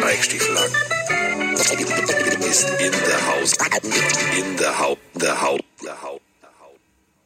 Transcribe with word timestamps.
Mike 0.00 0.22
Stieflagen 0.22 0.74
ist 2.48 2.70
in 2.70 2.92
der 2.92 3.26
Haus. 3.26 3.52
In 4.38 4.56
der 4.56 4.78
Haut. 4.78 4.98
Der 5.14 5.42
Haut. 5.42 5.60
Der 5.84 6.02
Haut. 6.02 6.20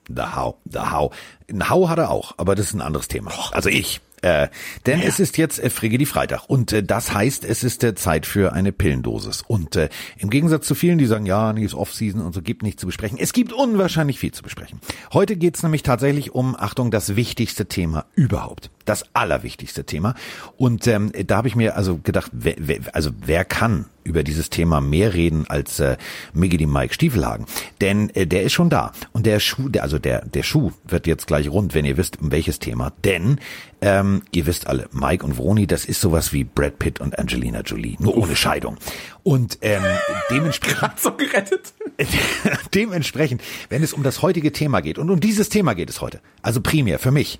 The 0.09 0.23
How, 0.23 0.57
The 0.65 0.81
How. 0.81 1.13
Ein 1.49 1.71
How 1.71 1.89
hat 1.89 1.99
er 1.99 2.11
auch, 2.11 2.35
aber 2.37 2.55
das 2.55 2.67
ist 2.67 2.75
ein 2.75 2.83
anderes 2.83 3.09
Thema. 3.09 3.33
Also 3.53 3.69
ich. 3.69 4.01
Äh, 4.25 4.49
denn 4.87 5.03
es 5.03 5.21
ist 5.21 5.37
jetzt 5.37 5.63
äh, 5.63 5.69
Frigidi 5.69 6.07
Freitag 6.07 6.49
und 6.49 6.73
äh, 6.73 6.83
das 6.83 7.13
heißt, 7.13 7.45
es 7.45 7.63
ist 7.63 7.85
äh, 7.85 7.95
Zeit 7.95 8.25
für 8.25 8.55
eine 8.55 8.73
Pillendosis. 8.73 9.43
Und 9.47 9.77
äh, 9.77 9.91
im 10.17 10.31
Gegensatz 10.31 10.67
zu 10.67 10.75
vielen, 10.75 10.97
die 10.97 11.05
sagen, 11.05 11.27
ja, 11.27 11.53
nee, 11.53 11.63
ist 11.63 11.75
Off-Season 11.75 12.23
und 12.23 12.33
so, 12.33 12.41
gibt 12.41 12.63
nichts 12.63 12.81
zu 12.81 12.87
besprechen. 12.87 13.19
Es 13.21 13.35
gibt 13.35 13.53
unwahrscheinlich 13.53 14.19
viel 14.19 14.33
zu 14.33 14.43
besprechen. 14.43 14.81
Heute 15.13 15.37
geht's 15.37 15.63
nämlich 15.63 15.83
tatsächlich 15.83 16.35
um, 16.35 16.57
Achtung, 16.59 16.91
das 16.91 17.17
wichtigste 17.17 17.67
Thema 17.67 18.07
überhaupt. 18.15 18.71
Das 18.85 19.05
allerwichtigste 19.15 19.85
Thema. 19.85 20.15
Und 20.57 20.87
ähm, 20.87 21.13
da 21.27 21.37
habe 21.37 21.49
ich 21.49 21.57
mir 21.57 21.77
also 21.77 21.99
gedacht, 21.99 22.31
wer, 22.33 22.55
wer, 22.59 22.79
also 22.93 23.11
wer 23.25 23.45
kann 23.45 23.87
über 24.05 24.23
dieses 24.23 24.51
Thema 24.51 24.81
mehr 24.81 25.15
reden 25.15 25.47
als 25.49 25.81
äh, 25.81 25.97
Miggity 26.35 26.67
Mike 26.67 26.95
Stiefelhagen. 26.95 27.47
Denn 27.81 28.11
äh, 28.11 28.27
der 28.27 28.43
ist 28.43 28.53
schon 28.53 28.71
da. 28.71 28.93
Und 29.13 29.27
der 29.27 29.41
Schuh, 29.41 29.69
der, 29.69 29.83
also 29.83 29.99
der, 29.99 30.25
der 30.27 30.43
Schuh 30.43 30.73
wird 30.87 31.07
jetzt 31.07 31.27
gleich 31.27 31.49
rund, 31.49 31.75
wenn 31.75 31.85
ihr 31.85 31.97
wisst, 31.97 32.21
um 32.21 32.31
welches 32.31 32.59
Thema. 32.59 32.93
Denn 33.03 33.41
ähm, 33.81 34.23
ihr 34.33 34.47
wisst 34.47 34.67
alle, 34.67 34.89
Mike 34.93 35.25
und 35.25 35.39
Vroni, 35.39 35.67
das 35.67 35.85
ist 35.85 36.01
sowas 36.01 36.33
wie 36.33 36.45
Brad 36.45 36.79
Pitt 36.79 37.01
und 37.01 37.19
Angelina 37.19 37.63
Jolie, 37.63 37.97
nur 37.99 38.17
ohne 38.17 38.37
Scheidung. 38.37 38.77
Und 39.23 39.59
ähm, 39.63 39.83
dementsprechend, 40.31 41.01
so 41.01 41.13
gerettet. 41.13 41.73
dementsprechend, 42.75 43.43
wenn 43.71 43.83
es 43.83 43.93
um 43.93 44.03
das 44.03 44.23
heutige 44.23 44.53
Thema 44.53 44.81
geht, 44.81 44.99
und 44.99 45.11
um 45.11 45.21
dieses 45.21 45.49
Thema 45.49 45.75
geht 45.75 45.91
es 45.91 46.01
heute, 46.01 46.21
also 46.43 46.61
primär 46.61 46.99
für 46.99 47.11
mich, 47.11 47.39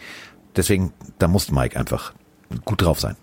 deswegen, 0.57 0.93
da 1.19 1.29
muss 1.29 1.51
Mike 1.51 1.79
einfach 1.79 2.13
gut 2.65 2.83
drauf 2.83 3.01
sein. 3.01 3.17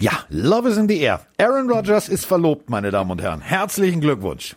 Ja, 0.00 0.12
Love 0.30 0.68
is 0.68 0.76
in 0.76 0.88
the 0.88 0.98
air. 1.00 1.20
Aaron 1.38 1.68
Rodgers 1.70 2.08
ist 2.08 2.24
verlobt, 2.24 2.70
meine 2.70 2.90
Damen 2.90 3.10
und 3.10 3.20
Herren. 3.20 3.40
Herzlichen 3.40 4.00
Glückwunsch. 4.00 4.54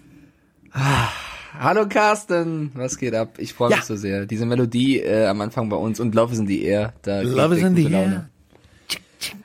Hallo 1.59 1.87
Carsten, 1.87 2.71
was 2.75 2.97
geht 2.97 3.13
ab? 3.15 3.33
Ich 3.37 3.53
freue 3.53 3.69
mich 3.69 3.79
Ja. 3.79 3.83
so 3.83 3.95
sehr. 3.95 4.25
Diese 4.25 4.45
Melodie 4.45 4.99
äh, 4.99 5.25
am 5.25 5.41
Anfang 5.41 5.69
bei 5.69 5.75
uns 5.75 5.99
und 5.99 6.13
Love 6.15 6.33
is 6.33 6.39
in 6.39 6.47
the 6.47 6.63
Air. 6.63 6.93
Da 7.01 7.21
Love 7.21 7.55
is 7.57 7.63
in 7.63 7.75
the 7.75 7.83
gute 7.83 7.93
Laune. 7.95 8.29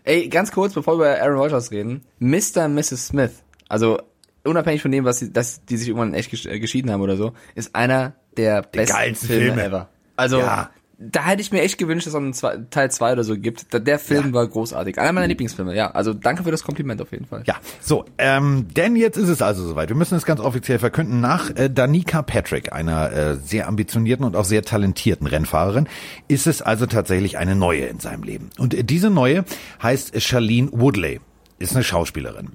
Ey, 0.05 0.29
ganz 0.29 0.53
kurz, 0.53 0.75
bevor 0.75 0.99
wir 0.99 1.13
über 1.13 1.23
Aaron 1.23 1.39
Rodgers 1.39 1.71
reden. 1.71 2.03
Mr. 2.19 2.65
und 2.65 2.75
Mrs. 2.75 3.09
Smith, 3.09 3.43
also 3.69 3.99
unabhängig 4.45 4.83
von 4.83 4.91
dem, 4.93 5.05
was 5.05 5.19
sie, 5.19 5.33
dass 5.33 5.65
die 5.65 5.77
sich 5.77 5.89
irgendwann 5.89 6.15
echt 6.15 6.47
äh, 6.47 6.59
geschieden 6.59 6.91
haben 6.91 7.01
oder 7.01 7.17
so, 7.17 7.33
ist 7.55 7.75
einer 7.75 8.15
der 8.37 8.63
besten 8.63 8.97
geilsten 8.97 9.29
Filme, 9.29 9.45
Filme. 9.47 9.65
ever. 9.65 9.89
Also 10.17 10.39
Ja. 10.39 10.71
Da 10.99 11.25
hätte 11.27 11.43
ich 11.43 11.53
mir 11.53 11.61
echt 11.61 11.77
gewünscht, 11.77 12.07
dass 12.07 12.15
es 12.15 12.17
einen 12.17 12.33
zwei, 12.33 12.57
Teil 12.71 12.91
2 12.91 13.13
oder 13.13 13.23
so 13.25 13.37
gibt. 13.37 13.67
Der 13.87 13.99
Film 13.99 14.29
Ja. 14.29 14.33
war 14.33 14.47
großartig. 14.47 14.99
Einer 14.99 15.13
meiner 15.13 15.27
Lieblingsfilme, 15.27 15.75
ja. 15.77 15.91
Also 15.91 16.15
danke 16.15 16.43
für 16.45 16.51
das 16.51 16.65
Kompliment 16.65 17.03
auf 17.03 17.13
jeden 17.13 17.27
Fall. 17.27 17.43
Ja, 17.47 17.57
so, 17.81 18.07
ähm, 18.17 18.67
denn 18.75 18.97
jetzt 18.97 19.19
ist 19.19 19.29
es 19.29 19.43
also 19.43 19.67
soweit. 19.67 19.91
Wir 19.91 19.97
müssen 19.97 20.15
es 20.17 20.25
ganz 20.25 20.41
offiziell 20.41 20.79
verkünden. 20.79 21.21
Nach 21.21 21.51
äh, 21.55 21.69
Danica 21.69 22.23
Patrick, 22.23 22.73
einer 22.73 23.13
äh, 23.13 23.37
sehr 23.37 23.69
ambitionierten 23.69 24.25
und 24.25 24.37
auch 24.37 24.47
sehr 24.47 24.63
talentierten 24.63 25.27
Rennfahrerin, 25.27 25.87
ist 26.29 26.47
es 26.47 26.63
also 26.63 26.87
tatsächlich 26.87 27.37
eine 27.37 27.55
neue 27.57 27.85
in 27.85 28.01
seinem 28.01 28.23
Leben. 28.23 28.49
Und 28.57 28.73
äh, 28.73 28.83
diese 28.83 29.11
neue 29.11 29.45
heißt 29.83 30.19
Charlene 30.23 30.71
Woodley, 30.73 31.21
ist 31.59 31.75
eine 31.75 31.85
Schauspielerin. 31.85 32.53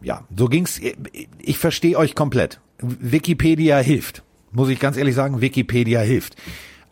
Ja, 0.00 0.24
so 0.34 0.46
ging's. 0.48 0.80
Ich 1.40 1.58
verstehe 1.58 1.98
euch 1.98 2.14
komplett. 2.14 2.60
Wikipedia 2.78 3.78
hilft. 3.78 4.22
Muss 4.52 4.68
ich 4.68 4.78
ganz 4.80 4.96
ehrlich 4.96 5.14
sagen, 5.14 5.40
Wikipedia 5.40 6.00
hilft. 6.00 6.36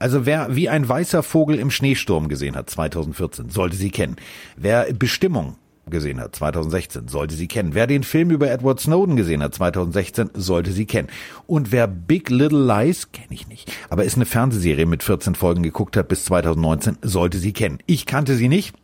Also 0.02 0.26
wer 0.26 0.56
wie 0.56 0.68
ein 0.68 0.88
weißer 0.88 1.22
Vogel 1.22 1.60
im 1.60 1.70
Schneesturm 1.70 2.26
gesehen 2.26 2.56
hat, 2.56 2.68
2014, 2.68 3.50
sollte 3.50 3.76
sie 3.76 3.92
kennen. 3.92 4.16
Wer 4.56 4.92
Bestimmung 4.92 5.54
gesehen 5.86 6.20
hat, 6.20 6.34
2016, 6.34 7.06
sollte 7.06 7.36
sie 7.36 7.46
kennen. 7.46 7.72
Wer 7.74 7.86
den 7.86 8.02
Film 8.02 8.32
über 8.32 8.50
Edward 8.50 8.80
Snowden 8.80 9.14
gesehen 9.14 9.44
hat, 9.44 9.54
2016, 9.54 10.30
sollte 10.34 10.72
sie 10.72 10.86
kennen. 10.86 11.06
Und 11.46 11.70
wer 11.70 11.86
Big 11.86 12.30
Little 12.30 12.66
Lies, 12.66 13.12
kenne 13.12 13.28
ich 13.30 13.46
nicht, 13.46 13.70
aber 13.90 14.02
ist 14.02 14.16
eine 14.16 14.26
Fernsehserie 14.26 14.86
mit 14.86 15.04
14 15.04 15.36
Folgen 15.36 15.62
geguckt 15.62 15.96
hat 15.96 16.08
bis 16.08 16.24
2019, 16.24 16.98
sollte 17.02 17.38
sie 17.38 17.52
kennen. 17.52 17.78
Ich 17.86 18.04
kannte 18.04 18.34
sie 18.34 18.48
nicht. 18.48 18.74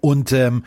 Und 0.00 0.32
ähm, 0.32 0.64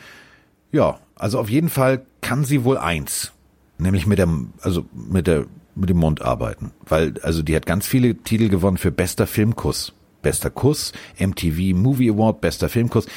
ja, 0.71 0.99
also 1.15 1.39
auf 1.39 1.49
jeden 1.49 1.69
Fall 1.69 2.05
kann 2.21 2.43
sie 2.43 2.63
wohl 2.65 2.77
eins, 2.77 3.31
nämlich 3.79 4.05
mit 4.05 4.19
dem, 4.19 4.53
also 4.61 4.85
mit 4.93 5.25
der, 5.25 5.47
mit 5.75 5.89
dem 5.89 5.97
Mund 5.97 6.21
arbeiten, 6.21 6.71
weil 6.87 7.13
also 7.21 7.41
die 7.43 7.55
hat 7.55 7.65
ganz 7.65 7.87
viele 7.87 8.15
Titel 8.15 8.49
gewonnen 8.49 8.77
für 8.77 8.91
bester 8.91 9.27
Filmkuss, 9.27 9.93
bester 10.21 10.49
Kuss, 10.49 10.93
MTV 11.19 11.75
Movie 11.75 12.09
Award, 12.09 12.41
bester 12.41 12.69
Filmkuss. 12.69 13.07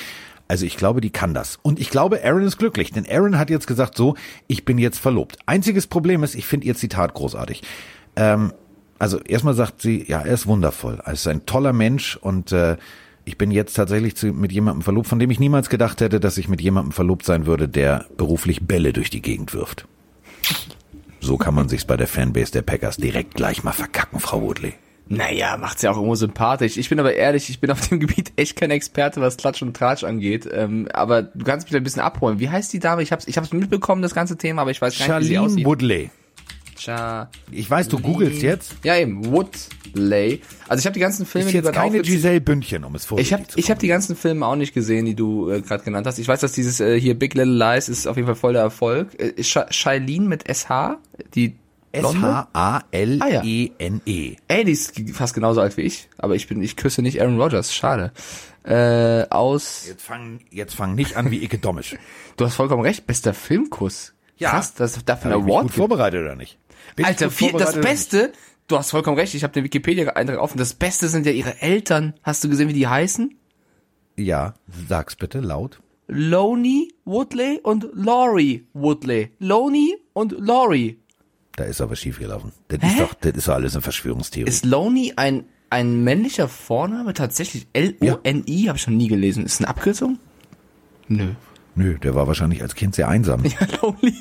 Also 0.47 0.67
ich 0.67 0.77
glaube, 0.77 1.01
die 1.01 1.11
kann 1.11 1.33
das. 1.33 1.59
Und 1.63 1.81
ich 1.81 1.91
glaube, 1.91 2.23
Aaron 2.23 2.43
ist 2.43 2.59
glücklich, 2.59 2.93
denn 2.93 3.07
Aaron 3.11 3.39
hat 3.39 3.51
jetzt 3.51 3.67
gesagt, 3.67 3.97
so, 3.97 4.15
ich 4.47 4.65
bin 4.65 4.79
jetzt 4.79 4.99
verlobt. 4.99 5.39
Einziges 5.47 5.87
Problem 5.87 6.23
ist, 6.23 6.35
ich 6.35 6.47
finde 6.47 6.67
ihr 6.67 6.75
Zitat 6.75 7.15
großartig. 7.15 7.63
Ähm, 8.17 8.53
also 8.99 9.19
erstmal 9.21 9.55
sagt 9.55 9.81
sie, 9.81 10.05
ja, 10.07 10.21
er 10.21 10.35
ist 10.35 10.47
wundervoll, 10.47 11.01
er 11.05 11.15
ist 11.15 11.27
ein 11.27 11.47
toller 11.47 11.73
Mensch 11.73 12.17
und 12.17 12.53
äh, 12.53 12.77
ich 13.25 13.39
bin 13.39 13.51
jetzt 13.51 13.75
tatsächlich 13.75 14.17
zu, 14.17 14.27
mit 14.29 14.53
jemandem 14.53 14.83
verlobt, 14.83 15.09
von 15.09 15.19
dem 15.19 15.31
ich 15.31 15.41
niemals 15.41 15.71
gedacht 15.71 16.01
hätte, 16.01 16.21
dass 16.21 16.37
ich 16.37 16.49
mit 16.49 16.61
jemandem 16.61 16.93
verlobt 16.93 17.25
sein 17.25 17.47
würde, 17.47 17.69
der 17.69 18.05
beruflich 18.17 18.67
Bälle 18.67 18.93
durch 18.93 19.11
die 19.11 19.23
Gegend 19.23 19.55
wirft. 19.55 19.87
So 21.25 21.39
kann 21.39 21.55
man 21.55 21.71
sich's 21.71 21.87
bei 21.87 21.97
der 21.97 22.07
Fanbase 22.07 22.53
der 22.53 22.61
Packers 22.61 22.99
direkt 22.99 23.35
gleich 23.35 23.65
mal 23.65 23.73
verkacken, 23.73 24.21
Frau 24.21 24.43
Woodley. 24.43 24.75
Naja, 25.09 25.57
macht's 25.57 25.81
ja 25.81 25.91
auch 25.91 25.97
irgendwo 25.97 26.17
sympathisch. 26.17 26.77
Ich 26.77 26.91
bin 26.91 27.01
aber 27.01 27.15
ehrlich, 27.15 27.49
ich 27.49 27.61
bin 27.61 27.71
auf 27.71 27.89
dem 27.89 27.99
Gebiet 28.01 28.33
echt 28.37 28.57
kein 28.57 28.71
Experte, 28.71 29.23
was 29.23 29.39
Klatsch 29.39 29.63
und 29.63 29.75
Tratsch 29.75 30.05
angeht. 30.05 30.47
Ähm, 30.53 30.87
aber 30.93 31.23
du 31.23 31.45
kannst 31.45 31.67
mich 31.67 31.73
da 31.73 31.79
ein 31.79 31.83
bisschen 31.83 32.03
abholen. 32.03 32.41
Wie 32.41 32.51
heißt 32.51 32.71
die 32.75 32.79
Dame? 32.79 33.03
Ich 33.03 33.11
hab's, 33.11 33.27
ich 33.27 33.39
hab's 33.39 33.55
mitbekommen, 33.55 34.03
das 34.03 34.15
ganze 34.15 34.37
Thema, 34.37 34.63
aber 34.63 34.71
ich 34.71 34.83
weiß 34.83 34.99
gar 34.99 35.07
nicht, 35.07 35.21
wie 35.21 35.29
sie 35.29 35.35
Charlene 35.35 35.53
aussieht. 35.53 35.65
Woodley. 35.65 36.11
Cha 36.77 37.31
Ich 37.51 37.71
weiß, 37.71 37.89
du 37.89 37.99
googelst 37.99 38.43
jetzt. 38.43 38.75
ja, 38.83 38.97
eben, 38.97 39.25
Woodley. 39.27 40.41
Also 40.69 40.81
ich 40.81 40.87
habe 40.87 40.95
die 40.95 41.01
ganzen 41.01 41.27
Filme, 41.27 41.47
Ist 41.47 41.53
die 41.53 41.57
jetzt 41.59 41.73
gerade 41.73 41.91
keine 41.91 42.03
Giselle 42.03 42.41
Bündchen, 42.41 42.85
um 42.85 42.95
es 42.95 43.03
Ich 43.03 43.09
vorsichtig 43.09 43.33
habe 43.33 43.45
ich 43.57 43.71
hab 43.71 43.79
die 43.79 43.89
ganzen 43.89 44.17
Filme 44.17 44.47
auch 44.47 44.57
nicht 44.57 44.75
gesehen, 44.75 45.07
die 45.07 45.15
du 45.15 45.51
äh, 45.51 45.61
gerade 45.61 45.85
genannt 45.85 46.07
hast. 46.07 46.19
Ich 46.19 46.29
weiß, 46.29 46.41
dass 46.41 46.53
dieses 46.53 46.81
äh, 46.81 46.99
hier 47.01 47.19
Big 47.19 47.35
Little 47.35 47.55
Lies 47.55 47.89
ist 47.89 48.07
auf 48.07 48.17
jeden 48.17 48.27
Fall 48.27 48.35
voll 48.35 48.55
der 48.55 48.63
Erfolg. 48.63 49.19
Äh, 49.21 49.43
Sh 49.43 49.59
Shailene 49.71 50.27
mit 50.27 50.45
SH, 50.49 50.99
die? 51.35 51.57
S-H-A-L-E-N-E. 53.15 54.37
Ey, 54.49 54.65
die 54.65 54.73
ist 54.73 55.01
fast 55.13 55.33
genauso 55.35 55.61
alt 55.61 55.77
wie 55.77 55.83
ich, 55.83 56.09
aber 56.19 56.35
ich 56.35 56.49
bin, 56.49 56.61
ich 56.61 56.75
küsse 56.77 57.03
nicht 57.03 57.21
Aaron 57.21 57.41
Rodgers, 57.41 57.73
schade. 57.73 58.11
Äh, 58.65 59.29
aus, 59.31 59.85
Jetzt 59.87 60.03
fang, 60.03 60.41
jetzt 60.51 60.75
fang 60.75 60.95
nicht 60.97 61.17
an 61.17 61.31
wie 61.31 61.45
Icke 61.45 61.59
Dommisch. 61.59 61.95
du 62.37 62.45
hast 62.45 62.55
vollkommen 62.55 62.83
recht, 62.83 63.07
bester 63.07 63.33
Filmkuss. 63.35 64.15
Ja. 64.37 64.51
Krass, 64.51 64.75
einen 64.81 64.89
ich 64.89 64.97
mich 65.07 65.33
Award 65.33 65.63
gut 65.63 65.73
vorbereitet 65.75 66.21
oder 66.23 66.35
nicht? 66.35 66.59
Bin 66.97 67.07
Alter, 67.07 67.31
viel, 67.31 67.53
das? 67.53 67.81
Beste, 67.81 68.33
du 68.69 68.79
hast 68.79 68.91
vollkommen 68.91 69.19
recht, 69.19 69.35
ich 69.35 69.43
habe 69.43 69.53
den 69.53 69.65
Wikipedia-Eintrag 69.65 70.39
offen, 70.39 70.59
das 70.59 70.75
Beste 70.75 71.09
sind 71.09 71.27
ja 71.27 71.33
ihre 71.33 71.61
Eltern. 71.61 72.15
Hast 72.23 72.45
du 72.45 72.49
gesehen, 72.49 72.69
wie 72.69 72.75
die 72.75 72.87
heißen? 72.87 73.35
Ja, 74.17 74.55
sag's 74.89 75.17
bitte 75.17 75.41
laut. 75.41 75.81
Loney 76.07 76.93
Woodley 77.05 77.61
und 77.63 77.89
Laurie 77.95 78.67
Woodley. 78.75 79.31
Loney 79.39 79.97
und 80.13 80.33
Laurie. 80.39 80.99
Da 81.57 81.65
ist 81.65 81.81
aber 81.81 81.97
schief 81.97 82.19
gelaufen. 82.19 82.53
Das 82.69 82.79
ist 82.83 83.01
doch, 83.01 83.15
das 83.15 83.33
ist 83.33 83.49
doch 83.49 83.55
alles 83.55 83.75
eine 83.75 83.83
Verschwörungstheorie. 83.83 84.49
Ist 84.49 84.65
Loney 84.65 85.15
ein, 85.17 85.45
ein 85.71 86.03
männlicher 86.05 86.49
Vorname? 86.49 87.15
Tatsächlich 87.15 87.69
L-O-N-I? 87.73 88.67
Habe 88.67 88.77
ich 88.77 88.83
schon 88.83 88.97
nie 88.97 89.09
gelesen. 89.09 89.45
Ist 89.45 89.61
eine 89.61 89.69
Abkürzung? 89.69 90.19
Nö. 91.09 91.31
Nö, 91.77 91.99
der 91.99 92.15
war 92.15 92.27
wahrscheinlich 92.27 92.63
als 92.63 92.75
Kind 92.75 92.95
sehr 92.95 93.09
einsam. 93.09 93.43
Ja, 93.61 93.67
Lonely. 93.83 94.15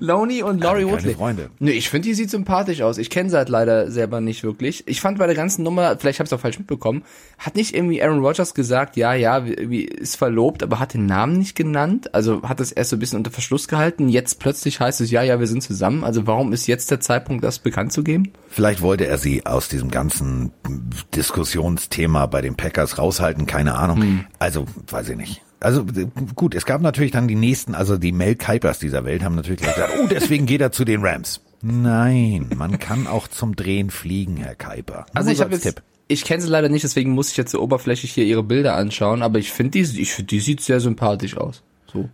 Lonely 0.00 0.42
und 0.42 0.62
Laurie 0.62 0.84
keine 0.84 0.92
Woodley. 0.92 1.14
Freunde. 1.14 1.50
Nö, 1.58 1.70
ich 1.70 1.88
finde, 1.88 2.08
die 2.08 2.14
sieht 2.14 2.30
sympathisch 2.30 2.82
aus. 2.82 2.98
Ich 2.98 3.10
kenne 3.10 3.30
sie 3.30 3.36
halt 3.36 3.48
leider 3.48 3.90
selber 3.90 4.20
nicht 4.20 4.42
wirklich. 4.42 4.86
Ich 4.86 5.00
fand 5.00 5.18
bei 5.18 5.26
der 5.26 5.36
ganzen 5.36 5.62
Nummer, 5.62 5.96
vielleicht 5.98 6.18
habe 6.18 6.26
ich 6.26 6.32
es 6.32 6.38
auch 6.38 6.40
falsch 6.40 6.58
mitbekommen, 6.58 7.02
hat 7.38 7.56
nicht 7.56 7.74
irgendwie 7.74 8.02
Aaron 8.02 8.20
Rodgers 8.20 8.54
gesagt, 8.54 8.96
ja, 8.96 9.14
ja, 9.14 9.44
wie, 9.44 9.70
wie 9.70 9.84
ist 9.84 10.16
verlobt, 10.16 10.62
aber 10.62 10.78
hat 10.78 10.94
den 10.94 11.06
Namen 11.06 11.38
nicht 11.38 11.56
genannt. 11.56 12.14
Also 12.14 12.42
hat 12.42 12.60
es 12.60 12.72
erst 12.72 12.90
so 12.90 12.96
ein 12.96 13.00
bisschen 13.00 13.18
unter 13.18 13.30
Verschluss 13.30 13.68
gehalten. 13.68 14.08
Jetzt 14.08 14.38
plötzlich 14.38 14.80
heißt 14.80 15.00
es, 15.00 15.10
ja, 15.10 15.22
ja, 15.22 15.40
wir 15.40 15.46
sind 15.46 15.62
zusammen. 15.62 16.04
Also 16.04 16.26
warum 16.26 16.52
ist 16.52 16.66
jetzt 16.66 16.90
der 16.90 17.00
Zeitpunkt, 17.00 17.44
das 17.44 17.58
bekannt 17.58 17.92
zu 17.92 18.02
geben? 18.02 18.32
Vielleicht 18.48 18.80
wollte 18.80 19.06
er 19.06 19.18
sie 19.18 19.46
aus 19.46 19.68
diesem 19.68 19.90
ganzen 19.90 20.52
Diskussionsthema 21.14 22.26
bei 22.26 22.40
den 22.40 22.56
Packers 22.56 22.98
raushalten, 22.98 23.46
keine 23.46 23.74
Ahnung. 23.74 24.00
Hm. 24.00 24.24
Also, 24.38 24.66
weiß 24.88 25.10
ich 25.10 25.16
nicht. 25.16 25.45
Also 25.60 25.82
äh, 25.82 26.06
gut, 26.34 26.54
es 26.54 26.66
gab 26.66 26.80
natürlich 26.82 27.12
dann 27.12 27.28
die 27.28 27.34
nächsten, 27.34 27.74
also 27.74 27.96
die 27.96 28.12
Mel 28.12 28.34
Kipers 28.34 28.78
dieser 28.78 29.04
Welt 29.04 29.22
haben 29.22 29.34
natürlich 29.34 29.60
gesagt, 29.60 29.92
oh, 30.02 30.06
deswegen 30.06 30.46
geht 30.46 30.60
er 30.60 30.72
zu 30.72 30.84
den 30.84 31.04
Rams. 31.04 31.40
Nein, 31.62 32.50
man 32.56 32.78
kann 32.78 33.06
auch 33.06 33.28
zum 33.28 33.56
Drehen 33.56 33.90
fliegen, 33.90 34.36
Herr 34.36 34.54
Kuiper. 34.54 35.06
Also 35.14 35.30
ich 35.30 35.40
habe 35.40 35.54
jetzt, 35.54 35.82
ich 36.08 36.24
kenne 36.24 36.42
sie 36.42 36.48
leider 36.48 36.68
nicht, 36.68 36.84
deswegen 36.84 37.12
muss 37.12 37.30
ich 37.30 37.36
jetzt 37.36 37.50
so 37.50 37.60
oberflächlich 37.60 38.12
hier 38.12 38.24
ihre 38.24 38.42
Bilder 38.42 38.76
anschauen, 38.76 39.22
aber 39.22 39.38
ich 39.38 39.50
finde 39.50 39.82
die, 39.82 40.00
ich 40.00 40.12
finde 40.12 40.28
die 40.28 40.40
sieht 40.40 40.60
sehr 40.60 40.80
sympathisch 40.80 41.36
aus. 41.36 41.62
So. 41.92 42.08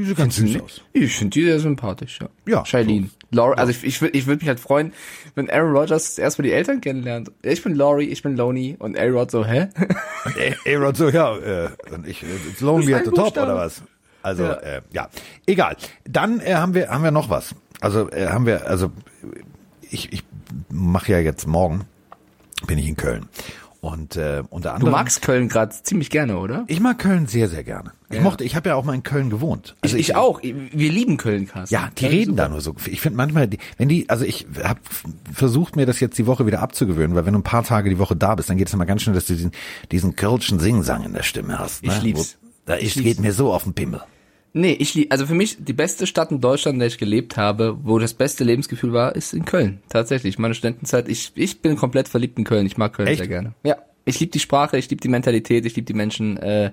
Die 0.00 0.06
sieht 0.06 0.16
ganz 0.16 0.36
süß 0.36 0.60
aus. 0.62 0.80
Ich 0.94 1.14
finde 1.14 1.34
die 1.34 1.44
sehr 1.44 1.60
sympathisch, 1.60 2.20
ja. 2.22 2.28
Ja, 2.46 2.64
Shailene. 2.64 3.10
Laurie, 3.32 3.58
also 3.58 3.70
ich, 3.70 3.84
ich 3.84 4.00
würde 4.00 4.16
ich 4.16 4.26
würd 4.26 4.40
mich 4.40 4.48
halt 4.48 4.58
freuen, 4.60 4.92
wenn 5.34 5.50
Aaron 5.50 5.76
Rodgers 5.76 6.18
erstmal 6.18 6.44
die 6.48 6.52
Eltern 6.52 6.80
kennenlernt. 6.80 7.30
Ich 7.42 7.62
bin 7.62 7.74
Laurie, 7.74 8.06
ich 8.08 8.22
bin 8.22 8.34
Loney 8.36 8.76
und 8.78 8.98
Aaron 8.98 9.12
Rod 9.14 9.30
so, 9.30 9.44
hä? 9.44 9.68
Aaron 10.66 10.94
so, 10.94 11.10
ja, 11.10 11.36
äh, 11.36 11.68
und 11.92 12.08
ich, 12.08 12.22
äh, 12.22 12.26
it's 12.50 12.60
lonely 12.62 12.92
Das 12.92 13.00
at 13.00 13.04
the 13.06 13.10
top, 13.12 13.36
oder 13.36 13.54
was? 13.56 13.82
Also, 14.22 14.44
Ja. 14.44 14.52
äh, 14.54 14.82
ja, 14.92 15.08
egal. 15.46 15.76
Dann 16.04 16.40
äh, 16.40 16.54
haben 16.54 16.74
wir, 16.74 16.88
haben 16.88 17.04
wir 17.04 17.10
noch 17.10 17.28
was. 17.30 17.54
Also, 17.80 18.10
äh, 18.10 18.28
haben 18.28 18.46
wir, 18.46 18.66
also, 18.66 18.90
ich, 19.90 20.12
ich 20.12 20.24
mache 20.70 21.12
ja 21.12 21.18
jetzt 21.18 21.46
morgen, 21.46 21.82
bin 22.66 22.78
ich 22.78 22.88
in 22.88 22.96
Köln. 22.96 23.26
Und 23.82 24.16
äh, 24.16 24.42
unter 24.50 24.68
Du 24.70 24.74
anderem. 24.74 24.92
magst 24.92 25.22
Köln 25.22 25.48
gerade 25.48 25.74
ziemlich 25.82 26.10
gerne, 26.10 26.36
oder? 26.38 26.64
Ich 26.66 26.80
mag 26.80 26.98
Köln 26.98 27.26
sehr, 27.26 27.48
sehr 27.48 27.64
gerne. 27.64 27.92
Ich 28.10 28.16
Ja. 28.16 28.22
mochte, 28.22 28.44
ich 28.44 28.54
habe 28.54 28.68
ja 28.68 28.74
auch 28.74 28.84
mal 28.84 28.92
in 28.94 29.02
Köln 29.02 29.30
gewohnt. 29.30 29.74
Also 29.80 29.96
ich, 29.96 30.10
ich 30.10 30.16
auch. 30.16 30.42
Wir 30.42 30.92
lieben 30.92 31.16
Köln, 31.16 31.46
Carsten. 31.48 31.74
Ja, 31.74 31.88
die 31.96 32.02
Köln 32.04 32.12
reden 32.12 32.30
ist 32.32 32.36
da 32.38 32.42
super. 32.44 32.48
nur 32.52 32.60
so. 32.60 32.74
Ich 32.86 33.00
finde 33.00 33.16
manchmal, 33.16 33.48
wenn 33.78 33.88
die, 33.88 34.06
also 34.10 34.26
ich 34.26 34.46
habe 34.62 34.80
versucht 35.32 35.76
mir 35.76 35.86
das 35.86 35.98
jetzt 36.00 36.18
die 36.18 36.26
Woche 36.26 36.44
wieder 36.46 36.60
abzugewöhnen, 36.60 37.16
weil 37.16 37.24
wenn 37.24 37.32
du 37.32 37.38
ein 37.38 37.44
paar 37.44 37.64
Tage 37.64 37.88
die 37.88 37.98
Woche 37.98 38.16
da 38.16 38.34
bist, 38.34 38.50
dann 38.50 38.58
geht 38.58 38.68
es 38.68 38.74
immer 38.74 38.84
ganz 38.84 39.00
schnell, 39.00 39.14
dass 39.14 39.24
du 39.24 39.32
diesen, 39.34 39.52
diesen 39.90 40.14
kölschen 40.14 40.58
Singsang 40.58 41.04
in 41.04 41.14
der 41.14 41.22
Stimme 41.22 41.58
hast. 41.58 41.82
Ne? 41.82 41.92
Ich 41.96 42.02
lieb's. 42.02 42.36
Wo, 42.42 42.48
da 42.66 42.76
Ich 42.76 42.84
ist, 42.88 42.94
lieb's. 42.96 43.06
geht 43.16 43.20
mir 43.20 43.32
so 43.32 43.50
auf 43.54 43.64
den 43.64 43.72
Pimmel. 43.72 44.02
Nee, 44.52 44.72
ich 44.72 44.94
lieb, 44.94 45.12
also 45.12 45.26
für 45.26 45.34
mich 45.34 45.58
die 45.64 45.72
beste 45.72 46.06
Stadt 46.06 46.30
in 46.32 46.40
Deutschland, 46.40 46.74
in 46.74 46.78
der 46.80 46.88
ich 46.88 46.98
gelebt 46.98 47.36
habe, 47.36 47.78
wo 47.82 47.98
das 47.98 48.14
beste 48.14 48.42
Lebensgefühl 48.42 48.92
war, 48.92 49.14
ist 49.14 49.32
in 49.32 49.44
Köln. 49.44 49.80
Tatsächlich. 49.88 50.38
Meine 50.38 50.54
Studentenzeit, 50.54 51.08
ich, 51.08 51.32
ich 51.36 51.62
bin 51.62 51.76
komplett 51.76 52.08
verliebt 52.08 52.36
in 52.38 52.44
Köln. 52.44 52.66
Ich 52.66 52.76
mag 52.76 52.92
Köln 52.92 53.08
Echt? 53.08 53.18
sehr 53.18 53.28
gerne. 53.28 53.54
Ja. 53.62 53.76
Ich 54.04 54.18
liebe 54.18 54.32
die 54.32 54.40
Sprache, 54.40 54.76
ich 54.76 54.90
liebe 54.90 55.00
die 55.00 55.08
Mentalität, 55.08 55.66
ich 55.66 55.76
liebe 55.76 55.84
die 55.86 55.94
Menschen. 55.94 56.36
Äh, 56.38 56.72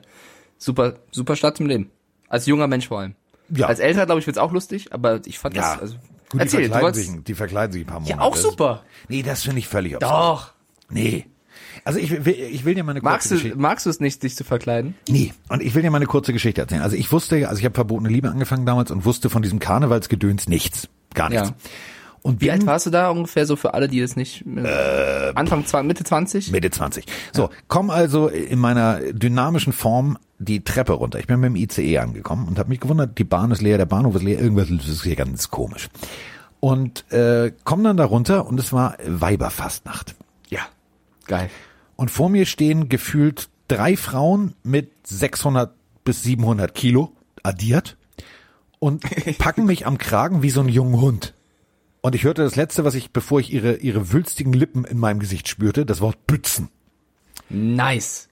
super, 0.57 0.95
super 1.11 1.35
Stadt 1.35 1.57
zum 1.57 1.67
Leben. 1.67 1.91
Als 2.29 2.45
junger 2.47 2.67
Mensch 2.67 2.87
vor 2.87 2.99
allem. 2.99 3.15
Ja. 3.49 3.67
Als 3.67 3.79
älter, 3.79 4.05
glaube 4.05 4.19
ich, 4.21 4.27
wird's 4.27 4.39
auch 4.39 4.51
lustig, 4.51 4.91
aber 4.91 5.21
ich 5.25 5.37
fand 5.37 5.55
Ja, 5.55 5.73
das. 5.73 5.81
Also, 5.81 5.95
Gut, 6.29 6.41
erzähl, 6.41 6.63
die 6.63 6.69
verkleiden, 6.69 6.93
sich, 7.01 7.23
die 7.23 7.33
verkleiden 7.35 7.71
sich 7.73 7.83
ein 7.83 7.87
paar 7.87 7.99
Monate. 7.99 8.17
Ja, 8.17 8.21
auch 8.25 8.35
super. 8.35 8.83
Nee, 9.07 9.23
das 9.23 9.43
finde 9.43 9.59
ich 9.59 9.67
völlig 9.67 9.95
absurd. 9.95 10.11
Doch. 10.11 10.51
Nee. 10.89 11.25
Also 11.83 11.99
ich 11.99 12.25
will, 12.25 12.33
ich 12.33 12.65
will 12.65 12.75
dir 12.75 12.83
mal 12.83 12.91
eine 12.91 13.01
Magst 13.01 13.29
kurze 13.29 13.35
du, 13.35 13.35
Geschichte. 13.41 13.57
magst 13.59 13.85
du 13.85 13.89
es 13.89 13.99
nicht, 13.99 14.21
dich 14.23 14.35
zu 14.35 14.43
verkleiden? 14.43 14.95
Nee, 15.07 15.33
und 15.49 15.61
ich 15.61 15.73
will 15.75 15.81
dir 15.81 15.91
mal 15.91 15.97
eine 15.97 16.05
kurze 16.05 16.33
Geschichte 16.33 16.61
erzählen. 16.61 16.81
Also 16.81 16.95
ich 16.95 17.11
wusste, 17.11 17.47
also 17.47 17.59
ich 17.59 17.65
habe 17.65 17.75
verbotene 17.75 18.09
Liebe 18.09 18.29
angefangen 18.29 18.65
damals 18.65 18.91
und 18.91 19.05
wusste 19.05 19.29
von 19.29 19.41
diesem 19.41 19.59
Karnevalsgedöns 19.59 20.47
nichts. 20.47 20.89
Gar 21.13 21.29
nichts. 21.29 21.49
Ja. 21.49 21.55
Und 22.23 22.41
Wie 22.41 22.45
bin 22.45 22.55
alt 22.55 22.65
warst 22.65 22.85
du 22.85 22.89
da 22.89 23.09
ungefähr 23.09 23.45
so 23.45 23.55
für 23.55 23.73
alle, 23.73 23.87
die 23.87 24.01
das 24.01 24.17
nicht, 24.17 24.43
äh, 24.45 25.31
Anfang, 25.35 25.65
zwan- 25.65 25.87
Mitte 25.87 26.03
20? 26.03 26.51
Mitte 26.51 26.69
20. 26.71 27.05
So, 27.31 27.49
komm 27.69 27.89
also 27.89 28.27
in 28.27 28.59
meiner 28.59 28.99
dynamischen 29.13 29.71
Form 29.71 30.17
die 30.37 30.63
Treppe 30.63 30.93
runter. 30.93 31.19
Ich 31.19 31.27
bin 31.27 31.39
mit 31.39 31.49
dem 31.51 31.55
ICE 31.55 31.99
angekommen 31.99 32.47
und 32.47 32.59
habe 32.59 32.69
mich 32.69 32.81
gewundert, 32.81 33.17
die 33.17 33.23
Bahn 33.23 33.51
ist 33.51 33.61
leer, 33.61 33.77
der 33.77 33.85
Bahnhof 33.85 34.15
ist 34.15 34.23
leer, 34.23 34.39
irgendwas 34.41 34.69
ist 34.69 35.03
hier 35.03 35.15
ganz 35.15 35.49
komisch. 35.51 35.87
Und 36.59 37.09
äh, 37.13 37.51
komm 37.63 37.83
dann 37.83 37.95
da 37.97 38.03
runter 38.05 38.45
und 38.47 38.59
es 38.59 38.73
war 38.73 38.97
Weiberfastnacht. 39.05 40.15
Ja. 40.49 40.61
Geil. 41.27 41.49
Und 41.95 42.11
vor 42.11 42.29
mir 42.29 42.45
stehen 42.45 42.89
gefühlt 42.89 43.49
drei 43.67 43.97
Frauen 43.97 44.53
mit 44.63 44.91
600 45.07 45.73
bis 46.03 46.23
700 46.23 46.73
Kilo 46.73 47.11
addiert 47.43 47.97
und 48.79 49.03
packen 49.39 49.65
mich 49.65 49.85
am 49.85 49.97
Kragen 49.97 50.41
wie 50.43 50.49
so 50.49 50.59
einen 50.61 50.69
jungen 50.69 50.99
Hund. 51.01 51.33
Und 52.01 52.15
ich 52.15 52.23
hörte 52.23 52.43
das 52.43 52.55
letzte, 52.55 52.85
was 52.85 52.93
ich, 52.95 53.11
bevor 53.11 53.39
ich 53.39 53.51
ihre, 53.51 53.77
ihre 53.77 54.13
wülstigen 54.13 54.53
Lippen 54.53 54.85
in 54.85 54.97
meinem 54.99 55.19
Gesicht 55.19 55.47
spürte, 55.49 55.85
das 55.85 55.99
Wort 55.99 56.25
Bützen. 56.27 56.69
Nice. 57.49 58.29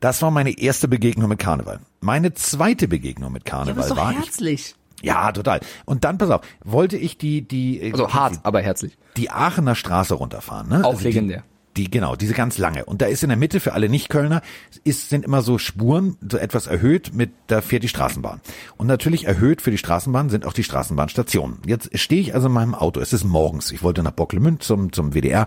Das 0.00 0.20
war 0.22 0.30
meine 0.30 0.56
erste 0.58 0.88
Begegnung 0.88 1.28
mit 1.28 1.38
Karneval. 1.38 1.80
Meine 2.00 2.34
zweite 2.34 2.86
Begegnung 2.86 3.32
mit 3.32 3.48
Ja, 3.48 3.50
Karneval 3.56 3.82
ist 3.84 3.90
doch 3.90 3.96
war 3.96 4.12
ich. 4.12 4.18
herzlich. 4.18 4.74
Ja, 5.02 5.32
total. 5.32 5.60
Und 5.84 6.04
dann, 6.04 6.18
pass 6.18 6.30
auf, 6.30 6.42
wollte 6.64 6.96
ich 6.96 7.18
die, 7.18 7.42
die, 7.42 7.80
äh, 7.80 7.92
Also 7.92 8.12
hart, 8.12 8.40
aber 8.44 8.60
herzlich. 8.62 8.96
die 9.16 9.30
Aachener 9.30 9.74
Straße 9.74 10.14
runterfahren. 10.14 10.68
Ne? 10.68 10.84
Auch 10.84 10.92
Also 10.92 11.04
legendär. 11.04 11.42
Die, 11.42 11.55
die, 11.76 11.90
genau, 11.90 12.16
diese 12.16 12.34
ganz 12.34 12.58
lange. 12.58 12.84
Und 12.84 13.02
da 13.02 13.06
ist 13.06 13.22
in 13.22 13.28
der 13.28 13.38
Mitte 13.38 13.60
für 13.60 13.74
alle 13.74 13.88
Nicht-Kölner, 13.88 14.42
ist, 14.84 15.08
sind 15.08 15.24
immer 15.24 15.42
so 15.42 15.58
Spuren, 15.58 16.16
so 16.28 16.38
etwas 16.38 16.66
erhöht 16.66 17.12
mit, 17.14 17.32
da 17.46 17.60
fährt 17.60 17.82
die 17.82 17.88
Straßenbahn. 17.88 18.40
Und 18.76 18.86
natürlich 18.86 19.26
erhöht 19.26 19.62
für 19.62 19.70
die 19.70 19.78
Straßenbahn 19.78 20.30
sind 20.30 20.46
auch 20.46 20.52
die 20.52 20.64
Straßenbahnstationen. 20.64 21.58
Jetzt 21.66 21.96
stehe 21.98 22.20
ich 22.20 22.34
also 22.34 22.46
in 22.46 22.52
meinem 22.52 22.74
Auto. 22.74 23.00
Es 23.00 23.12
ist 23.12 23.24
morgens. 23.24 23.70
Ich 23.70 23.82
wollte 23.82 24.02
nach 24.02 24.12
Bocklemünd 24.12 24.62
zum, 24.62 24.92
zum 24.92 25.12
WDR. 25.12 25.46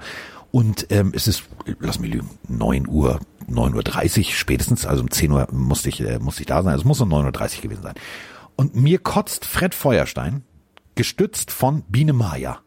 Und 0.52 0.88
ähm, 0.90 1.12
es 1.16 1.28
ist, 1.28 1.44
lass 1.80 2.00
mich 2.00 2.12
lügen, 2.12 2.30
9 2.48 2.88
Uhr, 2.88 3.20
9.30 3.50 4.20
Uhr 4.20 4.24
spätestens, 4.26 4.86
also 4.86 5.04
um 5.04 5.12
10 5.12 5.32
Uhr 5.32 5.48
musste 5.52 5.90
ich, 5.90 6.02
äh, 6.02 6.20
musste 6.20 6.42
ich 6.42 6.48
da 6.48 6.64
sein. 6.64 6.72
Also 6.72 6.82
es 6.82 6.88
muss 6.88 7.02
um 7.02 7.14
9.30 7.14 7.58
Uhr 7.58 7.62
gewesen 7.64 7.84
sein. 7.84 7.96
Und 8.56 8.76
mir 8.76 9.00
kotzt 9.00 9.46
Fred 9.46 9.76
Feuerstein, 9.76 10.44
gestützt 10.96 11.52
von 11.52 11.84
Biene 11.84 12.14
Maya, 12.14 12.60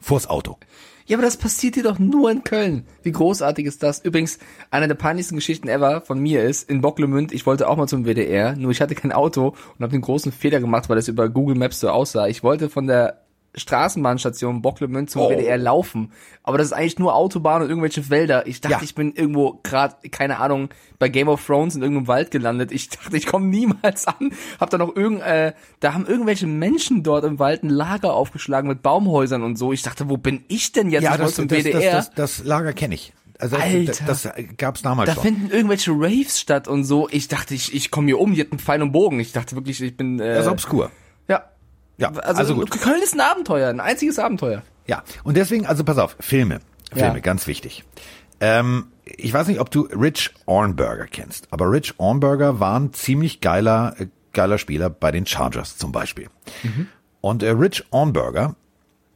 vors 0.00 0.26
Auto. 0.26 0.58
Ja, 1.06 1.18
aber 1.18 1.24
das 1.24 1.36
passiert 1.36 1.76
dir 1.76 1.82
doch 1.82 1.98
nur 1.98 2.30
in 2.30 2.44
Köln. 2.44 2.86
Wie 3.02 3.12
großartig 3.12 3.66
ist 3.66 3.82
das? 3.82 4.02
Übrigens, 4.02 4.38
eine 4.70 4.88
der 4.88 4.94
peinlichsten 4.94 5.36
Geschichten 5.36 5.68
ever 5.68 6.00
von 6.00 6.18
mir 6.18 6.42
ist, 6.44 6.70
in 6.70 6.80
Bocklemünd, 6.80 7.32
ich 7.32 7.44
wollte 7.44 7.68
auch 7.68 7.76
mal 7.76 7.86
zum 7.86 8.06
WDR, 8.06 8.56
nur 8.56 8.70
ich 8.70 8.80
hatte 8.80 8.94
kein 8.94 9.12
Auto 9.12 9.48
und 9.48 9.82
habe 9.82 9.92
den 9.92 10.00
großen 10.00 10.32
Fehler 10.32 10.60
gemacht, 10.60 10.88
weil 10.88 10.96
es 10.96 11.08
über 11.08 11.28
Google 11.28 11.56
Maps 11.56 11.80
so 11.80 11.90
aussah. 11.90 12.26
Ich 12.28 12.42
wollte 12.42 12.70
von 12.70 12.86
der 12.86 13.23
Straßenbahnstation 13.54 14.62
Bocklemünd 14.62 15.10
zum 15.10 15.22
Oh. 15.22 15.30
WDR 15.30 15.56
laufen, 15.58 16.12
aber 16.42 16.58
das 16.58 16.68
ist 16.68 16.72
eigentlich 16.72 16.98
nur 16.98 17.14
Autobahn 17.14 17.62
und 17.62 17.68
irgendwelche 17.68 18.10
Wälder. 18.10 18.46
Ich 18.46 18.60
dachte, 18.60 18.76
Ja. 18.76 18.82
ich 18.82 18.94
bin 18.94 19.12
irgendwo 19.14 19.60
gerade, 19.62 20.08
keine 20.10 20.38
Ahnung, 20.40 20.68
bei 20.98 21.08
Game 21.08 21.28
of 21.28 21.44
Thrones 21.44 21.74
in 21.76 21.82
irgendeinem 21.82 22.08
Wald 22.08 22.30
gelandet. 22.30 22.72
Ich 22.72 22.88
dachte, 22.88 23.16
ich 23.16 23.26
komme 23.26 23.46
niemals 23.46 24.06
an. 24.06 24.32
Hab 24.60 24.70
da 24.70 24.78
noch 24.78 24.94
irgend, 24.96 25.22
äh, 25.22 25.52
da 25.80 25.94
haben 25.94 26.06
irgendwelche 26.06 26.46
Menschen 26.46 27.02
dort 27.02 27.24
im 27.24 27.38
Wald 27.38 27.62
ein 27.62 27.70
Lager 27.70 28.14
aufgeschlagen 28.14 28.68
mit 28.68 28.82
Baumhäusern 28.82 29.42
und 29.42 29.56
so. 29.56 29.72
Ich 29.72 29.82
dachte, 29.82 30.08
wo 30.08 30.16
bin 30.16 30.44
ich 30.48 30.72
denn 30.72 30.90
jetzt? 30.90 31.04
ich 31.04 31.10
wollte 31.10 31.32
zum 31.32 31.48
das, 31.48 31.58
WDR. 31.64 31.92
das, 31.92 32.10
das, 32.10 32.38
das 32.38 32.44
Lager 32.46 32.72
kenne 32.72 32.94
ich. 32.94 33.12
Also 33.38 33.56
Alter. 33.56 34.04
das, 34.06 34.22
das 34.22 34.32
gab's 34.56 34.82
damals 34.82 35.08
Da 35.08 35.14
schon. 35.14 35.24
finden 35.24 35.50
irgendwelche 35.50 35.90
Raves 35.90 36.38
statt 36.38 36.68
und 36.68 36.84
so. 36.84 37.08
Ich 37.10 37.26
dachte, 37.26 37.52
ich, 37.54 37.74
ich 37.74 37.90
komme 37.90 38.06
hier 38.06 38.20
um, 38.20 38.32
die 38.32 38.40
hat 38.40 38.52
einen 38.52 38.60
Pfeil 38.60 38.80
und 38.80 38.92
Bogen. 38.92 39.18
Ich 39.18 39.32
dachte 39.32 39.56
wirklich, 39.56 39.80
ich 39.82 39.96
bin. 39.96 40.20
Äh, 40.20 40.34
Das 40.36 40.46
ist 40.46 40.52
obskur. 40.52 40.90
Ja. 41.98 42.08
Also, 42.12 42.38
also 42.40 42.54
gut. 42.56 42.70
Köln 42.70 43.02
ist 43.02 43.14
ein 43.14 43.20
Abenteuer, 43.20 43.68
ein 43.70 43.80
einziges 43.80 44.18
Abenteuer. 44.18 44.62
Ja, 44.86 45.02
und 45.22 45.36
deswegen, 45.36 45.66
also 45.66 45.84
pass 45.84 45.98
auf, 45.98 46.16
Filme. 46.20 46.60
Filme, 46.92 47.14
Ja. 47.14 47.18
ganz 47.20 47.46
wichtig. 47.46 47.84
Ähm, 48.40 48.86
ich 49.04 49.32
weiß 49.32 49.46
nicht, 49.48 49.60
ob 49.60 49.70
du 49.70 49.82
Rich 49.82 50.34
Ornberger 50.46 51.06
kennst, 51.06 51.48
aber 51.50 51.70
Rich 51.70 51.94
Ornberger 51.98 52.60
war 52.60 52.78
ein 52.78 52.92
ziemlich 52.92 53.40
geiler, 53.40 53.94
äh, 53.98 54.06
geiler 54.32 54.58
Spieler 54.58 54.90
bei 54.90 55.10
den 55.12 55.26
Chargers 55.26 55.76
zum 55.76 55.92
Beispiel. 55.92 56.28
Und 57.20 57.42
äh, 57.42 57.50
Rich 57.50 57.84
Ornberger, 57.90 58.56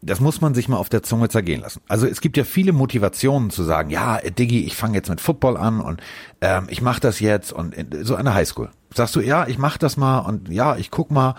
das 0.01 0.21
muss 0.21 0.41
man 0.41 0.55
sich 0.55 0.69
mal 0.69 0.77
auf 0.77 0.89
der 0.89 1.03
Zunge 1.03 1.29
zergehen 1.29 1.61
lassen. 1.61 1.83
Also 1.89 2.07
es 2.07 2.21
gibt 2.21 2.37
ja 2.37 2.45
viele 2.45 2.73
Motivationen 2.73 3.51
zu 3.51 3.65
sagen, 3.65 3.91
ja, 3.91 4.17
äh, 4.19 4.31
Diggi, 4.31 4.65
ich 4.65 4.77
fange 4.77 4.95
jetzt 4.95 5.11
mit 5.11 5.21
Football 5.21 5.57
an 5.57 5.81
und 5.81 6.01
ähm, 6.41 6.67
ich 6.71 6.81
mache 6.81 7.01
das 7.01 7.19
jetzt 7.21 7.53
und 7.53 7.75
in, 7.75 8.05
so 8.05 8.15
an 8.17 8.25
der 8.25 8.35
Highschool. 8.35 8.71
Sagst 8.95 9.17
du, 9.17 9.21
ja, 9.21 9.47
ich 9.49 9.59
mach 9.59 9.77
das 9.77 9.97
mal 9.97 10.21
und 10.21 10.49
ja, 10.49 10.77
ich 10.77 10.91
guck 10.91 11.11
mal. 11.11 11.35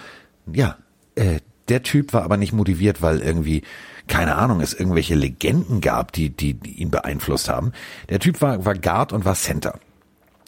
Ja, 0.51 0.75
äh, 1.19 1.39
der 1.67 1.83
Typ 1.83 2.13
war 2.13 2.23
aber 2.23 2.38
nicht 2.38 2.53
motiviert, 2.53 3.01
weil 3.01 3.19
irgendwie, 3.19 3.61
keine 4.07 4.35
Ahnung, 4.35 4.59
es 4.61 4.73
irgendwelche 4.73 5.15
Legenden 5.15 5.81
gab, 5.81 6.11
die, 6.11 6.29
die, 6.29 6.55
die 6.55 6.81
ihn 6.81 6.89
beeinflusst 6.89 7.47
haben. 7.47 7.73
Der 8.09 8.19
Typ 8.19 8.41
war, 8.41 8.65
war 8.65 8.73
Guard 8.73 9.13
und 9.13 9.25
war 9.25 9.35
Center. 9.35 9.79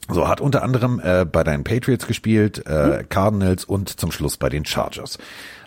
So, 0.10 0.28
hat 0.28 0.42
unter 0.42 0.64
anderem 0.64 1.00
äh, 1.00 1.26
bei 1.26 1.44
den 1.44 1.64
Patriots 1.64 2.08
gespielt, 2.08 2.66
äh, 2.66 3.06
Cardinals 3.08 3.64
und 3.64 3.88
zum 4.00 4.12
Schluss 4.12 4.38
bei 4.38 4.50
den 4.50 4.66
Chargers. 4.66 5.20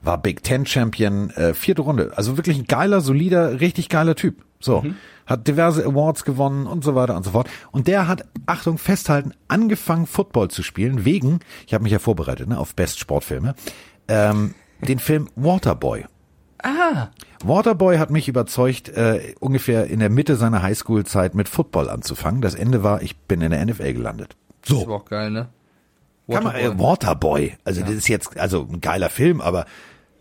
War 0.02 0.18
Big 0.18 0.42
Ten 0.42 0.66
Champion, 0.66 1.30
äh, 1.30 1.54
vierte 1.54 1.82
Runde. 1.82 2.12
Also 2.16 2.36
wirklich 2.36 2.58
ein 2.58 2.66
geiler, 2.66 3.00
solider, 3.00 3.60
richtig 3.60 3.88
geiler 3.88 4.16
Typ. 4.16 4.44
So, 4.60 4.84
hat 5.26 5.46
diverse 5.46 5.84
Awards 5.84 6.24
gewonnen 6.24 6.66
und 6.66 6.84
so 6.84 6.94
weiter 6.94 7.16
und 7.16 7.22
so 7.22 7.30
fort. 7.30 7.48
Und 7.70 7.86
der 7.86 8.08
hat, 8.08 8.24
Achtung, 8.46 8.78
festhalten, 8.78 9.32
angefangen 9.46 10.06
Football 10.06 10.48
zu 10.48 10.62
spielen, 10.62 11.04
wegen, 11.04 11.40
ich 11.66 11.74
habe 11.74 11.84
mich 11.84 11.92
ja 11.92 11.98
vorbereitet 11.98 12.48
ne, 12.48 12.58
auf 12.58 12.74
Best 12.74 12.98
Sportfilme, 12.98 13.54
ähm, 14.08 14.54
den 14.80 14.98
Film 14.98 15.28
Waterboy. 15.36 16.04
Ah. 16.62 17.08
Waterboy 17.44 17.98
hat 17.98 18.10
mich 18.10 18.26
überzeugt, 18.28 18.88
äh, 18.88 19.34
ungefähr 19.38 19.86
in 19.86 20.00
der 20.00 20.08
Mitte 20.10 20.36
seiner 20.36 20.62
Highschool-Zeit 20.62 21.34
mit 21.34 21.48
Football 21.48 21.90
anzufangen. 21.90 22.40
Das 22.40 22.54
Ende 22.54 22.82
war, 22.82 23.02
ich 23.02 23.16
bin 23.18 23.42
in 23.42 23.50
der 23.50 23.64
NFL 23.64 23.92
gelandet. 23.92 24.36
Das 24.62 24.70
So, 24.70 24.86
war 24.86 24.96
auch 24.96 25.04
geil, 25.04 25.30
ne? 25.30 25.48
kann 26.30 26.44
man, 26.44 26.54
äh, 26.56 26.78
Waterboy. 26.78 27.54
Also 27.64 27.82
das 27.82 27.90
ist 27.90 28.08
jetzt 28.08 28.38
also 28.38 28.66
ein 28.72 28.80
geiler 28.80 29.10
Film, 29.10 29.42
aber 29.42 29.66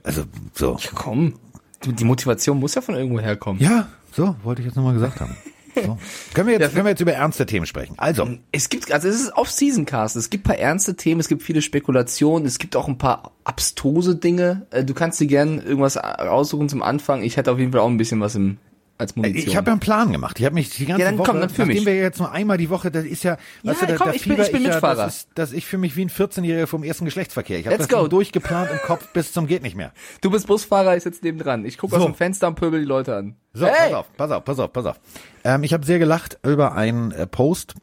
also 0.04 0.24
so. 0.54 0.78
Komm. 0.96 1.36
Du, 1.82 1.92
die 1.94 2.04
Motivation 2.04 2.60
muss 2.60 2.76
ja 2.76 2.82
von 2.82 2.96
irgendwo 2.96 3.20
herkommen. 3.22 3.62
Ja, 3.62 3.88
so 4.12 4.36
wollte 4.44 4.62
ich 4.62 4.68
jetzt 4.68 4.76
nochmal 4.76 4.94
gesagt 4.94 5.22
haben. 5.22 5.36
So. 5.76 5.98
Können 6.34 6.48
wir 6.48 6.60
jetzt 6.60 6.74
können 6.74 6.86
wir 6.86 6.92
jetzt 6.92 7.02
über 7.02 7.14
ernste 7.14 7.46
Themen 7.46 7.66
sprechen? 7.66 7.96
Also 7.98 8.28
Es 8.52 8.70
gibt, 8.70 8.92
also 8.92 9.08
es 9.08 9.22
ist 9.22 9.34
Off-Season-Cast. 9.36 10.16
Es 10.16 10.30
gibt 10.30 10.46
ein 10.46 10.50
paar 10.50 10.58
ernste 10.58 10.96
Themen, 10.96 11.20
es 11.20 11.28
gibt 11.28 11.44
viele 11.44 11.62
Spekulationen, 11.62 12.46
es 12.46 12.60
gibt 12.60 12.76
auch 12.76 12.88
ein 12.88 12.98
paar 12.98 13.32
abstruse 13.44 14.16
Dinge. 14.16 14.68
Äh, 14.72 14.84
Du 14.84 14.94
kannst 14.94 15.20
dir 15.20 15.28
gern 15.28 15.60
irgendwas 15.60 15.98
aussuchen 15.98 16.70
zum 16.70 16.84
Anfang. 16.84 17.24
Ich 17.24 17.38
hätte 17.38 17.52
auf 17.52 17.60
jeden 17.60 17.72
Fall 17.72 17.82
auch 17.82 17.90
ein 17.90 17.98
bisschen 17.98 18.20
was 18.22 18.36
im, 18.36 18.58
als 18.98 19.16
Munition. 19.16 19.48
Ich 19.50 19.56
habe 19.56 19.68
ja 19.68 19.72
einen 19.74 19.80
Plan 19.80 20.12
gemacht. 20.12 20.40
Ich 20.40 20.46
habe 20.46 20.54
mich 20.56 20.70
die 20.70 20.86
ganze 20.86 21.02
Ja, 21.04 21.10
dann 21.10 21.18
Woche, 21.18 21.32
komm, 21.32 21.40
dann 21.42 21.50
für 21.50 21.62
nachdem 21.62 21.76
mich. 21.78 21.86
wir 21.86 21.96
jetzt 21.96 22.20
nur 22.20 22.32
einmal 22.32 22.58
die 22.58 22.70
Woche, 22.70 22.92
das 22.92 23.06
ist 23.06 23.24
ja, 23.24 23.38
weißt 23.64 23.82
du, 23.82 23.86
da, 23.88 23.96
komm, 23.96 24.08
da 24.08 24.14
ich 24.14 24.26
bin- 24.28 24.40
ich 24.40 24.52
bin 24.52 24.62
ja, 24.64 24.70
Mitfahrer. 24.70 24.96
das 25.06 25.18
ist, 25.18 25.30
dass 25.36 25.52
ich 25.52 25.66
für 25.66 25.78
mich 25.78 25.96
wie 25.96 26.06
ein 26.06 26.10
14-Jähriger 26.10 26.68
vom 26.68 26.84
ersten 26.84 27.06
Geschlechtsverkehr. 27.06 27.60
Ich 27.60 27.66
habe 27.66 27.76
Let's 27.78 27.88
das 27.88 28.00
go. 28.00 28.08
Durchgeplant 28.08 28.72
im 28.72 28.78
Kopf 28.80 29.08
bis 29.14 29.34
zum 29.34 29.48
geht 29.48 29.64
nicht 29.64 29.76
mehr. 29.76 29.92
Du 30.22 30.30
bist 30.30 30.48
Busfahrer, 30.48 30.96
ich 30.96 31.04
sitze 31.04 31.22
neben 31.24 31.40
dran. 31.40 31.66
Ich 31.66 31.78
gucke 31.78 31.96
So. 31.96 32.02
aus 32.02 32.06
dem 32.06 32.16
Fenster 32.16 32.48
und 32.48 32.56
pöbel 32.56 32.80
die 32.80 32.86
Leute 32.86 33.16
an. 33.16 33.36
So, 33.54 33.66
hey! 33.66 33.92
pass 33.92 33.94
auf, 33.94 34.08
pass 34.16 34.32
auf, 34.32 34.44
pass 34.44 34.60
auf, 34.60 34.74
pass 34.74 34.86
auf. 34.86 35.00
Ähm, 35.44 35.64
ich 35.64 35.74
habe 35.74 35.86
sehr 35.86 36.00
gelacht 36.00 36.38
über 36.46 36.74
einen 36.76 37.12
äh, 37.12 37.28
Post, 37.28 37.76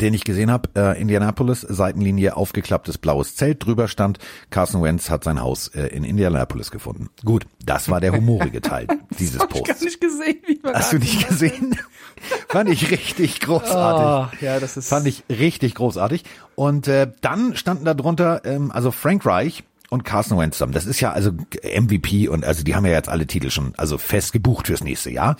den 0.00 0.14
ich 0.14 0.24
gesehen 0.24 0.50
habe. 0.50 0.68
Äh, 0.76 1.00
Indianapolis, 1.00 1.60
Seitenlinie, 1.62 2.36
aufgeklapptes 2.36 2.98
blaues 2.98 3.36
Zelt. 3.36 3.64
Drüber 3.64 3.88
stand, 3.88 4.18
Carson 4.50 4.82
Wentz 4.82 5.10
hat 5.10 5.24
sein 5.24 5.40
Haus 5.40 5.68
äh, 5.68 5.86
in 5.88 6.04
Indianapolis 6.04 6.70
gefunden. 6.70 7.08
Gut, 7.24 7.46
das 7.64 7.88
war 7.88 8.00
der 8.00 8.12
humorige 8.12 8.60
Teil 8.60 8.86
dieses 9.18 9.40
Hab 9.40 9.54
ich 9.54 9.64
gar 9.64 9.74
Posts. 9.74 9.84
nicht 9.84 10.00
gesehen, 10.00 10.36
wie 10.46 10.60
man 10.62 10.74
Hast 10.74 10.92
du 10.92 10.98
nicht 10.98 11.28
gesehen? 11.28 11.76
Fand 12.48 12.70
ich 12.70 12.90
richtig 12.90 13.40
großartig. 13.40 14.38
Oh, 14.40 14.44
ja, 14.44 14.60
das 14.60 14.76
ist 14.76 14.88
Fand 14.88 15.06
ich 15.06 15.24
richtig 15.28 15.74
großartig. 15.74 16.24
Und 16.54 16.88
äh, 16.88 17.10
dann 17.20 17.56
standen 17.56 17.84
da 17.84 17.94
drunter, 17.94 18.42
ähm, 18.44 18.70
also 18.70 18.90
Frank 18.90 19.26
Reich 19.26 19.64
und 19.90 20.04
Carson 20.04 20.38
Wentz 20.38 20.56
zusammen. 20.56 20.72
Das 20.72 20.86
ist 20.86 21.00
ja 21.00 21.12
also 21.12 21.32
MVP 21.62 22.28
und 22.28 22.44
also 22.44 22.64
die 22.64 22.74
haben 22.74 22.86
ja 22.86 22.92
jetzt 22.92 23.08
alle 23.08 23.26
Titel 23.26 23.50
schon 23.50 23.74
also 23.76 23.98
fest 23.98 24.32
gebucht 24.32 24.66
fürs 24.66 24.82
nächste 24.82 25.10
Jahr. 25.10 25.36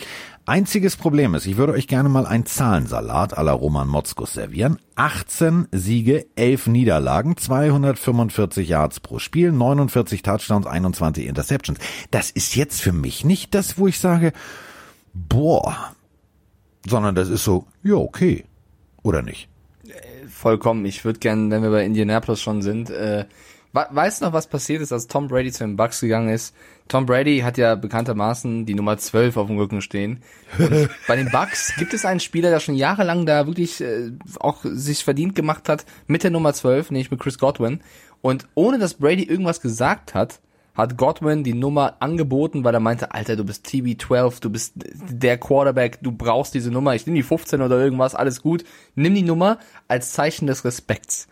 Einziges 0.46 0.96
Problem 0.96 1.34
ist, 1.34 1.46
ich 1.46 1.56
würde 1.56 1.72
euch 1.72 1.88
gerne 1.88 2.08
mal 2.08 2.26
einen 2.26 2.44
Zahlensalat 2.44 3.38
à 3.38 3.42
la 3.42 3.52
Roman 3.52 3.88
Motzkus 3.88 4.34
servieren. 4.34 4.78
18 4.94 5.68
Siege, 5.72 6.26
11 6.36 6.66
Niederlagen, 6.66 7.36
245 7.36 8.68
Yards 8.68 9.00
pro 9.00 9.18
Spiel, 9.18 9.52
49 9.52 10.22
Touchdowns, 10.22 10.66
21 10.66 11.26
Interceptions. 11.26 11.78
Das 12.10 12.30
ist 12.30 12.56
jetzt 12.56 12.82
für 12.82 12.92
mich 12.92 13.24
nicht 13.24 13.54
das, 13.54 13.78
wo 13.78 13.88
ich 13.88 13.98
sage, 13.98 14.32
boah, 15.14 15.94
sondern 16.86 17.14
das 17.14 17.30
ist 17.30 17.44
so, 17.44 17.66
ja, 17.82 17.94
okay. 17.94 18.44
Oder 19.02 19.22
nicht? 19.22 19.48
vollkommen. 20.34 20.84
Ich 20.84 21.04
würde 21.04 21.20
gern, 21.20 21.50
wenn 21.50 21.62
wir 21.62 21.70
bei 21.70 21.84
Indianapolis 21.84 22.42
schon 22.42 22.60
sind, 22.60 22.90
äh, 22.90 23.24
weißt 23.74 24.20
du 24.20 24.26
noch, 24.26 24.32
was 24.32 24.46
passiert 24.46 24.80
ist, 24.80 24.92
als 24.92 25.08
Tom 25.08 25.28
Brady 25.28 25.50
zu 25.50 25.64
den 25.64 25.76
Bucks 25.76 26.00
gegangen 26.00 26.28
ist? 26.28 26.54
Tom 26.86 27.06
Brady 27.06 27.40
hat 27.40 27.58
ja 27.58 27.74
bekanntermaßen 27.74 28.66
die 28.66 28.74
Nummer 28.74 28.96
12 28.98 29.36
auf 29.36 29.48
dem 29.48 29.58
Rücken 29.58 29.80
stehen. 29.80 30.22
Und 30.58 30.88
bei 31.08 31.16
den 31.16 31.30
Bucks 31.30 31.74
gibt 31.76 31.92
es 31.92 32.04
einen 32.04 32.20
Spieler, 32.20 32.50
der 32.50 32.60
schon 32.60 32.76
jahrelang 32.76 33.26
da 33.26 33.46
wirklich 33.46 33.80
äh, 33.80 34.12
auch 34.38 34.60
sich 34.62 35.02
verdient 35.02 35.34
gemacht 35.34 35.68
hat 35.68 35.84
mit 36.06 36.22
der 36.22 36.30
Nummer 36.30 36.54
12, 36.54 36.92
nämlich 36.92 37.10
mit 37.10 37.20
Chris 37.20 37.38
Godwin. 37.38 37.80
Und 38.22 38.46
ohne 38.54 38.78
dass 38.78 38.94
Brady 38.94 39.24
irgendwas 39.24 39.60
gesagt 39.60 40.14
hat, 40.14 40.40
hat 40.74 40.96
Godwin 40.96 41.44
die 41.44 41.54
Nummer 41.54 41.96
angeboten, 42.00 42.64
weil 42.64 42.74
er 42.74 42.80
meinte, 42.80 43.12
Alter, 43.12 43.36
du 43.36 43.44
bist 43.44 43.66
TB12, 43.66 44.40
du 44.40 44.50
bist 44.50 44.72
der 44.76 45.38
Quarterback, 45.38 45.98
du 46.02 46.10
brauchst 46.10 46.54
diese 46.54 46.70
Nummer, 46.70 46.94
ich 46.94 47.06
nehme 47.06 47.16
die 47.16 47.22
15 47.22 47.62
oder 47.62 47.78
irgendwas, 47.78 48.14
alles 48.14 48.42
gut. 48.42 48.64
Nimm 48.94 49.14
die 49.14 49.22
Nummer 49.22 49.58
als 49.88 50.12
Zeichen 50.12 50.46
des 50.46 50.64
Respekts. 50.64 51.28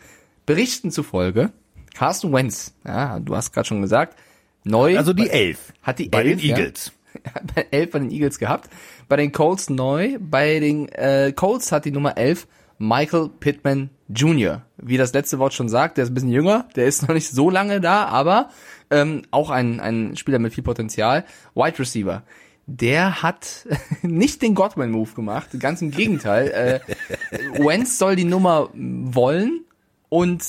Berichten 0.47 0.91
zufolge, 0.91 1.51
Carson 1.95 2.33
Wentz, 2.33 2.75
ja, 2.87 3.19
du 3.21 3.37
hast 3.37 3.53
gerade 3.53 3.67
schon 3.67 3.83
gesagt, 3.83 4.17
neu. 4.65 4.97
Also 4.97 5.13
die 5.13 5.29
11. 5.29 5.73
Hat 5.83 5.99
die 5.99 6.09
bei 6.09 6.23
11, 6.23 6.41
den 6.41 6.51
ja. 6.51 6.57
Eagles. 6.57 6.93
bei 7.55 7.67
11 7.71 7.91
bei 7.91 7.99
den 7.99 8.11
Eagles 8.11 8.39
gehabt. 8.39 8.71
Bei 9.09 9.17
den 9.17 9.33
Colts 9.33 9.71
neu. 9.71 10.19
Bei 10.21 10.61
den 10.61 10.89
äh, 10.89 11.33
Colts 11.35 11.73
hat 11.73 11.85
die 11.85 11.91
Nummer 11.91 12.17
11 12.17 12.47
Michael 12.79 13.29
Pittman 13.29 13.91
Jr. 14.09 14.63
Wie 14.77 14.97
das 14.97 15.13
letzte 15.13 15.39
Wort 15.39 15.55
schon 15.55 15.69
sagt, 15.69 15.97
der 15.97 16.05
ist 16.05 16.11
ein 16.11 16.15
bisschen 16.15 16.33
jünger, 16.33 16.69
der 16.75 16.87
ist 16.87 17.03
noch 17.07 17.15
nicht 17.15 17.31
so 17.31 17.51
lange 17.51 17.81
da, 17.81 18.07
aber 18.07 18.51
ähm, 18.91 19.23
auch 19.31 19.51
ein, 19.51 19.81
ein 19.81 20.17
Spieler 20.17 20.39
mit 20.39 20.53
viel 20.53 20.65
Potenzial. 20.65 21.25
Wide 21.55 21.79
Receiver. 21.79 22.23
Der 22.67 23.23
hat 23.23 23.67
nicht 24.03 24.43
den 24.43 24.55
Godwin-Move 24.55 25.13
gemacht, 25.15 25.49
ganz 25.59 25.83
im 25.83 25.91
Gegenteil. 25.91 26.83
Äh, 26.91 27.61
Wentz 27.63 27.99
soll 27.99 28.17
die 28.17 28.25
Nummer 28.25 28.71
wollen 28.75 29.65
und 30.09 30.45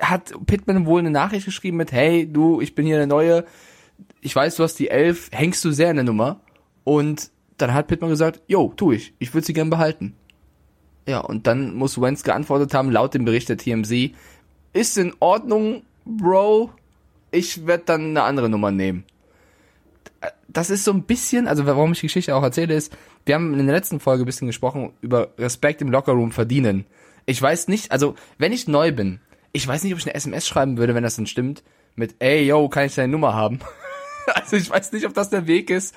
hat 0.00 0.32
Pittman 0.46 0.86
wohl 0.86 1.00
eine 1.00 1.10
Nachricht 1.10 1.46
geschrieben 1.46 1.76
mit, 1.76 1.92
hey, 1.92 2.30
du, 2.30 2.60
ich 2.60 2.74
bin 2.74 2.86
hier 2.86 2.96
der 2.96 3.06
Neue, 3.06 3.44
ich 4.20 4.34
weiß, 4.34 4.56
du 4.56 4.62
hast 4.62 4.78
die 4.78 4.90
11, 4.90 5.30
hängst 5.32 5.64
du 5.64 5.70
sehr 5.70 5.90
in 5.90 5.96
der 5.96 6.04
Nummer? 6.04 6.40
Und 6.84 7.30
dann 7.56 7.74
hat 7.74 7.88
Pittman 7.88 8.10
gesagt, 8.10 8.40
jo, 8.46 8.72
tu 8.76 8.92
ich, 8.92 9.14
ich 9.18 9.34
würde 9.34 9.46
sie 9.46 9.52
gern 9.52 9.70
behalten. 9.70 10.14
Ja, 11.06 11.20
und 11.20 11.46
dann 11.46 11.74
muss 11.74 12.00
Wentz 12.00 12.22
geantwortet 12.22 12.74
haben, 12.74 12.90
laut 12.90 13.14
dem 13.14 13.24
Bericht 13.24 13.48
der 13.48 13.56
TMZ, 13.56 14.12
ist 14.72 14.98
in 14.98 15.14
Ordnung, 15.20 15.82
Bro, 16.04 16.70
ich 17.30 17.66
werde 17.66 17.84
dann 17.86 18.10
eine 18.10 18.22
andere 18.22 18.48
Nummer 18.48 18.70
nehmen. 18.70 19.04
Das 20.48 20.70
ist 20.70 20.84
so 20.84 20.92
ein 20.92 21.02
bisschen, 21.02 21.46
also 21.46 21.66
warum 21.66 21.92
ich 21.92 22.00
die 22.00 22.06
Geschichte 22.06 22.34
auch 22.34 22.42
erzähle, 22.42 22.74
ist, 22.74 22.96
wir 23.24 23.34
haben 23.34 23.58
in 23.58 23.66
der 23.66 23.76
letzten 23.76 24.00
Folge 24.00 24.24
ein 24.24 24.26
bisschen 24.26 24.46
gesprochen 24.46 24.92
über 25.00 25.30
Respekt 25.38 25.82
im 25.82 25.90
Lockerroom 25.90 26.32
verdienen. 26.32 26.86
Ich 27.26 27.40
weiß 27.40 27.68
nicht, 27.68 27.92
also 27.92 28.14
wenn 28.38 28.52
ich 28.52 28.68
neu 28.68 28.92
bin, 28.92 29.20
ich 29.52 29.66
weiß 29.66 29.82
nicht, 29.82 29.92
ob 29.92 29.98
ich 29.98 30.06
eine 30.06 30.14
SMS 30.14 30.46
schreiben 30.46 30.78
würde, 30.78 30.94
wenn 30.94 31.02
das 31.02 31.16
dann 31.16 31.26
stimmt, 31.26 31.62
mit, 31.96 32.16
ey, 32.18 32.46
yo, 32.46 32.68
kann 32.68 32.86
ich 32.86 32.94
deine 32.94 33.10
Nummer 33.10 33.34
haben? 33.34 33.60
also 34.34 34.56
ich 34.56 34.70
weiß 34.70 34.92
nicht, 34.92 35.06
ob 35.06 35.14
das 35.14 35.30
der 35.30 35.46
Weg 35.46 35.70
ist, 35.70 35.94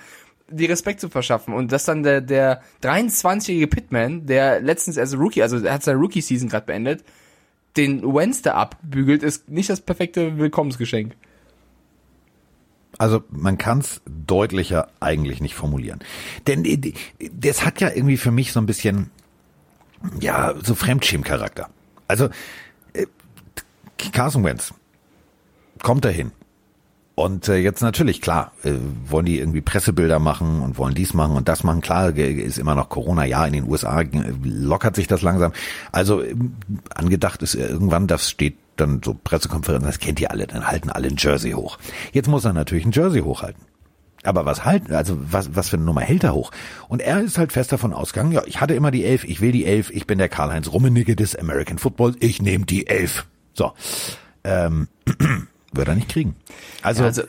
die 0.49 0.65
Respekt 0.65 0.99
zu 0.99 1.09
verschaffen. 1.09 1.53
Und 1.53 1.71
dass 1.71 1.85
dann 1.85 2.03
der, 2.03 2.21
der 2.21 2.61
23-jährige 2.83 3.67
Pitman, 3.67 4.25
der 4.25 4.61
letztens 4.61 4.97
als 4.97 5.17
Rookie, 5.17 5.41
also 5.41 5.57
er 5.57 5.73
hat 5.73 5.83
seine 5.83 5.99
Rookie-Season 5.99 6.49
gerade 6.49 6.65
beendet, 6.65 7.03
den 7.77 8.03
Wentz 8.03 8.41
da 8.41 8.55
abbügelt, 8.55 9.23
ist 9.23 9.49
nicht 9.49 9.69
das 9.69 9.81
perfekte 9.81 10.37
Willkommensgeschenk. 10.37 11.15
Also 12.97 13.23
man 13.29 13.57
kann 13.57 13.79
es 13.79 14.01
deutlicher 14.05 14.89
eigentlich 14.99 15.41
nicht 15.41 15.55
formulieren. 15.55 15.99
Denn 16.47 16.65
äh, 16.65 16.93
das 17.31 17.65
hat 17.65 17.79
ja 17.79 17.89
irgendwie 17.89 18.17
für 18.17 18.31
mich 18.31 18.51
so 18.51 18.59
ein 18.59 18.65
bisschen, 18.65 19.09
ja, 20.19 20.53
so 20.61 20.75
Fremdschämcharakter. 20.75 21.69
Also 22.07 22.29
Carson 24.11 24.43
Wentz 24.43 24.73
kommt 25.81 26.05
dahin. 26.05 26.31
Und 27.13 27.49
äh, 27.49 27.57
jetzt 27.57 27.81
natürlich, 27.81 28.21
klar, 28.21 28.53
äh, 28.63 28.73
wollen 29.05 29.25
die 29.25 29.37
irgendwie 29.37 29.61
Pressebilder 29.61 30.17
machen 30.19 30.61
und 30.61 30.77
wollen 30.77 30.95
dies 30.95 31.13
machen 31.13 31.35
und 31.35 31.47
das 31.49 31.63
machen. 31.63 31.81
Klar, 31.81 32.15
ist 32.15 32.57
immer 32.57 32.73
noch 32.73 32.89
Corona-Jahr 32.89 33.47
in 33.47 33.53
den 33.53 33.69
USA, 33.69 34.01
äh, 34.01 34.07
lockert 34.43 34.95
sich 34.95 35.07
das 35.07 35.21
langsam. 35.21 35.51
Also 35.91 36.23
ähm, 36.23 36.55
angedacht 36.95 37.43
ist 37.43 37.55
irgendwann, 37.55 38.07
das 38.07 38.29
steht 38.29 38.57
dann 38.77 39.01
so 39.03 39.13
Pressekonferenzen, 39.13 39.87
das 39.87 39.99
kennt 39.99 40.19
ihr 40.19 40.31
alle, 40.31 40.47
dann 40.47 40.65
halten 40.65 40.89
alle 40.89 41.09
ein 41.09 41.17
Jersey 41.17 41.51
hoch. 41.51 41.77
Jetzt 42.13 42.27
muss 42.27 42.45
er 42.45 42.53
natürlich 42.53 42.85
ein 42.85 42.91
Jersey 42.91 43.21
hochhalten. 43.21 43.61
Aber 44.23 44.45
was 44.45 44.65
halten, 44.65 44.93
also 44.93 45.17
was, 45.19 45.55
was 45.55 45.69
für 45.69 45.77
eine 45.77 45.85
Nummer 45.85 46.01
hält 46.01 46.23
er 46.23 46.33
hoch? 46.33 46.51
Und 46.87 47.01
er 47.01 47.21
ist 47.21 47.37
halt 47.37 47.51
fest 47.51 47.71
davon 47.71 47.93
ausgegangen, 47.93 48.31
ja, 48.31 48.43
ich 48.45 48.61
hatte 48.61 48.73
immer 48.73 48.91
die 48.91 49.03
Elf, 49.03 49.23
ich 49.23 49.41
will 49.41 49.51
die 49.51 49.65
Elf, 49.65 49.89
ich 49.89 50.07
bin 50.07 50.17
der 50.19 50.29
Karl-Heinz 50.29 50.71
Rummenigge 50.71 51.15
des 51.15 51.35
American 51.35 51.77
Football, 51.77 52.15
ich 52.19 52.41
nehme 52.41 52.65
die 52.65 52.87
Elf. 52.87 53.25
So. 53.53 53.73
Ähm, 54.43 54.87
wird 55.73 55.87
er 55.87 55.95
nicht 55.95 56.09
kriegen. 56.09 56.35
Also, 56.81 57.01
Ja, 57.03 57.07
also- 57.07 57.23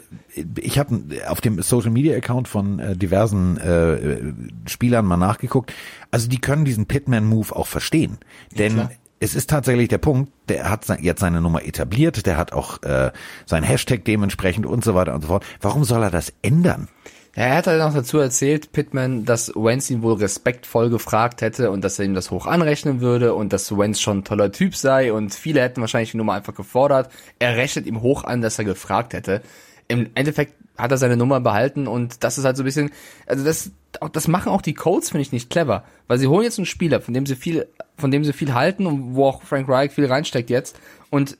ich 0.56 0.78
habe 0.78 1.02
auf 1.28 1.40
dem 1.40 1.62
Social 1.62 1.90
Media 1.90 2.16
Account 2.16 2.48
von 2.48 2.78
äh, 2.78 2.96
diversen 2.96 3.56
äh, 3.58 4.32
Spielern 4.68 5.04
mal 5.06 5.16
nachgeguckt. 5.16 5.72
Also 6.10 6.28
die 6.28 6.40
können 6.40 6.64
diesen 6.64 6.86
Pitman 6.86 7.24
Move 7.24 7.54
auch 7.54 7.66
verstehen, 7.66 8.18
denn 8.58 8.74
klar. 8.74 8.90
es 9.20 9.34
ist 9.34 9.50
tatsächlich 9.50 9.88
der 9.88 9.98
Punkt, 9.98 10.32
der 10.48 10.68
hat 10.70 10.88
jetzt 11.00 11.20
seine 11.20 11.40
Nummer 11.40 11.64
etabliert, 11.64 12.26
der 12.26 12.36
hat 12.36 12.52
auch 12.52 12.82
äh, 12.82 13.12
sein 13.46 13.62
Hashtag 13.62 14.04
dementsprechend 14.04 14.66
und 14.66 14.82
so 14.84 14.94
weiter 14.94 15.14
und 15.14 15.22
so 15.22 15.28
fort. 15.28 15.44
Warum 15.60 15.84
soll 15.84 16.02
er 16.02 16.10
das 16.10 16.32
ändern? 16.42 16.88
Er 17.34 17.56
hat 17.56 17.66
halt 17.66 17.80
noch 17.80 17.94
dazu 17.94 18.18
erzählt, 18.18 18.72
Pittman, 18.72 19.24
dass 19.24 19.52
Wentz 19.54 19.88
ihn 19.88 20.02
wohl 20.02 20.14
respektvoll 20.14 20.90
gefragt 20.90 21.40
hätte 21.40 21.70
und 21.70 21.82
dass 21.82 21.98
er 21.98 22.04
ihm 22.04 22.14
das 22.14 22.30
hoch 22.30 22.46
anrechnen 22.46 23.00
würde 23.00 23.34
und 23.34 23.54
dass 23.54 23.76
Wentz 23.76 24.00
schon 24.00 24.18
ein 24.18 24.24
toller 24.24 24.52
Typ 24.52 24.76
sei 24.76 25.14
und 25.14 25.34
viele 25.34 25.62
hätten 25.62 25.80
wahrscheinlich 25.80 26.10
die 26.10 26.18
Nummer 26.18 26.34
einfach 26.34 26.54
gefordert. 26.54 27.10
Er 27.38 27.56
rechnet 27.56 27.86
ihm 27.86 28.02
hoch 28.02 28.24
an, 28.24 28.42
dass 28.42 28.58
er 28.58 28.66
gefragt 28.66 29.14
hätte. 29.14 29.40
Im 29.88 30.10
Endeffekt 30.14 30.54
hat 30.76 30.90
er 30.90 30.98
seine 30.98 31.16
Nummer 31.16 31.40
behalten 31.40 31.86
und 31.86 32.22
das 32.22 32.36
ist 32.36 32.44
halt 32.44 32.58
so 32.58 32.64
ein 32.64 32.66
bisschen, 32.66 32.90
also 33.26 33.44
das, 33.44 33.70
das 34.12 34.28
machen 34.28 34.52
auch 34.52 34.62
die 34.62 34.74
Colts, 34.74 35.08
finde 35.10 35.22
ich, 35.22 35.32
nicht 35.32 35.48
clever, 35.48 35.84
weil 36.08 36.18
sie 36.18 36.26
holen 36.26 36.44
jetzt 36.44 36.58
einen 36.58 36.66
Spieler, 36.66 37.00
von 37.00 37.14
dem 37.14 37.24
sie 37.24 37.36
viel, 37.36 37.66
von 37.96 38.10
dem 38.10 38.24
sie 38.24 38.34
viel 38.34 38.52
halten 38.52 38.86
und 38.86 39.14
wo 39.14 39.26
auch 39.26 39.42
Frank 39.42 39.68
Reich 39.70 39.92
viel 39.92 40.06
reinsteckt 40.06 40.50
jetzt 40.50 40.78
und 41.08 41.38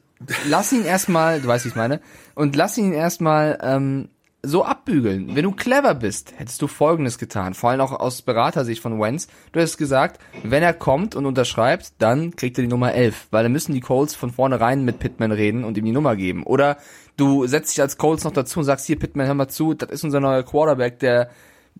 lass 0.48 0.72
ihn 0.72 0.84
erstmal, 0.84 1.40
du 1.40 1.48
weißt, 1.48 1.66
wie 1.66 1.70
ich 1.70 1.76
meine, 1.76 2.00
und 2.34 2.56
lass 2.56 2.78
ihn 2.78 2.92
erstmal 2.92 3.58
ähm, 3.62 4.08
so 4.44 4.64
abbügeln. 4.64 5.36
Wenn 5.36 5.44
du 5.44 5.52
clever 5.52 5.94
bist, 5.94 6.34
hättest 6.36 6.60
du 6.60 6.66
Folgendes 6.66 7.18
getan, 7.18 7.54
vor 7.54 7.70
allem 7.70 7.80
auch 7.80 7.92
aus 7.92 8.22
Beratersicht 8.22 8.82
von 8.82 9.00
Wentz. 9.00 9.28
Du 9.52 9.60
hättest 9.60 9.78
gesagt, 9.78 10.20
wenn 10.42 10.64
er 10.64 10.74
kommt 10.74 11.14
und 11.14 11.26
unterschreibt, 11.26 11.92
dann 11.98 12.34
kriegt 12.34 12.58
er 12.58 12.62
die 12.62 12.70
Nummer 12.70 12.92
11, 12.92 13.28
weil 13.30 13.44
dann 13.44 13.52
müssen 13.52 13.72
die 13.72 13.80
Colts 13.80 14.16
von 14.16 14.30
vornherein 14.30 14.84
mit 14.84 14.98
Pittman 14.98 15.30
reden 15.30 15.62
und 15.62 15.78
ihm 15.78 15.84
die 15.84 15.92
Nummer 15.92 16.16
geben. 16.16 16.42
Oder 16.42 16.78
du 17.16 17.46
setzt 17.46 17.72
dich 17.72 17.80
als 17.80 17.98
Colts 17.98 18.24
noch 18.24 18.32
dazu 18.32 18.58
und 18.58 18.64
sagst, 18.64 18.86
hier 18.86 18.98
Pittman, 18.98 19.26
hör 19.26 19.34
mal 19.34 19.48
zu, 19.48 19.74
das 19.74 19.90
ist 19.90 20.02
unser 20.02 20.18
neuer 20.18 20.42
Quarterback, 20.42 20.98
der 20.98 21.30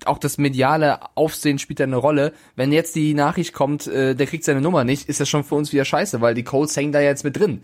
auch 0.05 0.19
das 0.19 0.39
mediale 0.39 1.01
Aufsehen 1.17 1.59
spielt 1.59 1.81
da 1.81 1.85
eine 1.85 1.97
Rolle. 1.97 2.33
Wenn 2.55 2.73
jetzt 2.73 2.95
die 2.95 3.15
Nachricht 3.15 3.53
kommt, 3.53 3.89
äh, 3.89 4.15
der 4.15 4.27
kriegt 4.27 4.45
seine 4.45 4.61
Nummer 4.61 4.85
nicht, 4.85 5.09
ist 5.09 5.21
das 5.21 5.29
schon 5.29 5.45
für 5.45 5.57
uns 5.57 5.73
wieder 5.73 5.85
scheiße, 5.85 6.21
weil 6.21 6.35
die 6.35 6.45
Colts 6.45 6.77
hängen 6.77 6.93
da 6.93 7.01
jetzt 7.01 7.25
mit 7.25 7.37
drin. 7.37 7.63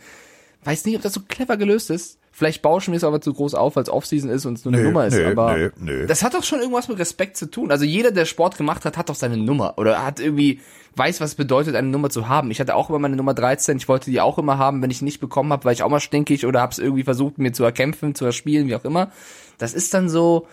Weiß 0.64 0.85
nicht, 0.85 0.97
ob 0.97 1.02
das 1.02 1.14
so 1.14 1.21
clever 1.26 1.57
gelöst 1.57 1.90
ist. 1.90 2.18
Vielleicht 2.38 2.62
bauschen 2.62 2.92
wir 2.92 2.99
es 2.99 3.02
aber 3.02 3.21
zu 3.21 3.35
groß 3.35 3.54
auf, 3.54 3.75
weil 3.75 3.83
es 3.83 3.90
Offseason 3.90 4.30
ist 4.30 4.47
und 4.47 4.59
es 4.59 4.64
nur 4.64 4.73
eine 4.73 4.83
Nö, 4.85 4.88
Nummer 4.90 5.07
ist. 5.07 5.14
nö, 5.14 5.28
aber 5.33 5.57
nö, 5.57 5.71
nö. 5.76 6.07
das 6.07 6.23
hat 6.23 6.35
doch 6.35 6.45
schon 6.45 6.61
irgendwas 6.61 6.87
mit 6.87 6.97
Respekt 7.00 7.37
zu 7.37 7.50
tun. 7.50 7.73
Also 7.73 7.85
jeder, 7.85 8.12
der 8.12 8.26
Sport 8.26 8.57
gemacht 8.57 8.85
hat, 8.85 8.97
hat 8.97 9.09
doch 9.09 9.16
seine 9.16 9.37
Nummer 9.37 9.75
oder 9.76 10.07
hat 10.07 10.21
irgendwie 10.21 10.61
weiß, 10.95 11.21
was 11.21 11.30
es 11.30 11.35
bedeutet, 11.35 11.75
eine 11.75 11.88
Nummer 11.88 12.11
zu 12.11 12.28
haben. 12.28 12.52
Ich 12.52 12.61
hatte 12.61 12.76
auch 12.76 12.90
immer 12.90 13.00
meine 13.00 13.16
Nummer 13.16 13.35
13. 13.35 13.78
Ich 13.78 13.88
wollte 13.88 14.12
die 14.12 14.21
auch 14.21 14.38
immer 14.38 14.57
haben, 14.57 14.83
wenn 14.83 14.90
ich 14.92 15.02
nicht 15.02 15.18
bekommen 15.18 15.50
habe, 15.52 15.64
weil 15.64 15.73
ich 15.73 15.83
auch 15.83 15.88
mal 15.88 15.99
stinkig 15.99 16.47
oder 16.47 16.61
habe 16.61 16.71
es 16.71 16.78
irgendwie 16.78 17.02
versucht, 17.02 17.38
mir 17.38 17.52
zu 17.52 17.64
erkämpfen, 17.64 18.14
zu 18.14 18.25
erspielen, 18.25 18.68
wie 18.68 18.76
auch 18.76 18.85
immer. 18.85 19.11
Das 19.59 19.75
ist 19.75 19.92
dann 19.92 20.09
so, 20.09 20.47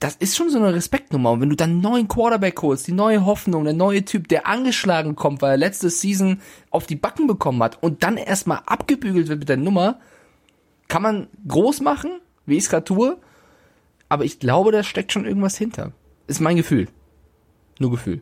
das 0.00 0.16
ist 0.16 0.36
schon 0.36 0.50
so 0.50 0.58
eine 0.58 0.74
Respektnummer. 0.74 1.30
Und 1.30 1.40
wenn 1.40 1.48
du 1.48 1.56
dann 1.56 1.70
einen 1.70 1.80
neuen 1.80 2.08
Quarterback 2.08 2.60
holst, 2.60 2.86
die 2.88 2.92
neue 2.92 3.24
Hoffnung, 3.24 3.64
der 3.64 3.72
neue 3.72 4.04
Typ, 4.04 4.28
der 4.28 4.46
angeschlagen 4.46 5.16
kommt, 5.16 5.40
weil 5.40 5.52
er 5.52 5.56
letzte 5.56 5.88
Season 5.88 6.42
auf 6.70 6.86
die 6.86 6.96
Backen 6.96 7.26
bekommen 7.26 7.62
hat 7.62 7.82
und 7.82 8.02
dann 8.02 8.18
erstmal 8.18 8.60
abgebügelt 8.66 9.28
wird 9.28 9.38
mit 9.38 9.48
der 9.48 9.56
Nummer, 9.56 9.98
kann 10.88 11.02
man 11.02 11.28
groß 11.46 11.80
machen, 11.80 12.20
wie 12.46 12.56
ich 12.56 12.64
es 12.64 12.70
gerade 12.70 12.84
tue. 12.84 13.18
Aber 14.08 14.24
ich 14.24 14.38
glaube, 14.38 14.72
da 14.72 14.82
steckt 14.82 15.12
schon 15.12 15.24
irgendwas 15.24 15.56
hinter. 15.56 15.92
Ist 16.26 16.40
mein 16.40 16.56
Gefühl. 16.56 16.88
Nur 17.78 17.90
Gefühl. 17.90 18.20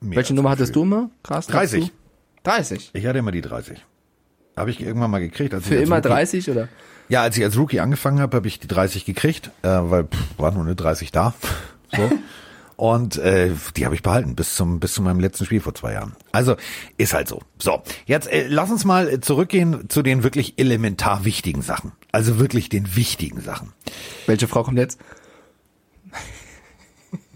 Mehr 0.00 0.16
Welche 0.16 0.34
Nummer 0.34 0.48
ein 0.50 0.52
hattest 0.52 0.72
Gefühl. 0.72 0.88
du 0.90 0.96
immer? 0.96 1.10
Krass. 1.22 1.46
30. 1.46 1.92
30. 2.42 2.90
Ich 2.92 3.06
hatte 3.06 3.18
immer 3.18 3.30
die 3.30 3.40
30. 3.40 3.84
Habe 4.56 4.70
ich 4.70 4.80
irgendwann 4.80 5.10
mal 5.10 5.20
gekriegt. 5.20 5.54
Für 5.62 5.76
immer 5.76 5.96
Rookie, 5.96 6.08
30 6.08 6.50
oder? 6.50 6.68
Ja, 7.08 7.22
als 7.22 7.36
ich 7.36 7.44
als 7.44 7.56
Rookie 7.56 7.80
angefangen 7.80 8.20
habe, 8.20 8.36
habe 8.36 8.48
ich 8.48 8.58
die 8.58 8.66
30 8.66 9.04
gekriegt, 9.04 9.50
äh, 9.62 9.68
weil 9.68 10.04
pff, 10.04 10.38
war 10.38 10.50
nur 10.50 10.62
eine 10.62 10.74
30 10.74 11.12
da. 11.12 11.34
So. 11.94 12.10
Und 12.82 13.16
äh, 13.16 13.52
die 13.76 13.84
habe 13.84 13.94
ich 13.94 14.02
behalten 14.02 14.34
bis 14.34 14.56
zum 14.56 14.80
bis 14.80 14.94
zu 14.94 15.02
meinem 15.02 15.20
letzten 15.20 15.44
Spiel 15.44 15.60
vor 15.60 15.72
zwei 15.72 15.92
Jahren. 15.92 16.16
Also 16.32 16.56
ist 16.96 17.14
halt 17.14 17.28
so. 17.28 17.40
So, 17.56 17.80
jetzt 18.06 18.26
äh, 18.26 18.48
lass 18.48 18.72
uns 18.72 18.84
mal 18.84 19.08
äh, 19.08 19.20
zurückgehen 19.20 19.88
zu 19.88 20.02
den 20.02 20.24
wirklich 20.24 20.58
elementar 20.58 21.24
wichtigen 21.24 21.62
Sachen. 21.62 21.92
Also 22.10 22.40
wirklich 22.40 22.70
den 22.70 22.96
wichtigen 22.96 23.40
Sachen. 23.40 23.72
Welche 24.26 24.48
Frau 24.48 24.64
kommt 24.64 24.78
jetzt? 24.78 24.98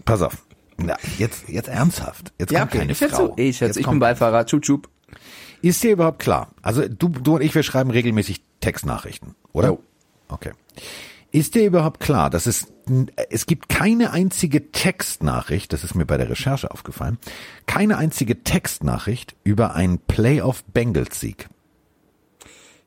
Pass 0.03 0.21
auf. 0.21 0.37
Na, 0.75 0.97
jetzt 1.17 1.47
jetzt 1.47 1.69
ernsthaft. 1.69 2.33
Jetzt 2.37 2.53
kommt 2.53 2.71
keine 2.71 2.91
ich, 2.91 2.97
Frau. 2.97 3.33
ich, 3.37 3.45
Jetzt 3.45 3.61
jetzt, 3.61 3.77
ich 3.77 3.87
bin 3.87 3.99
Beifahrer. 3.99 4.45
Tschup, 4.45 4.63
tschup. 4.63 4.89
Ist 5.61 5.81
dir 5.81 5.93
überhaupt 5.93 6.19
klar? 6.19 6.49
Also 6.61 6.89
du, 6.89 7.07
du 7.07 7.35
und 7.35 7.41
ich, 7.41 7.55
wir 7.55 7.63
schreiben 7.63 7.89
regelmäßig 7.91 8.41
Textnachrichten, 8.59 9.33
oder? 9.53 9.69
Jo. 9.69 9.83
Okay. 10.27 10.51
Ist 11.37 11.53
dir 11.53 11.67
überhaupt 11.67 11.99
klar, 11.99 12.31
dass 12.31 12.47
es, 12.47 12.65
es 13.29 13.45
gibt 13.45 13.69
keine 13.69 14.09
einzige 14.09 14.71
Textnachricht, 14.71 15.71
das 15.71 15.83
ist 15.83 15.93
mir 15.93 16.07
bei 16.07 16.17
der 16.17 16.31
Recherche 16.31 16.71
aufgefallen, 16.71 17.19
keine 17.67 17.97
einzige 17.97 18.41
Textnachricht 18.43 19.35
über 19.43 19.75
einen 19.75 19.99
Playoff 19.99 20.63
Bengals 20.63 21.19
Sieg. 21.19 21.47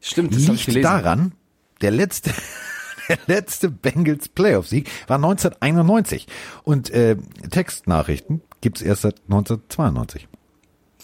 Stimmt, 0.00 0.34
das 0.34 0.66
Liegt 0.66 0.84
daran, 0.84 1.32
der 1.80 1.92
letzte, 1.92 2.32
der 3.08 3.18
letzte 3.28 3.70
Bengals 3.70 4.28
Playoff 4.28 4.66
Sieg 4.66 4.90
war 5.06 5.18
1991 5.18 6.26
und 6.64 6.90
äh, 6.90 7.16
Textnachrichten 7.50 8.42
gibt's 8.60 8.82
erst 8.82 9.02
seit 9.02 9.20
1992. 9.28 10.26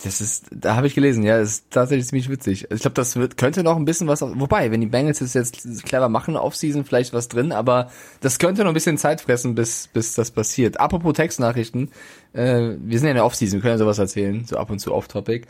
Das 0.04 0.20
ist, 0.20 0.46
da 0.50 0.76
habe 0.76 0.86
ich 0.86 0.94
gelesen, 0.94 1.22
ja, 1.22 1.38
das 1.38 1.50
ist 1.50 1.70
tatsächlich 1.70 2.06
ziemlich 2.06 2.28
witzig. 2.28 2.70
Ich 2.70 2.80
glaube, 2.80 2.94
das 2.94 3.16
wird, 3.16 3.38
könnte 3.38 3.62
noch 3.62 3.76
ein 3.76 3.86
bisschen 3.86 4.08
was, 4.08 4.20
wobei, 4.20 4.70
wenn 4.70 4.80
die 4.80 4.86
Bengals 4.86 5.20
es 5.20 5.32
jetzt 5.32 5.84
clever 5.84 6.08
machen, 6.08 6.36
Offseason 6.36 6.84
vielleicht 6.84 7.14
was 7.14 7.28
drin, 7.28 7.50
aber 7.50 7.90
das 8.20 8.38
könnte 8.38 8.62
noch 8.62 8.70
ein 8.70 8.74
bisschen 8.74 8.98
Zeit 8.98 9.22
fressen, 9.22 9.54
bis, 9.54 9.88
bis 9.88 10.12
das 10.12 10.30
passiert. 10.30 10.78
Apropos 10.78 11.14
Textnachrichten, 11.14 11.90
äh, 12.34 12.76
wir 12.78 12.98
sind 12.98 13.06
ja 13.06 13.12
in 13.12 13.16
der 13.16 13.24
Offseason, 13.24 13.58
wir 13.58 13.62
können 13.62 13.74
ja 13.74 13.78
sowas 13.78 13.98
erzählen, 13.98 14.44
so 14.44 14.58
ab 14.58 14.70
und 14.70 14.80
zu 14.80 14.92
off-topic. 14.92 15.46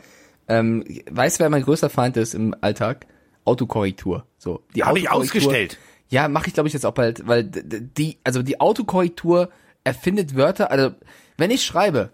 Ähm, 0.47 0.85
weißt 1.11 1.39
du, 1.39 1.43
wer 1.43 1.49
mein 1.49 1.63
größter 1.63 1.89
Feind 1.89 2.15
ist 2.15 2.33
im 2.33 2.55
Alltag? 2.61 3.05
Autokorrektur. 3.43 4.25
So, 4.37 4.63
die 4.75 4.83
Hab 4.83 4.95
ich 4.95 5.09
ausgestellt. 5.09 5.77
Ja, 6.09 6.29
mache 6.29 6.47
ich 6.47 6.53
glaube 6.53 6.67
ich 6.67 6.73
jetzt 6.73 6.85
auch 6.85 6.93
bald, 6.93 7.27
weil 7.27 7.43
die, 7.43 8.17
also 8.23 8.41
die 8.41 8.61
Autokorrektur 8.61 9.49
erfindet 9.83 10.35
Wörter, 10.35 10.71
also 10.71 10.91
wenn 11.37 11.51
ich 11.51 11.65
schreibe, 11.65 12.11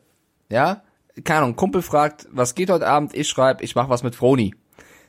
ja, 0.50 0.84
keine 1.24 1.40
Ahnung, 1.40 1.56
Kumpel 1.56 1.82
fragt, 1.82 2.28
was 2.32 2.56
geht 2.56 2.70
heute 2.70 2.88
Abend, 2.88 3.14
ich 3.14 3.28
schreibe, 3.28 3.64
ich 3.64 3.76
mache 3.76 3.90
was 3.90 4.04
mit 4.04 4.16
Froni. 4.16 4.56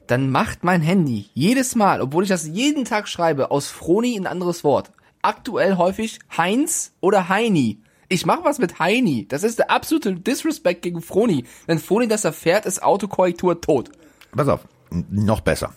Dann 0.07 0.31
macht 0.31 0.65
mein 0.65 0.83
Handy 0.83 1.31
jedes 1.33 1.75
Mal, 1.75 2.03
obwohl 2.03 2.25
ich 2.25 2.29
das 2.29 2.47
jeden 2.47 2.85
Tag 2.85 3.09
schreibe, 3.09 3.51
aus 3.51 3.69
Froni 3.69 4.17
ein 4.17 4.27
anderes 4.27 4.63
Wort. 4.63 4.91
Aktuell 5.23 5.79
häufig 5.79 6.19
Heinz 6.37 6.93
oder 7.01 7.31
Heini. 7.31 7.81
Ich 8.09 8.27
mache 8.27 8.45
was 8.45 8.59
mit 8.59 8.79
Heini. 8.79 9.27
Das 9.27 9.43
ist 9.43 9.59
der 9.59 9.71
absolute 9.71 10.15
Disrespect 10.15 10.83
gegen 10.83 11.01
Froni. 11.01 11.47
Wenn 11.67 11.79
Froni 11.79 12.07
das 12.07 12.25
erfährt, 12.25 12.67
ist 12.67 12.83
Autokorrektur 12.83 13.63
tot. 13.63 13.91
Pass 14.37 14.49
auf, 14.49 14.61
noch 14.91 15.41
besser. 15.41 15.73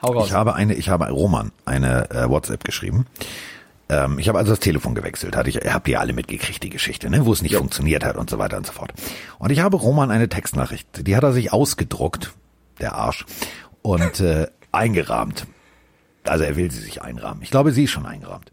Hau 0.00 0.12
raus. 0.12 0.28
Ich 0.28 0.32
habe 0.32 0.54
eine, 0.54 0.74
ich 0.74 0.88
habe 0.88 1.10
Roman 1.10 1.52
eine 1.66 2.10
äh, 2.10 2.30
WhatsApp 2.30 2.64
geschrieben. 2.64 3.04
Ähm, 3.90 4.20
ich 4.20 4.28
habe 4.28 4.38
also 4.38 4.52
das 4.52 4.60
Telefon 4.60 4.94
gewechselt, 4.94 5.36
hatte 5.36 5.50
ich, 5.50 5.56
habt 5.56 5.88
ihr 5.88 6.00
alle 6.00 6.12
mitgekriegt, 6.12 6.62
die 6.62 6.70
Geschichte, 6.70 7.10
ne, 7.10 7.26
wo 7.26 7.32
es 7.32 7.42
nicht 7.42 7.56
funktioniert 7.56 8.04
hat 8.04 8.16
und 8.16 8.30
so 8.30 8.38
weiter 8.38 8.56
und 8.56 8.66
so 8.66 8.72
fort. 8.72 8.92
Und 9.40 9.50
ich 9.50 9.58
habe 9.60 9.76
Roman 9.76 10.12
eine 10.12 10.28
Textnachricht, 10.28 11.06
die 11.06 11.16
hat 11.16 11.24
er 11.24 11.32
sich 11.32 11.52
ausgedruckt, 11.52 12.32
der 12.80 12.94
Arsch, 12.94 13.26
und 13.82 14.20
äh, 14.20 14.46
eingerahmt. 14.70 15.46
Also 16.22 16.44
er 16.44 16.54
will 16.54 16.70
sie 16.70 16.80
sich 16.80 17.02
einrahmen. 17.02 17.42
Ich 17.42 17.50
glaube, 17.50 17.72
sie 17.72 17.84
ist 17.84 17.90
schon 17.90 18.06
eingerahmt. 18.06 18.52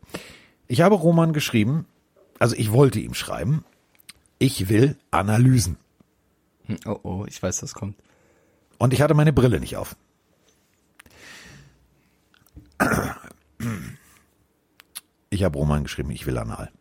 Ich 0.67 0.81
habe 0.81 0.95
Roman 0.95 1.33
geschrieben, 1.33 1.85
also 2.39 2.55
ich 2.55 2.71
wollte 2.71 2.99
ihm 2.99 3.13
schreiben, 3.13 3.63
ich 4.39 4.69
will 4.69 4.97
Analysen. 5.11 5.77
Oh 6.85 6.99
oh, 7.03 7.25
ich 7.27 7.41
weiß, 7.41 7.61
was 7.61 7.75
kommt. 7.75 7.95
Und 8.79 8.91
ich 8.91 9.01
hatte 9.01 9.13
meine 9.13 9.33
Brille 9.33 9.59
nicht 9.59 9.77
auf. 9.77 9.95
Ich 15.37 15.43
habe 15.43 15.59
Roman 15.59 15.83
geschrieben, 15.83 16.09
ich 16.09 16.25
will 16.25 16.35
anal. 16.39 16.71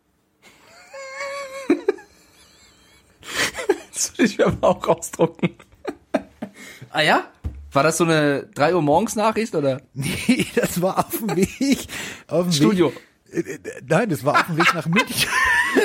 Das 3.93 4.17
will 4.17 4.25
ich 4.25 4.39
mir 4.39 4.47
aber 4.47 4.67
auch 4.67 4.87
ausdrucken. 4.87 5.51
ah 6.89 7.01
ja? 7.01 7.25
War 7.71 7.83
das 7.83 7.97
so 7.97 8.05
eine 8.05 8.47
3 8.55 8.73
Uhr 8.73 8.81
morgens 8.81 9.15
Nachricht 9.15 9.53
oder? 9.53 9.83
Nee, 9.93 10.47
das 10.55 10.81
war 10.81 10.97
auf 10.97 11.19
dem 11.19 11.35
Weg. 11.35 11.85
Auf 12.25 12.45
dem 12.45 12.51
Studio. 12.51 12.93
Weg, 13.29 13.47
äh, 13.47 13.53
äh, 13.53 13.59
nein, 13.87 14.09
das 14.09 14.25
war 14.25 14.39
auf 14.39 14.47
dem 14.47 14.57
Weg 14.57 14.73
nach 14.73 14.87
München. 14.87 15.29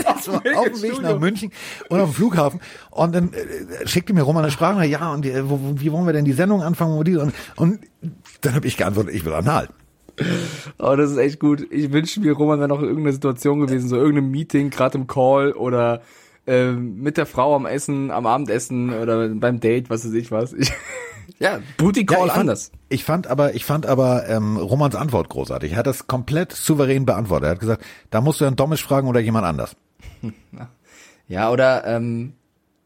Das 0.04 0.26
war 0.28 0.36
auf 0.36 0.64
dem 0.64 0.80
Weg 0.80 1.02
nach 1.02 1.18
München 1.18 1.52
und 1.90 2.00
auf 2.00 2.10
dem 2.10 2.14
Flughafen. 2.14 2.60
Und 2.90 3.14
dann 3.14 3.34
äh, 3.34 3.86
schickte 3.86 4.14
mir 4.14 4.22
Roman 4.22 4.44
eine 4.44 4.50
Sprache, 4.50 4.86
ja, 4.86 5.12
und 5.12 5.26
äh, 5.26 5.50
wo, 5.50 5.60
wie 5.74 5.92
wollen 5.92 6.06
wir 6.06 6.14
denn 6.14 6.24
die 6.24 6.32
Sendung 6.32 6.62
anfangen? 6.62 6.96
Und, 6.96 7.34
und 7.56 7.80
dann 8.40 8.54
habe 8.54 8.66
ich 8.66 8.78
geantwortet, 8.78 9.14
ich 9.14 9.26
will 9.26 9.34
anal. 9.34 9.68
Oh, 10.78 10.94
das 10.96 11.10
ist 11.10 11.16
echt 11.16 11.40
gut. 11.40 11.66
Ich 11.70 11.92
wünsche 11.92 12.20
mir, 12.20 12.32
Roman 12.32 12.58
wäre 12.58 12.68
noch 12.68 12.80
in 12.80 12.86
irgendeiner 12.86 13.12
Situation 13.12 13.60
gewesen, 13.60 13.88
so 13.88 13.96
irgendeinem 13.96 14.30
Meeting, 14.30 14.70
gerade 14.70 14.98
im 14.98 15.06
Call 15.06 15.52
oder 15.52 16.02
ähm, 16.46 17.00
mit 17.00 17.16
der 17.16 17.26
Frau 17.26 17.54
am 17.54 17.66
Essen, 17.66 18.10
am 18.10 18.26
Abendessen 18.26 18.92
oder 18.92 19.28
beim 19.28 19.60
Date, 19.60 19.90
was 19.90 20.04
weiß 20.04 20.12
ich 20.14 20.30
was. 20.30 20.52
Ich, 20.52 20.72
ja, 21.38 21.60
Booty 21.76 22.04
Call 22.04 22.26
ich 22.26 22.32
fand, 22.32 22.40
anders. 22.40 22.72
Ich 22.88 23.04
fand 23.04 23.26
aber, 23.26 23.54
ich 23.54 23.64
fand 23.64 23.86
aber 23.86 24.28
ähm, 24.28 24.56
Romans 24.56 24.94
Antwort 24.94 25.28
großartig. 25.28 25.72
Er 25.72 25.78
hat 25.78 25.86
das 25.86 26.06
komplett 26.06 26.52
souverän 26.52 27.06
beantwortet. 27.06 27.46
Er 27.46 27.50
hat 27.52 27.60
gesagt, 27.60 27.84
da 28.10 28.20
musst 28.20 28.40
du 28.40 28.44
dann 28.44 28.56
Domisch 28.56 28.82
fragen 28.84 29.08
oder 29.08 29.20
jemand 29.20 29.46
anders. 29.46 29.76
Ja, 31.28 31.50
oder 31.50 31.86
ähm, 31.86 32.34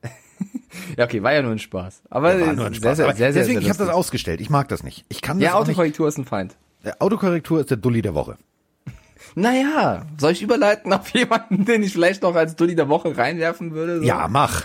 ja, 0.97 1.05
okay, 1.05 1.23
war 1.23 1.33
ja 1.33 1.43
nur 1.43 1.51
ein 1.53 1.59
Spaß. 1.59 2.03
Aber, 2.11 2.39
War 2.39 2.53
nur 2.53 2.67
ein 2.67 2.75
sehr, 2.75 2.81
Spaß. 2.81 2.97
sehr, 2.99 3.07
Aber 3.07 3.17
sehr, 3.17 3.33
sehr, 3.33 3.43
deswegen, 3.43 3.61
sehr 3.61 3.63
ich 3.63 3.69
habe 3.71 3.85
das 3.85 3.89
ausgestellt. 3.95 4.41
Ich 4.41 4.51
mag 4.51 4.69
das 4.69 4.85
nicht. 4.85 5.05
Ich 5.09 5.23
kann 5.23 5.41
das 5.41 5.47
Ja. 5.47 5.55
Autokorrektur 5.55 6.07
ist 6.07 6.19
ein 6.19 6.25
Feind. 6.27 6.57
Äh, 6.87 6.93
Autokorrektur 7.01 7.61
ist 7.61 7.71
der 7.71 7.77
Dulli 7.77 8.01
der 8.03 8.15
Woche. 8.15 8.37
Naja, 9.35 10.07
soll 10.19 10.33
ich 10.33 10.41
überleiten 10.41 10.93
auf 10.95 11.11
jemanden, 11.11 11.65
den 11.67 11.83
ich 11.83 11.93
vielleicht 11.93 12.23
noch 12.23 12.35
als 12.35 12.57
Dulli 12.57 12.75
der 12.75 12.89
Woche 12.89 13.17
reinwerfen 13.19 13.73
würde? 13.73 13.99
So? 13.99 14.05
Ja, 14.05 14.29
mach. 14.31 14.65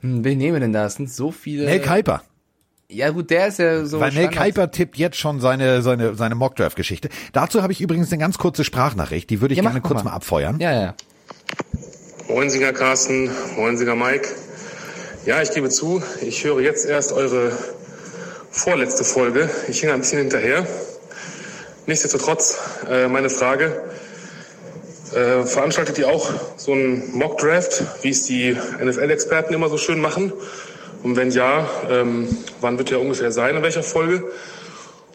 Hm, 0.00 0.24
wen 0.24 0.38
nehmen 0.38 0.54
wir 0.54 0.60
denn 0.60 0.72
da? 0.72 0.86
Es 0.86 0.94
sind 0.94 1.10
so 1.10 1.30
viele. 1.30 1.66
Mel 1.66 1.80
Kuiper. 1.82 2.22
Ja 2.88 3.10
gut, 3.10 3.28
der 3.30 3.48
ist 3.48 3.58
ja 3.58 3.84
so. 3.84 4.00
Weil 4.00 4.12
Standard- 4.12 4.34
Kuiper 4.36 4.70
tippt 4.70 4.96
jetzt 4.96 5.18
schon 5.18 5.40
seine, 5.40 5.82
seine, 5.82 6.14
seine 6.14 6.34
Mockdraft-Geschichte. 6.34 7.08
Dazu 7.32 7.62
habe 7.62 7.72
ich 7.72 7.80
übrigens 7.82 8.10
eine 8.10 8.18
ganz 8.20 8.38
kurze 8.38 8.64
Sprachnachricht. 8.64 9.28
Die 9.28 9.40
würde 9.42 9.52
ich 9.52 9.58
Ja, 9.58 9.64
gerne 9.64 9.80
kurz 9.82 10.02
mal. 10.04 10.10
mal 10.10 10.16
abfeuern. 10.16 10.60
Ja, 10.60 10.72
ja. 10.72 10.94
Moinsinger 12.28 12.72
Carsten, 12.72 13.30
Moinsinger 13.56 13.96
Mike. 13.96 14.28
Ja, 15.26 15.42
ich 15.42 15.52
gebe 15.52 15.68
zu, 15.68 16.02
ich 16.22 16.42
höre 16.44 16.60
jetzt 16.60 16.86
erst 16.86 17.12
eure 17.12 17.52
vorletzte 18.50 19.04
Folge. 19.04 19.50
Ich 19.68 19.80
hing 19.80 19.90
ein 19.90 20.00
bisschen 20.00 20.20
hinterher. 20.20 20.66
Nichtsdestotrotz, 21.86 22.58
äh, 22.90 23.06
meine 23.06 23.30
Frage. 23.30 23.80
Äh, 25.14 25.44
veranstaltet 25.44 25.96
ihr 25.98 26.08
auch 26.08 26.28
so 26.56 26.72
einen 26.72 27.16
Mock-Draft, 27.16 27.84
wie 28.02 28.10
es 28.10 28.24
die 28.26 28.56
NFL-Experten 28.82 29.54
immer 29.54 29.68
so 29.68 29.78
schön 29.78 30.00
machen? 30.00 30.32
Und 31.04 31.14
wenn 31.14 31.30
ja, 31.30 31.68
ähm, 31.88 32.36
wann 32.60 32.76
wird 32.78 32.90
der 32.90 33.00
ungefähr 33.00 33.30
sein, 33.30 33.54
in 33.54 33.62
welcher 33.62 33.84
Folge? 33.84 34.24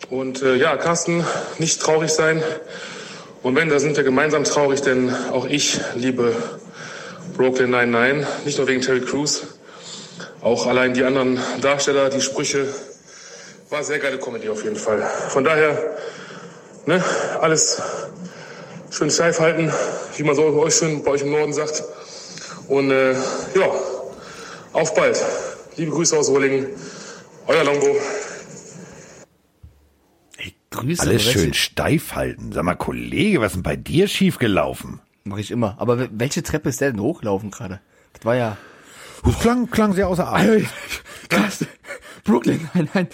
Und 0.10 0.42
äh, 0.44 0.56
ja, 0.56 0.78
Carsten, 0.78 1.26
nicht 1.60 1.82
traurig 1.82 2.12
sein. 2.12 2.42
Und 3.44 3.56
wenn, 3.58 3.68
da 3.68 3.78
sind 3.80 3.98
wir 3.98 4.06
gemeinsam 4.06 4.46
traurig, 4.46 4.82
denn 4.82 5.14
auch 5.34 5.46
ich 5.46 5.78
liebe 5.96 6.34
Brooklyn 7.36 7.72
99, 7.72 8.46
nicht 8.46 8.58
nur 8.60 8.68
wegen 8.68 8.80
Terry 8.80 9.02
Crews, 9.02 9.44
auch 10.40 10.68
allein 10.68 10.94
die 10.94 11.04
anderen 11.04 11.38
Darsteller, 11.60 12.10
die 12.10 12.22
Sprüche 12.22 12.66
war 13.70 13.84
sehr 13.84 14.00
geile 14.00 14.18
Comedy 14.20 14.48
auf 14.48 14.64
jeden 14.64 14.78
Fall. 14.78 15.02
Von 15.30 15.44
daher, 15.44 15.98
ne, 16.86 17.04
alles 17.40 17.82
schön 18.90 19.10
steif 19.12 19.40
halten, 19.40 19.72
wie 20.18 20.24
man 20.24 20.36
so 20.36 20.44
bei 20.52 20.58
euch 20.60 20.76
schön 20.76 21.04
bei 21.04 21.12
euch 21.12 21.22
im 21.22 21.32
Norden 21.32 21.54
sagt. 21.54 21.84
Und 22.68 22.92
äh, 22.92 23.14
ja, 23.14 23.70
auf 24.74 24.94
bald. 24.96 25.22
Liebe 25.78 25.92
Grüße 25.92 26.18
aus 26.18 26.30
Rohlingen. 26.30 26.68
Euer 27.48 27.64
Longbo. 27.64 27.96
Grüße. 30.72 31.02
Alles 31.02 31.24
schön 31.24 31.42
welche- 31.48 31.54
steif 31.54 32.16
halten. 32.16 32.52
Sag 32.54 32.64
mal, 32.64 32.76
Kollege, 32.76 33.42
was 33.42 33.48
ist 33.52 33.56
denn 33.56 33.64
bei 33.64 33.76
dir 33.76 34.08
schiefgelaufen? 34.08 35.02
Mach 35.26 35.38
ich 35.38 35.52
immer. 35.52 35.76
Aber 35.80 35.96
wel- 36.00 36.10
welche 36.14 36.44
Treppe 36.44 36.70
ist 36.70 36.80
der 36.82 36.92
denn 36.92 37.02
hochlaufen 37.02 37.52
gerade? 37.52 37.82
Das 38.14 38.24
war 38.26 38.36
ja. 38.36 38.58
Das 39.24 39.38
klang, 39.40 39.70
klang 39.70 39.94
sehr 39.94 40.08
außer 40.08 40.28
Atem. 40.32 40.68
Krass. 41.30 41.66
Brooklyn, 42.24 42.70
nein, 42.74 42.90
nein. 42.94 43.08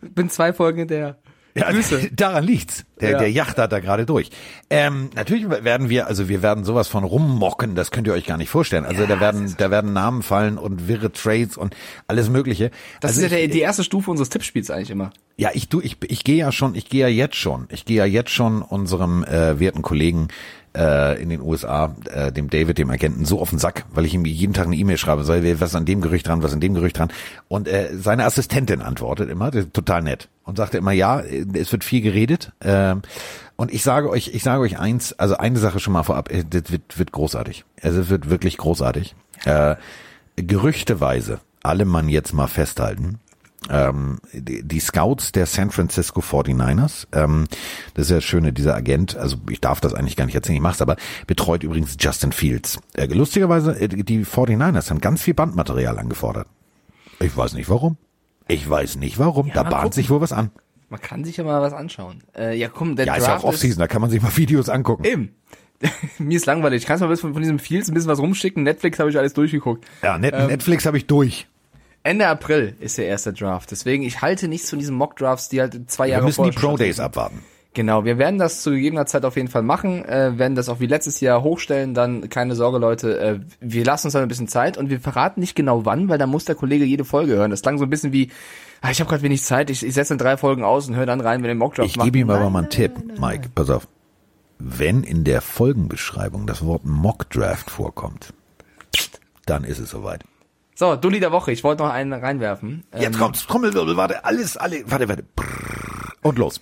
Bin 0.00 0.30
zwei 0.30 0.52
Folgen 0.52 0.78
hinterher. 0.78 1.18
Ja, 1.54 1.66
daran 2.12 2.44
liegt's. 2.44 2.84
Der, 3.00 3.10
Ja. 3.10 3.18
der 3.18 3.30
Yachter 3.30 3.68
da 3.68 3.80
gerade 3.80 4.06
durch. 4.06 4.30
Ähm, 4.70 5.10
natürlich 5.14 5.48
werden 5.50 5.88
wir, 5.88 6.06
also 6.06 6.28
wir 6.28 6.40
werden 6.40 6.64
sowas 6.64 6.88
von 6.88 7.04
rummocken, 7.04 7.74
das 7.74 7.90
könnt 7.90 8.06
ihr 8.06 8.12
euch 8.12 8.26
gar 8.26 8.36
nicht 8.36 8.48
vorstellen. 8.48 8.84
Also 8.84 9.06
da 9.06 9.18
werden, 9.20 9.54
da 9.58 9.70
werden 9.70 9.92
Namen 9.92 10.22
fallen 10.22 10.56
und 10.56 10.86
wirre 10.88 11.10
Trades 11.12 11.56
und 11.56 11.74
alles 12.06 12.30
Mögliche. 12.30 12.70
Das 13.00 13.10
also 13.12 13.22
ist 13.26 13.32
ja 13.32 13.38
ich, 13.38 13.44
der, 13.46 13.54
die 13.54 13.60
erste 13.60 13.82
Stufe 13.84 14.10
unseres 14.10 14.28
Tippspiels 14.28 14.70
eigentlich 14.70 14.90
immer. 14.90 15.12
Ja, 15.36 15.50
ich 15.52 15.68
du, 15.68 15.80
ich, 15.80 15.96
ich 16.06 16.22
gehe 16.24 16.36
ja 16.36 16.52
schon, 16.52 16.74
ich 16.74 16.88
gehe 16.88 17.00
ja 17.02 17.08
jetzt 17.08 17.36
schon, 17.36 17.66
ich 17.70 17.84
gehe 17.84 17.96
ja 17.96 18.04
jetzt 18.04 18.30
schon 18.30 18.62
unserem 18.62 19.24
äh, 19.24 19.58
werten 19.58 19.82
Kollegen 19.82 20.28
äh, 20.76 21.20
in 21.20 21.28
den 21.28 21.40
USA, 21.40 21.94
äh, 22.10 22.32
dem 22.32 22.50
David, 22.50 22.78
dem 22.78 22.90
Agenten, 22.90 23.24
so 23.24 23.40
auf 23.40 23.50
den 23.50 23.58
Sack, 23.58 23.84
weil 23.92 24.04
ich 24.04 24.14
ihm 24.14 24.24
jeden 24.24 24.54
Tag 24.54 24.66
eine 24.66 24.76
E-Mail 24.76 24.98
schreibe, 24.98 25.24
soll 25.24 25.60
was 25.60 25.74
an 25.74 25.84
dem 25.84 26.00
Gerücht 26.00 26.26
dran, 26.28 26.42
was 26.42 26.52
an 26.52 26.60
dem 26.60 26.74
Gerücht 26.74 26.98
dran. 26.98 27.10
Und 27.48 27.68
äh, 27.68 27.90
seine 27.92 28.24
Assistentin 28.24 28.80
antwortet 28.80 29.30
immer, 29.30 29.50
total 29.50 30.02
nett 30.02 30.28
und 30.44 30.56
sagte 30.56 30.78
immer, 30.78 30.92
ja, 30.92 31.20
es 31.20 31.72
wird 31.72 31.84
viel 31.84 32.00
geredet. 32.00 32.52
Ähm, 32.62 33.02
und 33.56 33.72
ich 33.72 33.82
sage 33.82 34.08
euch, 34.08 34.30
ich 34.34 34.42
sage 34.42 34.62
euch 34.62 34.78
eins, 34.78 35.12
also 35.18 35.36
eine 35.36 35.58
Sache 35.58 35.78
schon 35.78 35.92
mal 35.92 36.02
vorab, 36.02 36.32
äh, 36.32 36.44
das 36.48 36.72
wird, 36.72 36.98
wird 36.98 37.12
großartig. 37.12 37.64
Also 37.82 38.00
es 38.00 38.08
wird 38.08 38.30
wirklich 38.30 38.56
großartig. 38.56 39.14
Äh, 39.44 39.76
gerüchteweise, 40.36 41.40
alle 41.62 41.84
Mann 41.84 42.08
jetzt 42.08 42.32
mal 42.32 42.46
festhalten, 42.46 43.20
ähm, 43.70 44.18
die, 44.32 44.62
die 44.62 44.80
Scouts 44.80 45.32
der 45.32 45.46
San 45.46 45.70
Francisco 45.70 46.20
49ers, 46.20 47.06
ähm, 47.12 47.46
das 47.94 48.06
ist 48.06 48.10
ja 48.10 48.16
das 48.16 48.24
Schöne, 48.24 48.52
dieser 48.52 48.74
Agent, 48.74 49.16
also 49.16 49.36
ich 49.50 49.60
darf 49.60 49.80
das 49.80 49.94
eigentlich 49.94 50.16
gar 50.16 50.24
nicht 50.26 50.34
erzählen, 50.34 50.56
ich 50.56 50.62
mach's 50.62 50.82
aber, 50.82 50.96
betreut 51.26 51.62
übrigens 51.62 51.96
Justin 51.98 52.32
Fields. 52.32 52.80
Äh, 52.94 53.06
lustigerweise, 53.06 53.78
äh, 53.80 53.88
die 53.88 54.24
49ers 54.24 54.90
haben 54.90 55.00
ganz 55.00 55.22
viel 55.22 55.34
Bandmaterial 55.34 55.98
angefordert. 55.98 56.46
Ich 57.20 57.36
weiß 57.36 57.54
nicht 57.54 57.68
warum. 57.68 57.96
Ich 58.48 58.68
weiß 58.68 58.96
nicht 58.96 59.18
warum. 59.18 59.50
da 59.54 59.62
mal 59.62 59.70
bahnt 59.70 59.82
gucken. 59.84 59.92
sich 59.94 60.10
wohl 60.10 60.20
was 60.20 60.32
an. 60.32 60.50
Man 60.88 61.00
kann 61.00 61.24
sich 61.24 61.38
ja 61.38 61.44
mal 61.44 61.62
was 61.62 61.72
anschauen. 61.72 62.22
Äh, 62.36 62.58
ja, 62.58 62.68
komm, 62.68 62.96
der 62.96 63.06
Ja, 63.06 63.14
ist 63.14 63.22
ja 63.22 63.30
Draft 63.30 63.44
auch 63.44 63.48
Offseason, 63.50 63.78
da 63.78 63.86
kann 63.88 64.02
man 64.02 64.10
sich 64.10 64.20
mal 64.20 64.36
Videos 64.36 64.68
angucken. 64.68 65.04
Eben. 65.04 65.34
Mir 66.18 66.36
ist 66.36 66.46
langweilig. 66.46 66.84
Kannst 66.86 67.02
du 67.02 67.06
mal 67.06 67.16
von, 67.16 67.32
von 67.32 67.42
diesem 67.42 67.58
Fields 67.58 67.88
ein 67.88 67.94
bisschen 67.94 68.10
was 68.10 68.18
rumschicken? 68.18 68.62
Netflix 68.62 68.98
habe 68.98 69.10
ich 69.10 69.18
alles 69.18 69.32
durchgeguckt. 69.32 69.84
Ja, 70.02 70.18
Net 70.18 70.34
Ähm, 70.36 70.48
Netflix 70.48 70.84
habe 70.86 70.96
ich 70.96 71.06
durch. 71.06 71.48
Ende 72.04 72.26
April 72.26 72.74
ist 72.80 72.98
der 72.98 73.06
erste 73.06 73.32
Draft. 73.32 73.70
Deswegen, 73.70 74.02
ich 74.02 74.22
halte 74.22 74.48
nichts 74.48 74.68
von 74.70 74.78
diesen 74.78 74.96
Mock-Drafts, 74.96 75.48
die 75.50 75.60
halt 75.60 75.90
zwei 75.90 76.06
Wir 76.06 76.12
Jahre 76.14 76.24
müssen 76.24 76.42
die 76.44 76.52
vorher 76.52 76.60
schon 76.60 76.70
Pro 76.70 76.76
Days 76.76 76.96
stattfinden. 76.96 77.18
abwarten. 77.28 77.44
Genau, 77.74 78.04
wir 78.04 78.18
werden 78.18 78.38
das 78.38 78.60
zu 78.60 78.70
gegebener 78.72 79.06
Zeit 79.06 79.24
auf 79.24 79.36
jeden 79.36 79.48
Fall 79.48 79.62
machen, 79.62 80.04
äh, 80.04 80.36
werden 80.36 80.54
das 80.54 80.68
auch 80.68 80.80
wie 80.80 80.86
letztes 80.86 81.20
Jahr 81.20 81.42
hochstellen, 81.42 81.94
dann 81.94 82.28
keine 82.28 82.54
Sorge 82.54 82.76
Leute, 82.76 83.18
äh, 83.18 83.40
wir 83.60 83.82
lassen 83.82 84.08
uns 84.08 84.12
dann 84.12 84.20
ein 84.22 84.28
bisschen 84.28 84.46
Zeit 84.48 84.76
und 84.76 84.90
wir 84.90 85.00
verraten 85.00 85.40
nicht 85.40 85.54
genau 85.54 85.86
wann, 85.86 86.10
weil 86.10 86.18
da 86.18 86.26
muss 86.26 86.44
der 86.44 86.54
Kollege 86.54 86.84
jede 86.84 87.06
Folge 87.06 87.32
hören. 87.32 87.50
Das 87.50 87.62
klang 87.62 87.78
so 87.78 87.84
ein 87.84 87.88
bisschen 87.90 88.12
wie, 88.12 88.30
ah, 88.82 88.90
ich 88.90 89.00
habe 89.00 89.08
gerade 89.08 89.22
wenig 89.22 89.42
Zeit, 89.42 89.70
ich, 89.70 89.86
ich 89.86 89.94
setze 89.94 90.10
dann 90.10 90.18
drei 90.18 90.36
Folgen 90.36 90.64
aus 90.64 90.86
und 90.86 90.96
höre 90.96 91.06
dann 91.06 91.22
rein, 91.22 91.40
wenn 91.40 91.48
der 91.48 91.54
Mockdraft 91.54 91.88
Ich 91.88 91.96
macht. 91.96 92.04
gebe 92.04 92.18
ihm 92.18 92.28
aber 92.28 92.50
mal 92.50 92.58
einen 92.58 92.68
Tipp, 92.68 92.92
Mike, 93.18 93.48
pass 93.54 93.70
auf. 93.70 93.88
Wenn 94.58 95.02
in 95.02 95.24
der 95.24 95.40
Folgenbeschreibung 95.40 96.46
das 96.46 96.62
Wort 96.66 96.84
Mock 96.84 97.30
Draft 97.30 97.70
vorkommt, 97.70 98.34
dann 99.46 99.64
ist 99.64 99.78
es 99.78 99.88
soweit. 99.90 100.24
So, 100.74 100.96
Dulli 100.96 101.20
der 101.20 101.32
Woche, 101.32 101.52
ich 101.52 101.64
wollte 101.64 101.82
noch 101.82 101.90
einen 101.90 102.12
reinwerfen. 102.12 102.84
Jetzt 102.94 103.14
Ähm, 103.14 103.20
kommt's, 103.20 103.46
Trommelwirbel, 103.46 103.96
warte, 103.96 104.24
alles, 104.24 104.56
alle, 104.56 104.82
warte, 104.90 105.08
warte. 105.08 105.24
Brrr. 105.36 106.12
Und 106.22 106.38
los. 106.38 106.60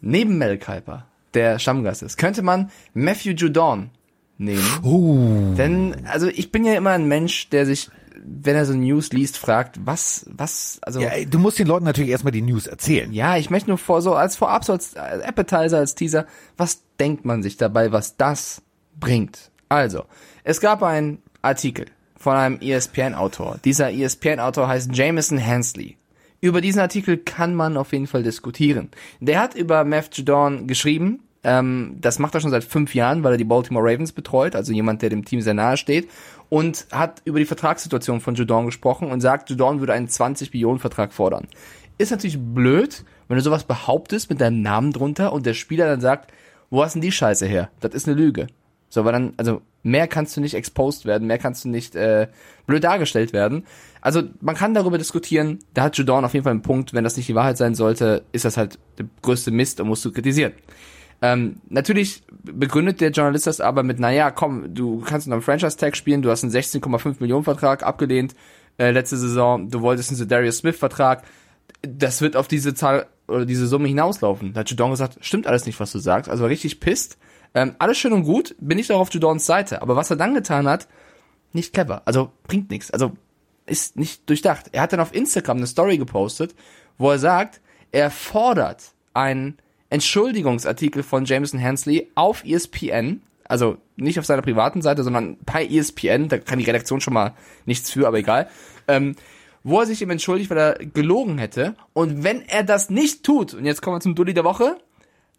Neben 0.00 0.38
Mel 0.38 0.58
Kiper, 0.58 1.06
der 1.34 1.58
Stammgast 1.58 2.02
ist, 2.02 2.18
könnte 2.18 2.42
man 2.42 2.70
Matthew 2.94 3.32
Judon 3.32 3.90
nehmen. 4.36 4.64
Uh. 4.82 5.54
Denn, 5.54 6.06
also 6.06 6.28
ich 6.28 6.52
bin 6.52 6.64
ja 6.64 6.74
immer 6.74 6.90
ein 6.90 7.08
Mensch, 7.08 7.48
der 7.48 7.64
sich, 7.64 7.90
wenn 8.22 8.54
er 8.54 8.66
so 8.66 8.74
News 8.74 9.12
liest, 9.12 9.38
fragt, 9.38 9.80
was, 9.84 10.26
was, 10.28 10.78
also 10.82 11.00
Ja, 11.00 11.10
du 11.24 11.38
musst 11.38 11.58
den 11.58 11.66
Leuten 11.66 11.84
natürlich 11.84 12.10
erstmal 12.10 12.32
die 12.32 12.42
News 12.42 12.66
erzählen. 12.66 13.12
Ja, 13.12 13.36
ich 13.36 13.50
möchte 13.50 13.70
nur 13.70 13.78
vor, 13.78 14.02
so 14.02 14.14
als 14.14 14.36
vorab, 14.36 14.64
so 14.64 14.72
als 14.74 14.94
als 14.96 15.24
Appetizer, 15.24 15.78
als 15.78 15.94
Teaser, 15.94 16.26
was 16.56 16.82
denkt 17.00 17.24
man 17.24 17.42
sich 17.42 17.56
dabei, 17.56 17.92
was 17.92 18.16
das 18.16 18.62
bringt? 19.00 19.50
Also, 19.68 20.04
es 20.44 20.60
gab 20.60 20.82
einen 20.82 21.22
Artikel 21.42 21.86
von 22.18 22.34
einem 22.34 22.60
ESPN-Autor. 22.60 23.58
Dieser 23.64 23.92
ESPN-Autor 23.92 24.68
heißt 24.68 24.94
Jameson 24.94 25.38
Hensley. 25.38 25.96
Über 26.40 26.60
diesen 26.60 26.80
Artikel 26.80 27.16
kann 27.16 27.54
man 27.54 27.76
auf 27.76 27.92
jeden 27.92 28.06
Fall 28.06 28.22
diskutieren. 28.22 28.90
Der 29.20 29.40
hat 29.40 29.54
über 29.54 29.84
Matt 29.84 30.16
Judon 30.16 30.66
geschrieben. 30.66 31.20
Ähm, 31.42 31.96
das 32.00 32.18
macht 32.18 32.34
er 32.34 32.40
schon 32.40 32.50
seit 32.50 32.64
fünf 32.64 32.94
Jahren, 32.94 33.24
weil 33.24 33.32
er 33.32 33.38
die 33.38 33.44
Baltimore 33.44 33.84
Ravens 33.84 34.12
betreut, 34.12 34.54
also 34.54 34.72
jemand, 34.72 35.02
der 35.02 35.10
dem 35.10 35.24
Team 35.24 35.40
sehr 35.40 35.54
nahe 35.54 35.76
steht. 35.76 36.08
Und 36.48 36.86
hat 36.92 37.22
über 37.24 37.38
die 37.38 37.44
Vertragssituation 37.44 38.20
von 38.20 38.34
Judon 38.34 38.66
gesprochen 38.66 39.10
und 39.10 39.20
sagt, 39.20 39.50
Judon 39.50 39.80
würde 39.80 39.92
einen 39.92 40.08
20 40.08 40.52
Millionen 40.52 40.78
Vertrag 40.78 41.12
fordern. 41.12 41.48
Ist 41.98 42.10
natürlich 42.10 42.38
blöd, 42.38 43.04
wenn 43.26 43.36
du 43.36 43.42
sowas 43.42 43.64
behauptest 43.64 44.30
mit 44.30 44.40
deinem 44.40 44.62
Namen 44.62 44.92
drunter 44.92 45.32
und 45.32 45.44
der 45.44 45.54
Spieler 45.54 45.86
dann 45.86 46.00
sagt, 46.00 46.32
wo 46.70 46.82
hast 46.82 46.94
denn 46.94 47.02
die 47.02 47.12
Scheiße 47.12 47.46
her? 47.46 47.70
Das 47.80 47.94
ist 47.94 48.06
eine 48.06 48.16
Lüge. 48.16 48.46
So, 48.88 49.04
weil 49.04 49.12
dann, 49.12 49.34
also 49.36 49.60
mehr 49.82 50.08
kannst 50.08 50.36
du 50.36 50.40
nicht 50.40 50.54
exposed 50.54 51.04
werden, 51.04 51.28
mehr 51.28 51.38
kannst 51.38 51.64
du 51.64 51.68
nicht 51.68 51.94
äh, 51.94 52.28
blöd 52.66 52.84
dargestellt 52.84 53.32
werden. 53.32 53.64
Also 54.00 54.22
man 54.40 54.54
kann 54.54 54.74
darüber 54.74 54.98
diskutieren, 54.98 55.58
da 55.74 55.84
hat 55.84 55.96
Judon 55.96 56.24
auf 56.24 56.34
jeden 56.34 56.44
Fall 56.44 56.52
einen 56.52 56.62
Punkt, 56.62 56.94
wenn 56.94 57.04
das 57.04 57.16
nicht 57.16 57.28
die 57.28 57.34
Wahrheit 57.34 57.58
sein 57.58 57.74
sollte, 57.74 58.22
ist 58.32 58.44
das 58.44 58.56
halt 58.56 58.78
der 58.98 59.06
größte 59.22 59.50
Mist 59.50 59.80
und 59.80 59.88
musst 59.88 60.04
du 60.04 60.12
kritisieren. 60.12 60.52
Ähm, 61.20 61.56
natürlich 61.68 62.22
begründet 62.44 63.00
der 63.00 63.10
Journalist 63.10 63.46
das 63.46 63.60
aber 63.60 63.82
mit, 63.82 63.98
naja, 63.98 64.30
komm, 64.30 64.72
du 64.74 65.00
kannst 65.00 65.26
unter 65.26 65.34
einem 65.34 65.42
Franchise-Tag 65.42 65.96
spielen, 65.96 66.22
du 66.22 66.30
hast 66.30 66.44
einen 66.44 66.52
16,5 66.52 67.16
Millionen 67.18 67.44
Vertrag 67.44 67.82
abgelehnt 67.82 68.34
äh, 68.78 68.92
letzte 68.92 69.16
Saison, 69.16 69.68
du 69.68 69.80
wolltest 69.80 70.12
einen 70.12 70.28
Darius 70.28 70.58
Smith-Vertrag, 70.58 71.24
das 71.82 72.20
wird 72.20 72.36
auf 72.36 72.46
diese 72.46 72.74
Zahl 72.74 73.06
oder 73.26 73.44
diese 73.44 73.66
Summe 73.66 73.88
hinauslaufen. 73.88 74.52
Da 74.52 74.60
hat 74.60 74.70
Judon 74.70 74.90
gesagt, 74.90 75.18
stimmt 75.20 75.46
alles 75.46 75.66
nicht, 75.66 75.78
was 75.80 75.92
du 75.92 75.98
sagst, 75.98 76.30
also 76.30 76.46
richtig 76.46 76.80
pisst. 76.80 77.18
Ähm, 77.54 77.74
alles 77.78 77.98
schön 77.98 78.12
und 78.12 78.24
gut, 78.24 78.54
bin 78.58 78.78
ich 78.78 78.88
doch 78.88 79.00
auf 79.00 79.12
Judons 79.12 79.46
Seite, 79.46 79.82
aber 79.82 79.96
was 79.96 80.10
er 80.10 80.16
dann 80.16 80.34
getan 80.34 80.68
hat, 80.68 80.88
nicht 81.52 81.72
clever, 81.72 82.02
also 82.04 82.30
bringt 82.46 82.70
nichts, 82.70 82.90
also 82.90 83.12
ist 83.66 83.96
nicht 83.96 84.28
durchdacht. 84.28 84.66
Er 84.72 84.82
hat 84.82 84.92
dann 84.92 85.00
auf 85.00 85.14
Instagram 85.14 85.58
eine 85.58 85.66
Story 85.66 85.98
gepostet, 85.98 86.54
wo 86.96 87.10
er 87.10 87.18
sagt, 87.18 87.60
er 87.92 88.10
fordert 88.10 88.92
einen 89.14 89.58
Entschuldigungsartikel 89.90 91.02
von 91.02 91.24
Jameson 91.24 91.60
Hensley 91.60 92.10
auf 92.14 92.44
ESPN, 92.44 93.22
also 93.44 93.78
nicht 93.96 94.18
auf 94.18 94.26
seiner 94.26 94.42
privaten 94.42 94.82
Seite, 94.82 95.02
sondern 95.02 95.38
bei 95.44 95.66
ESPN, 95.66 96.28
da 96.28 96.38
kann 96.38 96.58
die 96.58 96.66
Redaktion 96.66 97.00
schon 97.00 97.14
mal 97.14 97.34
nichts 97.64 97.90
für, 97.90 98.06
aber 98.06 98.18
egal, 98.18 98.48
ähm, 98.86 99.16
wo 99.64 99.80
er 99.80 99.86
sich 99.86 100.02
ihm 100.02 100.10
entschuldigt, 100.10 100.50
weil 100.50 100.58
er 100.58 100.74
gelogen 100.74 101.38
hätte. 101.38 101.74
Und 101.92 102.22
wenn 102.22 102.42
er 102.42 102.62
das 102.62 102.90
nicht 102.90 103.24
tut, 103.24 103.54
und 103.54 103.64
jetzt 103.64 103.82
kommen 103.82 103.96
wir 103.96 104.00
zum 104.00 104.14
Dulli 104.14 104.34
der 104.34 104.44
Woche, 104.44 104.78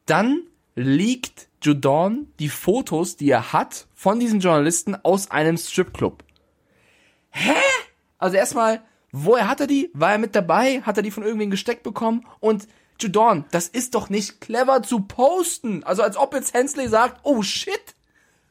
dann 0.06 0.44
liegt 0.76 1.48
Judon 1.62 2.28
die 2.40 2.50
Fotos, 2.50 3.16
die 3.16 3.30
er 3.30 3.54
hat, 3.54 3.88
von 3.94 4.20
diesen 4.20 4.40
Journalisten 4.40 4.96
aus 5.04 5.30
einem 5.32 5.58
Stripclub. 5.58 6.24
Hä? 7.32 7.54
Also 8.18 8.38
erstmal, 8.38 8.82
woher 9.12 9.48
hat 9.48 9.60
er 9.60 9.68
die? 9.68 9.90
War 9.94 10.14
er 10.14 10.18
mit 10.18 10.36
dabei? 10.36 10.82
Hat 10.82 10.98
er 10.98 11.04
die 11.04 11.12
von 11.12 11.24
irgendwem 11.24 11.52
gesteckt 11.52 11.84
bekommen? 11.84 12.26
Und 12.40 12.68
Judon, 13.00 13.46
das 13.52 13.68
ist 13.68 13.96
doch 13.96 14.10
nicht 14.10 14.42
clever 14.42 14.84
zu 14.84 15.02
posten. 15.02 15.84
Also 15.84 16.04
als 16.04 16.18
ob 16.18 16.34
jetzt 16.34 16.54
Hensley 16.54 16.88
sagt, 16.88 17.20
oh 17.24 17.42
shit. 17.42 17.96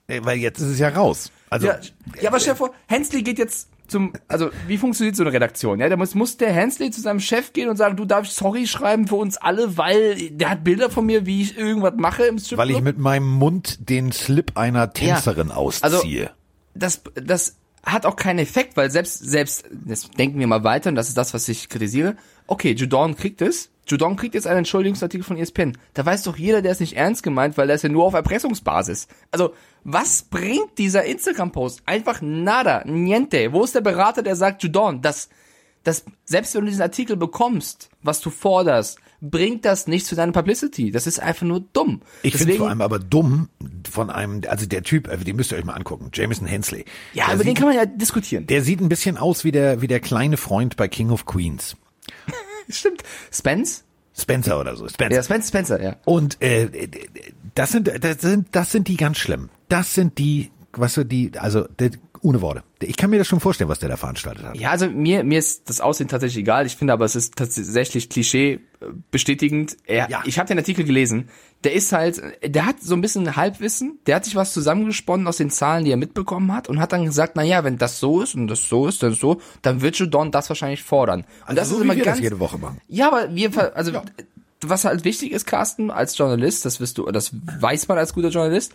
Weil 0.06 0.38
jetzt 0.38 0.58
ist 0.60 0.68
es 0.68 0.78
ja 0.78 0.88
raus. 0.88 1.30
Also, 1.50 1.66
Ja, 1.66 1.80
ja 2.20 2.28
aber 2.30 2.40
stell 2.40 2.54
dir 2.54 2.58
vor, 2.58 2.74
Hensley 2.86 3.22
geht 3.22 3.38
jetzt 3.38 3.68
zum, 3.88 4.12
also 4.28 4.50
wie 4.66 4.78
funktioniert 4.78 5.16
so 5.16 5.22
eine 5.22 5.32
Redaktion? 5.32 5.80
Ja, 5.80 5.88
da 5.88 5.96
muss, 5.96 6.14
muss 6.14 6.36
der 6.36 6.52
Hensley 6.52 6.90
zu 6.90 7.00
seinem 7.00 7.20
Chef 7.20 7.52
gehen 7.52 7.68
und 7.68 7.76
sagen, 7.76 7.96
du 7.96 8.04
darfst 8.04 8.36
sorry 8.36 8.66
schreiben 8.66 9.06
für 9.06 9.16
uns 9.16 9.36
alle, 9.36 9.76
weil 9.76 10.30
der 10.30 10.50
hat 10.50 10.64
Bilder 10.64 10.90
von 10.90 11.06
mir, 11.06 11.26
wie 11.26 11.42
ich 11.42 11.58
irgendwas 11.58 11.94
mache 11.96 12.24
im 12.24 12.38
Stripclub. 12.38 12.58
weil 12.58 12.70
ich 12.70 12.82
mit 12.82 12.98
meinem 12.98 13.28
Mund 13.28 13.88
den 13.88 14.12
Slip 14.12 14.56
einer 14.56 14.92
Tänzerin 14.92 15.50
also 15.50 15.96
ausziehe. 15.96 16.30
das, 16.74 17.02
das 17.14 17.56
hat 17.84 18.06
auch 18.06 18.16
keinen 18.16 18.38
Effekt, 18.38 18.76
weil 18.76 18.90
selbst, 18.90 19.18
selbst, 19.18 19.64
das 19.70 20.10
denken 20.10 20.38
wir 20.38 20.46
mal 20.46 20.64
weiter, 20.64 20.90
und 20.90 20.96
das 20.96 21.08
ist 21.08 21.16
das, 21.16 21.34
was 21.34 21.48
ich 21.48 21.68
kritisiere. 21.68 22.16
Okay, 22.46 22.72
Judon 22.72 23.16
kriegt 23.16 23.42
es. 23.42 23.70
Judon 23.90 24.16
kriegt 24.16 24.34
jetzt 24.34 24.46
einen 24.46 24.58
Entschuldigungsartikel 24.58 25.24
von 25.24 25.36
ESPN. 25.36 25.76
Da 25.94 26.04
weiß 26.04 26.24
doch 26.24 26.36
jeder, 26.36 26.62
der 26.62 26.72
ist 26.72 26.80
nicht 26.80 26.96
ernst 26.96 27.22
gemeint, 27.22 27.56
weil 27.56 27.66
der 27.66 27.76
ist 27.76 27.82
ja 27.82 27.88
nur 27.88 28.04
auf 28.04 28.14
Erpressungsbasis. 28.14 29.08
Also, 29.30 29.54
was 29.84 30.22
bringt 30.22 30.78
dieser 30.78 31.04
Instagram-Post? 31.04 31.82
Einfach 31.86 32.20
nada, 32.20 32.82
niente. 32.84 33.52
Wo 33.52 33.64
ist 33.64 33.74
der 33.74 33.80
Berater, 33.80 34.22
der 34.22 34.36
sagt, 34.36 34.62
Judon, 34.62 35.02
das, 35.02 35.28
das, 35.84 36.04
selbst 36.24 36.54
wenn 36.54 36.62
du 36.62 36.68
diesen 36.68 36.82
Artikel 36.82 37.16
bekommst, 37.16 37.90
was 38.02 38.20
du 38.20 38.30
forderst, 38.30 38.98
bringt 39.20 39.64
das 39.64 39.86
nichts 39.86 40.08
für 40.08 40.14
deine 40.14 40.32
Publicity. 40.32 40.90
Das 40.90 41.06
ist 41.06 41.20
einfach 41.20 41.46
nur 41.46 41.60
dumm. 41.72 42.02
Ich 42.22 42.36
finde 42.36 42.54
vor 42.54 42.68
allem 42.68 42.82
aber 42.82 42.98
dumm 42.98 43.48
von 43.90 44.10
einem, 44.10 44.42
also 44.48 44.66
der 44.66 44.82
Typ, 44.82 45.08
äh, 45.08 45.16
den 45.16 45.36
müsst 45.36 45.52
ihr 45.52 45.58
euch 45.58 45.64
mal 45.64 45.74
angucken, 45.74 46.10
Jameson 46.12 46.46
Hensley. 46.46 46.84
ja, 47.14 47.26
der 47.26 47.34
über 47.34 47.44
den 47.44 47.50
sieht, 47.50 47.58
kann 47.58 47.68
man 47.68 47.76
ja 47.76 47.86
diskutieren. 47.86 48.46
Der 48.46 48.62
sieht 48.62 48.80
ein 48.80 48.88
bisschen 48.88 49.16
aus 49.16 49.44
wie 49.44 49.52
der, 49.52 49.82
wie 49.82 49.88
der 49.88 50.00
kleine 50.00 50.36
Freund 50.36 50.76
bei 50.76 50.88
King 50.88 51.10
of 51.10 51.26
Queens. 51.26 51.76
Stimmt. 52.68 53.02
Spence? 53.32 53.84
Spencer 54.16 54.60
oder 54.60 54.76
so. 54.76 54.88
Spencer. 54.88 55.16
Ja, 55.16 55.22
Spence 55.22 55.48
Spencer, 55.48 55.82
ja. 55.82 55.96
Und 56.04 56.42
äh, 56.42 56.88
das 57.54 57.70
sind 57.70 57.90
das 58.02 58.20
sind 58.20 58.48
das 58.52 58.72
sind 58.72 58.88
die 58.88 58.96
ganz 58.96 59.18
schlimm. 59.18 59.48
Das 59.68 59.94
sind 59.94 60.18
die, 60.18 60.50
was 60.72 60.80
weißt 60.80 60.96
du, 60.98 61.04
die 61.04 61.32
also 61.38 61.66
der, 61.78 61.90
ohne 62.20 62.40
Worte. 62.40 62.64
Ich 62.80 62.96
kann 62.96 63.10
mir 63.10 63.18
das 63.18 63.28
schon 63.28 63.40
vorstellen, 63.40 63.70
was 63.70 63.78
der 63.78 63.88
da 63.88 63.96
veranstaltet 63.96 64.44
hat. 64.44 64.56
Ja, 64.56 64.70
also 64.70 64.88
mir, 64.88 65.24
mir 65.24 65.38
ist 65.38 65.68
das 65.68 65.80
Aussehen 65.80 66.08
tatsächlich 66.08 66.42
egal. 66.42 66.66
Ich 66.66 66.76
finde 66.76 66.92
aber, 66.92 67.04
es 67.04 67.16
ist 67.16 67.36
tatsächlich 67.36 68.08
Klischee 68.08 68.54
äh, 68.54 68.86
bestätigend. 69.10 69.76
Er, 69.86 70.10
Ja. 70.10 70.22
Ich 70.24 70.38
habe 70.38 70.48
den 70.48 70.58
Artikel 70.58 70.84
gelesen. 70.84 71.28
Der 71.64 71.72
ist 71.72 71.92
halt, 71.92 72.22
der 72.44 72.66
hat 72.66 72.80
so 72.80 72.94
ein 72.94 73.00
bisschen 73.00 73.34
Halbwissen. 73.34 73.98
Der 74.06 74.16
hat 74.16 74.24
sich 74.24 74.36
was 74.36 74.52
zusammengesponnen 74.52 75.26
aus 75.26 75.38
den 75.38 75.50
Zahlen, 75.50 75.84
die 75.84 75.90
er 75.90 75.96
mitbekommen 75.96 76.52
hat 76.52 76.68
und 76.68 76.80
hat 76.80 76.92
dann 76.92 77.04
gesagt, 77.04 77.32
na 77.34 77.42
ja, 77.42 77.64
wenn 77.64 77.78
das 77.78 77.98
so 77.98 78.22
ist 78.22 78.34
und 78.36 78.46
das 78.46 78.68
so 78.68 78.86
ist, 78.86 79.02
dann 79.02 79.14
so, 79.14 79.40
dann 79.62 79.80
wird 79.80 79.96
Judon 79.96 80.30
das 80.30 80.48
wahrscheinlich 80.48 80.84
fordern. 80.84 81.24
Und 81.48 81.56
das 81.56 81.64
Also 81.64 81.70
so 81.70 81.76
ist 81.76 81.84
immer 81.84 81.96
wir 81.96 82.04
das 82.04 82.14
ganz, 82.14 82.22
jede 82.22 82.38
Woche 82.38 82.58
machen. 82.58 82.80
Ja, 82.86 83.08
aber 83.08 83.34
wir, 83.34 83.76
also 83.76 83.92
was 84.60 84.84
halt 84.84 85.04
wichtig 85.04 85.32
ist, 85.32 85.46
Carsten, 85.46 85.90
als 85.90 86.16
Journalist, 86.16 86.64
das 86.64 86.80
wirst 86.80 86.98
du, 86.98 87.10
das 87.10 87.30
weiß 87.32 87.88
man 87.88 87.98
als 87.98 88.14
guter 88.14 88.28
Journalist, 88.28 88.72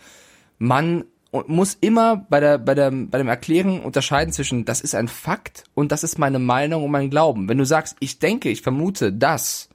man 0.58 1.04
muss 1.46 1.76
immer 1.80 2.24
bei 2.28 2.38
der, 2.38 2.58
bei 2.58 2.74
der, 2.74 2.90
bei 2.92 3.18
dem 3.18 3.28
Erklären 3.28 3.80
unterscheiden 3.80 4.32
zwischen, 4.32 4.64
das 4.64 4.80
ist 4.80 4.94
ein 4.94 5.08
Fakt 5.08 5.64
und 5.74 5.90
das 5.90 6.04
ist 6.04 6.18
meine 6.18 6.38
Meinung 6.38 6.84
und 6.84 6.90
mein 6.90 7.10
Glauben. 7.10 7.48
Wenn 7.48 7.58
du 7.58 7.66
sagst, 7.66 7.96
ich 7.98 8.18
denke, 8.20 8.50
ich 8.50 8.62
vermute, 8.62 9.12
dass 9.12 9.68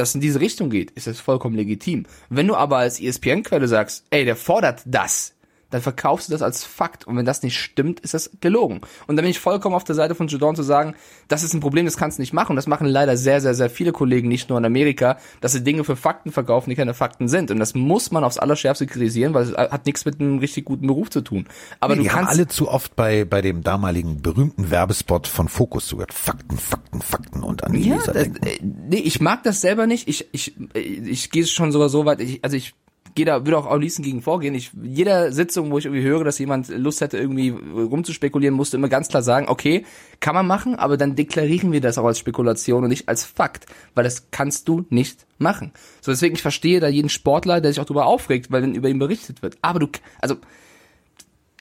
das 0.00 0.14
in 0.14 0.20
diese 0.20 0.40
Richtung 0.40 0.70
geht, 0.70 0.90
ist 0.92 1.06
das 1.06 1.20
vollkommen 1.20 1.56
legitim. 1.56 2.06
Wenn 2.28 2.48
du 2.48 2.56
aber 2.56 2.78
als 2.78 3.00
ESPN-Quelle 3.00 3.68
sagst, 3.68 4.04
ey, 4.10 4.24
der 4.24 4.36
fordert 4.36 4.82
das, 4.86 5.34
dann 5.70 5.80
verkaufst 5.82 6.28
du 6.28 6.32
das 6.32 6.42
als 6.42 6.64
Fakt. 6.64 7.06
Und 7.06 7.16
wenn 7.16 7.24
das 7.24 7.42
nicht 7.42 7.58
stimmt, 7.58 8.00
ist 8.00 8.14
das 8.14 8.30
gelogen. 8.40 8.80
Und 9.06 9.16
da 9.16 9.22
bin 9.22 9.30
ich 9.30 9.38
vollkommen 9.38 9.74
auf 9.74 9.84
der 9.84 9.94
Seite 9.94 10.14
von 10.14 10.28
Judon 10.28 10.56
zu 10.56 10.62
sagen, 10.62 10.94
das 11.28 11.42
ist 11.42 11.54
ein 11.54 11.60
Problem, 11.60 11.84
das 11.84 11.96
kannst 11.96 12.18
du 12.18 12.22
nicht 12.22 12.32
machen. 12.32 12.56
Das 12.56 12.66
machen 12.66 12.86
leider 12.86 13.16
sehr, 13.16 13.40
sehr, 13.40 13.54
sehr 13.54 13.70
viele 13.70 13.92
Kollegen, 13.92 14.28
nicht 14.28 14.48
nur 14.48 14.58
in 14.58 14.64
Amerika, 14.64 15.18
dass 15.40 15.52
sie 15.52 15.62
Dinge 15.64 15.84
für 15.84 15.96
Fakten 15.96 16.32
verkaufen, 16.32 16.70
die 16.70 16.76
keine 16.76 16.94
Fakten 16.94 17.28
sind. 17.28 17.50
Und 17.50 17.58
das 17.58 17.74
muss 17.74 18.10
man 18.10 18.24
aufs 18.24 18.38
Allerschärfste 18.38 18.86
kritisieren, 18.86 19.34
weil 19.34 19.44
es 19.44 19.56
hat 19.56 19.86
nichts 19.86 20.04
mit 20.04 20.20
einem 20.20 20.38
richtig 20.38 20.64
guten 20.64 20.86
Beruf 20.86 21.10
zu 21.10 21.20
tun. 21.20 21.46
Aber 21.80 21.94
die 21.96 22.02
du 22.02 22.08
haben 22.10 22.24
kannst 22.26 22.32
alle 22.32 22.48
zu 22.48 22.68
oft 22.68 22.96
bei, 22.96 23.24
bei 23.24 23.40
dem 23.42 23.62
damaligen 23.62 24.22
berühmten 24.22 24.70
Werbespot 24.70 25.26
von 25.26 25.48
Focus 25.48 25.86
zugehört. 25.86 26.12
Fakten, 26.12 26.58
Fakten, 26.58 27.00
Fakten 27.00 27.42
und 27.42 27.64
an 27.64 27.72
die 27.72 27.88
Ja, 27.88 27.96
Leser 27.96 28.12
denken. 28.12 28.44
äh, 28.46 28.58
nee, 28.62 28.96
ich 28.98 29.20
mag 29.20 29.42
das 29.44 29.60
selber 29.60 29.86
nicht. 29.86 30.08
Ich, 30.08 30.28
ich, 30.32 30.54
äh, 30.74 30.78
ich 30.80 31.30
gehe 31.30 31.46
schon 31.46 31.72
sogar 31.72 31.88
so 31.88 32.04
weit, 32.06 32.20
ich, 32.20 32.44
also 32.44 32.56
ich 32.56 32.74
gehe 33.14 33.24
da, 33.24 33.44
würde 33.44 33.58
auch 33.58 33.66
am 33.66 33.80
liebsten 33.80 34.02
gegen 34.02 34.22
vorgehen. 34.22 34.54
Ich, 34.54 34.70
jeder 34.82 35.32
Sitzung, 35.32 35.70
wo 35.70 35.78
ich 35.78 35.86
irgendwie 35.86 36.02
höre, 36.02 36.24
dass 36.24 36.38
jemand 36.38 36.68
Lust 36.68 37.00
hätte, 37.00 37.18
irgendwie 37.18 37.50
rumzuspekulieren, 37.50 38.54
musste 38.54 38.76
immer 38.76 38.88
ganz 38.88 39.08
klar 39.08 39.22
sagen, 39.22 39.48
okay, 39.48 39.84
kann 40.20 40.34
man 40.34 40.46
machen, 40.46 40.76
aber 40.76 40.96
dann 40.96 41.16
deklarieren 41.16 41.72
wir 41.72 41.80
das 41.80 41.98
auch 41.98 42.04
als 42.04 42.18
Spekulation 42.18 42.84
und 42.84 42.90
nicht 42.90 43.08
als 43.08 43.24
Fakt, 43.24 43.66
weil 43.94 44.04
das 44.04 44.30
kannst 44.30 44.68
du 44.68 44.84
nicht 44.90 45.26
machen. 45.38 45.72
So, 46.00 46.12
deswegen, 46.12 46.34
ich 46.34 46.42
verstehe 46.42 46.80
da 46.80 46.88
jeden 46.88 47.08
Sportler, 47.08 47.60
der 47.60 47.72
sich 47.72 47.80
auch 47.80 47.86
darüber 47.86 48.06
aufregt, 48.06 48.50
weil 48.50 48.62
dann 48.62 48.74
über 48.74 48.88
ihn 48.88 48.98
berichtet 48.98 49.42
wird. 49.42 49.56
Aber 49.62 49.78
du, 49.78 49.88
also, 50.20 50.36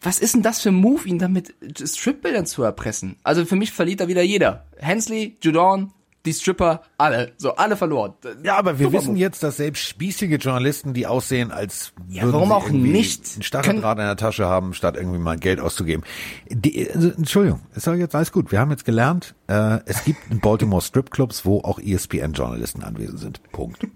was 0.01 0.19
ist 0.19 0.33
denn 0.33 0.43
das 0.43 0.61
für 0.61 0.69
ein 0.69 0.75
Move, 0.75 1.07
ihn 1.07 1.19
damit 1.19 1.53
Stripbildern 1.83 2.45
zu 2.45 2.63
erpressen? 2.63 3.17
Also 3.23 3.45
für 3.45 3.55
mich 3.55 3.71
verliert 3.71 3.99
da 3.99 4.07
wieder 4.07 4.21
jeder. 4.21 4.65
Hensley, 4.77 5.37
Judon, 5.43 5.91
die 6.25 6.33
Stripper, 6.33 6.81
alle. 6.97 7.31
So, 7.37 7.55
alle 7.55 7.77
verloren. 7.77 8.13
Ja, 8.43 8.57
aber 8.57 8.77
wir 8.77 8.87
Super 8.87 8.97
wissen 8.99 9.11
Move. 9.11 9.19
jetzt, 9.19 9.41
dass 9.41 9.57
selbst 9.57 9.83
spießige 9.87 10.35
Journalisten, 10.35 10.93
die 10.93 11.07
aussehen, 11.07 11.51
als 11.51 11.93
Ja, 12.09 12.23
würden 12.23 12.33
warum 12.33 12.49
sie 12.49 12.53
auch 12.55 12.69
nicht? 12.69 13.25
einen 13.35 13.43
Stacheldraht 13.43 13.97
in 13.99 14.03
der 14.05 14.17
Tasche 14.17 14.45
haben, 14.45 14.73
statt 14.73 14.95
irgendwie 14.97 15.17
mal 15.19 15.37
Geld 15.37 15.59
auszugeben. 15.59 16.03
Die, 16.49 16.89
also, 16.93 17.09
Entschuldigung, 17.09 17.61
ist 17.75 17.87
doch 17.87 17.93
jetzt 17.95 18.15
alles 18.15 18.31
gut. 18.31 18.51
Wir 18.51 18.59
haben 18.59 18.71
jetzt 18.71 18.83
gelernt, 18.85 19.33
äh, 19.47 19.79
es 19.85 20.03
gibt 20.03 20.19
in 20.29 20.39
Baltimore 20.39 20.81
Stripclubs, 20.81 21.45
wo 21.45 21.59
auch 21.61 21.79
ESPN-Journalisten 21.79 22.83
anwesend 22.83 23.19
sind. 23.19 23.51
Punkt. 23.51 23.87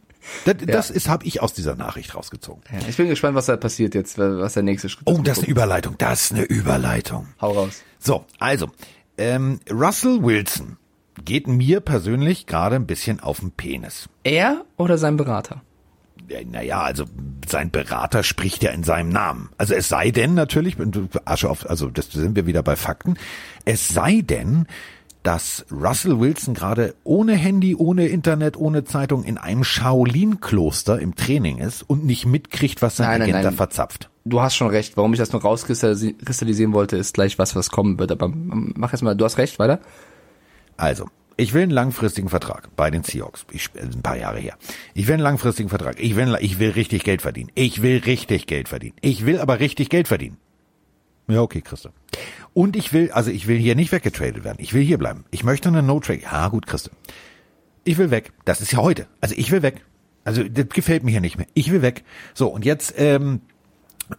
Das, 0.46 0.56
das 0.66 0.90
ist, 0.90 1.10
habe 1.10 1.26
ich 1.26 1.42
aus 1.42 1.52
dieser 1.54 1.76
Nachricht 1.76 2.16
rausgezogen. 2.16 2.64
Ja, 2.72 2.88
ich 2.88 2.96
bin 2.96 3.10
gespannt, 3.10 3.36
was 3.36 3.48
da 3.48 3.58
passiert 3.58 3.94
jetzt, 3.94 4.18
was 4.18 4.54
der 4.54 4.64
nächste 4.64 4.88
Schritt 4.88 5.04
Oh, 5.06 5.18
ist. 5.18 5.28
das 5.28 5.38
ist 5.40 5.44
eine 5.44 5.52
Überleitung. 5.52 5.96
Das 5.98 6.22
ist 6.24 6.32
eine 6.32 6.44
Überleitung. 6.44 7.28
Hau 7.42 7.52
raus. 7.52 7.82
So, 8.00 8.24
also, 8.40 8.68
ähm, 9.18 9.60
Russell 9.70 10.24
Wilson 10.24 10.78
geht 11.26 11.48
mir 11.48 11.80
persönlich 11.80 12.46
gerade 12.46 12.76
ein 12.76 12.86
bisschen 12.86 13.20
auf 13.20 13.40
den 13.40 13.52
Penis. 13.52 14.10
Er 14.24 14.66
oder 14.78 14.98
sein 14.98 15.18
Berater? 15.18 15.62
Ja, 16.30 16.40
Naja, 16.50 16.82
also 16.82 17.06
sein 17.48 17.72
Berater 17.72 18.24
spricht 18.24 18.64
ja 18.64 18.72
in 18.72 18.84
seinem 18.84 19.10
Namen. 19.10 19.50
Also 19.58 19.74
es 19.74 19.90
sei 19.90 20.12
denn 20.12 20.34
natürlich, 20.34 20.78
Asche 21.26 21.50
auf, 21.50 21.70
also 21.70 21.90
das 21.90 22.12
sind 22.12 22.36
wir 22.36 22.46
wieder 22.46 22.64
bei 22.64 22.76
Fakten, 22.76 23.16
es 23.66 23.90
sei 23.90 24.22
denn, 24.22 24.68
dass 25.24 25.66
Russell 25.72 26.20
Wilson 26.20 26.54
gerade 26.54 26.96
ohne 27.06 27.34
Handy, 27.36 27.76
ohne 27.76 28.08
Internet, 28.08 28.58
ohne 28.58 28.84
Zeitung 28.84 29.24
in 29.24 29.38
einem 29.38 29.64
Shaolin-Kloster 29.64 31.00
im 31.00 31.16
Training 31.16 31.60
ist 31.60 31.82
und 31.82 32.06
nicht 32.06 32.26
mitkriegt, 32.26 32.82
was 32.82 32.98
sein 32.98 33.08
Nein, 33.08 33.20
nein, 33.20 33.30
Agent 33.36 33.46
da 33.46 33.52
verzapft. 33.52 34.10
Du 34.26 34.42
hast 34.42 34.56
schon 34.56 34.68
recht. 34.68 34.98
Warum 34.98 35.14
ich 35.14 35.20
das 35.20 35.32
noch 35.32 35.44
rauskristallisieren 35.44 36.74
wollte, 36.74 36.98
ist 36.98 37.14
gleich 37.14 37.40
was, 37.40 37.56
was 37.56 37.72
kommen 37.72 38.00
wird. 38.00 38.12
Aber 38.12 38.32
mach 38.34 38.92
jetzt 38.92 39.02
mal, 39.02 39.16
du 39.16 39.26
hast 39.26 39.38
recht, 39.38 39.60
weiter. 39.60 39.80
Also, 40.78 41.08
ich 41.36 41.54
will 41.54 41.64
einen 41.64 41.72
langfristigen 41.72 42.30
Vertrag 42.30 42.76
bei 42.76 42.92
den 42.92 43.04
Seahawks. 43.04 43.46
Ich, 43.52 43.70
äh, 43.76 43.82
ein 43.82 44.02
paar 44.02 44.18
Jahre 44.18 44.40
her. 44.40 44.58
Ich 44.94 45.08
will 45.08 45.16
einen 45.16 45.24
langfristigen 45.24 45.70
Vertrag. 45.70 46.00
Ich 46.00 46.16
will, 46.16 46.38
ich 46.40 46.60
will 46.60 46.72
richtig 46.72 47.04
Geld 47.04 47.22
verdienen. 47.22 47.52
Ich 47.56 47.82
will 47.82 48.00
richtig 48.06 48.48
Geld 48.48 48.70
verdienen. 48.70 48.96
Ich 49.02 49.26
will 49.26 49.40
aber 49.40 49.60
richtig 49.60 49.90
Geld 49.90 50.08
verdienen. 50.08 50.38
Ja, 51.28 51.42
okay, 51.42 51.62
Christa. 51.62 51.92
Und 52.54 52.76
ich 52.76 52.94
will, 52.94 53.12
also 53.12 53.32
ich 53.32 53.48
will 53.48 53.58
hier 53.58 53.76
nicht 53.76 53.92
weggetradet 53.92 54.44
werden. 54.44 54.58
Ich 54.60 54.74
will 54.74 54.84
hier 54.84 54.98
bleiben. 54.98 55.26
Ich 55.32 55.44
möchte 55.44 55.70
eine 55.70 55.82
No-Trade. 55.82 56.22
Ja, 56.22 56.50
gut, 56.50 56.68
Christa. 56.68 56.92
Ich 57.84 57.98
will 57.98 58.12
weg. 58.12 58.32
Das 58.46 58.62
ist 58.62 58.72
ja 58.72 58.80
heute. 58.80 59.08
Also 59.22 59.36
ich 59.38 59.52
will 59.52 59.62
weg. 59.62 59.82
Also 60.26 60.44
das 60.44 60.70
gefällt 60.70 61.04
mir 61.04 61.12
hier 61.12 61.22
nicht 61.22 61.38
mehr. 61.38 61.48
Ich 61.54 61.72
will 61.72 61.82
weg. 61.82 62.04
So, 62.34 62.48
und 62.48 62.66
jetzt 62.66 62.94
ähm, 62.98 63.42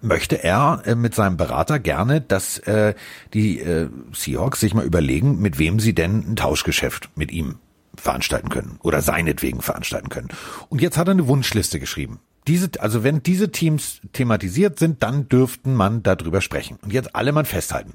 möchte 0.01 0.43
er 0.43 0.83
äh, 0.85 0.95
mit 0.95 1.15
seinem 1.15 1.37
Berater 1.37 1.79
gerne, 1.79 2.21
dass 2.21 2.59
äh, 2.61 2.95
die 3.33 3.61
äh, 3.61 3.89
Seahawks 4.13 4.61
sich 4.61 4.75
mal 4.75 4.85
überlegen, 4.85 5.41
mit 5.41 5.59
wem 5.59 5.81
sie 5.81 5.95
denn 5.95 6.33
ein 6.33 6.37
Tauschgeschäft 6.37 7.11
mit 7.17 7.33
ihm 7.33 7.57
veranstalten 7.97 8.49
können 8.49 8.79
oder 8.83 9.01
seinetwegen 9.03 9.61
veranstalten 9.63 10.09
können. 10.09 10.29
Und 10.69 10.81
jetzt 10.83 10.99
hat 10.99 11.09
er 11.09 11.13
eine 11.13 11.29
Wunschliste 11.29 11.79
geschrieben. 11.79 12.21
Diese, 12.47 12.71
also 12.79 13.05
wenn 13.05 13.23
diese 13.23 13.51
Teams 13.51 14.01
thematisiert 14.13 14.79
sind, 14.79 15.03
dann 15.03 15.29
dürften 15.29 15.75
man 15.75 16.03
darüber 16.03 16.41
sprechen. 16.41 16.79
Und 16.83 16.93
jetzt 16.93 17.15
alle 17.15 17.33
mal 17.33 17.45
festhalten. 17.45 17.95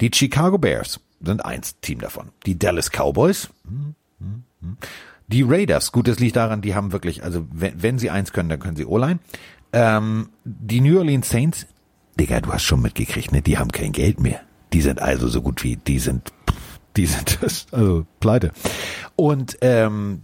Die 0.00 0.10
Chicago 0.12 0.58
Bears 0.58 1.00
sind 1.20 1.44
eins 1.44 1.78
Team 1.80 2.00
davon. 2.00 2.30
Die 2.46 2.58
Dallas 2.58 2.90
Cowboys, 2.90 3.50
die 5.28 5.42
Raiders, 5.42 5.92
gut, 5.92 6.08
das 6.08 6.18
liegt 6.18 6.36
daran, 6.36 6.60
die 6.60 6.74
haben 6.74 6.92
wirklich, 6.92 7.22
also 7.22 7.46
wenn, 7.52 7.82
wenn 7.82 7.98
sie 7.98 8.10
eins 8.10 8.32
können, 8.32 8.48
dann 8.48 8.60
können 8.60 8.76
sie 8.76 8.84
O-Line. 8.84 9.20
Ähm, 9.74 10.28
die 10.44 10.80
New 10.80 10.98
Orleans 10.98 11.28
Saints, 11.28 11.66
Digga, 12.18 12.40
du 12.40 12.52
hast 12.52 12.62
schon 12.62 12.80
mitgekriegt, 12.80 13.32
ne? 13.32 13.42
Die 13.42 13.58
haben 13.58 13.72
kein 13.72 13.90
Geld 13.90 14.20
mehr. 14.20 14.40
Die 14.72 14.80
sind 14.80 15.02
also 15.02 15.26
so 15.26 15.42
gut 15.42 15.64
wie, 15.64 15.76
die 15.76 15.98
sind, 15.98 16.32
die 16.96 17.06
sind 17.06 17.40
also 17.72 18.06
pleite. 18.20 18.52
Und 19.16 19.58
ähm, 19.62 20.20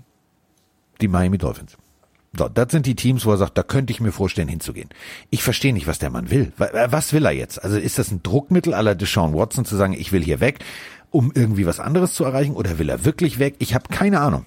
die 1.01 1.09
Miami 1.09 1.37
Dolphins. 1.37 1.77
So, 2.39 2.49
das 2.49 2.71
sind 2.71 2.87
die 2.87 2.95
Teams, 2.95 3.27
wo 3.27 3.33
er 3.33 3.39
sagt, 3.39 3.59
da 3.59 3.65
könnte 3.65 3.93
ich 3.93 4.01
mir 4.01 4.13
vorstellen, 4.13 4.47
hinzugehen. 4.47 4.89
Ich 5.31 5.43
verstehe 5.43 5.73
nicht, 5.73 5.89
was 5.89 5.99
der 5.99 6.11
Mann 6.11 6.31
will. 6.31 6.53
Äh, 6.61 6.93
Was 6.93 7.13
will 7.13 7.25
er 7.25 7.33
jetzt? 7.33 7.63
Also 7.65 7.77
ist 7.77 7.99
das 7.99 8.13
ein 8.13 8.23
Druckmittel 8.23 8.73
aller 8.73 8.95
Deshaun 8.95 9.35
Watson 9.35 9.65
zu 9.65 9.75
sagen, 9.75 9.95
ich 9.95 10.13
will 10.13 10.23
hier 10.23 10.39
weg, 10.39 10.61
um 11.11 11.33
irgendwie 11.35 11.67
was 11.67 11.81
anderes 11.81 12.15
zu 12.15 12.23
erreichen? 12.23 12.55
Oder 12.55 12.79
will 12.79 12.89
er 12.89 13.05
wirklich 13.05 13.41
weg? 13.41 13.57
Ich 13.59 13.75
habe 13.75 13.89
keine 13.93 14.21
Ahnung. 14.21 14.47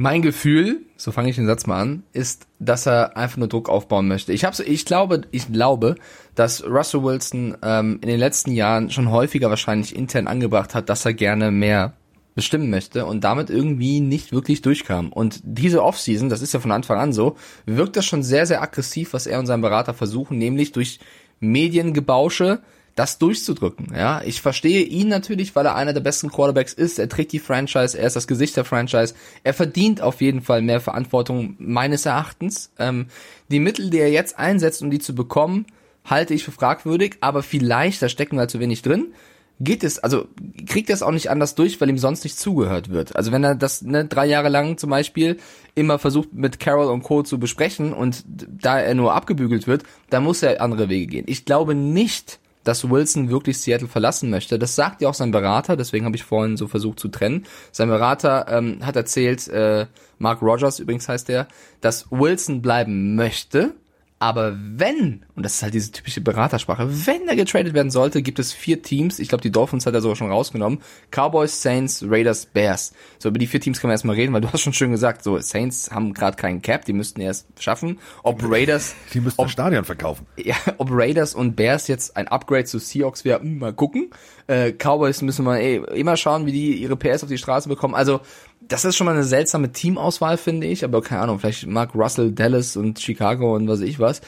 Mein 0.00 0.22
Gefühl, 0.22 0.82
so 0.96 1.10
fange 1.10 1.28
ich 1.28 1.34
den 1.34 1.48
Satz 1.48 1.66
mal 1.66 1.80
an, 1.80 2.04
ist, 2.12 2.46
dass 2.60 2.86
er 2.86 3.16
einfach 3.16 3.36
nur 3.36 3.48
Druck 3.48 3.68
aufbauen 3.68 4.06
möchte. 4.06 4.32
Ich 4.32 4.44
hab's, 4.44 4.60
ich 4.60 4.84
glaube, 4.84 5.22
ich 5.32 5.52
glaube, 5.52 5.96
dass 6.36 6.64
Russell 6.64 7.02
Wilson 7.02 7.56
ähm, 7.64 7.98
in 8.00 8.08
den 8.08 8.20
letzten 8.20 8.52
Jahren 8.52 8.92
schon 8.92 9.10
häufiger 9.10 9.50
wahrscheinlich 9.50 9.96
intern 9.96 10.28
angebracht 10.28 10.76
hat, 10.76 10.88
dass 10.88 11.04
er 11.04 11.14
gerne 11.14 11.50
mehr 11.50 11.94
bestimmen 12.36 12.70
möchte 12.70 13.06
und 13.06 13.24
damit 13.24 13.50
irgendwie 13.50 13.98
nicht 13.98 14.30
wirklich 14.30 14.62
durchkam. 14.62 15.12
Und 15.12 15.40
diese 15.42 15.82
Offseason, 15.82 16.28
das 16.28 16.42
ist 16.42 16.54
ja 16.54 16.60
von 16.60 16.70
Anfang 16.70 17.00
an 17.00 17.12
so, 17.12 17.34
wirkt 17.66 17.96
das 17.96 18.06
schon 18.06 18.22
sehr, 18.22 18.46
sehr 18.46 18.62
aggressiv, 18.62 19.14
was 19.14 19.26
er 19.26 19.40
und 19.40 19.46
sein 19.46 19.62
Berater 19.62 19.94
versuchen, 19.94 20.38
nämlich 20.38 20.70
durch 20.70 21.00
Mediengebausche 21.40 22.60
das 22.98 23.18
durchzudrücken. 23.18 23.92
Ja, 23.94 24.22
ich 24.24 24.42
verstehe 24.42 24.82
ihn 24.82 25.08
natürlich, 25.08 25.54
weil 25.54 25.66
er 25.66 25.76
einer 25.76 25.92
der 25.92 26.00
besten 26.00 26.30
Quarterbacks 26.30 26.72
ist. 26.72 26.98
Er 26.98 27.08
trägt 27.08 27.32
die 27.32 27.38
Franchise, 27.38 27.96
er 27.96 28.06
ist 28.06 28.16
das 28.16 28.26
Gesicht 28.26 28.56
der 28.56 28.64
Franchise. 28.64 29.14
Er 29.44 29.54
verdient 29.54 30.00
auf 30.00 30.20
jeden 30.20 30.42
Fall 30.42 30.62
mehr 30.62 30.80
Verantwortung 30.80 31.54
meines 31.58 32.06
Erachtens. 32.06 32.72
Ähm, 32.78 33.06
die 33.50 33.60
Mittel, 33.60 33.90
die 33.90 33.98
er 33.98 34.10
jetzt 34.10 34.38
einsetzt, 34.38 34.82
um 34.82 34.90
die 34.90 34.98
zu 34.98 35.14
bekommen, 35.14 35.66
halte 36.04 36.34
ich 36.34 36.42
für 36.42 36.50
fragwürdig, 36.50 37.18
aber 37.20 37.42
vielleicht, 37.42 38.02
da 38.02 38.08
stecken 38.08 38.36
wir 38.36 38.48
zu 38.48 38.58
wenig 38.58 38.82
drin, 38.82 39.12
geht 39.60 39.84
es, 39.84 39.98
also 39.98 40.26
kriegt 40.66 40.88
er 40.88 40.94
es 40.94 41.02
auch 41.02 41.10
nicht 41.10 41.30
anders 41.30 41.54
durch, 41.54 41.80
weil 41.80 41.88
ihm 41.88 41.98
sonst 41.98 42.24
nicht 42.24 42.38
zugehört 42.38 42.90
wird. 42.90 43.14
Also 43.14 43.32
wenn 43.32 43.44
er 43.44 43.54
das 43.54 43.82
ne, 43.82 44.06
drei 44.06 44.26
Jahre 44.26 44.48
lang 44.48 44.78
zum 44.78 44.90
Beispiel 44.90 45.36
immer 45.74 45.98
versucht 45.98 46.32
mit 46.32 46.58
Carol 46.58 46.86
und 46.86 47.02
Co. 47.02 47.22
zu 47.22 47.38
besprechen 47.38 47.92
und 47.92 48.24
da 48.26 48.80
er 48.80 48.94
nur 48.94 49.14
abgebügelt 49.14 49.66
wird, 49.66 49.84
dann 50.10 50.24
muss 50.24 50.42
er 50.42 50.60
andere 50.60 50.88
Wege 50.88 51.06
gehen. 51.06 51.24
Ich 51.28 51.44
glaube 51.44 51.74
nicht, 51.74 52.40
dass 52.68 52.90
Wilson 52.90 53.30
wirklich 53.30 53.58
Seattle 53.58 53.88
verlassen 53.88 54.28
möchte. 54.28 54.58
Das 54.58 54.74
sagt 54.76 55.00
ja 55.00 55.08
auch 55.08 55.14
sein 55.14 55.30
Berater, 55.30 55.74
deswegen 55.74 56.04
habe 56.04 56.16
ich 56.16 56.22
vorhin 56.22 56.58
so 56.58 56.68
versucht 56.68 57.00
zu 57.00 57.08
trennen. 57.08 57.46
Sein 57.72 57.88
Berater 57.88 58.44
ähm, 58.50 58.84
hat 58.84 58.94
erzählt, 58.94 59.48
äh, 59.48 59.86
Mark 60.18 60.42
Rogers 60.42 60.78
übrigens 60.78 61.08
heißt 61.08 61.30
er, 61.30 61.48
dass 61.80 62.10
Wilson 62.10 62.60
bleiben 62.60 63.14
möchte, 63.14 63.72
aber 64.20 64.56
wenn, 64.58 65.24
und 65.36 65.44
das 65.44 65.54
ist 65.54 65.62
halt 65.62 65.74
diese 65.74 65.92
typische 65.92 66.20
Beratersprache, 66.20 66.88
wenn 67.06 67.28
er 67.28 67.36
getradet 67.36 67.72
werden 67.72 67.90
sollte, 67.90 68.20
gibt 68.20 68.40
es 68.40 68.52
vier 68.52 68.82
Teams. 68.82 69.20
Ich 69.20 69.28
glaube, 69.28 69.42
die 69.42 69.52
Dolphins 69.52 69.86
hat 69.86 69.94
er 69.94 70.00
sogar 70.00 70.16
schon 70.16 70.30
rausgenommen. 70.30 70.80
Cowboys, 71.12 71.62
Saints, 71.62 72.04
Raiders, 72.04 72.46
Bears. 72.46 72.92
So, 73.20 73.28
über 73.28 73.38
die 73.38 73.46
vier 73.46 73.60
Teams 73.60 73.80
können 73.80 73.90
wir 73.90 73.94
erstmal 73.94 74.16
reden, 74.16 74.32
weil 74.32 74.40
du 74.40 74.52
hast 74.52 74.62
schon 74.62 74.72
schön 74.72 74.90
gesagt, 74.90 75.22
so, 75.22 75.38
Saints 75.38 75.92
haben 75.92 76.14
gerade 76.14 76.36
keinen 76.36 76.62
Cap, 76.62 76.84
die 76.84 76.92
müssten 76.92 77.20
erst 77.20 77.46
schaffen. 77.60 78.00
Ob 78.24 78.42
Raiders, 78.42 78.96
Die 79.14 79.20
müssen 79.20 79.36
das 79.40 79.52
Stadion 79.52 79.84
verkaufen. 79.84 80.26
ja, 80.36 80.56
ob 80.78 80.88
Raiders 80.90 81.34
und 81.34 81.54
Bears 81.54 81.86
jetzt 81.86 82.16
ein 82.16 82.26
Upgrade 82.26 82.64
zu 82.64 82.80
Seahawks 82.80 83.24
wäre, 83.24 83.40
hm, 83.40 83.58
mal 83.58 83.72
gucken. 83.72 84.10
Äh, 84.48 84.72
Cowboys 84.72 85.22
müssen 85.22 85.44
wir 85.44 85.60
eh, 85.60 85.76
immer 85.94 86.16
schauen, 86.16 86.46
wie 86.46 86.52
die 86.52 86.74
ihre 86.74 86.96
PS 86.96 87.22
auf 87.22 87.28
die 87.28 87.38
Straße 87.38 87.68
bekommen. 87.68 87.94
Also, 87.94 88.20
das 88.68 88.84
ist 88.84 88.96
schon 88.96 89.06
mal 89.06 89.14
eine 89.14 89.24
seltsame 89.24 89.72
Teamauswahl, 89.72 90.36
finde 90.36 90.66
ich. 90.66 90.84
Aber 90.84 91.02
keine 91.02 91.22
Ahnung, 91.22 91.38
vielleicht 91.38 91.66
mag 91.66 91.94
Russell, 91.94 92.32
Dallas 92.32 92.76
und 92.76 93.00
Chicago 93.00 93.54
und 93.56 93.68
was 93.68 93.80
ich 93.80 93.98
was. 93.98 94.20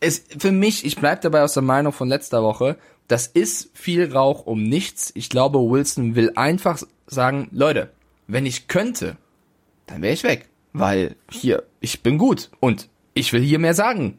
Es, 0.00 0.24
für 0.38 0.52
mich, 0.52 0.84
ich 0.84 0.96
bleib 0.96 1.22
dabei 1.22 1.42
aus 1.42 1.54
der 1.54 1.62
Meinung 1.62 1.92
von 1.92 2.08
letzter 2.08 2.42
Woche, 2.42 2.76
das 3.08 3.26
ist 3.26 3.70
viel 3.74 4.12
Rauch 4.12 4.46
um 4.46 4.62
nichts. 4.62 5.12
Ich 5.14 5.30
glaube, 5.30 5.58
Wilson 5.58 6.14
will 6.14 6.32
einfach 6.34 6.82
sagen, 7.06 7.48
Leute, 7.52 7.90
wenn 8.26 8.46
ich 8.46 8.68
könnte, 8.68 9.16
dann 9.86 10.02
wäre 10.02 10.14
ich 10.14 10.24
weg. 10.24 10.48
Weil 10.72 11.14
hier, 11.30 11.62
ich 11.80 12.02
bin 12.02 12.18
gut 12.18 12.50
und 12.60 12.88
ich 13.14 13.32
will 13.32 13.42
hier 13.42 13.58
mehr 13.58 13.74
sagen. 13.74 14.18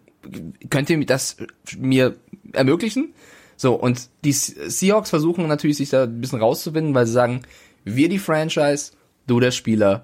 Könnt 0.69 0.89
ihr 0.89 1.05
das 1.05 1.37
mir 1.77 2.15
ermöglichen? 2.53 3.13
So, 3.57 3.73
und 3.73 4.09
die 4.23 4.31
Seahawks 4.31 5.09
versuchen 5.09 5.47
natürlich, 5.47 5.77
sich 5.77 5.89
da 5.89 6.03
ein 6.03 6.21
bisschen 6.21 6.39
rauszuwinden, 6.39 6.93
weil 6.93 7.05
sie 7.05 7.13
sagen, 7.13 7.41
wir 7.83 8.09
die 8.09 8.19
Franchise, 8.19 8.91
du 9.27 9.39
der 9.39 9.51
Spieler, 9.51 10.03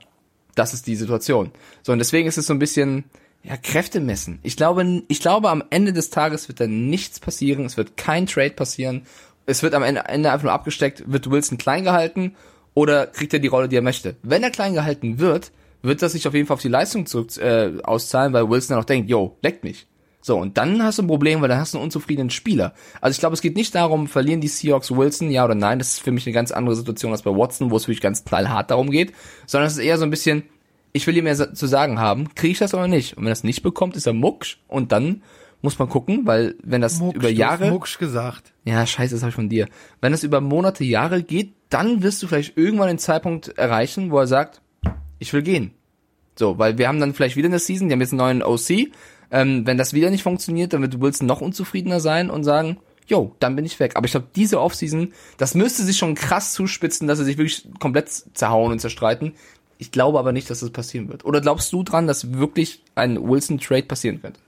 das 0.56 0.74
ist 0.74 0.88
die 0.88 0.96
Situation. 0.96 1.52
So, 1.84 1.92
und 1.92 2.00
deswegen 2.00 2.28
ist 2.28 2.38
es 2.38 2.48
so 2.48 2.54
ein 2.54 2.60
bisschen, 2.60 3.06
ja, 3.44 3.58
Kräfte 3.58 4.00
messen. 4.00 4.40
Ich 4.44 4.58
glaube, 4.58 5.04
ich 5.08 5.20
glaube, 5.20 5.50
am 5.50 5.64
Ende 5.70 5.94
des 5.94 6.10
Tages 6.10 6.48
wird 6.48 6.60
da 6.60 6.68
nichts 6.68 7.20
passieren, 7.20 7.66
es 7.66 7.78
wird 7.78 7.98
kein 7.98 8.28
Trade 8.28 8.52
passieren, 8.52 9.04
es 9.46 9.64
wird 9.64 9.74
am 9.74 9.84
Ende, 9.84 10.06
einfach 10.06 10.44
nur 10.44 10.52
abgesteckt, 10.52 11.12
wird 11.12 11.30
Wilson 11.30 11.58
klein 11.58 11.84
gehalten 11.84 12.36
oder 12.74 13.08
kriegt 13.08 13.34
er 13.34 13.40
die 13.40 13.48
Rolle, 13.48 13.68
die 13.68 13.76
er 13.76 13.82
möchte. 13.82 14.16
Wenn 14.22 14.44
er 14.44 14.52
klein 14.52 14.74
gehalten 14.74 15.20
wird, 15.20 15.52
wird 15.82 16.02
das 16.02 16.12
sich 16.12 16.28
auf 16.28 16.34
jeden 16.34 16.48
Fall 16.48 16.56
auf 16.56 16.62
die 16.62 16.68
Leistung 16.68 17.06
zurück 17.06 17.36
äh, 17.38 17.72
auszahlen, 17.84 18.34
weil 18.34 18.50
Wilson 18.50 18.76
dann 18.76 18.84
auch 18.84 18.88
denkt, 18.88 19.10
yo, 19.10 19.38
leckt 19.42 19.64
mich. 19.64 19.88
So, 20.22 20.38
und 20.38 20.58
dann 20.58 20.84
hast 20.84 21.00
du 21.00 21.04
ein 21.04 21.08
Problem, 21.08 21.42
weil 21.42 21.50
dann 21.50 21.58
hast 21.58 21.74
du 21.74 21.80
einen 21.80 21.86
unzufriedenen 21.86 22.30
Spieler. 22.30 22.74
Also 23.02 23.16
ich 23.16 23.20
glaube, 23.20 23.34
es 23.34 23.42
geht 23.42 23.56
nicht 23.56 23.74
darum, 23.74 24.08
verlieren 24.08 24.40
die 24.40 24.48
Seahawks 24.48 24.92
Wilson, 24.92 25.32
ja 25.32 25.44
oder 25.44 25.56
nein. 25.56 25.80
Das 25.80 25.94
ist 25.94 26.00
für 26.00 26.12
mich 26.12 26.28
eine 26.28 26.34
ganz 26.34 26.52
andere 26.52 26.76
Situation 26.76 27.12
als 27.12 27.24
bei 27.24 27.32
Watson, 27.32 27.72
wo 27.72 27.78
es 27.78 27.88
wirklich 27.88 28.02
ganz 28.02 28.24
knallhart 28.24 28.70
darum 28.70 28.92
geht. 28.92 29.14
Sondern 29.48 29.68
es 29.68 29.74
ist 29.74 29.84
eher 29.84 29.98
so 29.98 30.04
ein 30.04 30.12
bisschen, 30.12 30.44
ich 30.94 31.08
will 31.08 31.18
ihm 31.18 31.24
mehr 31.24 31.54
zu 31.54 31.66
sagen 31.66 32.00
haben, 32.00 32.34
kriege 32.36 32.52
ich 32.52 32.60
das 32.60 32.74
oder 32.74 32.88
nicht? 32.88 33.18
Und 33.18 33.24
wenn 33.24 33.32
er 33.32 33.34
es 33.34 33.44
nicht 33.44 33.64
bekommt, 33.64 33.96
ist 33.96 34.06
er 34.06 34.14
mucksch. 34.14 34.60
Und 34.68 34.92
dann 34.92 35.24
muss 35.64 35.80
man 35.80 35.90
gucken, 35.90 36.26
weil 36.26 36.56
wenn 36.64 36.82
das 36.82 37.00
Mucksch, 37.00 37.16
über 37.16 37.30
Jahre... 37.30 37.72
Mucksch 37.72 37.98
gesagt. 37.98 38.54
Ja, 38.64 38.86
scheiße, 38.86 39.16
das 39.16 39.22
habe 39.22 39.30
ich 39.30 39.36
von 39.36 39.50
dir. 39.50 39.68
Wenn 40.02 40.14
es 40.14 40.24
über 40.24 40.42
Monate, 40.42 40.84
Jahre 40.84 41.24
geht, 41.24 41.54
dann 41.70 42.04
wirst 42.04 42.22
du 42.22 42.28
vielleicht 42.28 42.58
irgendwann 42.58 42.88
den 42.88 43.00
Zeitpunkt 43.00 43.50
erreichen, 43.58 44.12
wo 44.12 44.20
er 44.20 44.28
sagt, 44.28 44.62
ich 45.20 45.34
will 45.34 45.42
gehen. 45.42 45.72
So, 46.36 46.58
weil 46.58 46.78
wir 46.78 46.88
haben 46.88 47.00
dann 47.00 47.14
vielleicht 47.14 47.36
wieder 47.36 47.48
eine 47.48 47.60
Season, 47.60 47.88
die 47.88 47.94
haben 47.94 48.02
jetzt 48.02 48.14
einen 48.14 48.42
neuen 48.42 48.44
OC. 48.44 48.92
Ähm, 49.32 49.65
wenn 49.65 49.78
das 49.78 49.94
wieder 49.94 50.10
nicht 50.10 50.24
funktioniert, 50.24 50.74
dann 50.74 50.82
wird 50.82 51.00
Wilson 51.00 51.28
noch 51.28 51.41
unzufriedener 51.41 52.00
sein 52.00 52.30
und 52.30 52.44
sagen, 52.44 52.78
jo, 53.08 53.36
dann 53.39 53.56
bin 53.56 53.65
ich 53.65 53.80
weg. 53.80 53.94
Aber 53.96 54.06
ich 54.06 54.12
glaube, 54.12 54.28
diese 54.36 54.60
Offseason, 54.60 55.13
das 55.38 55.56
müsste 55.56 55.84
sich 55.84 55.98
schon 55.98 56.15
krass 56.15 56.54
zuspitzen, 56.54 57.08
dass 57.08 57.20
sie 57.20 57.26
sich 57.26 57.38
wirklich 57.38 57.67
komplett 57.80 58.10
zerhauen 58.10 58.72
und 58.72 58.80
zerstreiten. 58.80 59.34
Ich 59.78 59.91
glaube 59.91 60.20
aber 60.20 60.32
nicht, 60.32 60.50
dass 60.50 60.60
das 60.60 60.70
passieren 60.70 61.10
wird. 61.10 61.26
Oder 61.26 61.41
glaubst 61.41 61.74
du 61.74 61.84
dran, 61.84 62.08
dass 62.08 62.34
wirklich 62.34 62.84
ein 62.96 63.22
Wilson-Trade 63.22 63.84
passieren 63.84 64.22
könnte? 64.22 64.39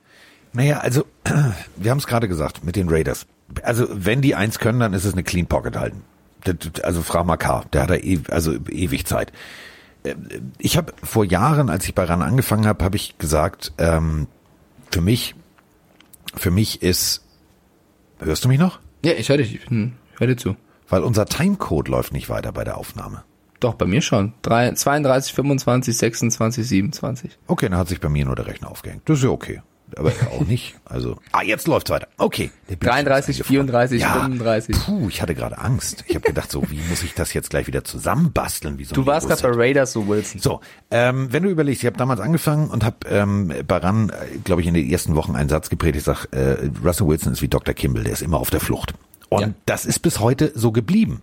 Naja, 0.54 0.80
also, 0.80 1.06
wir 1.76 1.92
haben 1.92 1.98
es 1.98 2.08
gerade 2.08 2.28
gesagt 2.28 2.64
mit 2.64 2.76
den 2.76 2.90
Raiders. 2.90 3.26
Also, 3.64 3.88
wenn 3.92 4.22
die 4.22 4.36
eins 4.36 4.60
können, 4.60 4.80
dann 4.80 4.94
ist 4.94 5.06
es 5.06 5.14
eine 5.14 5.24
Clean 5.24 5.48
Pocket 5.48 5.76
halten. 5.76 6.04
Also, 6.84 7.02
frag 7.02 7.26
mal 7.26 7.38
K, 7.38 7.64
der 7.74 7.84
hat 7.84 7.90
da 7.90 7.96
e 7.96 8.20
also 8.30 8.54
ewig 8.70 9.06
Zeit. 9.06 9.32
Äh, 10.04 10.16
Ich 10.60 10.78
habe 10.78 10.94
vor 11.04 11.26
Jahren, 11.26 11.70
als 11.70 11.86
ich 11.86 11.96
bei 11.96 12.04
RAN 12.04 12.22
angefangen 12.22 12.68
habe, 12.68 12.84
habe 12.84 12.96
ich 12.96 13.18
gesagt, 13.18 13.74
ähm, 13.78 14.28
für 14.94 15.02
mich, 15.02 15.34
für 16.36 16.52
mich 16.52 16.82
ist, 16.84 17.26
hörst 18.20 18.46
du 18.46 18.48
mich 18.48 18.60
noch? 18.60 18.80
Ja, 19.04 19.14
ich 19.14 19.28
höre 19.30 19.38
dich, 19.38 19.56
ich 19.56 19.66
bin- 19.68 19.94
ich 20.14 20.20
höre 20.20 20.28
dir 20.28 20.38
zu. 20.38 20.56
Weil 20.88 21.02
unser 21.04 21.26
Timecode 21.26 21.88
läuft 21.88 22.14
nicht 22.14 22.30
weiter 22.30 22.52
bei 22.52 22.64
der 22.64 22.78
Aufnahme. 22.78 23.24
Doch, 23.60 23.74
bei 23.74 23.86
mir 23.86 24.02
schon. 24.02 24.34
Drei- 24.44 24.72
32, 24.74 25.34
25, 25.34 25.98
26, 25.98 26.68
27. 26.68 27.38
Okay, 27.48 27.70
dann 27.70 27.80
hat 27.80 27.88
sich 27.88 28.00
bei 28.00 28.10
mir 28.10 28.26
nur 28.26 28.36
der 28.36 28.46
Rechner 28.46 28.70
aufgehängt. 28.70 29.02
Das 29.10 29.18
ist 29.18 29.24
ja 29.24 29.30
okay. 29.32 29.62
Aber 29.98 30.12
auch 30.32 30.42
nicht. 30.46 30.76
Also, 30.86 31.18
ah, 31.32 31.42
jetzt 31.44 31.68
läuft's 31.68 31.90
weiter. 31.90 32.08
Okay. 32.18 32.52
Der 32.70 32.76
Bildschirm 32.76 32.98
ist 33.00 33.06
33, 33.06 33.36
eingefroren. 33.38 33.68
34, 33.68 34.02
35. 34.04 34.76
Puh, 34.86 35.08
ich 35.10 35.22
hatte 35.22 35.36
gerade 35.36 35.58
Angst. 35.58 36.04
Ich 36.08 36.16
habe 36.16 36.26
gedacht, 36.26 36.52
so, 36.52 36.64
wie 36.70 36.80
muss 36.90 37.04
ich 37.04 37.14
das 37.14 37.34
jetzt 37.34 37.50
gleich 37.50 37.68
wieder 37.68 37.84
zusammenbasteln? 37.84 38.78
Wie 38.80 38.84
so 38.86 38.96
Du 38.96 39.06
warst 39.06 39.28
gerade 39.28 39.42
bei 39.42 39.50
Raiders, 39.54 39.94
so 39.94 40.08
Wilson. 40.08 40.40
So, 40.42 40.62
ähm, 40.92 41.28
wenn 41.32 41.44
du 41.44 41.50
überlegst, 41.50 41.84
ich 41.84 41.88
habe 41.88 41.98
damals 41.98 42.20
angefangen 42.20 42.70
und 42.70 42.84
habe 42.84 42.98
ähm, 43.10 43.54
bei 43.68 43.78
RAN, 43.78 44.12
glaube 44.44 44.62
ich, 44.62 44.68
in 44.68 44.74
den 44.74 44.90
ersten 44.90 45.16
Wochen 45.16 45.36
einen 45.36 45.50
Satz 45.50 45.70
geprägt. 45.70 45.96
Ich 45.98 46.04
sag, 46.04 46.26
äh, 46.32 46.70
Russell 46.84 47.08
Wilson 47.08 47.34
ist 47.34 47.42
wie 47.42 47.48
Dr. 47.48 47.74
Kimball, 47.74 48.04
der 48.04 48.14
ist 48.14 48.22
immer 48.22 48.38
auf 48.40 48.50
der 48.50 48.60
Flucht. 48.60 48.94
Und 49.30 49.42
Ja. 49.42 49.50
das 49.66 49.86
ist 49.86 50.00
bis 50.00 50.20
heute 50.20 50.52
so 50.56 50.72
geblieben. 50.72 51.22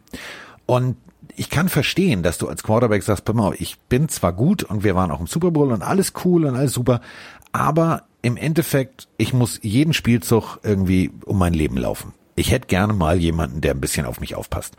Und 0.66 0.96
ich 1.36 1.48
kann 1.48 1.68
verstehen, 1.68 2.22
dass 2.22 2.38
du 2.38 2.48
als 2.48 2.62
Quarterback 2.62 3.02
sagst, 3.02 3.24
pass 3.24 3.34
mal, 3.34 3.48
auf, 3.48 3.60
ich 3.60 3.78
bin 3.88 4.08
zwar 4.08 4.32
gut 4.32 4.62
und 4.64 4.84
wir 4.84 4.94
waren 4.94 5.10
auch 5.10 5.20
im 5.20 5.26
Super 5.26 5.50
Bowl 5.50 5.72
und 5.72 5.82
alles 5.82 6.12
cool 6.24 6.44
und 6.44 6.54
alles 6.56 6.72
super, 6.72 7.00
aber 7.52 8.02
im 8.22 8.36
Endeffekt, 8.36 9.08
ich 9.16 9.32
muss 9.32 9.58
jeden 9.62 9.92
Spielzug 9.92 10.58
irgendwie 10.62 11.10
um 11.24 11.38
mein 11.38 11.54
Leben 11.54 11.76
laufen. 11.76 12.12
Ich 12.36 12.50
hätte 12.50 12.68
gerne 12.68 12.92
mal 12.92 13.18
jemanden, 13.18 13.60
der 13.60 13.72
ein 13.72 13.80
bisschen 13.80 14.06
auf 14.06 14.20
mich 14.20 14.34
aufpasst. 14.34 14.76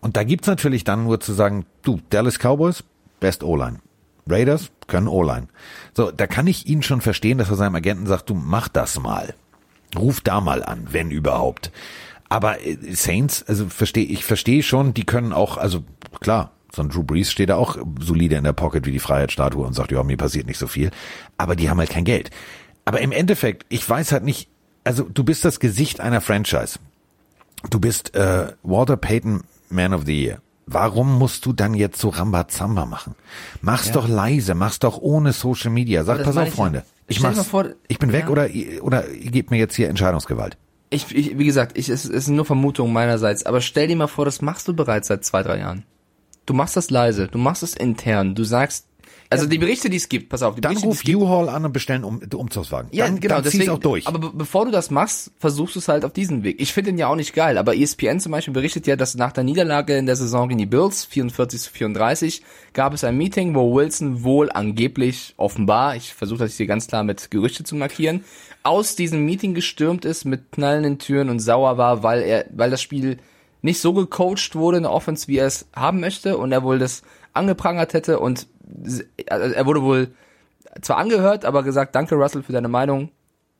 Und 0.00 0.16
da 0.16 0.24
gibt's 0.24 0.46
natürlich 0.46 0.84
dann 0.84 1.04
nur 1.04 1.20
zu 1.20 1.32
sagen, 1.32 1.66
du, 1.82 2.00
Dallas 2.10 2.38
Cowboys, 2.38 2.84
best 3.20 3.42
O-Line. 3.42 3.80
Raiders 4.28 4.70
können 4.86 5.08
O-Line. 5.08 5.48
So, 5.94 6.10
da 6.10 6.26
kann 6.26 6.46
ich 6.46 6.66
ihn 6.66 6.82
schon 6.82 7.00
verstehen, 7.00 7.38
dass 7.38 7.50
er 7.50 7.56
seinem 7.56 7.74
Agenten 7.74 8.06
sagt, 8.06 8.28
du 8.30 8.34
mach 8.34 8.68
das 8.68 9.00
mal. 9.00 9.34
Ruf 9.96 10.20
da 10.20 10.40
mal 10.40 10.62
an, 10.62 10.88
wenn 10.90 11.10
überhaupt. 11.10 11.72
Aber 12.28 12.64
äh, 12.64 12.76
Saints, 12.92 13.42
also 13.48 13.66
verstehe 13.68 14.04
ich 14.04 14.24
verstehe 14.24 14.62
schon, 14.62 14.92
die 14.94 15.04
können 15.04 15.32
auch, 15.32 15.56
also 15.56 15.82
klar, 16.20 16.52
so 16.74 16.82
ein 16.82 16.90
Drew 16.90 17.02
Brees 17.02 17.32
steht 17.32 17.48
da 17.48 17.56
auch 17.56 17.78
solide 17.98 18.36
in 18.36 18.44
der 18.44 18.52
Pocket 18.52 18.84
wie 18.84 18.92
die 18.92 18.98
Freiheitsstatue 18.98 19.66
und 19.66 19.72
sagt, 19.72 19.90
ja, 19.90 20.02
mir 20.02 20.18
passiert 20.18 20.46
nicht 20.46 20.58
so 20.58 20.66
viel. 20.66 20.90
Aber 21.38 21.56
die 21.56 21.70
haben 21.70 21.78
halt 21.78 21.90
kein 21.90 22.04
Geld. 22.04 22.30
Aber 22.88 23.00
im 23.00 23.12
Endeffekt, 23.12 23.66
ich 23.68 23.88
weiß 23.88 24.12
halt 24.12 24.24
nicht, 24.24 24.48
also 24.84 25.04
du 25.04 25.24
bist 25.24 25.44
das 25.44 25.60
Gesicht 25.60 26.00
einer 26.00 26.20
Franchise. 26.20 26.78
Du 27.70 27.80
bist 27.80 28.14
äh, 28.14 28.52
Walter 28.62 28.96
Payton 28.96 29.42
Man 29.70 29.92
of 29.94 30.04
the 30.06 30.18
Year. 30.24 30.38
Warum 30.66 31.18
musst 31.18 31.46
du 31.46 31.52
dann 31.52 31.74
jetzt 31.74 31.98
so 32.00 32.08
Rambazamba 32.10 32.84
machen? 32.86 33.14
Mach's 33.62 33.90
doch 33.90 34.06
leise, 34.06 34.54
mach's 34.54 34.78
doch 34.78 34.98
ohne 34.98 35.32
Social 35.32 35.70
Media. 35.70 36.04
Sag, 36.04 36.22
pass 36.24 36.36
auf, 36.36 36.42
ich 36.44 36.50
ja. 36.50 36.54
Freunde. 36.54 36.84
Ich 37.06 37.20
mach's. 37.20 37.42
vor- 37.46 37.70
ich 37.88 37.98
bin 37.98 38.12
weg 38.12 38.24
Ja. 38.26 38.28
oder, 38.30 38.48
oder 38.82 39.08
ihr 39.08 39.30
gebt 39.30 39.50
mir 39.50 39.56
jetzt 39.56 39.74
hier 39.76 39.88
Entscheidungsgewalt. 39.88 40.58
Ich, 40.90 41.14
ich, 41.14 41.38
wie 41.38 41.44
gesagt, 41.46 41.76
ich, 41.78 41.88
es, 41.88 42.04
es 42.04 42.26
sind 42.26 42.36
nur 42.36 42.44
Vermutungen 42.44 42.92
meinerseits, 42.92 43.44
aber 43.46 43.60
stell 43.62 43.88
dir 43.88 43.96
mal 43.96 44.06
vor, 44.08 44.24
das 44.26 44.40
machst 44.42 44.68
du 44.68 44.74
bereits 44.74 45.08
seit 45.08 45.24
zwei, 45.24 45.42
drei 45.42 45.58
Jahren. 45.58 45.84
Du 46.46 46.54
machst 46.54 46.76
das 46.76 46.88
leise, 46.90 47.28
du 47.28 47.36
machst 47.38 47.62
es 47.62 47.74
intern, 47.74 48.34
du 48.34 48.44
sagst, 48.44 48.86
also 49.30 49.46
die 49.46 49.58
Berichte, 49.58 49.90
die 49.90 49.96
es 49.96 50.08
gibt, 50.08 50.28
pass 50.28 50.42
auf, 50.42 50.54
die 50.54 50.60
Dann 50.60 50.70
Berichte, 50.70 50.82
die 50.82 50.88
ruf 50.88 50.96
es 50.98 51.02
gibt, 51.02 51.18
U-Haul 51.18 51.48
an 51.48 51.64
und 51.64 51.72
bestellen 51.72 52.04
um, 52.04 52.20
Umzugswagen. 52.34 52.90
ja, 52.92 53.06
dann, 53.06 53.20
genau, 53.20 53.36
dann 53.36 53.44
deswegen, 53.44 53.70
auch 53.70 53.78
durch. 53.78 54.06
aber 54.06 54.18
be 54.18 54.30
bevor 54.32 54.64
du 54.64 54.70
das 54.70 54.90
machst, 54.90 55.32
versuchst 55.38 55.74
du 55.74 55.80
es 55.80 55.88
halt 55.88 56.04
auf 56.04 56.12
diesen 56.12 56.44
Weg. 56.44 56.60
Ich 56.60 56.72
finde 56.72 56.92
den 56.92 56.98
ja 56.98 57.08
auch 57.08 57.16
nicht 57.16 57.34
geil, 57.34 57.58
aber 57.58 57.76
ESPN 57.76 58.20
zum 58.20 58.32
Beispiel 58.32 58.54
berichtet 58.54 58.86
ja, 58.86 58.96
dass 58.96 59.14
nach 59.14 59.32
der 59.32 59.44
Niederlage 59.44 59.96
in 59.96 60.06
der 60.06 60.16
Saison 60.16 60.48
gegen 60.48 60.58
die 60.58 60.66
Bills, 60.66 61.04
44 61.04 61.60
zu 61.60 61.70
34, 61.70 62.42
gab 62.72 62.94
es 62.94 63.04
ein 63.04 63.16
Meeting, 63.16 63.54
wo 63.54 63.74
Wilson 63.74 64.22
wohl 64.22 64.50
angeblich, 64.50 65.34
offenbar, 65.36 65.96
ich 65.96 66.14
versuche 66.14 66.40
das 66.40 66.56
hier 66.56 66.66
ganz 66.66 66.86
klar 66.86 67.04
mit 67.04 67.30
Gerüchte 67.30 67.64
zu 67.64 67.76
markieren, 67.76 68.24
aus 68.62 68.96
diesem 68.96 69.24
Meeting 69.24 69.54
gestürmt 69.54 70.04
ist 70.04 70.24
mit 70.24 70.52
knallenden 70.52 70.98
Türen 70.98 71.28
und 71.28 71.40
sauer 71.40 71.78
war, 71.78 72.02
weil 72.02 72.22
er, 72.22 72.46
weil 72.54 72.70
das 72.70 72.82
Spiel 72.82 73.18
nicht 73.62 73.80
so 73.80 73.92
gecoacht 73.92 74.54
wurde 74.54 74.78
in 74.78 74.82
der 74.84 74.92
Offense, 74.92 75.28
wie 75.28 75.38
er 75.38 75.46
es 75.46 75.66
haben 75.74 76.00
möchte 76.00 76.38
und 76.38 76.52
er 76.52 76.62
wohl 76.62 76.78
das 76.78 77.02
angeprangert 77.32 77.92
hätte 77.92 78.20
und 78.20 78.46
also 79.28 79.54
er 79.54 79.66
wurde 79.66 79.82
wohl 79.82 80.08
zwar 80.82 80.98
angehört, 80.98 81.44
aber 81.44 81.62
gesagt, 81.62 81.94
danke 81.94 82.14
Russell 82.14 82.42
für 82.42 82.52
deine 82.52 82.68
Meinung, 82.68 83.10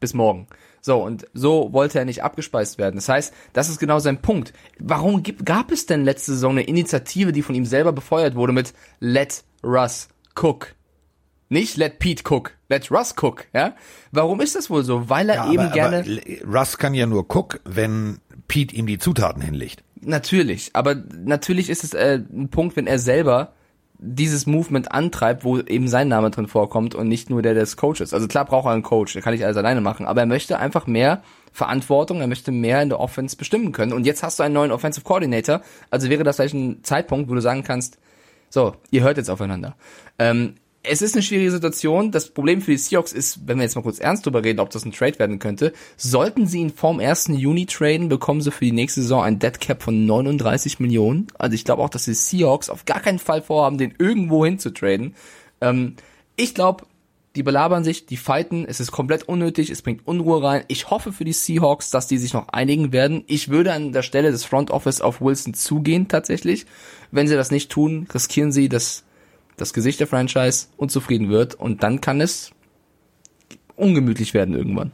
bis 0.01 0.15
morgen. 0.15 0.47
So, 0.81 1.03
und 1.03 1.27
so 1.35 1.73
wollte 1.73 1.99
er 1.99 2.05
nicht 2.05 2.23
abgespeist 2.23 2.79
werden. 2.79 2.97
Das 2.97 3.09
heißt, 3.09 3.35
das 3.53 3.69
ist 3.69 3.79
genau 3.79 3.99
sein 3.99 4.23
Punkt. 4.23 4.53
Warum 4.79 5.23
gibt, 5.23 5.45
gab 5.45 5.73
es 5.73 5.87
denn 5.87 6.05
letzte 6.05 6.33
Saison 6.33 6.53
eine 6.53 6.63
Initiative, 6.63 7.33
die 7.33 7.43
von 7.43 7.55
ihm 7.55 7.65
selber 7.65 7.93
befeuert 7.93 8.37
wurde 8.37 8.53
mit 8.53 8.73
Let 9.01 9.45
Russ 9.65 10.09
Cook? 10.41 10.75
Nicht 11.49 11.77
Let 11.77 11.99
Pete 11.99 12.23
Cook, 12.29 12.53
Let 12.69 12.91
Russ 12.91 13.15
Cook, 13.21 13.47
ja? 13.55 13.75
Warum 14.13 14.41
ist 14.41 14.55
das 14.55 14.69
wohl 14.71 14.85
so? 14.85 15.09
Weil 15.09 15.31
er 15.31 15.37
Ja, 15.37 15.53
eben 15.53 15.63
aber, 15.65 15.73
gerne... 15.73 15.99
aber 15.99 16.59
Russ 16.59 16.77
kann 16.77 16.95
ja 16.95 17.07
nur 17.07 17.25
Cook, 17.35 17.61
wenn 17.65 18.21
Pete 18.47 18.77
ihm 18.77 18.87
die 18.87 18.99
Zutaten 18.99 19.43
hinlegt. 19.43 19.83
Natürlich, 20.01 20.71
aber 20.75 20.95
natürlich 20.95 21.71
ist 21.71 21.83
es 21.83 21.95
äh, 21.95 22.21
ein 22.33 22.51
Punkt, 22.51 22.77
wenn 22.77 22.87
er 22.87 22.99
selber 22.99 23.55
dieses 23.99 24.47
Movement 24.47 24.93
antreibt, 24.93 25.45
wo 25.45 25.59
eben 25.59 25.89
sein 25.89 26.09
Name 26.09 26.31
drin 26.31 26.47
vorkommt 26.47 26.95
und 26.95 27.09
nicht 27.09 27.31
nur 27.31 27.43
der 27.43 27.55
des 27.55 27.77
Coaches. 27.77 28.15
Also 28.15 28.29
klar 28.29 28.45
braucht 28.45 28.67
er 28.67 28.73
einen 28.73 28.83
Coach, 28.83 29.13
der 29.13 29.23
kann 29.23 29.33
nicht 29.33 29.45
alles 29.45 29.57
alleine 29.57 29.81
machen, 29.81 30.07
aber 30.07 30.21
er 30.21 30.27
möchte 30.27 30.59
einfach 30.59 30.87
mehr 30.87 31.23
Verantwortung, 31.53 32.21
er 32.21 32.29
möchte 32.29 32.53
mehr 32.53 32.81
in 32.81 32.91
der 32.91 33.01
Offense 33.01 33.37
bestimmen 33.37 33.73
können. 33.73 33.93
Und 33.93 34.07
jetzt 34.07 34.23
hast 34.23 34.39
du 34.39 34.45
einen 34.45 34.55
neuen 34.55 34.71
Offensive 34.71 35.05
Coordinator, 35.05 35.63
also 35.91 36.09
wäre 36.09 36.23
das 36.23 36.37
vielleicht 36.37 36.55
ein 36.55 36.85
Zeitpunkt, 36.85 37.29
wo 37.29 37.35
du 37.35 37.41
sagen 37.41 37.65
kannst, 37.65 37.99
so, 38.51 38.77
ihr 38.91 39.03
hört 39.03 39.17
jetzt 39.17 39.31
aufeinander. 39.31 39.77
Ähm, 40.19 40.55
es 40.89 41.03
ist 41.03 41.14
eine 41.14 41.22
schwierige 41.22 41.51
Situation. 41.51 42.11
Das 42.11 42.30
Problem 42.30 42.61
für 42.61 42.70
die 42.70 42.78
Seahawks 42.78 43.12
ist, 43.12 43.47
wenn 43.47 43.59
wir 43.59 43.64
jetzt 43.64 43.76
mal 43.76 43.82
kurz 43.82 43.99
ernst 43.99 44.26
drüber 44.26 44.43
reden, 44.43 44.61
ob 44.61 44.70
das 44.70 44.84
ein 44.84 44.93
Trade 44.93 45.18
werden 45.18 45.39
könnte, 45.39 45.72
sollten 45.97 46.47
sie 46.47 46.61
ihn 46.61 46.70
vorm 46.70 47.01
1. 47.01 47.28
Juni 47.28 47.66
traden, 47.66 48.09
bekommen 48.09 48.41
sie 48.41 48.51
für 48.51 48.64
die 48.64 48.72
nächste 48.72 49.03
Saison 49.03 49.22
ein 49.22 49.39
Dead 49.39 49.59
Cap 49.61 49.82
von 49.82 50.07
39 50.07 50.80
Millionen. 50.80 51.28
Also 51.39 51.55
ich 51.55 51.64
glaube 51.64 51.82
auch, 51.82 51.91
dass 51.91 52.05
die 52.05 52.14
Seahawks 52.14 52.70
auf 52.70 52.84
gar 52.84 53.01
keinen 53.01 53.18
Fall 53.18 53.43
vorhaben, 53.43 53.78
den 53.78 53.95
irgendwo 53.99 54.45
hinzutraden. 54.45 55.14
Ähm, 55.61 55.97
ich 56.36 56.55
glaube, 56.55 56.86
die 57.36 57.43
belabern 57.43 57.84
sich, 57.84 58.07
die 58.07 58.16
fighten, 58.16 58.64
es 58.66 58.80
ist 58.80 58.91
komplett 58.91 59.28
unnötig, 59.28 59.70
es 59.70 59.82
bringt 59.82 60.07
Unruhe 60.07 60.43
rein. 60.43 60.64
Ich 60.68 60.91
hoffe 60.91 61.12
für 61.12 61.24
die 61.24 61.32
Seahawks, 61.32 61.91
dass 61.91 62.09
die 62.09 62.18
sich 62.18 62.32
noch 62.32 62.49
einigen 62.49 62.93
werden. 62.93 63.22
Ich 63.26 63.49
würde 63.49 63.72
an 63.72 63.93
der 63.93 64.03
Stelle 64.03 64.30
des 64.30 64.45
Front 64.45 64.70
Office 64.70 65.01
auf 65.01 65.20
Wilson 65.20 65.55
zugehen 65.55 66.09
tatsächlich. 66.09 66.66
Wenn 67.11 67.28
sie 67.28 67.36
das 67.36 67.51
nicht 67.51 67.70
tun, 67.70 68.09
riskieren 68.12 68.51
sie, 68.51 68.68
dass 68.68 69.05
das 69.61 69.73
Gesicht 69.73 70.01
der 70.01 70.07
Franchise 70.07 70.69
unzufrieden 70.77 71.29
wird 71.29 71.55
und 71.55 71.83
dann 71.83 72.01
kann 72.01 72.21
es 72.21 72.51
ungemütlich 73.77 74.35
werden 74.35 74.55
irgendwann. 74.55 74.93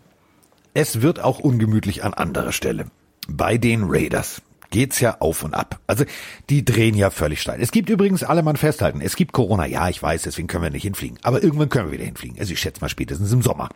Es 0.75 1.03
wird 1.03 1.21
auch 1.21 1.39
ungemütlich 1.39 2.05
an 2.05 2.15
anderer 2.15 2.53
Stelle. 2.53 2.87
Bei 3.29 3.59
den 3.59 3.85
Raiders 3.85 4.43
geht's 4.71 4.99
ja 4.99 5.21
auf 5.21 5.45
und 5.45 5.55
ab. 5.55 5.79
Also 5.87 6.05
die 6.51 6.65
drehen 6.65 6.97
ja 6.97 7.11
völlig 7.11 7.41
steil. 7.41 7.63
Es 7.63 7.71
gibt 7.71 7.89
übrigens 7.89 8.25
alle 8.25 8.43
Mann 8.43 8.57
festhalten. 8.57 9.01
Es 9.01 9.15
gibt 9.15 9.33
Corona. 9.33 9.67
Ja, 9.67 9.89
ich 9.89 10.03
weiß, 10.03 10.23
deswegen 10.23 10.49
können 10.49 10.65
wir 10.65 10.71
nicht 10.71 10.83
hinfliegen. 10.83 11.19
Aber 11.23 11.43
irgendwann 11.43 11.69
können 11.69 11.87
wir 11.87 11.93
wieder 11.93 12.05
hinfliegen. 12.05 12.39
Also 12.41 12.53
ich 12.53 12.61
schätze 12.61 12.81
mal 12.81 12.89
spätestens 12.89 13.33
im 13.33 13.41
Sommer. 13.41 13.69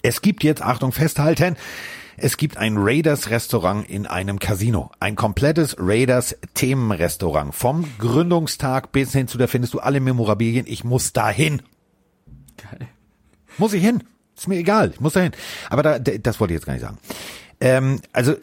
Es 0.00 0.22
gibt 0.22 0.42
jetzt, 0.42 0.62
Achtung, 0.62 0.92
festhalten, 0.92 1.56
es 2.16 2.36
gibt 2.36 2.56
ein 2.56 2.76
Raiders 2.76 3.30
Restaurant 3.30 3.88
in 3.88 4.06
einem 4.06 4.38
Casino. 4.38 4.90
Ein 5.00 5.16
komplettes 5.16 5.76
Raiders 5.78 6.36
Themenrestaurant. 6.54 7.54
Vom 7.54 7.86
Gründungstag 7.98 8.92
bis 8.92 9.12
hin 9.12 9.28
zu, 9.28 9.38
da 9.38 9.46
findest 9.46 9.74
du 9.74 9.80
alle 9.80 10.00
Memorabilien. 10.00 10.66
Ich 10.66 10.84
muss 10.84 11.12
da 11.12 11.30
hin. 11.30 11.62
Geil. 12.56 12.88
Muss 13.58 13.72
ich 13.72 13.82
hin. 13.82 14.04
Ist 14.36 14.48
mir 14.48 14.56
egal. 14.56 14.90
Ich 14.92 15.00
muss 15.00 15.14
da 15.14 15.20
hin. 15.20 15.32
Aber 15.70 15.82
da, 15.82 15.98
das 15.98 16.40
wollte 16.40 16.54
ich 16.54 16.58
jetzt 16.58 16.66
gar 16.66 16.74
nicht 16.74 16.82
sagen. 16.82 16.98
Ähm, 17.60 18.00
also, 18.12 18.34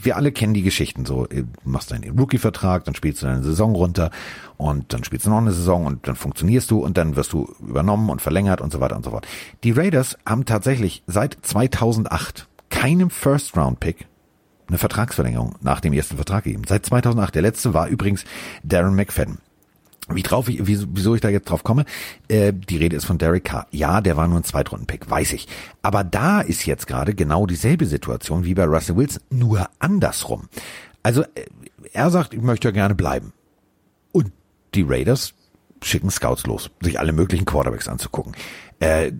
wir 0.00 0.16
alle 0.16 0.32
kennen 0.32 0.54
die 0.54 0.62
Geschichten 0.62 1.04
so. 1.04 1.26
Du 1.26 1.46
machst 1.64 1.90
deinen 1.90 2.18
Rookie-Vertrag, 2.18 2.84
dann 2.84 2.94
spielst 2.94 3.22
du 3.22 3.26
deine 3.26 3.42
Saison 3.42 3.74
runter 3.74 4.10
und 4.56 4.92
dann 4.92 5.04
spielst 5.04 5.26
du 5.26 5.30
noch 5.30 5.38
eine 5.38 5.52
Saison 5.52 5.86
und 5.86 6.08
dann 6.08 6.16
funktionierst 6.16 6.70
du 6.70 6.78
und 6.78 6.96
dann 6.96 7.16
wirst 7.16 7.32
du 7.32 7.54
übernommen 7.60 8.10
und 8.10 8.20
verlängert 8.20 8.60
und 8.60 8.72
so 8.72 8.80
weiter 8.80 8.96
und 8.96 9.04
so 9.04 9.10
fort. 9.10 9.26
Die 9.64 9.70
Raiders 9.70 10.16
haben 10.26 10.44
tatsächlich 10.44 11.02
seit 11.06 11.38
2008 11.42 12.48
keinem 12.72 13.10
First-Round-Pick 13.10 14.06
eine 14.72 14.78
Vertragsverlängerung 14.78 15.56
nach 15.60 15.80
dem 15.80 15.92
ersten 15.92 16.16
Vertrag 16.16 16.44
gegeben. 16.44 16.64
Seit 16.66 16.86
2008. 16.86 17.34
Der 17.34 17.42
letzte 17.42 17.74
war 17.74 17.88
übrigens 17.88 18.24
Darren 18.62 18.94
McFadden. 18.94 19.38
Wie 20.08 20.22
drauf 20.22 20.48
ich, 20.48 20.66
wieso, 20.66 21.14
ich 21.14 21.20
da 21.20 21.28
jetzt 21.28 21.48
drauf 21.48 21.62
komme? 21.62 21.84
Äh, 22.28 22.52
die 22.52 22.78
Rede 22.78 22.96
ist 22.96 23.04
von 23.04 23.18
Derek 23.18 23.44
Carr. 23.44 23.66
Ja, 23.70 24.00
der 24.00 24.16
war 24.16 24.26
nur 24.26 24.38
ein 24.40 24.44
Zweitrunden-Pick, 24.44 25.08
weiß 25.08 25.32
ich. 25.34 25.46
Aber 25.82 26.02
da 26.02 26.40
ist 26.40 26.66
jetzt 26.66 26.86
gerade 26.86 27.14
genau 27.14 27.46
dieselbe 27.46 27.86
Situation 27.86 28.44
wie 28.44 28.54
bei 28.54 28.64
Russell 28.64 28.96
Wilson, 28.96 29.22
nur 29.30 29.68
andersrum. 29.78 30.48
Also 31.02 31.22
äh, 31.22 31.46
er 31.92 32.10
sagt, 32.10 32.34
ich 32.34 32.40
möchte 32.40 32.68
ja 32.68 32.72
gerne 32.72 32.94
bleiben. 32.94 33.32
Und 34.10 34.32
die 34.74 34.82
Raiders 34.82 35.34
schicken 35.82 36.10
Scouts 36.10 36.46
los, 36.46 36.70
sich 36.80 36.98
alle 36.98 37.12
möglichen 37.12 37.44
Quarterbacks 37.44 37.88
anzugucken. 37.88 38.34
Äh, 38.80 39.12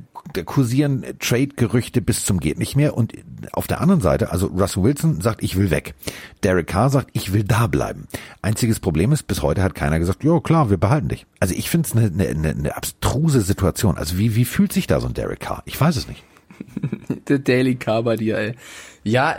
kursieren 0.44 1.04
Trade-Gerüchte 1.18 2.00
bis 2.00 2.24
zum 2.24 2.40
geht 2.40 2.58
nicht 2.58 2.76
mehr. 2.76 2.96
Und 2.96 3.12
auf 3.52 3.66
der 3.66 3.80
anderen 3.80 4.00
Seite, 4.00 4.30
also 4.30 4.46
Russell 4.46 4.82
Wilson 4.82 5.20
sagt, 5.20 5.42
ich 5.42 5.56
will 5.56 5.70
weg. 5.70 5.94
Derek 6.42 6.66
Carr 6.66 6.90
sagt, 6.90 7.10
ich 7.12 7.32
will 7.32 7.44
da 7.44 7.66
bleiben. 7.66 8.06
Einziges 8.40 8.80
Problem 8.80 9.12
ist, 9.12 9.24
bis 9.24 9.42
heute 9.42 9.62
hat 9.62 9.74
keiner 9.74 9.98
gesagt, 9.98 10.24
ja 10.24 10.40
klar, 10.40 10.70
wir 10.70 10.78
behalten 10.78 11.08
dich. 11.08 11.26
Also 11.40 11.54
ich 11.54 11.70
finde 11.70 11.88
es 11.88 11.96
eine, 11.96 12.06
eine, 12.06 12.28
eine, 12.28 12.48
eine 12.50 12.76
abstruse 12.76 13.40
Situation. 13.40 13.98
Also 13.98 14.18
wie, 14.18 14.36
wie 14.36 14.44
fühlt 14.44 14.72
sich 14.72 14.86
da 14.86 15.00
so 15.00 15.08
ein 15.08 15.14
Derek 15.14 15.40
Carr? 15.40 15.62
Ich 15.66 15.80
weiß 15.80 15.96
es 15.96 16.08
nicht. 16.08 16.22
Der 17.28 17.38
Daily 17.38 17.76
Car 17.76 18.02
bei 18.02 18.16
dir, 18.16 18.38
ey. 18.38 18.54
Ja, 19.04 19.36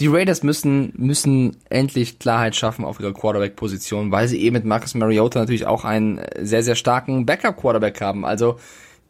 die 0.00 0.06
Raiders 0.06 0.42
müssen, 0.42 0.92
müssen 0.96 1.56
endlich 1.70 2.18
Klarheit 2.18 2.54
schaffen 2.54 2.84
auf 2.84 3.00
ihrer 3.00 3.12
Quarterback-Position, 3.12 4.12
weil 4.12 4.28
sie 4.28 4.40
eben 4.40 4.54
mit 4.54 4.64
Marcus 4.64 4.94
Mariota 4.94 5.40
natürlich 5.40 5.66
auch 5.66 5.84
einen 5.84 6.20
sehr, 6.40 6.62
sehr 6.62 6.76
starken 6.76 7.26
Backup-Quarterback 7.26 8.00
haben. 8.00 8.24
Also, 8.24 8.58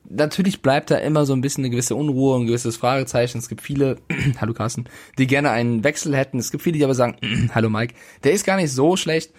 natürlich 0.09 0.63
bleibt 0.63 0.91
da 0.91 0.97
immer 0.97 1.27
so 1.27 1.33
ein 1.33 1.41
bisschen 1.41 1.65
eine 1.65 1.71
gewisse 1.71 1.95
Unruhe, 1.95 2.39
ein 2.39 2.47
gewisses 2.47 2.77
Fragezeichen. 2.77 3.39
Es 3.39 3.49
gibt 3.49 3.61
viele, 3.61 3.97
hallo 4.41 4.55
Carsten, 4.55 4.85
die 5.19 5.27
gerne 5.27 5.51
einen 5.51 5.85
Wechsel 5.85 6.17
hätten. 6.17 6.39
Es 6.39 6.51
gibt 6.51 6.63
viele, 6.63 6.79
die 6.79 6.85
aber 6.85 6.95
sagen, 6.95 7.17
hallo 7.55 7.69
Mike, 7.69 7.95
der 8.25 8.33
ist 8.33 8.45
gar 8.45 8.57
nicht 8.57 8.73
so 8.73 8.97
schlecht. 8.97 9.33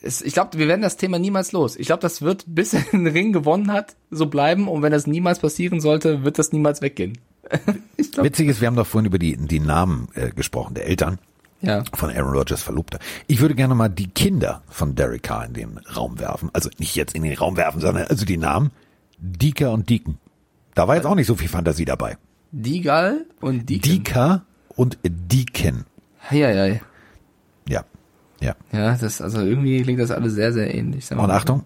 Es, 0.00 0.22
ich 0.22 0.32
glaube, 0.32 0.58
wir 0.58 0.68
werden 0.68 0.82
das 0.82 0.96
Thema 0.96 1.18
niemals 1.18 1.52
los. 1.52 1.76
Ich 1.76 1.86
glaube, 1.86 2.02
das 2.02 2.22
wird, 2.22 2.44
bis 2.46 2.74
er 2.74 2.82
den 2.92 3.06
Ring 3.06 3.32
gewonnen 3.32 3.72
hat, 3.72 3.96
so 4.10 4.26
bleiben. 4.26 4.68
Und 4.68 4.82
wenn 4.82 4.92
das 4.92 5.06
niemals 5.06 5.38
passieren 5.38 5.80
sollte, 5.80 6.24
wird 6.24 6.38
das 6.38 6.52
niemals 6.52 6.82
weggehen. 6.82 7.18
ich 7.96 8.12
glaub, 8.12 8.24
Witzig 8.24 8.48
ist, 8.48 8.60
wir 8.60 8.68
haben 8.68 8.76
doch 8.76 8.86
vorhin 8.86 9.06
über 9.06 9.18
die, 9.18 9.36
die 9.36 9.60
Namen 9.60 10.08
äh, 10.14 10.30
gesprochen, 10.30 10.74
der 10.74 10.86
Eltern. 10.86 11.18
Ja. 11.60 11.82
Von 11.94 12.10
Aaron 12.10 12.36
Rodgers 12.36 12.62
Verlobter. 12.62 13.00
Ich 13.26 13.40
würde 13.40 13.56
gerne 13.56 13.74
mal 13.74 13.88
die 13.88 14.06
Kinder 14.06 14.62
von 14.68 14.94
Derek 14.94 15.24
Carr 15.24 15.46
in 15.46 15.54
den 15.54 15.78
Raum 15.78 16.20
werfen. 16.20 16.50
Also 16.52 16.70
nicht 16.78 16.94
jetzt 16.94 17.16
in 17.16 17.24
den 17.24 17.36
Raum 17.36 17.56
werfen, 17.56 17.80
sondern 17.80 18.04
also 18.04 18.24
die 18.24 18.36
Namen. 18.36 18.70
Dika 19.18 19.68
und 19.68 19.88
Deacon. 19.88 20.18
Da 20.74 20.86
war 20.88 20.96
jetzt 20.96 21.06
auch 21.06 21.14
nicht 21.14 21.26
so 21.26 21.34
viel 21.34 21.48
Fantasie 21.48 21.84
dabei. 21.84 22.16
Digal 22.52 23.26
und 23.40 23.68
Deacon. 23.68 23.90
Dika 23.90 24.42
und 24.76 24.98
Deacon. 25.02 25.84
Ja, 26.30 26.50
ja, 26.50 26.66
ja. 26.66 26.80
Ja. 28.40 28.96
Das, 28.96 29.20
also 29.20 29.40
irgendwie 29.40 29.82
klingt 29.82 30.00
das 30.00 30.10
alles 30.10 30.34
sehr, 30.34 30.52
sehr 30.52 30.74
ähnlich. 30.74 31.10
Und 31.10 31.30
Achtung, 31.30 31.64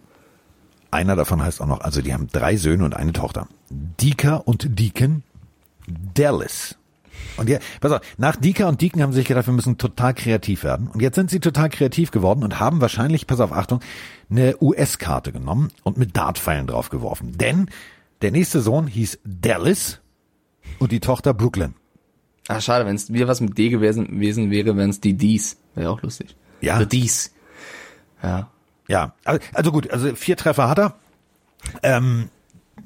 einer 0.91 1.17
davon 1.17 1.43
heißt 1.43 1.61
auch 1.61 1.67
noch, 1.67 1.81
also 1.81 2.01
die 2.03 2.15
haben 2.15 2.29
drei 2.33 2.57
Söhne 2.57 2.85
und 2.85 2.95
eine 2.95 3.13
Tochter. 3.13 3.49
Dika 3.71 4.37
und 4.37 4.79
Deacon 4.79 5.23
Dallas. 6.15 6.77
Und 7.37 7.49
ja, 7.49 7.59
pass 7.81 7.93
auf, 7.93 8.01
nach 8.19 8.37
Dika 8.37 8.69
und 8.69 8.81
Deacon 8.81 9.03
haben 9.03 9.13
sie 9.13 9.19
sich 9.19 9.29
gedacht, 9.29 9.47
wir 9.47 9.55
müssen 9.55 9.79
total 9.79 10.15
kreativ 10.15 10.65
werden. 10.65 10.89
Und 10.89 11.01
jetzt 11.01 11.17
sind 11.17 11.31
sie 11.31 11.41
total 11.41 11.71
kreativ 11.71 12.11
geworden 12.11 12.45
und 12.45 12.61
haben 12.61 12.81
wahrscheinlich, 12.81 13.27
pass 13.27 13.41
auf, 13.41 13.53
Achtung, 13.53 13.81
eine 14.31 14.57
US-Karte 14.61 15.33
genommen 15.33 15.71
und 15.83 15.99
mit 15.99 16.17
Dartpfeilen 16.17 16.67
drauf 16.67 16.91
geworfen. 16.91 17.37
Denn 17.37 17.69
der 18.23 18.31
nächste 18.31 18.61
Sohn 18.61 18.87
hieß 18.87 19.21
Dallas 19.25 20.01
und 20.79 20.93
die 20.93 21.01
Tochter 21.01 21.35
Brooklyn. 21.35 21.75
Ach, 22.49 22.61
schade, 22.61 22.87
wenn 22.87 22.97
es 22.97 23.13
wieder 23.13 23.29
was 23.29 23.41
mit 23.41 23.57
D 23.57 23.69
gewesen, 23.69 24.07
gewesen 24.07 24.51
wäre, 24.51 24.77
wenn 24.77 24.91
es 24.91 25.01
die 25.01 25.17
Ds. 25.17 25.59
Wäre 25.75 25.91
auch 25.91 26.03
lustig. 26.03 26.37
Ja. 26.61 26.79
The 26.79 26.87
Ds. 26.87 27.33
Ja. 28.23 28.49
Ja, 28.89 29.15
also, 29.25 29.41
also 29.55 29.73
gut, 29.73 29.91
also 29.91 30.15
vier 30.15 30.37
Treffer 30.37 30.69
hat 30.69 30.79
er. 30.79 30.95
Ähm, 31.83 32.29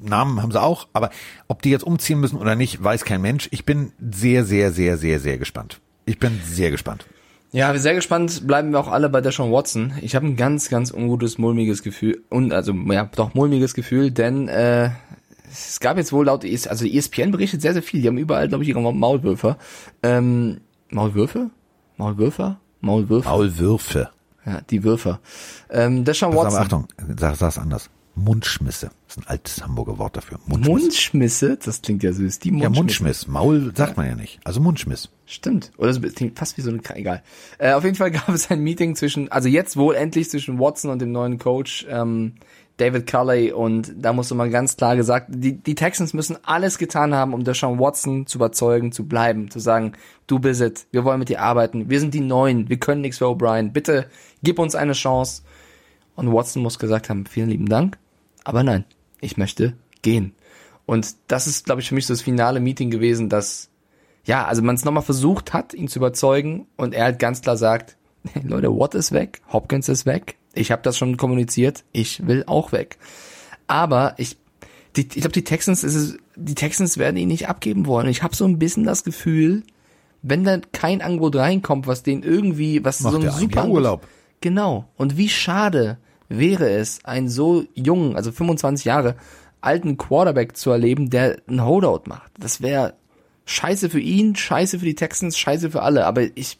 Namen 0.01 0.41
haben 0.41 0.51
sie 0.51 0.61
auch, 0.61 0.87
aber 0.93 1.09
ob 1.47 1.61
die 1.61 1.69
jetzt 1.69 1.83
umziehen 1.83 2.19
müssen 2.19 2.37
oder 2.37 2.55
nicht, 2.55 2.83
weiß 2.83 3.05
kein 3.05 3.21
Mensch. 3.21 3.47
Ich 3.51 3.65
bin 3.65 3.91
sehr, 3.99 4.45
sehr, 4.45 4.71
sehr, 4.71 4.97
sehr, 4.97 5.19
sehr 5.19 5.37
gespannt. 5.37 5.79
Ich 6.05 6.19
bin 6.19 6.39
sehr 6.45 6.71
gespannt. 6.71 7.05
Ja, 7.51 7.75
sehr 7.77 7.95
gespannt 7.95 8.45
bleiben 8.45 8.71
wir 8.71 8.79
auch 8.79 8.89
alle 8.89 9.09
bei 9.09 9.21
Deshaun 9.21 9.51
Watson. 9.51 9.93
Ich 10.01 10.15
habe 10.15 10.25
ein 10.27 10.35
ganz, 10.35 10.69
ganz 10.69 10.91
ungutes, 10.91 11.37
mulmiges 11.37 11.81
Gefühl. 11.81 12.21
Und 12.29 12.53
also, 12.53 12.73
ja, 12.73 13.09
doch 13.15 13.33
mulmiges 13.33 13.73
Gefühl, 13.73 14.11
denn 14.11 14.47
äh, 14.47 14.89
es 15.49 15.79
gab 15.79 15.97
jetzt 15.97 16.11
wohl 16.11 16.25
laut 16.25 16.43
ES, 16.43 16.67
also 16.67 16.85
ESPN 16.85 17.31
berichtet 17.31 17.61
sehr, 17.61 17.73
sehr 17.73 17.83
viel. 17.83 18.01
Die 18.01 18.07
haben 18.07 18.17
überall, 18.17 18.47
glaube 18.47 18.63
ich, 18.63 18.69
ihre 18.69 18.93
Maulwürfer. 18.93 19.57
Ähm, 20.03 20.59
Maulwürfe? 20.89 21.49
Maulwürfer? 21.95 22.59
Maulwürfe? 22.81 23.27
Maulwürfe. 23.27 24.09
Ja, 24.45 24.61
die 24.69 24.83
Würfer. 24.83 25.19
Ähm, 25.69 26.05
Deshaun 26.05 26.31
Aber 26.31 26.43
Watson. 26.43 26.61
Achtung, 26.61 26.87
sag, 27.17 27.35
sag's 27.35 27.57
anders. 27.57 27.89
Mundschmisse. 28.17 28.89
Das 29.07 29.17
ist 29.17 29.23
ein 29.23 29.27
altes 29.27 29.63
Hamburger 29.63 29.97
Wort 29.99 30.17
dafür. 30.17 30.39
Mundschmiss. 30.47 30.81
Mundschmisse? 30.81 31.57
Das 31.63 31.81
klingt 31.81 32.03
ja 32.03 32.11
süß. 32.11 32.39
Die 32.39 32.49
ja, 32.49 32.69
Mundschmisse. 32.69 32.81
Mundschmiss. 32.81 33.27
Maul 33.27 33.73
sagt 33.75 33.95
man 33.95 34.07
ja 34.07 34.15
nicht. 34.15 34.39
Also 34.43 34.59
Mundschmiss. 34.59 35.09
Stimmt. 35.25 35.71
Oder 35.77 35.93
so, 35.93 36.01
klingt 36.01 36.37
fast 36.37 36.57
wie 36.57 36.61
so 36.61 36.71
eine, 36.71 36.81
egal. 36.95 37.21
Äh, 37.57 37.73
auf 37.73 37.83
jeden 37.83 37.95
Fall 37.95 38.11
gab 38.11 38.29
es 38.29 38.49
ein 38.49 38.61
Meeting 38.61 38.95
zwischen, 38.95 39.31
also 39.31 39.47
jetzt 39.47 39.77
wohl 39.77 39.95
endlich 39.95 40.29
zwischen 40.29 40.59
Watson 40.59 40.91
und 40.91 40.99
dem 40.99 41.11
neuen 41.11 41.37
Coach, 41.37 41.85
ähm, 41.89 42.33
David 42.77 43.07
Culley 43.07 43.51
und 43.51 43.91
da 43.97 44.13
muss 44.13 44.31
man 44.31 44.51
ganz 44.51 44.77
klar 44.77 44.95
gesagt, 44.95 45.29
die, 45.29 45.53
die 45.53 45.73
Texans 45.73 46.13
müssen 46.13 46.37
alles 46.43 46.77
getan 46.77 47.13
haben, 47.15 47.33
um 47.33 47.43
Deshaun 47.43 47.79
Watson 47.79 48.27
zu 48.27 48.37
überzeugen, 48.37 48.91
zu 48.91 49.07
bleiben, 49.07 49.49
zu 49.49 49.59
sagen, 49.59 49.93
du 50.27 50.37
bist 50.37 50.61
es, 50.61 50.87
wir 50.91 51.03
wollen 51.03 51.17
mit 51.17 51.29
dir 51.29 51.41
arbeiten, 51.41 51.89
wir 51.89 51.99
sind 51.99 52.13
die 52.13 52.19
Neuen, 52.19 52.69
wir 52.69 52.77
können 52.77 53.01
nichts 53.01 53.17
für 53.17 53.25
O'Brien, 53.25 53.71
bitte 53.71 54.05
gib 54.43 54.59
uns 54.59 54.75
eine 54.75 54.93
Chance. 54.93 55.41
Und 56.15 56.31
Watson 56.33 56.63
muss 56.63 56.79
gesagt 56.79 57.09
haben, 57.09 57.25
vielen 57.25 57.49
lieben 57.49 57.67
Dank, 57.67 57.97
aber 58.47 58.63
nein, 58.63 58.85
ich 59.19 59.35
möchte 59.35 59.73
gehen. 60.01 60.33
Und 60.85 61.15
das 61.27 61.47
ist, 61.47 61.65
glaube 61.65 61.81
ich, 61.81 61.89
für 61.89 61.95
mich 61.95 62.05
so 62.05 62.13
das 62.13 62.21
finale 62.21 62.61
Meeting 62.61 62.89
gewesen, 62.89 63.27
dass, 63.27 63.67
ja, 64.23 64.45
also 64.45 64.61
man 64.61 64.75
es 64.75 64.85
nochmal 64.85 65.03
versucht 65.03 65.51
hat, 65.51 65.73
ihn 65.73 65.89
zu 65.89 65.99
überzeugen 65.99 66.65
und 66.77 66.93
er 66.93 67.03
halt 67.03 67.19
ganz 67.19 67.41
klar 67.41 67.57
sagt, 67.57 67.97
hey, 68.31 68.41
Leute, 68.47 68.69
Watt 68.69 68.95
ist 68.95 69.11
weg, 69.11 69.41
Hopkins 69.51 69.89
ist 69.89 70.05
weg, 70.05 70.37
ich 70.53 70.71
habe 70.71 70.81
das 70.81 70.97
schon 70.97 71.17
kommuniziert, 71.17 71.83
ich 71.91 72.25
will 72.25 72.45
auch 72.47 72.71
weg. 72.71 72.97
Aber 73.67 74.13
ich, 74.15 74.37
die, 74.95 75.01
ich 75.01 75.09
glaube, 75.09 75.33
die 75.33 75.43
Texans 75.43 75.83
ist 75.83 75.95
es, 75.95 76.17
die 76.37 76.55
Texans 76.55 76.97
werden 76.97 77.17
ihn 77.17 77.27
nicht 77.27 77.49
abgeben 77.49 77.85
wollen. 77.85 78.07
Ich 78.07 78.23
habe 78.23 78.33
so 78.33 78.45
ein 78.45 78.59
bisschen 78.59 78.85
das 78.85 79.03
Gefühl, 79.03 79.63
wenn 80.21 80.45
da 80.45 80.59
kein 80.71 81.01
Angebot 81.01 81.35
reinkommt, 81.35 81.85
was 81.85 82.01
den 82.01 82.23
irgendwie, 82.23 82.85
was 82.85 83.01
Macht 83.01 83.13
so 83.13 83.19
ein 83.19 83.29
super 83.29 83.67
Urlaub. 83.67 84.07
Genau. 84.39 84.85
Und 84.95 85.17
wie 85.17 85.27
schade 85.27 85.97
wäre 86.29 86.69
es, 86.69 87.03
einen 87.05 87.29
so 87.29 87.65
jungen, 87.73 88.15
also 88.15 88.31
25 88.31 88.85
Jahre 88.85 89.15
alten 89.61 89.97
Quarterback 89.97 90.55
zu 90.55 90.71
erleben, 90.71 91.09
der 91.09 91.37
einen 91.47 91.63
Holdout 91.63 92.03
macht. 92.05 92.31
Das 92.39 92.61
wäre 92.61 92.93
scheiße 93.45 93.89
für 93.89 93.99
ihn, 93.99 94.35
scheiße 94.35 94.79
für 94.79 94.85
die 94.85 94.95
Texans, 94.95 95.37
scheiße 95.37 95.71
für 95.71 95.81
alle. 95.81 96.05
Aber 96.05 96.21
ich, 96.35 96.57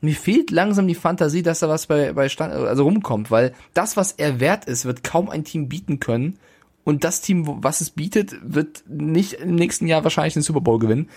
mir 0.00 0.14
fehlt 0.14 0.50
langsam 0.50 0.88
die 0.88 0.94
Fantasie, 0.94 1.42
dass 1.42 1.60
da 1.60 1.68
was 1.68 1.86
bei, 1.86 2.12
bei 2.12 2.28
Stand, 2.28 2.52
also 2.52 2.84
rumkommt, 2.84 3.30
weil 3.30 3.54
das, 3.74 3.96
was 3.96 4.12
er 4.12 4.40
wert 4.40 4.64
ist, 4.64 4.84
wird 4.84 5.04
kaum 5.04 5.30
ein 5.30 5.44
Team 5.44 5.68
bieten 5.68 6.00
können. 6.00 6.38
Und 6.84 7.04
das 7.04 7.20
Team, 7.20 7.62
was 7.62 7.80
es 7.80 7.90
bietet, 7.90 8.36
wird 8.42 8.82
nicht 8.88 9.34
im 9.34 9.54
nächsten 9.54 9.86
Jahr 9.86 10.02
wahrscheinlich 10.02 10.34
den 10.34 10.42
Super 10.42 10.60
Bowl 10.60 10.80
gewinnen. 10.80 11.08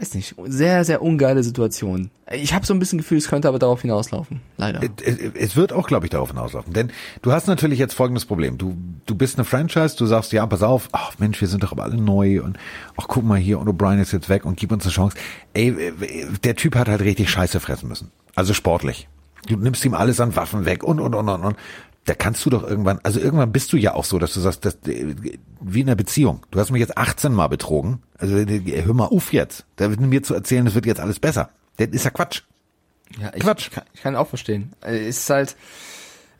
Weiß 0.00 0.14
nicht, 0.14 0.34
sehr, 0.46 0.84
sehr 0.84 1.02
ungeile 1.02 1.42
Situation. 1.42 2.10
Ich 2.32 2.54
habe 2.54 2.64
so 2.64 2.72
ein 2.72 2.78
bisschen 2.78 2.98
Gefühl, 2.98 3.18
es 3.18 3.28
könnte 3.28 3.48
aber 3.48 3.58
darauf 3.58 3.82
hinauslaufen. 3.82 4.40
Leider. 4.56 4.80
Es- 5.34 5.56
wird 5.56 5.74
auch, 5.74 5.86
glaube 5.86 6.06
ich, 6.06 6.10
darauf 6.10 6.30
hinauslaufen. 6.30 6.72
Denn 6.72 6.90
du 7.20 7.32
hast 7.32 7.48
natürlich 7.48 7.78
jetzt 7.78 7.92
folgendes 7.92 8.24
Problem. 8.24 8.56
Du, 8.56 8.76
du 9.04 9.14
bist 9.14 9.36
eine 9.36 9.44
Franchise, 9.44 9.96
du 9.98 10.06
sagst, 10.06 10.32
ja, 10.32 10.46
pass 10.46 10.62
auf, 10.62 10.88
ach 10.92 11.12
Mensch, 11.18 11.38
wir 11.40 11.48
sind 11.48 11.62
doch 11.62 11.72
aber 11.72 11.82
alle 11.84 11.96
neu 11.98 12.40
und 12.42 12.56
ach 12.96 13.08
guck 13.08 13.24
mal 13.24 13.38
hier 13.38 13.58
und 13.58 13.68
O'Brien 13.68 14.00
ist 14.00 14.12
jetzt 14.12 14.28
weg 14.30 14.46
und 14.46 14.56
gib 14.56 14.72
uns 14.72 14.84
eine 14.84 14.92
Chance. 14.92 15.16
Ey, 15.52 15.92
der 16.44 16.56
Typ 16.56 16.76
hat 16.76 16.88
halt 16.88 17.02
richtig 17.02 17.28
Scheiße 17.28 17.60
fressen 17.60 17.88
müssen. 17.88 18.10
Also 18.34 18.54
sportlich. 18.54 19.06
Du 19.48 19.56
nimmst 19.56 19.84
ihm 19.84 19.94
alles 19.94 20.20
an 20.20 20.34
Waffen 20.36 20.64
weg 20.64 20.82
und, 20.82 21.00
und, 21.00 21.14
und, 21.14 21.28
und, 21.28 21.42
und. 21.44 21.56
Da 22.06 22.14
kannst 22.14 22.44
du 22.46 22.50
doch 22.50 22.66
irgendwann, 22.66 22.98
also 23.02 23.20
irgendwann 23.20 23.52
bist 23.52 23.72
du 23.72 23.76
ja 23.76 23.94
auch 23.94 24.04
so, 24.04 24.18
dass 24.18 24.32
du 24.34 24.40
sagst, 24.40 24.64
das, 24.64 24.78
wie 24.84 25.80
in 25.80 25.86
einer 25.88 25.96
Beziehung. 25.96 26.44
Du 26.50 26.58
hast 26.58 26.70
mich 26.70 26.80
jetzt 26.80 26.96
18 26.96 27.32
Mal 27.32 27.48
betrogen. 27.48 28.02
Also 28.18 28.36
hör 28.36 28.94
mal 28.94 29.04
auf 29.06 29.32
jetzt. 29.32 29.66
Da 29.76 29.90
wird 29.90 30.00
mir 30.00 30.22
zu 30.22 30.34
erzählen, 30.34 30.66
es 30.66 30.74
wird 30.74 30.86
jetzt 30.86 31.00
alles 31.00 31.18
besser. 31.20 31.50
Das 31.76 31.88
ist 31.88 32.04
ja 32.04 32.10
Quatsch. 32.10 32.42
Ja, 33.20 33.30
ich, 33.34 33.40
Quatsch. 33.42 33.66
Ich 33.68 33.70
kann, 33.72 33.84
ich 33.92 34.00
kann 34.02 34.16
auch 34.16 34.28
verstehen. 34.28 34.72
Äh, 34.84 35.06
Es 35.08 35.18
ist 35.18 35.30
halt 35.30 35.56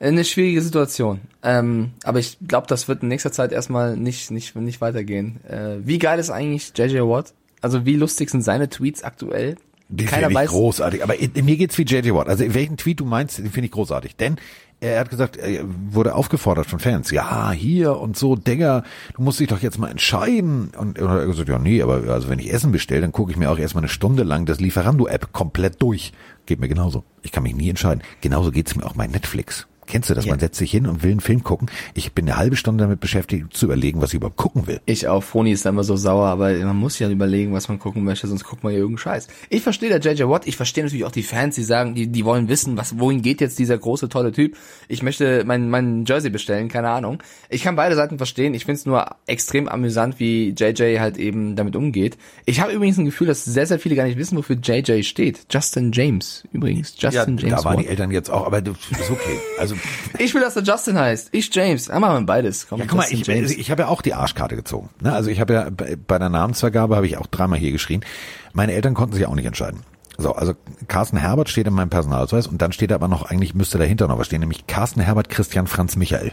eine 0.01 0.25
schwierige 0.25 0.63
Situation. 0.63 1.21
Ähm, 1.43 1.91
aber 2.05 2.21
ich 2.21 2.39
glaube, 2.49 2.67
das 2.67 2.89
wird 2.89 3.03
in 3.03 3.09
nächster 3.09 3.33
Zeit 3.33 3.53
erstmal 3.53 3.97
nicht, 3.97 4.31
nicht, 4.31 4.57
nicht 4.57 4.81
weitergehen. 4.81 5.45
Äh, 5.45 5.77
wie 5.87 5.99
geil 5.99 6.19
ist 6.19 6.31
eigentlich 6.31 6.73
JJ 6.75 7.01
Watt? 7.01 7.35
Also 7.61 7.85
wie 7.85 7.97
lustig 7.97 8.31
sind 8.31 8.43
seine 8.43 8.71
Tweets 8.71 9.03
aktuell? 9.03 9.57
Den 9.91 10.07
Keiner 10.07 10.29
finde 10.29 10.31
ich 10.31 10.37
weiß. 10.47 10.51
großartig. 10.51 11.03
Aber 11.05 11.17
in, 11.19 11.33
mir 11.45 11.57
geht's 11.59 11.77
wie 11.77 11.83
JJ 11.83 12.13
Watt. 12.15 12.29
Also 12.29 12.55
welchen 12.55 12.79
Tweet 12.79 13.01
du 13.01 13.05
meinst, 13.05 13.39
den 13.39 13.51
finde 13.51 13.67
ich 13.67 13.73
großartig. 13.73 14.17
Denn 14.17 14.37
er 14.81 15.01
hat 15.01 15.11
gesagt, 15.11 15.37
er 15.37 15.65
wurde 15.91 16.15
aufgefordert 16.15 16.67
von 16.67 16.79
Fans. 16.79 17.11
Ja, 17.11 17.53
hier 17.53 17.99
und 17.99 18.17
so, 18.17 18.35
Digga, 18.35 18.83
du 19.15 19.23
musst 19.23 19.39
dich 19.39 19.49
doch 19.49 19.61
jetzt 19.61 19.79
mal 19.79 19.91
entscheiden. 19.91 20.73
Und 20.77 20.99
er 20.99 21.09
hat 21.09 21.27
gesagt, 21.27 21.49
ja, 21.49 21.59
nee, 21.59 21.83
aber 21.83 22.03
also 22.09 22.29
wenn 22.29 22.39
ich 22.39 22.53
Essen 22.53 22.73
bestelle, 22.73 23.03
dann 23.03 23.13
gucke 23.13 23.31
ich 23.31 23.37
mir 23.37 23.51
auch 23.51 23.59
erstmal 23.59 23.83
eine 23.83 23.91
Stunde 23.91 24.23
lang 24.23 24.47
das 24.47 24.59
Lieferando-App 24.59 25.33
komplett 25.33 25.83
durch. 25.83 26.13
Geht 26.47 26.61
mir 26.61 26.69
genauso. 26.69 27.05
Ich 27.23 27.31
kann 27.31 27.43
mich 27.43 27.55
nie 27.55 27.69
entscheiden. 27.69 28.03
Genauso 28.23 28.51
geht's 28.51 28.75
mir 28.75 28.87
auch 28.87 28.95
bei 28.95 29.07
Netflix. 29.07 29.67
Kennst 29.91 30.09
du 30.09 30.15
das? 30.15 30.25
Ja. 30.25 30.33
Man 30.33 30.41
setzt 30.41 30.59
sich 30.59 30.71
hin 30.71 30.87
und 30.87 31.03
will 31.03 31.11
einen 31.11 31.21
Film 31.21 31.43
gucken. 31.43 31.69
Ich 31.95 32.13
bin 32.13 32.29
eine 32.29 32.37
halbe 32.39 32.55
Stunde 32.55 32.85
damit 32.85 33.01
beschäftigt, 33.01 33.53
zu 33.53 33.67
überlegen, 33.67 34.01
was 34.01 34.11
ich 34.11 34.15
überhaupt 34.17 34.37
gucken 34.37 34.69
will. 34.69 34.81
Ich 34.87 35.09
auch. 35.09 35.23
Froni 35.25 35.51
ist 35.51 35.67
da 35.67 35.71
immer 35.71 35.83
so 35.83 35.97
sauer, 35.97 36.29
aber 36.29 36.53
man 36.53 36.77
muss 36.77 36.99
ja 37.01 37.11
überlegen, 37.11 37.53
was 37.53 37.69
man 37.69 37.81
gucken 37.81 38.05
möchte, 38.05 38.29
sonst 38.29 38.45
guckt 38.45 38.63
man 38.63 38.73
ja 38.73 38.79
irgendeinen 38.79 38.99
Scheiß. 38.99 39.29
Ich 39.49 39.63
verstehe 39.63 39.89
der 39.89 39.99
JJ 39.99 40.29
Watt, 40.29 40.47
ich 40.47 40.57
verstehe 40.57 40.85
natürlich 40.85 41.05
auch 41.05 41.11
die 41.11 41.25
Fans, 41.25 41.57
die 41.57 41.65
sagen, 41.65 41.97
die, 41.97 42.07
die 42.07 42.25
wollen 42.25 42.49
wissen, 42.49 42.77
was, 42.77 42.99
wohin 43.01 43.23
geht 43.23 43.41
jetzt 43.41 43.59
dieser 43.59 43.77
große, 43.77 44.09
tolle 44.09 44.31
Typ. 44.31 44.57
Ich 44.87 45.03
möchte 45.03 45.43
mein, 45.45 45.71
mein 45.71 46.05
Jersey 46.05 46.31
bestellen, 46.31 46.69
keine 46.69 46.91
Ahnung. 46.91 47.21
Ich 47.49 47.65
kann 47.65 47.75
beide 47.75 47.97
Seiten 47.97 48.17
verstehen. 48.17 48.55
Ich 48.55 48.67
finde 48.67 48.79
es 48.79 48.87
nur 48.87 49.05
extrem 49.27 49.69
amüsant, 49.69 50.21
wie 50.21 50.55
JJ 50.57 51.01
halt 51.01 51.17
eben 51.17 51.57
damit 51.57 51.75
umgeht. 51.75 52.17
Ich 52.47 52.61
habe 52.61 52.73
übrigens 52.73 52.99
ein 52.99 53.07
Gefühl, 53.07 53.27
dass 53.27 53.45
sehr, 53.45 53.67
sehr 53.67 53.81
viele 53.81 53.97
gar 53.97 54.05
nicht 54.05 54.19
wissen, 54.19 54.39
wofür 54.39 54.57
JJ 54.57 55.03
steht. 55.03 55.47
Justin 55.51 55.91
James 55.91 56.45
übrigens. 56.53 56.95
Justin 56.97 57.39
ja, 57.39 57.43
James 57.43 57.63
da 57.63 57.65
waren 57.65 57.79
Watt. 57.79 57.85
die 57.85 57.89
Eltern 57.89 58.13
jetzt 58.13 58.31
auch, 58.31 58.47
aber 58.47 58.63
das 58.63 58.77
ist 58.91 59.11
okay. 59.11 59.39
Also 59.59 59.75
Ich 60.19 60.35
will, 60.35 60.43
dass 60.43 60.55
der 60.55 60.63
Justin 60.63 60.99
heißt. 60.99 61.29
Ich 61.33 61.55
James. 61.55 61.87
Ja, 61.87 61.99
machen 61.99 62.23
wir 62.23 62.27
beides. 62.27 62.67
Komm, 62.69 62.81
Ja, 62.81 62.87
guck 62.87 62.99
mal, 62.99 63.03
Justin 63.05 63.21
ich, 63.21 63.27
James. 63.27 63.51
ich 63.53 63.71
habe 63.71 63.83
ja 63.83 63.89
auch 63.89 64.03
die 64.03 64.13
Arschkarte 64.13 64.57
gezogen. 64.57 64.91
Ne? 65.01 65.13
Also 65.13 65.31
ich 65.31 65.41
habe 65.41 65.55
ja 65.55 65.69
bei 65.71 65.97
bei 65.97 66.19
der 66.19 66.29
Namensvergabe 66.29 66.97
habe 66.97 67.07
ich 67.07 67.17
auch 67.17 67.27
dreimal 67.27 67.59
hier 67.59 67.73
geschrien. 67.73 68.05
Meine 68.53 68.73
Eltern 68.73 68.95
konnten 68.95 69.15
sich 69.15 69.27
auch 69.27 69.35
nicht 69.35 69.47
entscheiden. 69.47 69.81
So, 70.19 70.33
also 70.33 70.53
Carsten 70.89 71.17
Herbert 71.17 71.49
steht 71.49 71.67
in 71.67 71.73
meinem 71.73 71.89
Personalausweis 71.89 72.47
und 72.47 72.61
dann 72.61 72.73
steht 72.73 72.93
aber 72.93 73.09
noch, 73.09 73.25
eigentlich 73.31 73.55
müsste 73.55 73.79
dahinter 73.79 74.07
noch 74.09 74.19
was 74.19 74.27
stehen, 74.27 74.41
nämlich 74.41 74.67
Carsten 74.67 75.01
Herbert 75.01 75.31
Christian 75.31 75.67
Franz 75.67 75.97
Michael. 75.97 76.33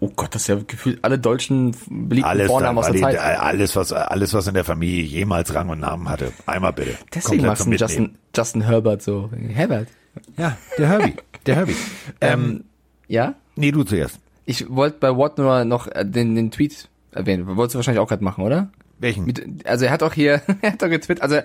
Oh 0.00 0.08
Gott, 0.14 0.34
das 0.34 0.42
ist 0.42 0.48
ja 0.48 0.56
gefühlt 0.66 1.02
alle 1.04 1.18
deutschen 1.18 1.74
beliebten 1.90 2.30
Alles, 2.30 2.46
Vornamen 2.46 2.78
aus 2.78 2.86
der 2.86 3.00
Zeit. 3.00 3.18
alles, 3.18 3.74
was, 3.76 3.92
alles, 3.92 4.32
was 4.32 4.46
in 4.46 4.54
der 4.54 4.64
Familie 4.64 5.02
jemals 5.02 5.54
Rang 5.54 5.68
und 5.68 5.80
Namen 5.80 6.08
hatte. 6.08 6.32
Einmal 6.46 6.72
bitte. 6.72 6.96
Deswegen 7.14 7.44
magst 7.44 7.64
zum 7.64 7.72
du. 7.72 7.76
Justin, 7.76 8.16
Justin 8.34 8.62
Herbert 8.62 9.02
so. 9.02 9.28
Herbert. 9.48 9.88
Ja, 10.36 10.56
der 10.78 10.88
Herbie. 10.88 11.14
Der 11.46 11.56
Herbie. 11.56 11.76
ähm, 12.20 12.64
Ja? 13.08 13.34
nee, 13.56 13.70
du 13.72 13.82
zuerst. 13.84 14.18
Ich 14.44 14.68
wollte 14.70 14.98
bei 15.00 15.16
Watt 15.16 15.36
nur 15.38 15.64
noch 15.64 15.88
äh, 15.88 16.04
den, 16.06 16.34
den 16.34 16.50
Tweet 16.50 16.88
erwähnen. 17.12 17.46
Wolltest 17.56 17.74
du 17.74 17.78
wahrscheinlich 17.78 18.00
auch 18.00 18.08
gerade 18.08 18.22
machen, 18.24 18.44
oder? 18.44 18.70
Welchen? 18.98 19.24
Mit, 19.26 19.66
also 19.66 19.84
er 19.86 19.90
hat 19.90 20.02
auch 20.02 20.14
hier, 20.14 20.42
er 20.62 20.72
hat 20.72 20.82
doch 20.82 20.88
getwittert, 20.88 21.22
also 21.22 21.40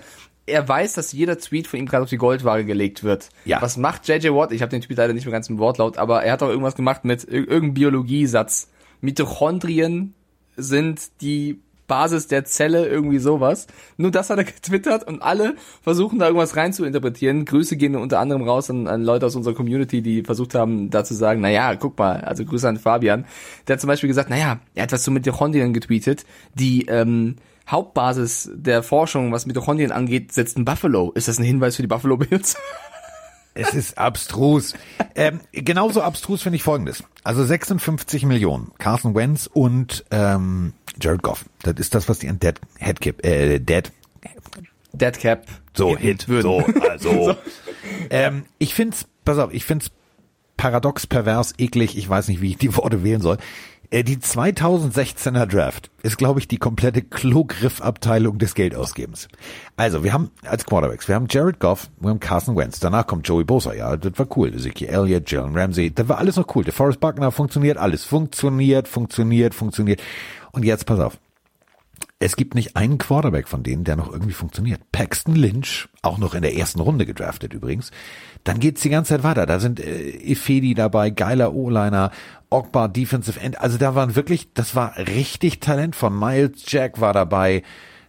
er 0.45 0.67
weiß, 0.67 0.93
dass 0.93 1.11
jeder 1.13 1.37
Tweet 1.37 1.67
von 1.67 1.79
ihm 1.79 1.85
gerade 1.85 2.03
auf 2.03 2.09
die 2.09 2.17
Goldwaage 2.17 2.65
gelegt 2.65 3.03
wird. 3.03 3.29
Ja. 3.45 3.61
Was 3.61 3.77
macht 3.77 4.07
JJ 4.07 4.29
Watt? 4.29 4.51
Ich 4.51 4.61
habe 4.61 4.69
den 4.71 4.81
Tweet 4.81 4.97
leider 4.97 5.13
nicht 5.13 5.25
mehr 5.25 5.31
ganz 5.31 5.49
im 5.49 5.57
Wortlaut, 5.57 5.97
aber 5.97 6.23
er 6.23 6.33
hat 6.33 6.43
auch 6.43 6.49
irgendwas 6.49 6.75
gemacht 6.75 7.05
mit 7.05 7.23
ir- 7.23 7.47
irgendeinem 7.47 7.73
Biologiesatz. 7.75 8.67
Mitochondrien 9.01 10.13
sind 10.57 11.01
die 11.21 11.59
Basis 11.87 12.27
der 12.27 12.45
Zelle, 12.45 12.87
irgendwie 12.87 13.19
sowas. 13.19 13.67
Nur 13.97 14.11
das 14.11 14.29
hat 14.29 14.37
er 14.37 14.43
getwittert 14.45 15.07
und 15.07 15.21
alle 15.21 15.55
versuchen 15.81 16.19
da 16.19 16.27
irgendwas 16.27 16.55
rein 16.55 16.73
zu 16.73 16.85
interpretieren. 16.85 17.45
Grüße 17.45 17.77
gehen 17.77 17.95
unter 17.95 18.19
anderem 18.19 18.43
raus 18.43 18.69
an, 18.69 18.87
an 18.87 19.03
Leute 19.03 19.25
aus 19.25 19.35
unserer 19.35 19.53
Community, 19.53 20.01
die 20.01 20.23
versucht 20.23 20.55
haben, 20.55 20.89
da 20.89 21.03
zu 21.03 21.13
sagen, 21.13 21.41
naja, 21.41 21.75
guck 21.75 21.97
mal, 21.97 22.21
also 22.21 22.45
Grüße 22.45 22.67
an 22.67 22.77
Fabian. 22.77 23.25
Der 23.67 23.75
hat 23.75 23.81
zum 23.81 23.87
Beispiel 23.87 24.07
gesagt, 24.07 24.29
naja, 24.29 24.59
er 24.75 24.83
hat 24.83 24.91
was 24.91 25.03
zu 25.03 25.11
Mitochondrien 25.11 25.73
getweetet, 25.73 26.25
die 26.53 26.85
ähm, 26.85 27.35
Hauptbasis 27.67 28.51
der 28.53 28.83
Forschung, 28.83 29.31
was 29.31 29.45
Mitochondrien 29.45 29.91
angeht, 29.91 30.31
setzt 30.31 30.57
ein 30.57 30.65
Buffalo. 30.65 31.11
Ist 31.11 31.27
das 31.27 31.39
ein 31.39 31.45
Hinweis 31.45 31.75
für 31.75 31.81
die 31.81 31.87
Buffalo 31.87 32.17
Bills? 32.17 32.55
Es 33.55 33.73
ist 33.73 33.97
abstrus. 33.97 34.73
ähm, 35.15 35.39
genauso 35.51 36.01
abstrus 36.01 36.41
finde 36.41 36.55
ich 36.57 36.63
folgendes. 36.63 37.03
Also 37.23 37.43
56 37.43 38.25
Millionen. 38.25 38.71
Carson 38.79 39.15
Wentz 39.15 39.49
und 39.51 40.05
ähm, 40.11 40.73
Jared 40.99 41.21
Goff. 41.21 41.45
Das 41.61 41.75
ist 41.77 41.95
das, 41.95 42.09
was 42.09 42.19
die 42.19 42.29
an 42.29 42.39
Dead 42.39 42.59
Headcap, 42.79 43.25
äh, 43.25 43.59
Dead 43.59 43.91
Deadcap. 44.93 45.47
so 45.75 45.97
Hit 45.97 46.23
Hit 46.23 46.41
so 46.43 46.63
also. 46.89 47.35
ähm, 48.09 48.45
ich 48.59 48.73
find's, 48.73 49.07
pass 49.25 49.37
auf, 49.37 49.53
ich 49.53 49.65
find's 49.65 49.91
paradox, 50.57 51.07
pervers, 51.07 51.53
eklig. 51.57 51.97
Ich 51.97 52.07
weiß 52.07 52.27
nicht, 52.27 52.41
wie 52.41 52.51
ich 52.51 52.57
die 52.57 52.75
Worte 52.75 53.03
wählen 53.03 53.21
soll. 53.21 53.37
Äh, 53.93 54.03
Die 54.03 54.17
2016er 54.17 55.45
Draft 55.45 55.91
ist, 56.01 56.17
glaube 56.17 56.39
ich, 56.39 56.47
die 56.47 56.57
komplette 56.57 57.03
Klogriffabteilung 57.03 58.39
des 58.39 58.55
Geldausgebens. 58.55 59.27
Also, 59.77 60.03
wir 60.03 60.13
haben 60.13 60.31
als 60.43 60.65
Quarterbacks, 60.65 61.07
wir 61.07 61.13
haben 61.13 61.27
Jared 61.29 61.59
Goff, 61.59 61.91
wir 61.99 62.09
haben 62.09 62.19
Carson 62.19 62.57
Wentz, 62.57 62.79
danach 62.79 63.05
kommt 63.05 63.27
Joey 63.27 63.43
Bosa, 63.43 63.71
ja, 63.73 63.95
das 63.95 64.17
war 64.17 64.27
cool. 64.35 64.51
Ezekiel 64.51 64.87
Elliott, 64.89 65.29
Jalen 65.29 65.55
Ramsey, 65.55 65.93
das 65.93 66.09
war 66.09 66.17
alles 66.17 66.37
noch 66.37 66.55
cool. 66.55 66.63
Der 66.63 66.73
Forrest 66.73 66.99
Buckner 66.99 67.31
funktioniert 67.31 67.77
alles. 67.77 68.03
Funktioniert, 68.03 68.87
funktioniert, 68.87 69.53
funktioniert. 69.53 70.01
Und 70.53 70.65
jetzt, 70.65 70.87
pass 70.87 70.99
auf. 70.99 71.19
Es 72.23 72.37
gibt 72.37 72.55
nicht 72.55 72.77
einen 72.77 72.99
Quarterback 72.99 73.49
von 73.49 73.63
denen, 73.63 73.83
der 73.83 73.97
noch 73.97 74.09
irgendwie 74.09 74.31
funktioniert. 74.31 74.79
Paxton 74.93 75.35
Lynch, 75.35 75.89
auch 76.01 76.17
noch 76.17 76.33
in 76.33 76.41
der 76.41 76.55
ersten 76.55 76.79
Runde 76.79 77.05
gedraftet 77.05 77.53
übrigens. 77.53 77.91
Dann 78.45 78.61
geht's 78.61 78.81
die 78.81 78.89
ganze 78.89 79.09
Zeit 79.09 79.23
weiter. 79.23 79.45
Da 79.45 79.59
sind 79.59 79.81
äh, 79.81 80.09
Ifedi 80.31 80.73
dabei, 80.73 81.09
geiler 81.09 81.53
O-Liner, 81.53 82.11
Ogbar 82.49 82.87
Defensive 82.87 83.37
End. 83.41 83.59
Also 83.59 83.77
da 83.77 83.93
waren 83.93 84.15
wirklich, 84.15 84.53
das 84.53 84.73
war 84.73 84.97
richtig 84.97 85.59
Talent 85.59 85.97
von 85.97 86.17
Miles 86.17 86.63
Jack 86.65 87.01
war 87.01 87.11
dabei. 87.11 87.61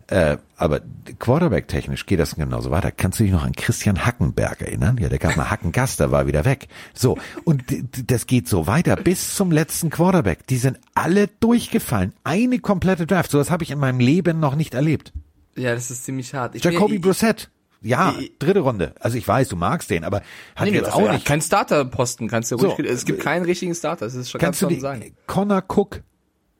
Äh, 0.08 0.36
aber 0.56 0.80
Quarterback-technisch 1.18 2.06
geht 2.06 2.20
das 2.20 2.34
genauso 2.36 2.70
weiter. 2.70 2.90
Kannst 2.90 3.18
du 3.20 3.24
dich 3.24 3.32
noch 3.32 3.44
an 3.44 3.52
Christian 3.52 4.04
Hackenberg 4.04 4.60
erinnern? 4.60 4.98
Ja, 5.00 5.08
der 5.08 5.18
gab 5.18 5.36
mal 5.36 5.50
Hackengast, 5.50 5.98
der 6.00 6.10
war 6.10 6.26
wieder 6.26 6.44
weg. 6.44 6.68
So, 6.92 7.16
und 7.44 7.64
das 8.06 8.26
geht 8.26 8.48
so 8.48 8.66
weiter 8.66 8.96
bis 8.96 9.34
zum 9.34 9.50
letzten 9.50 9.90
Quarterback. 9.90 10.46
Die 10.46 10.58
sind 10.58 10.78
alle 10.94 11.28
durchgefallen. 11.40 12.12
Eine 12.22 12.58
komplette 12.58 13.06
Draft. 13.06 13.30
So 13.30 13.38
was 13.38 13.50
habe 13.50 13.64
ich 13.64 13.70
in 13.70 13.78
meinem 13.78 13.98
Leben 14.00 14.40
noch 14.40 14.56
nicht 14.56 14.74
erlebt. 14.74 15.12
Ja, 15.56 15.74
das 15.74 15.90
ist 15.90 16.04
ziemlich 16.04 16.34
hart. 16.34 16.54
Ich 16.54 16.64
Jacoby 16.64 16.98
Brissett. 16.98 17.50
Ja, 17.80 18.14
dritte 18.38 18.60
Runde. 18.60 18.94
Also 18.98 19.18
ich 19.18 19.28
weiß, 19.28 19.48
du 19.48 19.56
magst 19.56 19.90
den, 19.90 20.04
aber 20.04 20.22
hat 20.56 20.66
Nee, 20.68 20.74
jetzt 20.74 20.86
das 20.86 20.94
auch 20.94 21.12
nicht. 21.12 21.26
Kein 21.26 21.42
Starterposten 21.42 22.28
kannst 22.28 22.50
du 22.50 22.56
So. 22.58 22.70
ruhig, 22.70 22.86
es 22.88 23.04
gibt 23.04 23.20
keinen 23.22 23.44
richtigen 23.44 23.74
Starter, 23.74 24.06
das 24.06 24.14
ist 24.14 24.30
schon 24.30 24.40
Kannst 24.40 24.62
du 24.62 24.66
ganz 24.66 24.74
die, 24.76 24.80
sagen. 24.80 25.14
Connor 25.26 25.62
Cook, 25.68 26.02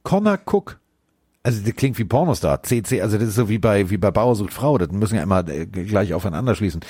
Connor 0.03 0.38
Cook. 0.45 0.78
Also 1.47 1.61
das 1.61 1.76
klingt 1.76 1.99
wie 1.99 2.05
Pornostar, 2.05 2.62
CC, 2.62 3.03
also 3.03 3.18
das 3.18 3.28
ist 3.28 3.34
so 3.34 3.51
wie 3.51 3.59
bei 3.59 3.90
wie 3.90 3.99
bei 3.99 4.11
Bauer 4.11 4.34
sucht 4.34 4.55
Frau, 4.55 4.78
das 4.78 4.90
müssen 4.90 5.16
ja 5.16 5.22
immer 5.22 5.47
äh, 5.47 5.66
gleich 5.66 6.14
aufeinander 6.14 6.55
schließen. 6.55 6.80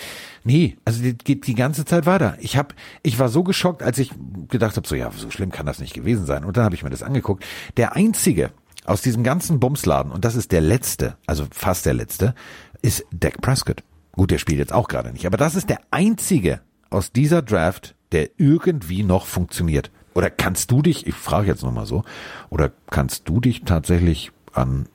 Nee, 0.44 0.76
also 0.84 1.02
das 1.02 1.14
geht 1.24 1.48
die 1.48 1.56
ganze 1.56 1.84
Zeit 1.84 2.06
weiter. 2.06 2.36
Ich 2.38 2.56
hab, 2.56 2.72
ich 3.02 3.18
war 3.18 3.28
so 3.28 3.42
geschockt, 3.42 3.82
als 3.82 3.98
ich 3.98 4.12
gedacht 4.48 4.76
habe, 4.76 4.86
so 4.86 4.94
ja, 4.94 5.10
so 5.10 5.28
schlimm 5.32 5.50
kann 5.50 5.66
das 5.66 5.80
nicht 5.80 5.92
gewesen 5.92 6.24
sein. 6.24 6.44
Und 6.44 6.56
dann 6.56 6.64
habe 6.64 6.76
ich 6.76 6.84
mir 6.84 6.90
das 6.90 7.02
angeguckt. 7.02 7.44
Der 7.76 7.96
einzige 7.96 8.52
aus 8.84 9.02
diesem 9.02 9.24
ganzen 9.24 9.58
Bumsladen 9.58 10.12
und 10.12 10.24
das 10.24 10.36
ist 10.36 10.52
der 10.52 10.60
letzte, 10.60 11.16
also 11.26 11.46
fast 11.50 11.84
der 11.84 11.94
letzte, 11.94 12.36
ist 12.80 13.04
Dak 13.10 13.40
Prescott. 13.40 13.82
Gut, 14.12 14.30
der 14.30 14.38
spielt 14.38 14.60
jetzt 14.60 14.72
auch 14.72 14.86
gerade 14.86 15.10
nicht, 15.10 15.26
aber 15.26 15.36
das 15.36 15.56
ist 15.56 15.68
der 15.68 15.80
einzige 15.90 16.60
aus 16.90 17.10
dieser 17.10 17.42
Draft, 17.42 17.96
der 18.12 18.30
irgendwie 18.36 19.02
noch 19.02 19.26
funktioniert. 19.26 19.90
Oder 20.14 20.30
kannst 20.30 20.70
du 20.70 20.80
dich, 20.80 21.08
ich 21.08 21.14
frage 21.14 21.48
jetzt 21.48 21.64
nochmal 21.64 21.86
so, 21.86 22.04
oder 22.50 22.70
kannst 22.88 23.28
du 23.28 23.40
dich 23.40 23.62
tatsächlich 23.64 24.30
an, 24.54 24.86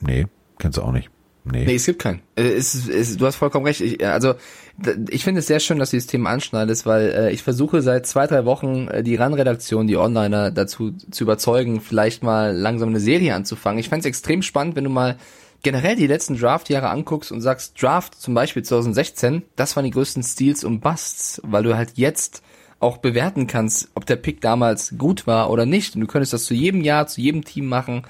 nee, 0.00 0.26
kennst 0.58 0.78
du 0.78 0.82
auch 0.82 0.92
nicht. 0.92 1.10
Nee. 1.44 1.64
Nee, 1.64 1.74
es 1.74 1.86
gibt 1.86 2.00
keinen. 2.00 2.20
Äh, 2.36 2.52
Es, 2.52 2.88
es, 2.88 3.16
du 3.16 3.26
hast 3.26 3.34
vollkommen 3.34 3.66
recht. 3.66 3.80
Ich, 3.80 4.06
also 4.06 4.34
d- 4.76 4.96
ich 5.10 5.24
finde 5.24 5.40
es 5.40 5.48
sehr 5.48 5.58
schön, 5.58 5.78
dass 5.80 5.90
du 5.90 5.96
das 5.96 6.06
Thema 6.06 6.30
anschneidest, 6.30 6.86
weil 6.86 7.08
äh, 7.10 7.32
ich 7.32 7.42
versuche 7.42 7.82
seit 7.82 8.06
zwei, 8.06 8.28
drei 8.28 8.44
Wochen 8.44 8.86
äh, 8.86 9.02
die 9.02 9.16
RAN-Redaktion, 9.16 9.88
die 9.88 9.96
Onliner 9.96 10.52
dazu 10.52 10.92
zu 10.92 11.24
überzeugen, 11.24 11.80
vielleicht 11.80 12.22
mal 12.22 12.56
langsam 12.56 12.90
eine 12.90 13.00
Serie 13.00 13.34
anzufangen. 13.34 13.80
Ich 13.80 13.88
fände 13.88 14.00
es 14.02 14.06
extrem 14.06 14.42
spannend, 14.42 14.76
wenn 14.76 14.84
du 14.84 14.90
mal 14.90 15.16
generell 15.64 15.96
die 15.96 16.06
letzten 16.06 16.38
Draft-Jahre 16.38 16.90
anguckst 16.90 17.32
und 17.32 17.40
sagst, 17.40 17.80
Draft 17.82 18.20
zum 18.20 18.34
Beispiel 18.34 18.62
2016, 18.62 19.42
das 19.56 19.74
waren 19.74 19.84
die 19.84 19.90
größten 19.90 20.22
Steals 20.22 20.62
und 20.62 20.78
Busts, 20.80 21.40
weil 21.44 21.64
du 21.64 21.76
halt 21.76 21.94
jetzt 21.96 22.42
auch 22.78 22.98
bewerten 22.98 23.48
kannst, 23.48 23.88
ob 23.96 24.06
der 24.06 24.16
Pick 24.16 24.40
damals 24.42 24.94
gut 24.96 25.26
war 25.26 25.50
oder 25.50 25.66
nicht. 25.66 25.96
Und 25.96 26.02
du 26.02 26.06
könntest 26.06 26.32
das 26.32 26.44
zu 26.44 26.54
jedem 26.54 26.82
Jahr, 26.82 27.08
zu 27.08 27.20
jedem 27.20 27.44
Team 27.44 27.66
machen. 27.66 28.02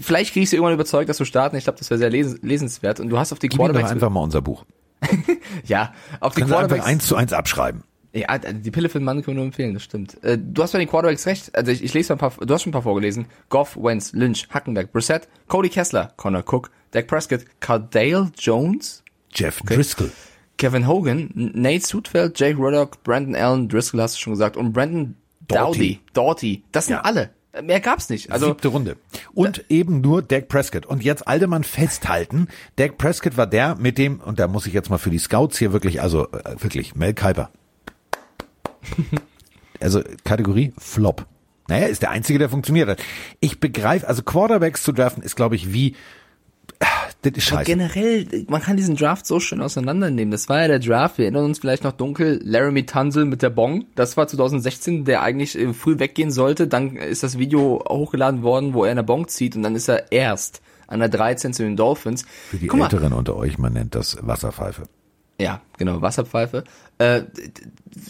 Vielleicht 0.00 0.32
kriegst 0.32 0.52
du 0.52 0.56
irgendwann 0.56 0.74
überzeugt, 0.74 1.08
dass 1.08 1.18
du 1.18 1.24
starten. 1.24 1.56
Ich 1.56 1.64
glaube, 1.64 1.78
das 1.78 1.90
wäre 1.90 1.98
sehr 1.98 2.10
les 2.10 2.38
lesenswert. 2.42 3.00
Und 3.00 3.10
du 3.10 3.18
hast 3.18 3.32
auf 3.32 3.38
die 3.38 3.48
Gib 3.48 3.58
ihm 3.58 3.58
doch 3.58 3.64
Quarterbacks... 3.66 3.92
einfach 3.92 4.10
mal 4.10 4.20
unser 4.22 4.42
Buch. 4.42 4.64
Ja, 5.66 5.92
auf 6.20 6.34
die 6.34 6.40
Kannst 6.40 6.52
du 6.52 6.56
einfach 6.56 6.68
Quarterbacks... 6.68 6.86
eins 6.86 7.06
zu 7.06 7.16
eins 7.16 7.32
abschreiben. 7.32 7.84
Ja, 8.14 8.38
die 8.38 8.70
Pille 8.70 8.88
für 8.88 8.98
den 8.98 9.04
Mann 9.04 9.22
können 9.22 9.36
wir 9.36 9.40
nur 9.40 9.44
empfehlen, 9.44 9.74
das 9.74 9.84
stimmt. 9.84 10.22
Äh, 10.24 10.38
du 10.40 10.62
hast 10.62 10.72
bei 10.72 10.78
den 10.78 10.88
Quarterbacks 10.88 11.26
recht. 11.26 11.54
Also 11.54 11.70
ich, 11.70 11.84
ich 11.84 11.92
lese 11.94 12.14
mal 12.14 12.16
ein 12.16 12.30
paar, 12.30 12.46
du 12.46 12.54
hast 12.54 12.62
schon 12.62 12.70
ein 12.70 12.72
paar 12.72 12.82
vorgelesen. 12.82 13.26
Goff, 13.50 13.76
Wentz, 13.76 14.12
Lynch, 14.12 14.48
Hackenberg, 14.50 14.90
Brissett, 14.92 15.28
Cody 15.46 15.68
Kessler, 15.68 16.12
Connor 16.16 16.42
Cook, 16.50 16.70
Dak 16.90 17.06
Prescott, 17.06 17.44
Cardale 17.60 18.30
Jones, 18.38 19.04
Jeff 19.30 19.60
Driscoll. 19.60 20.10
Kevin 20.56 20.88
Hogan, 20.88 21.30
Nate 21.34 21.86
Sudfeld, 21.86 22.38
Jake 22.40 22.56
Ruddock, 22.58 23.02
Brandon 23.04 23.36
Allen, 23.36 23.68
Driscoll 23.68 24.00
hast 24.00 24.16
du 24.16 24.20
schon 24.20 24.32
gesagt 24.32 24.56
und 24.56 24.72
Brandon 24.72 25.14
Doughty. 25.46 25.78
Doughty. 25.78 26.00
Doughty. 26.14 26.62
Das 26.72 26.86
sind 26.86 26.96
Ja. 26.96 27.02
alle. 27.02 27.30
Äh, 27.58 27.62
Mehr 27.62 27.80
gab's 27.80 28.08
nicht. 28.08 28.30
Also 28.30 28.46
Siebte 28.46 28.68
Runde. 28.68 28.96
Und 29.34 29.64
eben 29.68 30.00
nur 30.00 30.22
Dak 30.22 30.48
Prescott. 30.48 30.86
Und 30.86 31.02
jetzt 31.02 31.26
Aldemann 31.26 31.64
festhalten, 31.64 32.48
Dak 32.76 32.98
Prescott 32.98 33.36
war 33.36 33.46
der 33.46 33.76
mit 33.76 33.98
dem, 33.98 34.20
und 34.20 34.38
da 34.38 34.48
muss 34.48 34.66
ich 34.66 34.72
jetzt 34.72 34.90
mal 34.90 34.98
für 34.98 35.10
die 35.10 35.18
Scouts 35.18 35.58
hier 35.58 35.72
wirklich, 35.72 36.00
also 36.00 36.28
äh, 36.32 36.56
wirklich, 36.58 36.94
Mel 36.94 37.14
Kiper. 37.14 37.50
also 39.80 40.02
Kategorie 40.24 40.72
Flop. 40.78 41.26
Naja, 41.68 41.86
ist 41.86 42.00
der 42.00 42.10
einzige, 42.10 42.38
der 42.38 42.48
funktioniert 42.48 42.88
hat. 42.88 43.02
Ich 43.40 43.60
begreife, 43.60 44.08
also 44.08 44.22
Quarterbacks 44.22 44.82
zu 44.82 44.92
draften 44.92 45.22
ist, 45.22 45.36
glaube 45.36 45.54
ich, 45.54 45.70
wie, 45.70 45.96
das 47.22 47.32
ist 47.32 47.44
scheiße. 47.44 47.64
generell, 47.64 48.44
man 48.48 48.62
kann 48.62 48.76
diesen 48.76 48.96
Draft 48.96 49.26
so 49.26 49.40
schön 49.40 49.60
auseinandernehmen. 49.60 50.30
Das 50.30 50.48
war 50.48 50.62
ja 50.62 50.68
der 50.68 50.78
Draft, 50.78 51.18
wir 51.18 51.24
erinnern 51.24 51.44
uns 51.44 51.58
vielleicht 51.58 51.84
noch 51.84 51.92
dunkel, 51.92 52.40
Laramie 52.44 52.86
Tunsil 52.86 53.24
mit 53.24 53.42
der 53.42 53.50
Bong. 53.50 53.86
Das 53.94 54.16
war 54.16 54.28
2016, 54.28 55.04
der 55.04 55.22
eigentlich 55.22 55.58
äh, 55.58 55.72
früh 55.72 55.98
weggehen 55.98 56.30
sollte. 56.30 56.68
Dann 56.68 56.96
ist 56.96 57.22
das 57.22 57.38
Video 57.38 57.82
hochgeladen 57.88 58.42
worden, 58.42 58.74
wo 58.74 58.84
er 58.84 58.92
in 58.92 58.96
der 58.96 59.02
Bong 59.02 59.28
zieht 59.28 59.56
und 59.56 59.62
dann 59.62 59.74
ist 59.74 59.88
er 59.88 60.12
erst 60.12 60.62
an 60.86 61.00
der 61.00 61.08
13 61.08 61.52
zu 61.52 61.64
den 61.64 61.76
Dolphins. 61.76 62.24
Für 62.50 62.56
die 62.56 62.68
Guck 62.68 62.78
mal, 62.78 62.84
Älteren 62.86 63.12
unter 63.12 63.36
euch, 63.36 63.58
man 63.58 63.72
nennt 63.72 63.94
das 63.94 64.16
Wasserpfeife. 64.20 64.84
Ja, 65.40 65.60
genau, 65.76 66.00
Wasserpfeife. 66.02 66.64
Äh, 66.98 67.22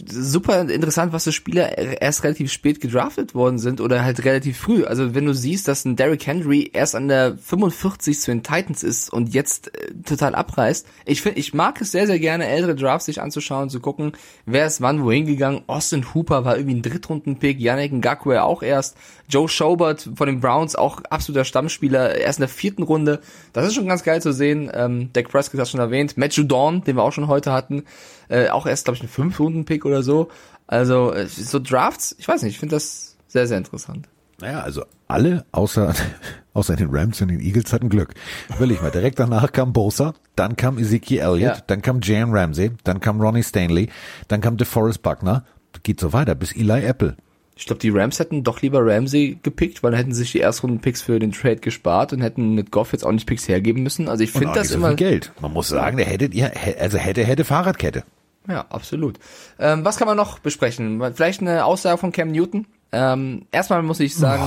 super 0.07 0.63
interessant, 0.63 1.13
was 1.13 1.25
für 1.25 1.33
Spieler 1.33 1.77
erst 2.01 2.25
relativ 2.25 2.51
spät 2.51 2.81
gedraftet 2.81 3.35
worden 3.35 3.59
sind 3.59 3.81
oder 3.81 4.03
halt 4.03 4.25
relativ 4.25 4.59
früh. 4.59 4.85
Also 4.85 5.15
wenn 5.15 5.27
du 5.27 5.35
siehst, 5.35 5.69
dass 5.69 5.85
ein 5.85 5.97
Derrick 5.97 6.27
Henry 6.27 6.71
erst 6.73 6.95
an 6.95 7.09
der 7.09 7.37
45 7.37 8.21
zu 8.21 8.31
den 8.31 8.43
Titans 8.43 8.83
ist 8.83 9.13
und 9.13 9.35
jetzt 9.35 9.75
äh, 9.75 9.93
total 10.05 10.35
abreißt. 10.35 10.87
Ich 11.05 11.23
finde, 11.23 11.39
ich 11.39 11.55
mag 11.55 11.81
es 11.81 11.93
sehr, 11.93 12.07
sehr 12.07 12.19
gerne, 12.19 12.47
ältere 12.47 12.75
Drafts 12.75 13.07
sich 13.07 13.21
anzuschauen, 13.21 13.71
zu 13.71 13.81
gucken, 13.81 14.13
wer 14.47 14.67
ist 14.67 14.81
wann 14.81 15.05
wohin 15.05 15.27
gegangen. 15.27 15.63
Austin 15.67 16.15
Hooper 16.15 16.45
war 16.45 16.57
irgendwie 16.57 16.77
ein 16.77 16.83
Drittrunden-Pick, 16.83 17.61
Yannick 17.61 17.93
Ngakwe 17.93 18.43
auch 18.43 18.63
erst. 18.63 18.97
Joe 19.29 19.49
Schobert 19.49 20.09
von 20.15 20.27
den 20.27 20.41
Browns, 20.41 20.75
auch 20.75 21.03
absoluter 21.11 21.45
Stammspieler, 21.45 22.17
erst 22.17 22.39
in 22.39 22.43
der 22.43 22.49
vierten 22.49 22.83
Runde. 22.83 23.21
Das 23.53 23.67
ist 23.67 23.75
schon 23.75 23.87
ganz 23.87 24.03
geil 24.03 24.23
zu 24.23 24.33
sehen. 24.33 24.71
Ähm, 24.73 25.11
Dak 25.13 25.29
Prescott 25.29 25.61
hat 25.61 25.69
schon 25.69 25.81
erwähnt. 25.81 26.17
Matt 26.17 26.33
Judon, 26.33 26.83
den 26.85 26.97
wir 26.97 27.03
auch 27.03 27.13
schon 27.13 27.29
heute 27.29 27.53
hatten, 27.53 27.85
äh, 28.29 28.49
auch 28.51 28.67
erst, 28.67 28.85
glaube 28.85 28.97
ich, 28.97 29.03
ein 29.03 29.09
Fünf-Runden-Pick 29.09 29.85
oder 29.85 30.03
so. 30.03 30.29
Also 30.67 31.13
äh, 31.13 31.27
so 31.27 31.59
Drafts, 31.59 32.15
ich 32.19 32.29
weiß 32.29 32.43
nicht, 32.43 32.53
ich 32.55 32.59
finde 32.59 32.77
das 32.77 33.17
sehr, 33.27 33.47
sehr 33.47 33.59
interessant. 33.59 34.09
Naja, 34.41 34.61
also 34.61 34.85
alle 35.09 35.45
außer, 35.53 35.95
außer 36.55 36.77
den 36.77 36.89
Rams 36.91 37.21
und 37.21 37.29
den 37.29 37.41
Eagles 37.41 37.73
hatten 37.73 37.89
Glück. 37.89 38.15
Überleg 38.57 38.81
mal, 38.83 38.91
direkt 38.91 39.19
danach 39.19 39.51
kam 39.53 39.73
Bosa, 39.73 40.15
dann 40.37 40.57
kam 40.57 40.79
Ezekiel 40.79 41.21
Elliott, 41.21 41.41
Ja. 41.57 41.63
dann 41.67 41.83
kam 41.83 42.01
Jan 42.03 42.31
Ramsey, 42.33 42.71
dann 42.85 43.01
kam 43.01 43.21
Ronnie 43.21 43.43
Stanley, 43.43 43.89
dann 44.29 44.41
kam 44.41 44.57
DeForest 44.57 45.03
Buckner. 45.03 45.45
Geht 45.83 46.01
so 46.01 46.13
weiter 46.13 46.35
bis 46.35 46.53
Eli 46.57 46.85
Apple. 46.85 47.17
Ich 47.57 47.67
glaube, 47.67 47.81
die 47.81 47.91
Rams 47.91 48.19
hätten 48.21 48.45
doch 48.45 48.63
lieber 48.63 48.85
Ramsey 48.85 49.39
gepickt, 49.43 49.83
weil 49.83 49.91
dann 49.91 49.99
hätten 49.99 50.15
sich 50.15 50.31
die 50.33 50.39
Erstrunden-Picks 50.41 51.03
für 51.03 51.19
den 51.19 51.33
Trade 51.33 51.57
gespart 51.57 52.13
und 52.13 52.21
hätten 52.21 52.55
mit 52.55 52.71
Goff 52.71 52.93
jetzt 52.93 53.05
auch 53.05 53.11
nicht 53.13 53.27
Picks 53.27 53.49
hergeben 53.49 53.83
müssen. 53.83 54.09
Also 54.09 54.23
ich 54.25 54.31
finde 54.31 54.55
das 54.55 54.71
immer... 54.71 54.95
Geld. 54.95 55.33
Man 55.41 55.53
muss 55.53 55.69
sagen, 55.69 55.97
der 55.97 56.07
hättet 56.07 56.35
ihr, 56.35 56.53
also 56.81 56.99
hätte, 56.99 57.25
hätte 57.25 57.45
Fahrradkette. 57.45 58.05
Ja, 58.49 58.65
absolut. 58.71 59.19
Ähm, 59.59 59.85
was 59.85 59.99
kann 59.99 60.09
man 60.09 60.17
noch 60.17 60.39
besprechen? 60.39 61.03
Vielleicht 61.15 61.43
eine 61.43 61.65
Aussage 61.65 61.99
von 61.99 62.13
Cam 62.13 62.33
Newton. 62.33 62.67
Ähm, 62.93 63.47
erstmal 63.53 63.83
muss 63.83 64.01
ich 64.01 64.17
sagen, 64.17 64.43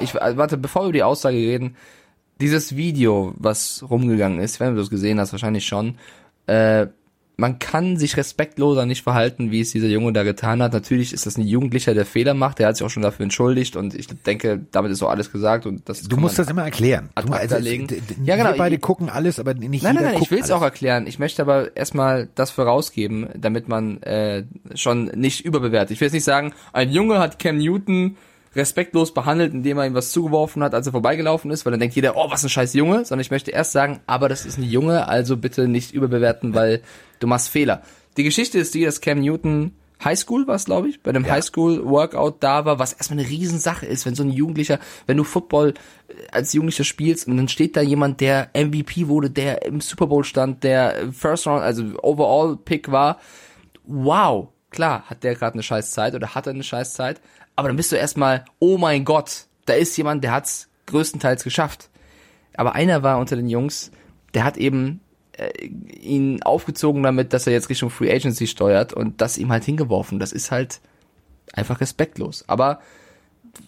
ich 0.00 0.20
also, 0.20 0.38
warte, 0.38 0.56
bevor 0.56 0.82
wir 0.82 0.86
über 0.86 0.92
die 0.92 1.02
Aussage 1.02 1.36
reden, 1.36 1.76
dieses 2.40 2.74
Video, 2.76 3.34
was 3.36 3.84
rumgegangen 3.88 4.40
ist, 4.40 4.58
wenn 4.58 4.74
du 4.74 4.80
das 4.80 4.88
gesehen 4.90 5.20
hast, 5.20 5.32
wahrscheinlich 5.32 5.66
schon, 5.66 5.98
äh, 6.46 6.86
man 7.36 7.58
kann 7.58 7.96
sich 7.96 8.16
respektloser 8.16 8.86
nicht 8.86 9.02
verhalten, 9.02 9.50
wie 9.50 9.60
es 9.60 9.72
dieser 9.72 9.88
Junge 9.88 10.12
da 10.12 10.22
getan 10.22 10.62
hat. 10.62 10.72
Natürlich 10.72 11.12
ist 11.12 11.26
das 11.26 11.38
ein 11.38 11.46
Jugendlicher, 11.46 11.94
der 11.94 12.04
Fehler 12.04 12.34
macht. 12.34 12.58
Der 12.58 12.68
hat 12.68 12.76
sich 12.76 12.86
auch 12.86 12.90
schon 12.90 13.02
dafür 13.02 13.24
entschuldigt 13.24 13.74
und 13.74 13.94
ich 13.94 14.06
denke, 14.06 14.60
damit 14.70 14.92
ist 14.92 15.02
auch 15.02 15.10
alles 15.10 15.32
gesagt 15.32 15.66
und 15.66 15.88
das 15.88 16.02
Du 16.02 16.16
musst 16.18 16.38
das 16.38 16.48
immer 16.48 16.62
erklären. 16.64 17.08
ad 17.14 17.26
Du, 17.26 17.32
acta 17.32 17.56
legen. 17.56 17.88
Ja, 18.24 18.36
genau. 18.36 18.50
Wir 18.50 18.58
beide 18.58 18.78
gucken 18.78 19.08
alles, 19.08 19.40
aber 19.40 19.54
nicht 19.54 19.82
Nein, 19.82 19.94
nein, 19.94 20.04
nein, 20.04 20.22
ich 20.22 20.30
will 20.30 20.40
es 20.40 20.50
auch 20.50 20.62
erklären. 20.62 21.06
Ich 21.06 21.18
möchte 21.18 21.42
aber 21.42 21.74
erstmal 21.76 22.28
das 22.34 22.50
vorausgeben, 22.50 23.28
damit 23.36 23.66
man 23.68 24.02
äh, 24.02 24.44
schon 24.74 25.06
nicht 25.06 25.44
überbewertet. 25.44 25.92
Ich 25.92 26.00
will 26.00 26.06
jetzt 26.06 26.14
nicht 26.14 26.24
sagen, 26.24 26.52
ein 26.72 26.90
Junge 26.90 27.18
hat 27.18 27.38
Cam 27.38 27.56
Newton 27.56 28.16
respektlos 28.54 29.14
behandelt, 29.14 29.54
indem 29.54 29.78
er 29.78 29.86
ihm 29.86 29.94
was 29.94 30.12
zugeworfen 30.12 30.62
hat, 30.62 30.74
als 30.74 30.86
er 30.86 30.92
vorbeigelaufen 30.92 31.50
ist, 31.50 31.64
weil 31.64 31.70
dann 31.70 31.80
denkt 31.80 31.96
jeder, 31.96 32.16
oh, 32.16 32.30
was 32.30 32.42
ein 32.42 32.50
scheiß 32.50 32.74
Junge, 32.74 33.04
sondern 33.04 33.20
ich 33.20 33.30
möchte 33.30 33.50
erst 33.50 33.72
sagen, 33.72 34.00
aber 34.06 34.28
das 34.28 34.44
ist 34.44 34.58
ein 34.58 34.64
Junge, 34.64 35.08
also 35.08 35.36
bitte 35.36 35.68
nicht 35.68 35.92
überbewerten, 35.92 36.54
weil 36.54 36.82
du 37.22 37.26
machst 37.26 37.48
Fehler. 37.48 37.82
Die 38.16 38.24
Geschichte 38.24 38.58
ist 38.58 38.74
die, 38.74 38.84
dass 38.84 39.00
Cam 39.00 39.20
Newton 39.20 39.72
Highschool 40.04 40.46
war 40.46 40.56
es, 40.56 40.64
glaube 40.64 40.88
ich, 40.88 41.02
bei 41.02 41.12
dem 41.12 41.28
Highschool-Workout 41.28 42.42
da 42.42 42.64
war, 42.64 42.78
was 42.78 42.92
erstmal 42.92 43.20
eine 43.20 43.28
Riesensache 43.28 43.86
ist, 43.86 44.04
wenn 44.04 44.14
so 44.14 44.22
ein 44.22 44.30
Jugendlicher, 44.30 44.78
wenn 45.06 45.16
du 45.16 45.24
Football 45.24 45.74
äh, 46.08 46.14
als 46.32 46.52
Jugendlicher 46.52 46.84
spielst 46.84 47.28
und 47.28 47.36
dann 47.36 47.48
steht 47.48 47.76
da 47.76 47.82
jemand, 47.82 48.20
der 48.20 48.50
MVP 48.54 49.08
wurde, 49.08 49.30
der 49.30 49.64
im 49.64 49.80
Super 49.80 50.06
Bowl 50.06 50.24
stand, 50.24 50.64
der 50.64 51.12
First 51.12 51.46
Round, 51.46 51.62
also 51.62 51.84
Overall-Pick 52.02 52.90
war. 52.90 53.18
Wow, 53.84 54.48
klar, 54.70 55.04
hat 55.06 55.22
der 55.22 55.34
gerade 55.34 55.54
eine 55.54 55.62
scheiß 55.62 55.92
Zeit 55.92 56.14
oder 56.14 56.34
hat 56.34 56.46
er 56.46 56.52
eine 56.52 56.64
scheiß 56.64 56.94
Zeit, 56.94 57.20
aber 57.56 57.68
dann 57.68 57.76
bist 57.76 57.92
du 57.92 57.96
erstmal, 57.96 58.44
oh 58.58 58.78
mein 58.78 59.04
Gott, 59.04 59.46
da 59.66 59.74
ist 59.74 59.96
jemand, 59.96 60.24
der 60.24 60.32
hat's 60.32 60.68
größtenteils 60.86 61.44
geschafft. 61.44 61.88
Aber 62.54 62.74
einer 62.74 63.02
war 63.02 63.18
unter 63.18 63.36
den 63.36 63.48
Jungs, 63.48 63.92
der 64.34 64.44
hat 64.44 64.56
eben 64.56 64.98
äh, 64.98 65.01
ihn 66.00 66.42
aufgezogen 66.42 67.02
damit, 67.02 67.32
dass 67.32 67.46
er 67.46 67.52
jetzt 67.52 67.70
Richtung 67.70 67.90
Free 67.90 68.12
Agency 68.12 68.46
steuert 68.46 68.92
und 68.92 69.20
das 69.20 69.38
ihm 69.38 69.50
halt 69.50 69.64
hingeworfen. 69.64 70.18
Das 70.18 70.32
ist 70.32 70.50
halt 70.50 70.80
einfach 71.52 71.80
respektlos. 71.80 72.44
Aber 72.48 72.80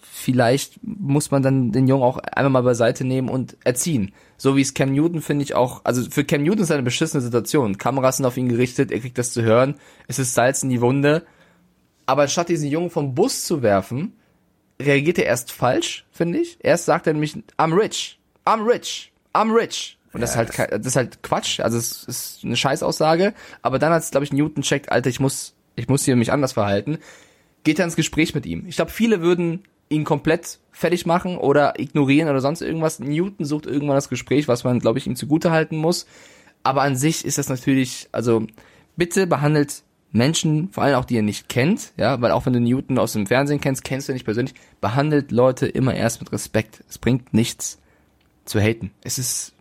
vielleicht 0.01 0.79
muss 0.83 1.31
man 1.31 1.43
dann 1.43 1.71
den 1.71 1.87
Jungen 1.87 2.03
auch 2.03 2.17
einmal 2.17 2.49
mal 2.49 2.63
beiseite 2.63 3.05
nehmen 3.05 3.29
und 3.29 3.57
erziehen. 3.63 4.13
So 4.37 4.55
wie 4.55 4.61
es 4.61 4.73
Cam 4.73 4.93
Newton 4.93 5.21
finde 5.21 5.43
ich 5.43 5.55
auch, 5.55 5.81
also 5.83 6.09
für 6.09 6.23
Cam 6.23 6.43
Newton 6.43 6.63
ist 6.63 6.71
eine 6.71 6.83
beschissene 6.83 7.21
Situation. 7.21 7.77
Kameras 7.77 8.17
sind 8.17 8.25
auf 8.25 8.37
ihn 8.37 8.49
gerichtet, 8.49 8.91
er 8.91 8.99
kriegt 8.99 9.17
das 9.17 9.31
zu 9.31 9.41
hören, 9.41 9.75
es 10.07 10.19
ist 10.19 10.33
Salz 10.33 10.63
in 10.63 10.69
die 10.69 10.81
Wunde. 10.81 11.25
Aber 12.05 12.23
anstatt 12.23 12.49
diesen 12.49 12.69
Jungen 12.69 12.89
vom 12.89 13.15
Bus 13.15 13.43
zu 13.43 13.61
werfen, 13.61 14.13
reagiert 14.79 15.17
er 15.17 15.25
erst 15.25 15.51
falsch, 15.51 16.05
finde 16.11 16.39
ich. 16.39 16.57
Erst 16.61 16.85
sagt 16.85 17.07
er 17.07 17.13
nämlich, 17.13 17.35
I'm 17.57 17.75
rich, 17.75 18.19
I'm 18.45 18.65
rich, 18.67 19.11
I'm 19.33 19.55
rich. 19.55 19.97
Und 20.15 20.21
das 20.21 20.31
ist 20.31 20.37
halt, 20.37 20.71
das 20.71 20.85
ist 20.85 20.95
halt 20.95 21.23
Quatsch. 21.23 21.59
Also 21.59 21.77
es 21.77 22.03
ist 22.05 22.39
eine 22.43 22.55
Scheißaussage. 22.55 23.33
Aber 23.61 23.79
dann 23.79 23.91
hat, 23.91 24.09
glaube 24.09 24.23
ich, 24.23 24.33
Newton 24.33 24.63
checkt, 24.63 24.91
Alter, 24.91 25.09
ich 25.09 25.19
muss, 25.19 25.53
ich 25.75 25.87
muss 25.89 26.05
hier 26.05 26.15
mich 26.15 26.31
anders 26.31 26.53
verhalten. 26.53 26.99
Geht 27.63 27.79
er 27.79 27.85
ins 27.85 27.95
Gespräch 27.95 28.33
mit 28.33 28.45
ihm. 28.45 28.65
Ich 28.67 28.77
glaube, 28.77 28.91
viele 28.91 29.21
würden 29.21 29.63
ihn 29.89 30.03
komplett 30.03 30.59
fertig 30.71 31.05
machen 31.05 31.37
oder 31.37 31.79
ignorieren 31.79 32.29
oder 32.29 32.39
sonst 32.41 32.61
irgendwas. 32.61 32.99
Newton 32.99 33.45
sucht 33.45 33.65
irgendwann 33.65 33.95
das 33.95 34.09
Gespräch, 34.09 34.47
was 34.47 34.63
man, 34.63 34.79
glaube 34.79 34.99
ich, 34.99 35.07
ihm 35.07 35.15
zugute 35.15 35.51
halten 35.51 35.77
muss. 35.77 36.05
Aber 36.63 36.81
an 36.81 36.95
sich 36.95 37.25
ist 37.25 37.37
das 37.37 37.49
natürlich, 37.49 38.07
also 38.11 38.47
bitte 38.95 39.27
behandelt 39.27 39.83
Menschen, 40.11 40.69
vor 40.71 40.83
allem 40.83 40.95
auch 40.95 41.05
die 41.05 41.15
ihr 41.15 41.23
nicht 41.23 41.49
kennt, 41.49 41.91
ja, 41.97 42.21
weil 42.21 42.31
auch 42.31 42.45
wenn 42.45 42.53
du 42.53 42.61
Newton 42.61 42.97
aus 42.97 43.13
dem 43.13 43.27
Fernsehen 43.27 43.59
kennst, 43.59 43.83
kennst 43.83 44.07
du 44.07 44.13
ihn 44.13 44.15
nicht 44.15 44.23
persönlich, 44.23 44.55
behandelt 44.79 45.31
Leute 45.31 45.67
immer 45.67 45.93
erst 45.93 46.21
mit 46.21 46.31
Respekt. 46.31 46.83
Es 46.87 46.97
bringt 46.97 47.33
nichts 47.33 47.79
zu 48.45 48.59
haten. 48.59 48.91
Es 49.03 49.19
ist 49.19 49.53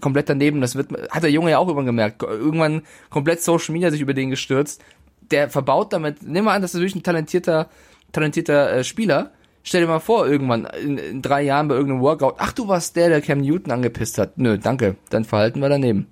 komplett 0.00 0.28
daneben, 0.28 0.60
das 0.60 0.74
wird, 0.74 0.90
hat 1.10 1.22
der 1.22 1.30
Junge 1.30 1.50
ja 1.50 1.58
auch 1.58 1.66
irgendwann 1.66 1.86
gemerkt, 1.86 2.22
irgendwann 2.22 2.82
komplett 3.10 3.42
Social 3.42 3.72
Media 3.72 3.90
sich 3.90 4.00
über 4.00 4.14
den 4.14 4.30
gestürzt. 4.30 4.82
Der 5.30 5.50
verbaut 5.50 5.92
damit, 5.92 6.22
nimm 6.22 6.44
mal 6.44 6.54
an, 6.54 6.62
das 6.62 6.74
ist 6.74 6.80
wirklich 6.80 6.96
ein 6.96 7.02
talentierter, 7.02 7.68
talentierter 8.12 8.72
äh, 8.72 8.84
Spieler. 8.84 9.32
Stell 9.62 9.82
dir 9.82 9.86
mal 9.88 9.98
vor, 10.00 10.26
irgendwann 10.26 10.64
in, 10.82 10.96
in 10.96 11.20
drei 11.22 11.42
Jahren 11.42 11.68
bei 11.68 11.74
irgendeinem 11.74 12.00
Workout, 12.00 12.36
ach 12.38 12.52
du 12.52 12.68
warst 12.68 12.96
der, 12.96 13.08
der 13.10 13.20
Cam 13.20 13.40
Newton 13.40 13.70
angepisst 13.72 14.16
hat. 14.18 14.38
Nö, 14.38 14.56
danke, 14.56 14.96
dein 15.10 15.24
Verhalten 15.24 15.60
war 15.60 15.68
daneben. 15.68 16.06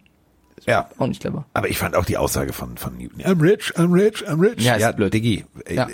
Ja. 0.66 0.90
Auch 0.98 1.06
nicht 1.06 1.20
clever. 1.20 1.46
Aber 1.54 1.68
ich 1.68 1.78
fand 1.78 1.94
auch 1.96 2.04
die 2.04 2.16
Aussage 2.16 2.52
von, 2.52 2.76
von 2.76 2.96
Newton. 2.96 3.20
I'm 3.22 3.40
rich, 3.40 3.72
I'm 3.76 3.92
rich, 3.92 4.26
I'm 4.28 4.40
rich. 4.40 4.64
Ja, 4.64 4.74
ist 4.74 4.82
ja 4.82 4.92
blöd. 4.92 5.14
Diggi. 5.14 5.44
äh, 5.64 5.74
Ja. 5.74 5.88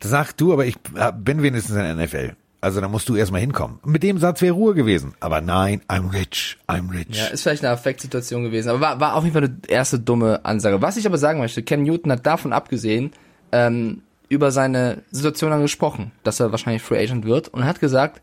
Sag 0.00 0.36
du, 0.36 0.52
aber 0.52 0.66
ich 0.66 0.76
äh, 0.94 1.12
bin 1.12 1.42
wenigstens 1.42 1.74
in 1.74 1.82
der 1.82 1.94
NFL. 1.96 2.36
Also 2.60 2.80
da 2.80 2.88
musst 2.88 3.08
du 3.08 3.14
erstmal 3.14 3.40
hinkommen. 3.40 3.78
Mit 3.84 4.02
dem 4.02 4.18
Satz 4.18 4.42
wäre 4.42 4.54
Ruhe 4.54 4.74
gewesen. 4.74 5.14
Aber 5.20 5.40
nein, 5.40 5.80
I'm 5.88 6.12
rich, 6.12 6.58
I'm 6.66 6.90
rich. 6.90 7.16
Ja, 7.16 7.26
ist 7.26 7.42
vielleicht 7.42 7.62
eine 7.64 7.72
Affektsituation 7.72 8.42
gewesen, 8.42 8.70
aber 8.70 8.80
war, 8.80 9.00
war 9.00 9.14
auf 9.14 9.22
jeden 9.22 9.34
Fall 9.34 9.44
eine 9.44 9.58
erste 9.68 10.00
dumme 10.00 10.44
Ansage. 10.44 10.82
Was 10.82 10.96
ich 10.96 11.06
aber 11.06 11.18
sagen 11.18 11.38
möchte, 11.38 11.62
Cam 11.62 11.82
Newton 11.82 12.10
hat 12.10 12.26
davon 12.26 12.52
abgesehen, 12.52 13.12
ähm, 13.52 14.02
über 14.28 14.50
seine 14.50 15.02
Situation 15.10 15.50
dann 15.50 15.62
gesprochen, 15.62 16.12
dass 16.22 16.40
er 16.40 16.50
wahrscheinlich 16.50 16.82
Free 16.82 16.98
Agent 16.98 17.24
wird 17.24 17.48
und 17.48 17.64
hat 17.64 17.80
gesagt, 17.80 18.20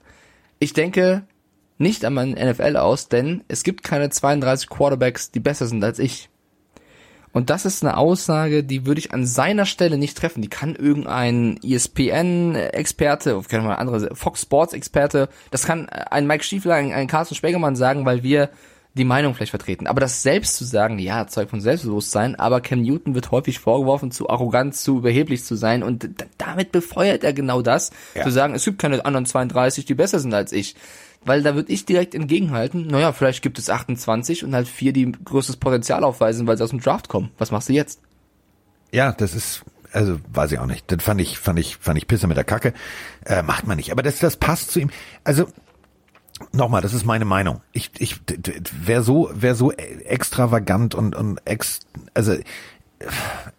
ich 0.60 0.74
denke 0.74 1.24
nicht 1.78 2.06
an 2.06 2.14
meinen 2.14 2.34
NFL 2.34 2.78
aus, 2.78 3.10
denn 3.10 3.44
es 3.48 3.64
gibt 3.64 3.84
keine 3.84 4.10
32 4.10 4.70
Quarterbacks, 4.70 5.32
die 5.32 5.40
besser 5.40 5.66
sind 5.66 5.84
als 5.84 6.00
ich. 6.00 6.30
Und 7.36 7.50
das 7.50 7.66
ist 7.66 7.84
eine 7.84 7.98
Aussage, 7.98 8.64
die 8.64 8.86
würde 8.86 9.00
ich 9.00 9.14
an 9.14 9.26
seiner 9.26 9.66
Stelle 9.66 9.98
nicht 9.98 10.18
treffen. 10.18 10.42
Die 10.42 10.48
kann 10.48 10.74
irgendein 10.74 11.60
ESPN-Experte, 11.62 13.42
keine 13.50 13.64
Ahnung, 13.64 13.94
andere 13.94 14.16
Fox 14.16 14.44
Sports-Experte, 14.44 15.28
das 15.52 15.66
kann 15.66 15.90
ein 15.90 16.28
Mike 16.28 16.46
Stiefler, 16.46 16.76
ein, 16.76 16.94
ein 16.94 17.08
Carsten 17.08 17.36
Spägermann 17.36 17.76
sagen, 17.76 18.06
weil 18.06 18.24
wir 18.24 18.52
die 18.94 19.04
Meinung 19.04 19.34
vielleicht 19.36 19.50
vertreten. 19.50 19.86
Aber 19.88 20.00
das 20.00 20.24
selbst 20.24 20.56
zu 20.56 20.64
sagen, 20.64 20.98
ja, 20.98 21.28
Zeug 21.28 21.50
von 21.50 21.60
Selbstbewusstsein, 21.60 22.36
aber 22.36 22.62
Cam 22.62 22.82
Newton 22.82 23.16
wird 23.16 23.32
häufig 23.32 23.60
vorgeworfen, 23.60 24.12
zu 24.12 24.30
arrogant, 24.30 24.74
zu 24.74 25.00
überheblich 25.00 25.44
zu 25.44 25.56
sein 25.56 25.84
und 25.84 26.08
damit 26.38 26.72
befeuert 26.72 27.26
er 27.26 27.34
genau 27.34 27.62
das, 27.62 27.92
Ja. 28.14 28.24
zu 28.24 28.30
sagen, 28.32 28.56
es 28.56 28.64
gibt 28.64 28.80
keine 28.80 29.04
anderen 29.04 29.26
32, 29.26 29.84
die 29.84 29.96
besser 29.96 30.20
sind 30.20 30.34
als 30.34 30.54
ich. 30.54 30.76
Weil 31.26 31.42
da 31.42 31.56
würde 31.56 31.74
ich 31.74 31.86
direkt 31.86 32.14
entgegenhalten, 32.14 32.88
naja, 32.88 33.12
vielleicht 33.12 33.42
gibt 33.42 33.58
es 33.58 33.70
28 33.70 34.44
und 34.44 34.54
halt 34.54 34.68
vier, 34.68 34.94
die 34.94 35.12
größtes 35.12 35.58
Potenzial 35.58 36.04
aufweisen, 36.04 36.46
weil 36.46 36.56
sie 36.58 36.64
aus 36.64 36.70
dem 36.70 36.80
Draft 36.80 37.10
kommen. 37.10 37.32
Was 37.40 37.52
machst 37.52 37.68
du 37.68 37.74
jetzt? 37.74 38.00
Ja, 38.92 39.12
das 39.12 39.34
ist, 39.34 39.66
also 39.92 40.20
weiß 40.32 40.52
ich 40.52 40.60
auch 40.60 40.68
nicht. 40.68 40.92
Das 40.92 41.04
fand 41.04 41.20
ich, 41.20 41.40
fand 41.40 41.58
ich, 41.58 41.78
fand 41.78 41.98
ich 41.98 42.08
Pisse 42.08 42.28
mit 42.28 42.38
der 42.38 42.44
Kacke. 42.44 42.74
Äh, 43.26 43.42
macht 43.42 43.66
man 43.66 43.78
nicht. 43.78 43.92
Aber 43.92 44.04
das, 44.04 44.20
das 44.20 44.38
passt 44.38 44.72
zu 44.72 44.80
ihm. 44.80 44.92
Also 45.24 45.48
nochmal, 46.52 46.82
das 46.82 46.94
ist 46.94 47.06
meine 47.06 47.26
Meinung. 47.26 47.62
Ich, 47.72 47.92
ich, 47.98 48.20
wer 48.72 49.02
so, 49.02 49.30
wer 49.34 49.56
so 49.56 49.72
extravagant 49.72 50.94
und 50.94 51.16
und 51.16 51.40
ex, 51.46 51.82
also 52.14 52.36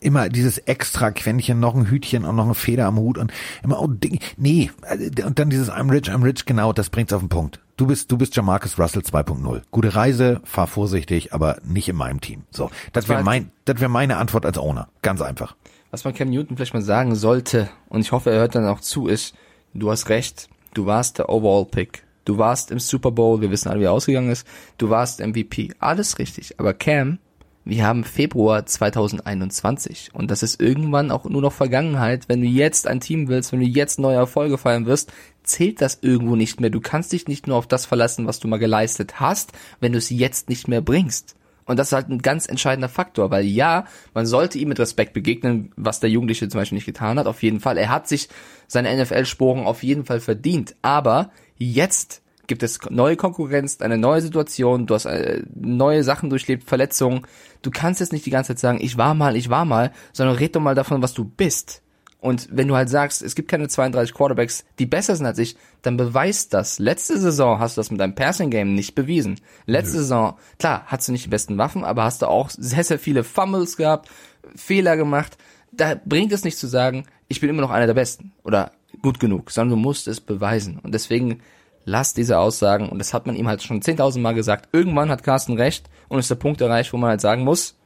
immer 0.00 0.28
dieses 0.28 0.58
extra 0.58 1.10
Quäntchen, 1.10 1.60
noch 1.60 1.74
ein 1.74 1.90
Hütchen 1.90 2.24
und 2.24 2.36
noch 2.36 2.44
eine 2.44 2.54
Feder 2.54 2.86
am 2.86 2.98
Hut 2.98 3.18
und 3.18 3.32
immer 3.62 3.80
oh 3.80 3.86
Ding, 3.86 4.20
nee, 4.36 4.70
äh, 4.82 5.22
und 5.22 5.38
dann 5.38 5.50
dieses 5.50 5.70
I'm 5.70 5.90
rich, 5.90 6.10
I'm 6.10 6.24
rich, 6.24 6.44
genau, 6.44 6.72
das 6.72 6.90
bringt's 6.90 7.12
auf 7.12 7.20
den 7.20 7.28
Punkt. 7.28 7.60
Du 7.76 7.86
bist, 7.86 8.10
du 8.10 8.16
bist 8.16 8.34
Jamarcus 8.34 8.78
Russell 8.78 9.02
2.0. 9.02 9.62
Gute 9.70 9.94
Reise, 9.94 10.40
fahr 10.44 10.66
vorsichtig, 10.66 11.34
aber 11.34 11.58
nicht 11.62 11.88
in 11.88 11.96
meinem 11.96 12.20
Team. 12.22 12.44
So, 12.50 12.70
das 12.92 13.08
wäre 13.08 13.22
mein, 13.22 13.50
das 13.66 13.80
wäre 13.80 13.90
meine 13.90 14.16
Antwort 14.16 14.46
als 14.46 14.56
Owner. 14.56 14.88
Ganz 15.02 15.20
einfach. 15.20 15.56
Was 15.90 16.04
man 16.04 16.14
Cam 16.14 16.30
Newton 16.30 16.56
vielleicht 16.56 16.74
mal 16.74 16.82
sagen 16.82 17.14
sollte, 17.14 17.68
und 17.88 18.00
ich 18.00 18.12
hoffe, 18.12 18.30
er 18.30 18.40
hört 18.40 18.54
dann 18.54 18.66
auch 18.66 18.80
zu, 18.80 19.08
ist, 19.08 19.34
du 19.74 19.90
hast 19.90 20.08
recht, 20.08 20.48
du 20.72 20.86
warst 20.86 21.18
der 21.18 21.28
Overall-Pick. 21.28 22.02
Du 22.24 22.38
warst 22.38 22.72
im 22.72 22.80
Super 22.80 23.12
Bowl, 23.12 23.40
wir 23.40 23.50
wissen 23.52 23.68
alle, 23.68 23.80
wie 23.80 23.84
er 23.84 23.92
ausgegangen 23.92 24.30
ist. 24.30 24.46
Du 24.78 24.90
warst 24.90 25.24
MVP. 25.24 25.72
Alles 25.78 26.18
richtig. 26.18 26.58
Aber 26.58 26.74
Cam, 26.74 27.18
wir 27.66 27.84
haben 27.84 28.04
Februar 28.04 28.64
2021 28.64 30.10
und 30.12 30.30
das 30.30 30.44
ist 30.44 30.60
irgendwann 30.60 31.10
auch 31.10 31.24
nur 31.24 31.42
noch 31.42 31.52
Vergangenheit. 31.52 32.28
Wenn 32.28 32.40
du 32.40 32.46
jetzt 32.46 32.86
ein 32.86 33.00
Team 33.00 33.26
willst, 33.26 33.50
wenn 33.50 33.58
du 33.58 33.66
jetzt 33.66 33.98
neue 33.98 34.14
Erfolge 34.14 34.56
feiern 34.56 34.86
wirst, 34.86 35.12
zählt 35.42 35.80
das 35.80 35.98
irgendwo 36.00 36.36
nicht 36.36 36.60
mehr. 36.60 36.70
Du 36.70 36.80
kannst 36.80 37.12
dich 37.12 37.26
nicht 37.26 37.48
nur 37.48 37.56
auf 37.56 37.66
das 37.66 37.84
verlassen, 37.84 38.28
was 38.28 38.38
du 38.38 38.46
mal 38.46 38.58
geleistet 38.58 39.18
hast, 39.18 39.50
wenn 39.80 39.90
du 39.90 39.98
es 39.98 40.10
jetzt 40.10 40.48
nicht 40.48 40.68
mehr 40.68 40.80
bringst. 40.80 41.34
Und 41.64 41.80
das 41.80 41.88
ist 41.88 41.92
halt 41.92 42.08
ein 42.08 42.22
ganz 42.22 42.48
entscheidender 42.48 42.88
Faktor, 42.88 43.32
weil 43.32 43.44
ja, 43.44 43.86
man 44.14 44.26
sollte 44.26 44.58
ihm 44.58 44.68
mit 44.68 44.78
Respekt 44.78 45.12
begegnen, 45.12 45.72
was 45.74 45.98
der 45.98 46.08
Jugendliche 46.08 46.48
zum 46.48 46.60
Beispiel 46.60 46.76
nicht 46.76 46.86
getan 46.86 47.18
hat, 47.18 47.26
auf 47.26 47.42
jeden 47.42 47.58
Fall. 47.58 47.78
Er 47.78 47.88
hat 47.88 48.06
sich 48.06 48.28
seine 48.68 48.96
NFL-Sporen 48.96 49.66
auf 49.66 49.82
jeden 49.82 50.04
Fall 50.04 50.20
verdient. 50.20 50.76
Aber 50.82 51.32
jetzt 51.58 52.22
gibt 52.46 52.62
es 52.62 52.78
neue 52.90 53.16
Konkurrenz, 53.16 53.80
eine 53.80 53.98
neue 53.98 54.20
Situation, 54.20 54.86
du 54.86 54.94
hast 54.94 55.06
äh, 55.06 55.42
neue 55.54 56.04
Sachen 56.04 56.30
durchlebt, 56.30 56.64
Verletzungen. 56.64 57.22
Du 57.62 57.70
kannst 57.70 58.00
jetzt 58.00 58.12
nicht 58.12 58.26
die 58.26 58.30
ganze 58.30 58.48
Zeit 58.48 58.58
sagen, 58.58 58.78
ich 58.80 58.96
war 58.96 59.14
mal, 59.14 59.36
ich 59.36 59.50
war 59.50 59.64
mal, 59.64 59.92
sondern 60.12 60.36
red 60.36 60.54
doch 60.54 60.60
mal 60.60 60.74
davon, 60.74 61.02
was 61.02 61.14
du 61.14 61.24
bist. 61.24 61.82
Und 62.18 62.48
wenn 62.50 62.66
du 62.66 62.74
halt 62.74 62.88
sagst, 62.88 63.22
es 63.22 63.34
gibt 63.34 63.48
keine 63.48 63.68
32 63.68 64.14
Quarterbacks, 64.14 64.64
die 64.78 64.86
besser 64.86 65.14
sind 65.14 65.26
als 65.26 65.38
ich, 65.38 65.56
dann 65.82 65.96
beweist 65.96 66.54
das. 66.54 66.78
Letzte 66.78 67.20
Saison 67.20 67.60
hast 67.60 67.76
du 67.76 67.80
das 67.80 67.90
mit 67.90 68.00
deinem 68.00 68.14
Passing 68.14 68.50
Game 68.50 68.74
nicht 68.74 68.94
bewiesen. 68.94 69.38
Letzte 69.66 69.98
Saison, 69.98 70.36
klar, 70.58 70.84
hast 70.86 71.06
du 71.06 71.12
nicht 71.12 71.26
die 71.26 71.30
besten 71.30 71.58
Waffen, 71.58 71.84
aber 71.84 72.04
hast 72.04 72.22
du 72.22 72.26
auch 72.26 72.50
sehr, 72.50 72.84
sehr 72.84 72.98
viele 72.98 73.22
Fumbles 73.22 73.76
gehabt, 73.76 74.08
Fehler 74.56 74.96
gemacht. 74.96 75.36
Da 75.72 75.94
bringt 76.04 76.32
es 76.32 76.42
nicht 76.42 76.58
zu 76.58 76.66
sagen, 76.66 77.06
ich 77.28 77.40
bin 77.40 77.50
immer 77.50 77.62
noch 77.62 77.70
einer 77.70 77.86
der 77.86 77.94
Besten 77.94 78.32
oder 78.44 78.72
gut 79.02 79.20
genug, 79.20 79.50
sondern 79.50 79.78
du 79.78 79.82
musst 79.82 80.08
es 80.08 80.20
beweisen. 80.20 80.78
Und 80.82 80.94
deswegen 80.94 81.42
lass 81.86 82.12
diese 82.12 82.38
Aussagen, 82.38 82.90
und 82.90 82.98
das 82.98 83.14
hat 83.14 83.26
man 83.26 83.36
ihm 83.36 83.48
halt 83.48 83.62
schon 83.62 83.80
10.000 83.80 84.18
Mal 84.20 84.34
gesagt, 84.34 84.68
irgendwann 84.72 85.08
hat 85.08 85.22
Carsten 85.22 85.56
recht 85.56 85.88
und 86.08 86.18
ist 86.18 86.28
der 86.28 86.34
Punkt 86.34 86.60
erreicht, 86.60 86.92
wo 86.92 86.98
man 86.98 87.08
halt 87.08 87.22
sagen 87.22 87.44
muss, 87.44 87.76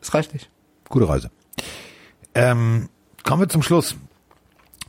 es 0.00 0.14
reicht 0.14 0.32
nicht. 0.32 0.48
Gute 0.88 1.08
Reise. 1.08 1.30
Ähm, 2.34 2.88
kommen 3.24 3.42
wir 3.42 3.48
zum 3.48 3.62
Schluss 3.62 3.96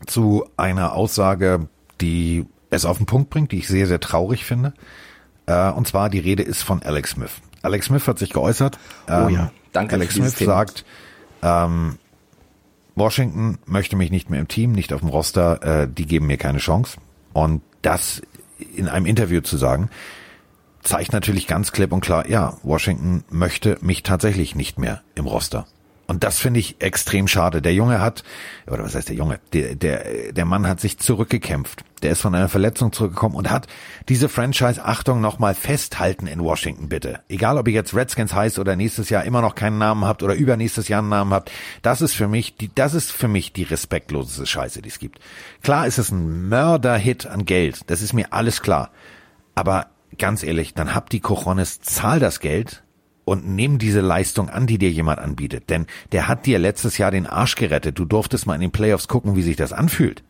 zu 0.08 0.46
einer 0.58 0.94
Aussage, 0.94 1.68
die 2.02 2.46
es 2.70 2.86
auf 2.86 2.98
den 2.98 3.06
Punkt 3.06 3.30
bringt, 3.30 3.52
die 3.52 3.60
ich 3.60 3.68
sehr, 3.68 3.88
sehr 3.88 4.00
traurig 4.00 4.46
finde. 4.46 4.74
Äh, 5.46 5.72
und 5.72 5.88
zwar 5.88 6.10
die 6.10 6.20
Rede 6.20 6.44
ist 6.44 6.64
von 6.64 6.84
Alex 6.84 7.12
Smith. 7.12 7.32
Alex 7.62 7.88
Smith 7.88 8.08
hat 8.08 8.20
sich 8.20 8.32
geäußert. 8.32 8.78
Oh 9.08 9.30
ja, 9.30 9.52
danke 9.72 9.96
Alex 9.96 10.16
Smith 10.16 10.36
Thema. 10.36 10.54
sagt, 10.54 10.86
ähm, 11.42 11.98
Washington 12.96 13.58
möchte 13.66 13.96
mich 13.96 14.12
nicht 14.12 14.30
mehr 14.30 14.40
im 14.40 14.48
Team, 14.48 14.74
nicht 14.74 14.94
auf 14.94 15.00
dem 15.00 15.10
Roster, 15.10 15.84
äh, 15.84 15.88
die 15.88 16.06
geben 16.06 16.28
mir 16.28 16.38
keine 16.38 16.60
Chance. 16.60 16.98
Und 17.36 17.62
das 17.82 18.22
in 18.78 18.88
einem 18.88 19.06
Interview 19.06 19.42
zu 19.42 19.58
sagen, 19.58 19.90
zeigt 20.84 21.12
natürlich 21.12 21.48
ganz 21.48 21.74
klipp 21.74 21.92
und 21.92 22.00
klar, 22.00 22.30
ja, 22.30 22.56
Washington 22.64 23.26
möchte 23.30 23.78
mich 23.82 24.04
tatsächlich 24.04 24.56
nicht 24.56 24.80
mehr 24.80 25.02
im 25.16 25.26
Roster. 25.26 25.68
Und 26.08 26.24
das 26.24 26.38
finde 26.38 26.60
ich 26.60 26.82
extrem 26.82 27.28
schade. 27.28 27.62
Der 27.62 27.74
Junge 27.74 28.00
hat, 28.00 28.24
oder 28.68 28.84
was 28.84 28.94
heißt 28.94 29.10
der 29.10 29.16
Junge? 29.16 29.40
Der, 29.54 29.76
der, 29.76 30.34
der 30.34 30.46
Mann 30.46 30.68
hat 30.68 30.80
sich 30.80 31.00
zurückgekämpft. 31.00 31.84
Der 32.04 32.12
ist 32.12 32.22
von 32.22 32.36
einer 32.36 32.50
Verletzung 32.50 32.94
zurückgekommen 32.94 33.36
und 33.36 33.50
hat 33.50 33.68
diese 34.08 34.30
Franchise, 34.30 34.84
Achtung, 34.86 35.20
nochmal 35.20 35.56
festhalten 35.56 36.28
in 36.28 36.42
Washington, 36.42 36.90
bitte. 36.90 37.22
Egal, 37.28 37.58
ob 37.58 37.68
ihr 37.68 37.74
jetzt 37.74 37.96
Redskins 37.96 38.36
heißt 38.36 38.60
oder 38.60 38.76
nächstes 38.76 39.10
Jahr 39.10 39.24
immer 39.24 39.42
noch 39.42 39.56
keinen 39.56 39.80
Namen 39.80 40.06
habt 40.06 40.22
oder 40.22 40.36
übernächstes 40.36 40.88
Jahr 40.90 41.00
einen 41.00 41.10
Namen 41.10 41.34
habt. 41.34 41.52
Das 41.82 42.02
ist 42.02 42.14
für 42.14 42.28
mich, 42.28 42.56
die, 42.56 42.70
das 42.74 42.94
ist 42.94 43.12
für 43.12 43.28
mich 43.28 43.54
die 43.54 43.64
respektloseste 43.64 44.46
Scheiße, 44.46 44.84
die 44.84 44.90
es 44.90 45.00
gibt. 45.00 45.20
Klar 45.64 45.88
ist 45.88 45.98
es 45.98 46.12
ein 46.12 46.48
Mörder-Hit 46.50 47.26
an 47.26 47.46
Geld. 47.46 47.90
Das 47.90 48.02
ist 48.02 48.14
mir 48.14 48.32
alles 48.32 48.62
klar. 48.62 48.92
Aber 49.56 49.88
ganz 50.20 50.44
ehrlich, 50.44 50.76
dann 50.76 50.94
habt 50.94 51.14
die 51.14 51.20
Cojones, 51.20 51.82
zahl 51.82 52.20
das 52.20 52.40
Geld 52.40 52.84
und 53.26 53.48
nimm 53.48 53.80
diese 53.80 54.02
Leistung 54.02 54.50
an, 54.50 54.68
die 54.68 54.78
dir 54.78 54.92
jemand 54.92 55.20
anbietet. 55.20 55.70
Denn 55.70 55.88
der 56.12 56.28
hat 56.28 56.46
dir 56.46 56.60
letztes 56.60 56.98
Jahr 56.98 57.12
den 57.12 57.26
Arsch 57.28 57.56
gerettet. 57.56 58.00
Du 58.00 58.06
durftest 58.06 58.46
mal 58.46 58.56
in 58.56 58.62
den 58.62 58.72
Playoffs 58.72 59.08
gucken, 59.08 59.36
wie 59.36 59.42
sich 59.42 59.56
das 59.56 59.74
anfühlt. 59.74 60.24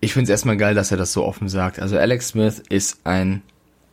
Ich 0.00 0.12
finde 0.12 0.24
es 0.24 0.30
erstmal 0.30 0.56
geil, 0.56 0.74
dass 0.74 0.90
er 0.90 0.96
das 0.96 1.12
so 1.12 1.24
offen 1.24 1.48
sagt. 1.48 1.78
Also 1.78 1.96
Alex 1.96 2.28
Smith 2.28 2.60
ist 2.68 2.98
ein 3.04 3.42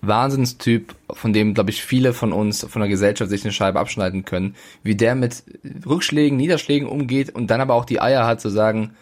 Wahnsinnstyp, 0.02 0.96
von 1.12 1.34
dem, 1.34 1.54
glaube 1.54 1.70
ich, 1.70 1.84
viele 1.84 2.14
von 2.14 2.34
uns, 2.34 2.66
von 2.68 2.82
der 2.82 2.90
Gesellschaft 2.90 3.30
sich 3.30 3.44
eine 3.44 3.52
Scheibe 3.52 3.80
abschneiden 3.80 4.26
können, 4.26 4.56
wie 4.82 4.96
der 4.96 5.14
mit 5.14 5.44
Rückschlägen, 5.86 6.38
Niederschlägen 6.38 6.88
umgeht 6.88 7.30
und 7.36 7.52
dann 7.52 7.62
aber 7.62 7.76
auch 7.76 7.86
die 7.86 8.02
Eier 8.02 8.26
hat 8.26 8.42
zu 8.42 8.50
sagen, 8.50 8.96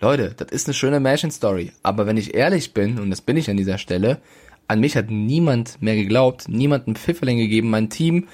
Leute, 0.00 0.34
das 0.36 0.48
ist 0.50 0.66
eine 0.66 0.74
schöne 0.74 1.00
Märchen-Story, 1.00 1.72
aber 1.82 2.06
wenn 2.06 2.16
ich 2.16 2.34
ehrlich 2.34 2.72
bin, 2.72 2.98
und 2.98 3.10
das 3.10 3.20
bin 3.20 3.36
ich 3.36 3.50
an 3.50 3.56
dieser 3.56 3.78
Stelle, 3.78 4.20
an 4.68 4.80
mich 4.80 4.96
hat 4.96 5.10
niemand 5.10 5.80
mehr 5.82 5.96
geglaubt, 5.96 6.48
niemand 6.48 6.86
einen 6.86 6.96
Pfifferling 6.96 7.38
gegeben, 7.38 7.70
mein 7.70 7.90
Team, 7.90 8.28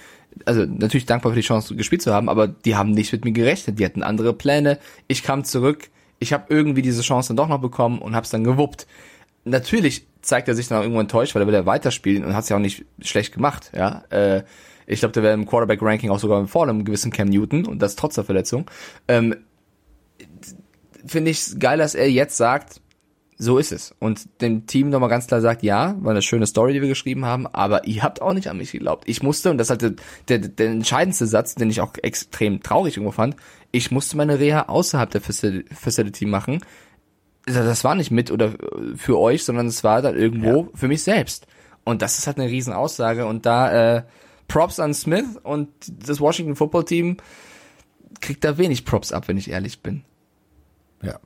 also 0.45 0.65
natürlich 0.65 1.07
dankbar 1.07 1.33
für 1.33 1.41
die 1.41 1.47
Chance 1.47 1.75
gespielt 1.77 2.03
zu 2.03 2.13
haben, 2.13 2.29
aber 2.29 2.49
die 2.49 2.77
haben 2.77 2.93
nicht 2.93 3.13
mit 3.13 3.25
mir 3.25 3.33
gerechnet, 3.33 3.79
die 3.79 3.85
hatten 3.85 4.03
andere 4.03 4.33
Pläne, 4.33 4.79
ich 5.09 5.23
kam 5.23 5.45
zurück, 5.45 5.91
ich 6.19 6.33
habe 6.33 6.45
irgendwie 6.49 6.83
diese 6.83 7.03
Chance 7.03 7.29
dann 7.29 7.37
doch 7.37 7.49
noch 7.49 7.61
bekommen 7.61 7.99
und 7.99 8.15
habe 8.15 8.25
es 8.25 8.31
dann 8.31 8.45
gewuppt. 8.45 8.87
Natürlich 9.45 10.07
zeigt 10.21 10.49
er 10.49 10.55
sich 10.55 10.69
dann 10.69 10.79
auch 10.79 10.83
irgendwo 10.83 11.01
enttäuscht, 11.01 11.35
weil 11.35 11.43
er 11.43 11.47
will 11.47 11.55
ja 11.55 11.67
weiterspielen 11.67 12.25
und 12.25 12.35
hat 12.35 12.45
es 12.45 12.51
ja 12.51 12.57
auch 12.57 12.61
nicht 12.61 12.85
schlecht 13.01 13.35
gemacht, 13.35 13.73
ja. 13.75 14.05
Äh, 14.11 14.45
ich 14.87 14.99
glaube, 14.99 15.13
der 15.13 15.23
wäre 15.23 15.35
im 15.35 15.47
Quarterback-Ranking 15.47 16.11
auch 16.11 16.19
sogar 16.19 16.47
vor 16.49 16.65
einem 16.65 16.85
gewissen 16.85 17.13
Cam 17.13 17.29
Newton 17.29 17.65
und 17.65 17.81
das 17.81 17.95
trotz 17.95 18.17
der 18.17 18.25
Verletzung. 18.25 18.69
Ähm, 19.07 19.37
Finde 21.07 21.31
ich 21.31 21.59
geil, 21.59 21.79
dass 21.79 21.95
er 21.95 22.11
jetzt 22.11 22.37
sagt, 22.37 22.81
so 23.41 23.57
ist 23.57 23.73
es. 23.73 23.95
Und 23.99 24.29
dem 24.43 24.67
Team 24.67 24.91
nochmal 24.91 25.09
ganz 25.09 25.27
klar 25.27 25.41
sagt, 25.41 25.63
ja, 25.63 25.97
war 26.01 26.11
eine 26.11 26.21
schöne 26.21 26.47
Story, 26.47 26.75
die 26.75 26.83
wir 26.83 26.91
geschrieben 26.91 27.25
haben, 27.25 27.47
aber 27.47 27.87
ihr 27.87 28.03
habt 28.03 28.21
auch 28.21 28.35
nicht 28.35 28.49
an 28.49 28.59
mich 28.59 28.73
geglaubt. 28.73 29.05
Ich 29.09 29.23
musste, 29.23 29.51
und 29.51 29.57
das 29.57 29.69
ist 29.69 29.71
halt 29.71 29.99
der, 30.29 30.39
der, 30.39 30.49
der 30.49 30.67
entscheidendste 30.69 31.27
Satz, 31.27 31.55
den 31.55 31.71
ich 31.71 31.81
auch 31.81 31.95
extrem 32.03 32.63
traurig 32.63 32.99
irgendwo 32.99 33.13
fand, 33.13 33.37
ich 33.73 33.91
musste 33.91 34.19
meine 34.19 34.39
Reha 34.39 34.67
außerhalb 34.69 35.11
der 35.11 35.23
Facility 35.23 36.27
machen. 36.27 36.61
Das 37.47 37.83
war 37.83 37.95
nicht 37.95 38.11
mit 38.11 38.31
oder 38.31 38.53
für 38.97 39.19
euch, 39.19 39.45
sondern 39.45 39.69
es 39.69 39.83
war 39.85 40.03
dann 40.03 40.17
irgendwo 40.17 40.65
ja. 40.65 40.69
für 40.75 40.89
mich 40.89 41.03
selbst. 41.03 41.47
Und 41.83 42.03
das 42.03 42.19
ist 42.19 42.27
halt 42.27 42.39
eine 42.39 42.51
riesen 42.51 42.75
Aussage. 42.75 43.25
Und 43.25 43.47
da 43.47 43.97
äh, 43.97 44.03
Props 44.49 44.81
an 44.81 44.93
Smith 44.93 45.39
und 45.43 45.69
das 45.89 46.21
Washington 46.21 46.57
Football 46.57 46.85
Team 46.85 47.17
kriegt 48.21 48.45
da 48.45 48.59
wenig 48.59 48.85
Props 48.85 49.13
ab, 49.13 49.29
wenn 49.29 49.39
ich 49.39 49.51
ehrlich 49.51 49.81
bin. 49.81 50.05
Ja. 51.01 51.19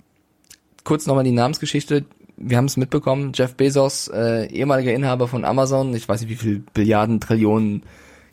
Kurz 0.84 1.06
nochmal 1.06 1.24
die 1.24 1.32
Namensgeschichte. 1.32 2.04
Wir 2.36 2.56
haben 2.56 2.66
es 2.66 2.76
mitbekommen, 2.76 3.32
Jeff 3.34 3.54
Bezos, 3.54 4.08
äh, 4.08 4.46
ehemaliger 4.46 4.92
Inhaber 4.92 5.28
von 5.28 5.44
Amazon, 5.44 5.94
ich 5.94 6.08
weiß 6.08 6.20
nicht, 6.22 6.30
wie 6.30 6.34
viel 6.34 6.64
Billiarden, 6.74 7.20
Trillionen 7.20 7.84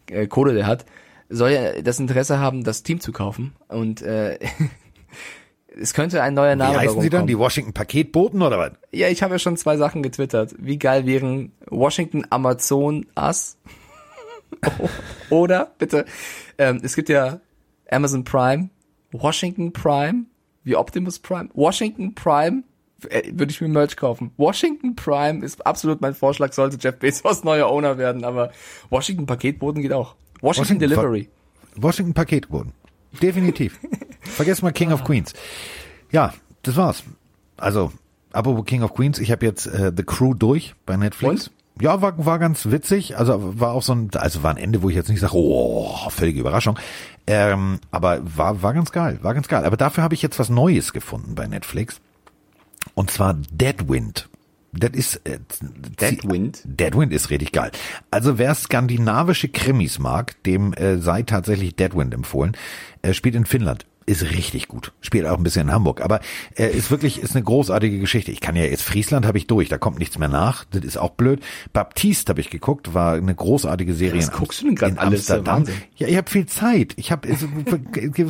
äh, 0.10 0.28
Kohle 0.28 0.54
der 0.54 0.68
hat, 0.68 0.86
soll 1.30 1.52
ja 1.52 1.82
das 1.82 2.00
Interesse 2.00 2.40
haben, 2.40 2.64
das 2.64 2.84
Team 2.84 3.00
zu 3.00 3.12
kaufen. 3.12 3.54
Und 3.68 4.02
äh, 4.02 4.38
es 5.80 5.94
könnte 5.94 6.22
ein 6.22 6.34
neuer 6.34 6.56
Name 6.56 6.76
Wie 6.76 6.80
heißen 6.80 7.02
sie 7.02 7.10
dann? 7.10 7.28
Die 7.28 7.38
Washington 7.38 7.74
Paketboten 7.74 8.42
oder 8.42 8.58
was? 8.58 8.72
Ja, 8.92 9.08
ich 9.08 9.24
habe 9.24 9.36
ja 9.36 9.40
schon 9.40 9.56
zwei 9.56 9.78
Sachen 9.78 10.04
getwittert. 10.04 10.56
Wie 10.58 10.78
geil 10.78 11.06
wären 11.06 11.52
Washington 11.70 12.26
Amazon 12.30 13.06
Us? 13.18 13.58
oder 15.30 15.72
bitte, 15.78 16.06
ähm, 16.58 16.82
es 16.84 16.96
gibt 16.96 17.10
ja 17.10 17.40
Amazon 17.90 18.24
Prime, 18.24 18.70
Washington 19.12 19.72
Prime, 19.72 20.26
wie 20.64 20.76
Optimus 20.76 21.20
Prime, 21.20 21.50
Washington 21.54 22.14
Prime 22.16 22.64
äh, 23.10 23.32
würde 23.34 23.52
ich 23.52 23.62
mir 23.62 23.68
Merch 23.68 23.96
kaufen. 23.98 24.32
Washington 24.38 24.96
Prime 24.96 25.44
ist 25.44 25.66
absolut 25.66 26.02
mein 26.02 26.14
Vorschlag, 26.14 26.54
sollte 26.54 26.78
Jeff 26.80 26.98
Bezos 27.00 27.44
neuer 27.44 27.68
Owner 27.68 27.98
werden, 27.98 28.24
aber 28.24 28.52
Washington 28.90 29.26
Paketboden 29.26 29.82
geht 29.82 29.94
auch. 29.94 30.16
Washington, 30.42 30.44
Washington 30.44 30.80
Delivery. 30.80 31.30
Washington 31.76 32.14
Paketboden. 32.14 32.74
Definitiv. 33.22 33.80
Vergesst 34.22 34.64
mal 34.64 34.72
King 34.72 34.92
of 34.92 35.04
Queens. 35.04 35.34
Ja, 36.12 36.34
das 36.64 36.76
war's. 36.78 37.04
Also, 37.58 37.92
apropos 38.32 38.66
King 38.66 38.84
of 38.84 38.94
Queens, 38.94 39.20
ich 39.20 39.32
habe 39.32 39.46
jetzt 39.46 39.68
äh, 39.68 39.92
The 39.96 40.04
Crew 40.04 40.34
durch 40.34 40.76
bei 40.86 40.98
Netflix. 40.98 41.48
Und? 41.48 41.54
Ja, 41.82 42.02
war, 42.02 42.26
war 42.26 42.40
ganz 42.40 42.68
witzig. 42.68 43.18
Also 43.18 43.60
war 43.60 43.72
auch 43.72 43.82
so 43.82 43.94
ein, 43.94 44.10
also 44.14 44.44
war 44.44 44.52
ein 44.52 44.58
Ende, 44.58 44.82
wo 44.84 44.90
ich 44.90 44.96
jetzt 44.96 45.10
nicht 45.10 45.20
sage, 45.20 45.36
oh, 45.36 46.10
völlige 46.10 46.40
Überraschung. 46.40 46.78
Ähm, 47.28 47.80
aber 47.90 48.20
war, 48.24 48.62
war 48.62 48.74
ganz 48.74 48.92
geil, 48.92 49.20
war 49.22 49.34
ganz 49.34 49.48
geil. 49.48 49.66
Aber 49.66 49.78
dafür 49.78 50.04
habe 50.04 50.14
ich 50.14 50.22
jetzt 50.22 50.40
was 50.40 50.50
Neues 50.50 50.94
gefunden 50.94 51.36
bei 51.36 51.48
Netflix. 51.48 52.00
Und 52.94 53.12
zwar 53.12 53.36
Deadwind. 53.52 54.30
Das 54.74 54.92
ist 54.92 55.16
äh, 55.26 55.40
Deadwind. 56.00 56.62
Deadwind 56.64 57.12
ist 57.12 57.30
richtig 57.30 57.52
geil. 57.52 57.72
Also 58.10 58.38
wer 58.38 58.56
skandinavische 58.56 59.50
Krimis 59.50 60.00
mag, 60.00 60.42
dem 60.44 60.74
äh, 60.74 60.98
sei 60.98 61.24
tatsächlich 61.24 61.76
Deadwind 61.76 62.14
empfohlen. 62.14 62.56
Er 63.02 63.14
spielt 63.14 63.36
in 63.36 63.46
Finnland 63.46 63.86
ist 64.12 64.32
richtig 64.32 64.68
gut. 64.68 64.92
Spielt 65.02 65.26
auch 65.26 65.38
ein 65.38 65.44
bisschen 65.44 65.68
in 65.68 65.74
Hamburg, 65.74 66.02
aber 66.02 66.20
äh, 66.56 66.70
ist 66.70 66.92
wirklich 66.92 67.22
ist 67.22 67.36
eine 67.36 67.44
großartige 67.44 68.00
Geschichte. 68.00 68.32
Ich 68.32 68.42
kann 68.42 68.56
ja 68.56 68.64
jetzt 68.64 68.84
Friesland 68.84 69.26
habe 69.26 69.38
ich 69.38 69.48
durch, 69.48 69.70
da 69.70 69.78
kommt 69.78 70.00
nichts 70.00 70.18
mehr 70.18 70.28
nach. 70.28 70.66
Das 70.66 70.84
ist 70.84 70.98
auch 70.98 71.12
blöd. 71.12 71.42
Baptiste 71.74 72.32
habe 72.32 72.42
ich 72.42 72.50
geguckt, 72.50 72.94
war 72.94 73.14
eine 73.14 73.34
großartige 73.34 73.94
Serie. 73.94 74.22
Was 74.22 74.32
guckst 74.32 74.62
du 74.62 74.66
denn 74.66 74.76
gerade 74.76 75.00
alles? 75.00 75.32
Amsterdam. 75.32 75.66
Ja, 75.96 76.08
ich 76.08 76.18
habe 76.18 76.30
viel 76.30 76.46
Zeit. 76.46 76.94
Ich 76.98 77.12
habe 77.12 77.28
so, 77.36 77.48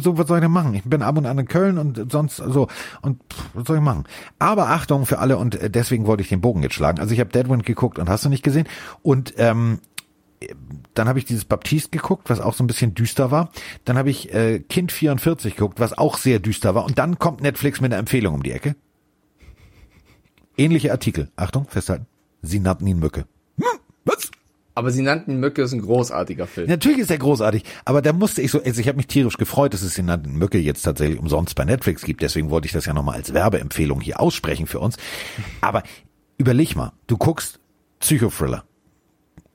so 0.01 0.17
was 0.17 0.27
soll 0.27 0.37
ich 0.37 0.43
denn 0.43 0.51
machen? 0.51 0.73
Ich 0.75 0.83
bin 0.83 1.01
ab 1.01 1.17
und 1.17 1.25
an 1.25 1.37
in 1.39 1.47
Köln 1.47 1.77
und 1.77 2.11
sonst 2.11 2.37
so 2.37 2.67
und 3.01 3.21
pff, 3.31 3.49
was 3.53 3.67
soll 3.67 3.77
ich 3.77 3.83
machen? 3.83 4.03
Aber 4.39 4.69
Achtung 4.69 5.05
für 5.05 5.19
alle 5.19 5.37
und 5.37 5.55
äh, 5.55 5.69
deswegen 5.69 6.05
wollte 6.05 6.23
ich 6.23 6.29
den 6.29 6.41
Bogen 6.41 6.63
jetzt 6.63 6.75
schlagen. 6.75 6.99
Also 6.99 7.13
ich 7.13 7.19
habe 7.19 7.31
Deadwind 7.31 7.65
geguckt 7.65 7.99
und 7.99 8.09
hast 8.09 8.25
du 8.25 8.29
nicht 8.29 8.43
gesehen 8.43 8.67
und 9.01 9.33
ähm, 9.37 9.79
dann 10.93 11.07
habe 11.07 11.19
ich 11.19 11.25
dieses 11.25 11.45
Baptiste 11.45 11.89
geguckt, 11.89 12.29
was 12.29 12.39
auch 12.39 12.53
so 12.53 12.63
ein 12.63 12.67
bisschen 12.67 12.93
düster 12.93 13.31
war. 13.31 13.51
Dann 13.85 13.97
habe 13.97 14.09
ich 14.09 14.33
äh, 14.33 14.59
Kind 14.59 14.91
44 14.91 15.55
geguckt, 15.55 15.79
was 15.79 15.97
auch 15.97 16.17
sehr 16.17 16.39
düster 16.39 16.75
war. 16.75 16.85
Und 16.85 16.97
dann 16.97 17.19
kommt 17.19 17.41
Netflix 17.41 17.81
mit 17.81 17.91
einer 17.91 17.99
Empfehlung 17.99 18.33
um 18.35 18.43
die 18.43 18.51
Ecke. 18.51 18.75
Ähnliche 20.57 20.91
Artikel. 20.91 21.31
Achtung, 21.35 21.67
festhalten. 21.67 22.07
Sie 22.41 22.59
nannten 22.59 22.87
ihn 22.87 22.99
Mücke. 22.99 23.25
Hm, 23.57 23.79
was? 24.05 24.31
Aber 24.73 24.91
sie 24.91 25.01
nannten 25.01 25.31
ihn 25.31 25.39
Mücke 25.39 25.61
ist 25.61 25.73
ein 25.73 25.81
großartiger 25.81 26.47
Film. 26.47 26.67
Natürlich 26.69 26.99
ist 26.99 27.11
er 27.11 27.17
großartig, 27.17 27.63
aber 27.85 28.01
da 28.01 28.13
musste 28.13 28.41
ich 28.41 28.51
so, 28.51 28.61
also 28.61 28.79
ich 28.79 28.87
habe 28.87 28.97
mich 28.97 29.07
tierisch 29.07 29.37
gefreut, 29.37 29.73
dass 29.73 29.81
es 29.81 29.95
sie 29.95 30.01
nannten 30.01 30.37
Mücke 30.37 30.57
jetzt 30.57 30.83
tatsächlich 30.83 31.19
umsonst 31.19 31.55
bei 31.55 31.65
Netflix 31.65 32.03
gibt. 32.03 32.21
Deswegen 32.21 32.49
wollte 32.49 32.67
ich 32.67 32.71
das 32.71 32.85
ja 32.85 32.93
nochmal 32.93 33.15
als 33.15 33.33
Werbeempfehlung 33.33 34.01
hier 34.01 34.19
aussprechen 34.19 34.67
für 34.67 34.79
uns. 34.79 34.97
Aber 35.61 35.83
überleg 36.37 36.75
mal, 36.75 36.93
du 37.07 37.17
guckst 37.17 37.59
Psychothriller. 37.99 38.63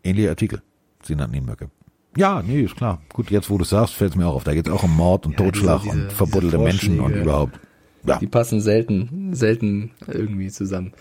Ähnliche 0.05 0.31
Artikel. 0.31 0.63
Sie 1.07 1.17
nannten 1.17 1.37
ihn 1.37 1.47
Möcke. 1.47 1.71
Ja, 2.17 2.43
nee, 2.43 2.63
ist 2.63 2.77
klar. 2.77 3.03
Gut, 3.13 3.31
jetzt 3.31 3.51
wo 3.51 3.59
du 3.59 3.65
sagst, 3.65 3.95
fällt 3.95 4.13
es 4.13 4.17
mir 4.17 4.27
auch 4.27 4.37
auf. 4.37 4.45
Da 4.45 4.55
geht 4.55 4.67
es 4.67 4.73
auch 4.73 4.83
um 4.83 4.97
Mord 4.97 5.27
und 5.27 5.33
ja, 5.33 5.39
Totschlag 5.39 5.83
diese, 5.83 5.95
diese, 5.95 6.05
und 6.05 6.13
verbuddelte 6.13 6.59
Menschen 6.59 7.01
und 7.01 7.15
überhaupt. 7.15 7.61
Ja. 8.07 8.19
Die 8.19 8.27
passen 8.27 8.61
selten, 8.61 9.35
selten 9.35 9.91
irgendwie 10.07 10.49
zusammen. 10.51 10.93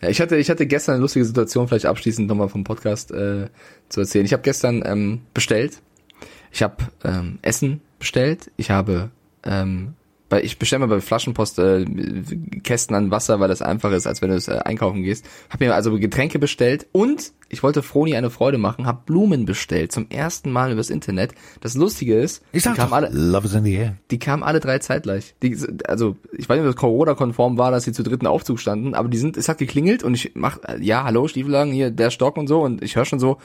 Ja, 0.00 0.10
ich 0.10 0.20
hatte, 0.20 0.36
ich 0.36 0.50
hatte 0.50 0.66
gestern 0.66 0.94
eine 0.94 1.02
lustige 1.02 1.24
Situation, 1.24 1.68
vielleicht 1.68 1.86
abschließend 1.86 2.28
nochmal 2.28 2.48
vom 2.48 2.64
Podcast 2.64 3.10
äh, 3.12 3.48
zu 3.88 4.00
erzählen. 4.00 4.26
Ich 4.26 4.32
habe 4.32 4.42
gestern 4.42 4.82
ähm, 4.84 5.22
bestellt. 5.34 5.80
Ich 6.52 6.62
habe 6.62 6.76
ähm, 7.04 7.38
Essen 7.42 7.80
bestellt. 7.98 8.50
Ich 8.56 8.70
habe 8.70 9.10
ähm, 9.44 9.94
weil 10.30 10.44
ich 10.44 10.58
bestelle 10.58 10.80
mir 10.80 10.88
bei 10.88 11.00
Flaschenpost 11.00 11.58
äh, 11.58 11.84
Kästen 12.62 12.94
an 12.94 13.10
Wasser, 13.10 13.40
weil 13.40 13.48
das 13.48 13.62
einfacher 13.62 13.96
ist, 13.96 14.06
als 14.06 14.22
wenn 14.22 14.30
du 14.30 14.36
es 14.36 14.48
äh, 14.48 14.58
einkaufen 14.64 15.02
gehst. 15.02 15.24
Hab 15.50 15.60
mir 15.60 15.74
also 15.74 15.98
Getränke 15.98 16.38
bestellt 16.38 16.86
und 16.92 17.32
ich 17.50 17.62
wollte 17.62 17.82
Froni 17.82 18.14
eine 18.14 18.30
Freude 18.30 18.58
machen, 18.58 18.86
hab 18.86 19.06
Blumen 19.06 19.46
bestellt 19.46 19.90
zum 19.90 20.10
ersten 20.10 20.50
Mal 20.50 20.72
übers 20.72 20.90
Internet. 20.90 21.32
Das 21.60 21.74
Lustige 21.74 22.18
ist, 22.18 22.42
ich 22.52 22.62
sag 22.62 22.74
die 22.74 22.80
kamen 22.80 22.92
alle, 22.92 23.08
Love 23.10 23.46
is 23.46 23.54
in 23.54 23.64
the 23.64 23.74
air. 23.74 23.96
Die 24.10 24.18
kamen 24.18 24.42
alle 24.42 24.60
drei 24.60 24.78
zeitgleich. 24.78 25.34
Die, 25.42 25.56
also 25.86 26.16
ich 26.32 26.48
weiß 26.48 26.58
nicht, 26.58 26.66
ob 26.66 26.74
das 26.74 26.76
Corona-konform 26.76 27.56
war, 27.56 27.70
dass 27.70 27.84
sie 27.84 27.92
zu 27.92 28.02
dritten 28.02 28.26
Aufzug 28.26 28.60
standen, 28.60 28.94
aber 28.94 29.08
die 29.08 29.18
sind, 29.18 29.36
es 29.36 29.48
hat 29.48 29.58
geklingelt 29.58 30.02
und 30.02 30.14
ich 30.14 30.32
mach, 30.34 30.58
ja, 30.80 31.04
hallo, 31.04 31.26
Stiefellagen, 31.26 31.72
hier 31.72 31.90
der 31.90 32.10
Stock 32.10 32.36
und 32.36 32.48
so 32.48 32.60
und 32.60 32.82
ich 32.82 32.96
höre 32.96 33.06
schon 33.06 33.18
so, 33.18 33.38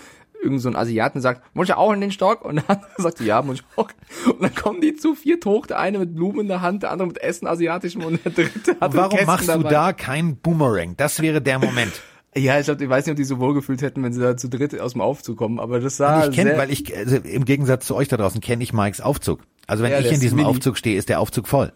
irgend 0.44 0.62
so 0.62 0.70
ein 0.70 0.76
Asiaten 0.76 1.22
sagt, 1.22 1.42
muss 1.56 1.70
ich 1.70 1.76
auch 1.76 1.92
in 1.94 2.02
den 2.02 2.12
Stock? 2.12 2.44
Und 2.44 2.64
dann 2.68 2.80
sagt 2.98 3.18
sie, 3.20 3.26
ja, 3.26 3.42
muss 3.42 3.60
ich 3.60 3.66
auch. 3.78 3.90
Und 4.28 4.42
dann 4.42 4.54
kommen 4.54 4.82
die 4.82 4.96
zu 4.96 5.16
viert 5.16 5.46
hoch, 5.46 5.66
der 5.66 5.80
eine 5.80 6.00
mit 6.00 6.14
Blumen 6.16 6.42
in 6.42 6.48
der 6.48 6.62
Hand, 6.62 6.84
der 6.84 6.92
andere 6.92 7.08
mit 7.08 7.22
Essen 7.22 7.48
asiatischem 7.48 8.04
und 8.04 8.24
der 8.26 8.32
dritte 8.32 8.78
hat 8.80 8.96
Warum 8.96 9.26
machst 9.26 9.50
dabei. 9.50 9.64
du 9.64 9.70
da 9.70 9.94
kein 9.94 10.36
Boomerang? 10.38 10.96
Das 10.98 11.22
wäre 11.22 11.42
der 11.42 11.60
Moment. 11.60 11.94
Ja, 12.36 12.60
ich 12.60 12.66
glaube, 12.66 12.84
ich 12.84 12.90
weiß 12.90 13.06
nicht, 13.06 13.12
ob 13.12 13.18
die 13.18 13.24
so 13.24 13.40
wohlgefühlt 13.40 13.82
hätten, 13.82 14.04
wenn 14.04 14.14
sie 14.14 14.22
da 14.22 14.36
zu 14.38 14.50
dritt 14.50 14.80
aus 14.80 14.94
dem 14.94 15.02
Aufzug 15.02 15.38
kommen, 15.38 15.60
aber 15.60 15.80
das 15.80 15.98
sah 15.98 16.28
ich 16.28 16.36
kenn, 16.36 16.58
weil 16.58 16.72
ich 16.72 16.96
also 16.96 17.18
im 17.18 17.46
Gegensatz 17.46 17.86
zu 17.86 17.96
euch 17.96 18.08
da 18.08 18.18
draußen 18.18 18.42
kenne 18.42 18.64
ich 18.64 18.74
Mikes 18.74 19.02
Aufzug. 19.02 19.42
Also 19.66 19.84
wenn 19.84 19.92
ja, 19.92 20.00
ich 20.00 20.12
in 20.12 20.20
diesem 20.20 20.44
Aufzug 20.44 20.78
stehe, 20.78 20.98
ist 20.98 21.08
der 21.08 21.22
Aufzug 21.22 21.48
voll. 21.48 21.72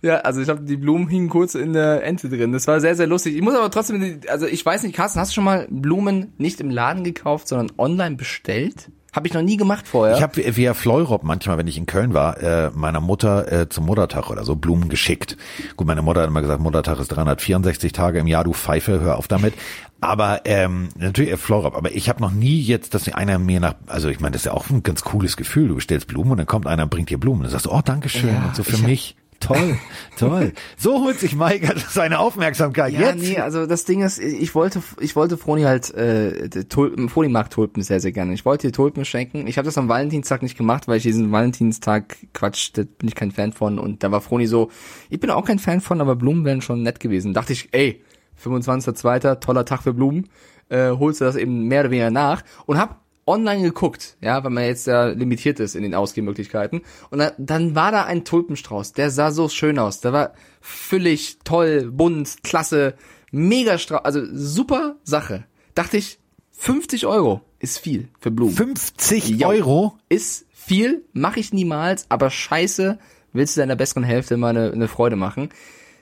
Ja, 0.00 0.16
also 0.18 0.40
ich 0.40 0.48
habe 0.48 0.62
die 0.62 0.76
Blumen 0.76 1.06
hingen 1.08 1.28
kurz 1.28 1.54
in 1.54 1.74
der 1.74 2.02
Ente 2.02 2.30
drin. 2.30 2.52
Das 2.52 2.66
war 2.66 2.80
sehr, 2.80 2.94
sehr 2.94 3.06
lustig. 3.06 3.36
Ich 3.36 3.42
muss 3.42 3.54
aber 3.54 3.70
trotzdem, 3.70 4.20
also 4.28 4.46
ich 4.46 4.64
weiß 4.64 4.82
nicht, 4.84 4.94
Carsten, 4.94 5.20
hast 5.20 5.32
du 5.32 5.34
schon 5.34 5.44
mal 5.44 5.66
Blumen 5.70 6.32
nicht 6.38 6.60
im 6.60 6.70
Laden 6.70 7.04
gekauft, 7.04 7.48
sondern 7.48 7.72
online 7.76 8.16
bestellt? 8.16 8.90
Habe 9.16 9.28
ich 9.28 9.32
noch 9.32 9.40
nie 9.40 9.56
gemacht 9.56 9.88
vorher. 9.88 10.14
Ich 10.14 10.22
habe 10.22 10.56
via 10.56 10.74
Fleurop 10.74 11.24
manchmal, 11.24 11.56
wenn 11.56 11.66
ich 11.66 11.78
in 11.78 11.86
Köln 11.86 12.12
war, 12.12 12.38
äh, 12.38 12.70
meiner 12.74 13.00
Mutter 13.00 13.50
äh, 13.50 13.68
zum 13.70 13.86
Muttertag 13.86 14.28
oder 14.28 14.44
so 14.44 14.56
Blumen 14.56 14.90
geschickt. 14.90 15.38
Gut, 15.74 15.86
meine 15.86 16.02
Mutter 16.02 16.20
hat 16.20 16.28
immer 16.28 16.42
gesagt, 16.42 16.60
Muttertag 16.60 17.00
ist 17.00 17.08
364 17.08 17.92
Tage 17.92 18.18
im 18.18 18.26
Jahr, 18.26 18.44
du 18.44 18.52
Pfeife, 18.52 19.00
hör 19.00 19.16
auf 19.16 19.26
damit. 19.26 19.54
Aber 20.02 20.42
ähm, 20.44 20.90
natürlich 20.98 21.32
äh, 21.32 21.36
Florop, 21.38 21.74
aber 21.74 21.92
ich 21.92 22.10
habe 22.10 22.20
noch 22.20 22.30
nie 22.30 22.60
jetzt, 22.60 22.92
dass 22.92 23.08
einer 23.08 23.38
mir 23.38 23.58
nach, 23.58 23.76
also 23.86 24.10
ich 24.10 24.20
meine, 24.20 24.32
das 24.32 24.42
ist 24.42 24.46
ja 24.46 24.52
auch 24.52 24.68
ein 24.68 24.82
ganz 24.82 25.02
cooles 25.02 25.38
Gefühl. 25.38 25.68
Du 25.68 25.76
bestellst 25.76 26.08
Blumen 26.08 26.32
und 26.32 26.36
dann 26.36 26.46
kommt 26.46 26.66
einer 26.66 26.82
und 26.82 26.90
bringt 26.90 27.08
dir 27.08 27.18
Blumen. 27.18 27.38
Und 27.38 27.44
dann 27.44 27.52
sagst 27.52 27.64
du, 27.64 27.72
oh, 27.72 27.80
danke 27.82 28.10
schön. 28.10 28.34
Ja, 28.34 28.44
und 28.48 28.54
so 28.54 28.64
für 28.64 28.78
mich. 28.78 29.16
Toll, 29.40 29.78
toll. 30.18 30.52
So 30.76 31.04
holt 31.04 31.18
sich 31.18 31.34
Mike 31.36 31.74
seine 31.88 32.18
Aufmerksamkeit. 32.18 32.92
Ja, 32.92 33.10
Jetzt. 33.10 33.22
nee, 33.22 33.38
also 33.38 33.66
das 33.66 33.84
Ding 33.84 34.02
ist, 34.02 34.18
ich 34.18 34.54
wollte, 34.54 34.82
ich 35.00 35.16
wollte 35.16 35.36
Froni 35.36 35.62
halt, 35.62 35.92
äh, 35.94 36.48
Tulpen, 36.64 37.08
Froni 37.08 37.28
mag 37.28 37.50
Tulpen 37.50 37.82
sehr, 37.82 38.00
sehr 38.00 38.12
gerne. 38.12 38.34
Ich 38.34 38.44
wollte 38.44 38.66
ihr 38.66 38.72
Tulpen 38.72 39.04
schenken. 39.04 39.46
Ich 39.46 39.58
habe 39.58 39.66
das 39.66 39.78
am 39.78 39.88
Valentinstag 39.88 40.42
nicht 40.42 40.56
gemacht, 40.56 40.88
weil 40.88 40.98
ich 40.98 41.02
diesen 41.02 41.32
Valentinstag 41.32 42.16
Quatsch, 42.32 42.70
da 42.74 42.82
bin 42.82 43.08
ich 43.08 43.14
kein 43.14 43.32
Fan 43.32 43.52
von. 43.52 43.78
Und 43.78 44.02
da 44.02 44.10
war 44.10 44.20
Froni 44.20 44.46
so, 44.46 44.70
ich 45.10 45.20
bin 45.20 45.30
auch 45.30 45.44
kein 45.44 45.58
Fan 45.58 45.80
von, 45.80 46.00
aber 46.00 46.16
Blumen 46.16 46.44
wären 46.44 46.62
schon 46.62 46.82
nett 46.82 47.00
gewesen. 47.00 47.34
dachte 47.34 47.52
ich, 47.52 47.68
ey, 47.72 48.02
25.02., 48.42 49.40
toller 49.40 49.64
Tag 49.64 49.82
für 49.82 49.94
Blumen, 49.94 50.28
äh, 50.68 50.90
holst 50.90 51.20
du 51.20 51.24
das 51.24 51.36
eben 51.36 51.68
mehr 51.68 51.80
oder 51.80 51.90
weniger 51.90 52.10
nach 52.10 52.42
und 52.66 52.78
hab 52.78 53.05
online 53.26 53.62
geguckt, 53.62 54.16
ja, 54.20 54.42
weil 54.44 54.50
man 54.50 54.64
jetzt 54.64 54.86
ja 54.86 55.06
limitiert 55.06 55.58
ist 55.60 55.74
in 55.74 55.82
den 55.82 55.94
Ausgehmöglichkeiten. 55.94 56.82
Und 57.10 57.18
dann, 57.18 57.32
dann 57.38 57.74
war 57.74 57.90
da 57.92 58.04
ein 58.04 58.24
Tulpenstrauß, 58.24 58.92
der 58.92 59.10
sah 59.10 59.30
so 59.30 59.48
schön 59.48 59.78
aus. 59.78 60.00
Der 60.00 60.12
war 60.12 60.32
füllig, 60.60 61.38
toll, 61.44 61.90
bunt, 61.90 62.42
klasse, 62.44 62.94
mega 63.32 63.78
Strauß, 63.78 64.04
also 64.04 64.20
super 64.32 64.96
Sache. 65.02 65.44
Dachte 65.74 65.96
ich, 65.96 66.18
50 66.52 67.06
Euro 67.06 67.42
ist 67.58 67.78
viel 67.78 68.08
für 68.20 68.30
Blumen. 68.30 68.54
50 68.54 69.28
Ja. 69.30 69.48
Euro? 69.48 69.98
Ist 70.08 70.46
viel, 70.52 71.04
mache 71.12 71.40
ich 71.40 71.52
niemals, 71.52 72.06
aber 72.08 72.30
scheiße, 72.30 72.98
willst 73.32 73.56
du 73.56 73.60
deiner 73.60 73.76
besseren 73.76 74.04
Hälfte 74.04 74.36
mal 74.36 74.56
eine, 74.56 74.72
eine 74.72 74.88
Freude 74.88 75.16
machen. 75.16 75.50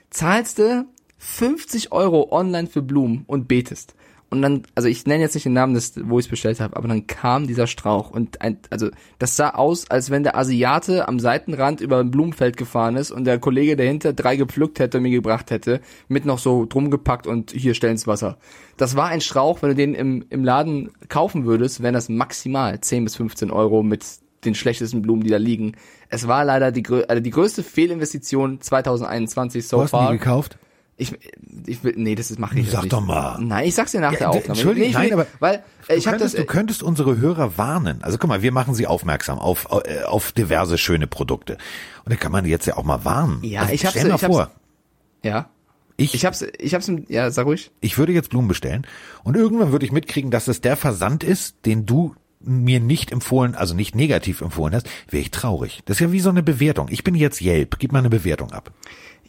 Zahlst 0.09 0.59
du 0.59 0.85
50 1.17 1.91
Euro 1.91 2.31
online 2.31 2.67
für 2.67 2.81
Blumen 2.81 3.23
und 3.27 3.47
betest. 3.47 3.95
Und 4.29 4.41
dann, 4.41 4.63
also 4.73 4.87
ich 4.89 5.05
nenne 5.05 5.21
jetzt 5.23 5.35
nicht 5.35 5.45
den 5.45 5.53
Namen, 5.53 5.75
des, 5.75 5.93
wo 6.09 6.19
ich 6.19 6.25
es 6.25 6.29
bestellt 6.29 6.59
habe, 6.59 6.75
aber 6.75 6.87
dann 6.87 7.07
kam 7.07 7.47
dieser 7.47 7.67
Strauch 7.67 8.09
und 8.09 8.41
ein, 8.41 8.57
also 8.69 8.89
das 9.19 9.35
sah 9.35 9.51
aus, 9.51 9.89
als 9.89 10.09
wenn 10.09 10.23
der 10.23 10.35
Asiate 10.35 11.07
am 11.07 11.19
Seitenrand 11.19 11.79
über 11.79 11.99
ein 11.99 12.11
Blumenfeld 12.11 12.57
gefahren 12.57 12.95
ist 12.95 13.11
und 13.11 13.25
der 13.25 13.39
Kollege 13.39 13.75
dahinter 13.75 14.13
drei 14.13 14.35
gepflückt 14.35 14.79
hätte 14.79 14.97
und 14.97 15.03
mir 15.03 15.11
gebracht 15.11 15.51
hätte, 15.51 15.79
mit 16.07 16.25
noch 16.25 16.39
so 16.39 16.65
drum 16.65 16.89
gepackt 16.91 17.27
und 17.27 17.51
hier 17.51 17.75
stellen 17.75 17.91
ins 17.93 18.07
Wasser. 18.07 18.37
Das 18.77 18.95
war 18.95 19.07
ein 19.07 19.21
Strauch, 19.21 19.61
wenn 19.61 19.69
du 19.69 19.75
den 19.75 19.93
im, 19.93 20.25
im 20.29 20.43
Laden 20.43 20.89
kaufen 21.07 21.45
würdest, 21.45 21.83
wären 21.83 21.93
das 21.93 22.09
maximal 22.09 22.81
10 22.81 23.03
bis 23.05 23.15
15 23.15 23.51
Euro 23.51 23.83
mit 23.83 24.03
den 24.43 24.55
schlechtesten 24.55 25.01
Blumen, 25.01 25.23
die 25.23 25.29
da 25.29 25.37
liegen. 25.37 25.73
Es 26.09 26.27
war 26.27 26.45
leider 26.45 26.71
die, 26.71 26.83
also 27.07 27.21
die 27.21 27.29
größte 27.31 27.63
Fehlinvestition 27.63 28.59
2021 28.61 29.67
so 29.67 29.77
Du 29.77 29.83
hast 29.83 29.91
far. 29.91 30.11
nie 30.11 30.17
gekauft? 30.17 30.57
Ich, 30.97 31.13
ich 31.67 31.83
will, 31.83 31.93
nee, 31.97 32.15
das 32.15 32.37
mache 32.39 32.57
ich 32.57 32.69
Sag 32.71 32.83
nicht. 32.83 32.93
doch 32.93 33.01
mal. 33.05 33.37
Nein, 33.41 33.67
ich 33.67 33.75
sag's 33.75 33.91
dir 33.91 33.99
nach 33.99 34.13
Ja, 34.13 34.17
der 34.19 34.29
Aufnahme. 34.29 34.47
Entschuldigung, 34.47 34.83
Nee, 34.83 34.87
ich 34.91 34.93
nein, 34.95 35.05
will- 35.07 35.13
aber 35.13 35.27
weil 35.39 35.63
äh, 35.89 35.95
ich 35.97 36.05
du, 36.05 36.09
habe 36.11 36.17
das 36.19 36.31
könntest, 36.31 36.37
du 36.37 36.45
könntest 36.45 36.83
unsere 36.83 37.17
Hörer 37.17 37.57
warnen. 37.57 38.01
Also 38.01 38.17
guck 38.17 38.29
mal, 38.29 38.41
wir 38.41 38.53
machen 38.53 38.73
sie 38.75 38.87
aufmerksam 38.87 39.37
auf, 39.37 39.67
äh, 39.85 40.03
auf 40.03 40.31
diverse 40.31 40.77
schöne 40.77 41.07
Produkte. 41.07 41.57
Und 42.05 42.13
da 42.13 42.15
kann 42.15 42.31
man 42.31 42.45
jetzt 42.45 42.65
ja 42.65 42.77
auch 42.77 42.85
mal 42.85 43.03
warnen. 43.03 43.39
Ja, 43.43 43.61
also, 43.61 43.73
ich 43.73 43.83
hab's- 43.85 43.91
stell 43.97 44.07
mal 44.09 44.15
ich 44.15 44.23
hab's- 44.23 44.33
vor, 44.35 44.51
ja. 45.23 45.49
ich, 45.97 46.13
Ich 46.15 46.25
hab's 46.25 46.41
ich 46.59 46.73
hab's 46.73 46.89
ja, 47.09 47.29
sag 47.29 47.45
ruhig. 47.45 47.71
ich 47.81 47.97
würde 47.97 48.13
jetzt 48.13 48.29
Blumen 48.29 48.47
bestellen 48.47 48.87
und 49.25 49.35
irgendwann 49.35 49.73
würde 49.73 49.85
ich 49.85 49.91
mitkriegen, 49.91 50.31
dass 50.31 50.47
es 50.47 50.61
der 50.61 50.77
Versand 50.77 51.25
ist, 51.25 51.57
den 51.65 51.85
du 51.85 52.15
mir 52.39 52.79
nicht 52.79 53.11
empfohlen, 53.11 53.55
also 53.55 53.73
nicht 53.73 53.95
negativ 53.95 54.39
empfohlen 54.41 54.75
hast, 54.75 54.87
wäre 55.09 55.21
ich 55.21 55.31
traurig. 55.31 55.81
Das 55.85 55.97
ist 55.97 56.01
ja 56.01 56.11
wie 56.13 56.19
so 56.19 56.29
eine 56.29 56.43
Bewertung. 56.43 56.87
Ich 56.89 57.03
bin 57.03 57.15
jetzt 57.15 57.41
Yelp, 57.41 57.79
gib 57.79 57.91
mal 57.91 57.99
eine 57.99 58.09
Bewertung 58.09 58.51
ab. 58.51 58.71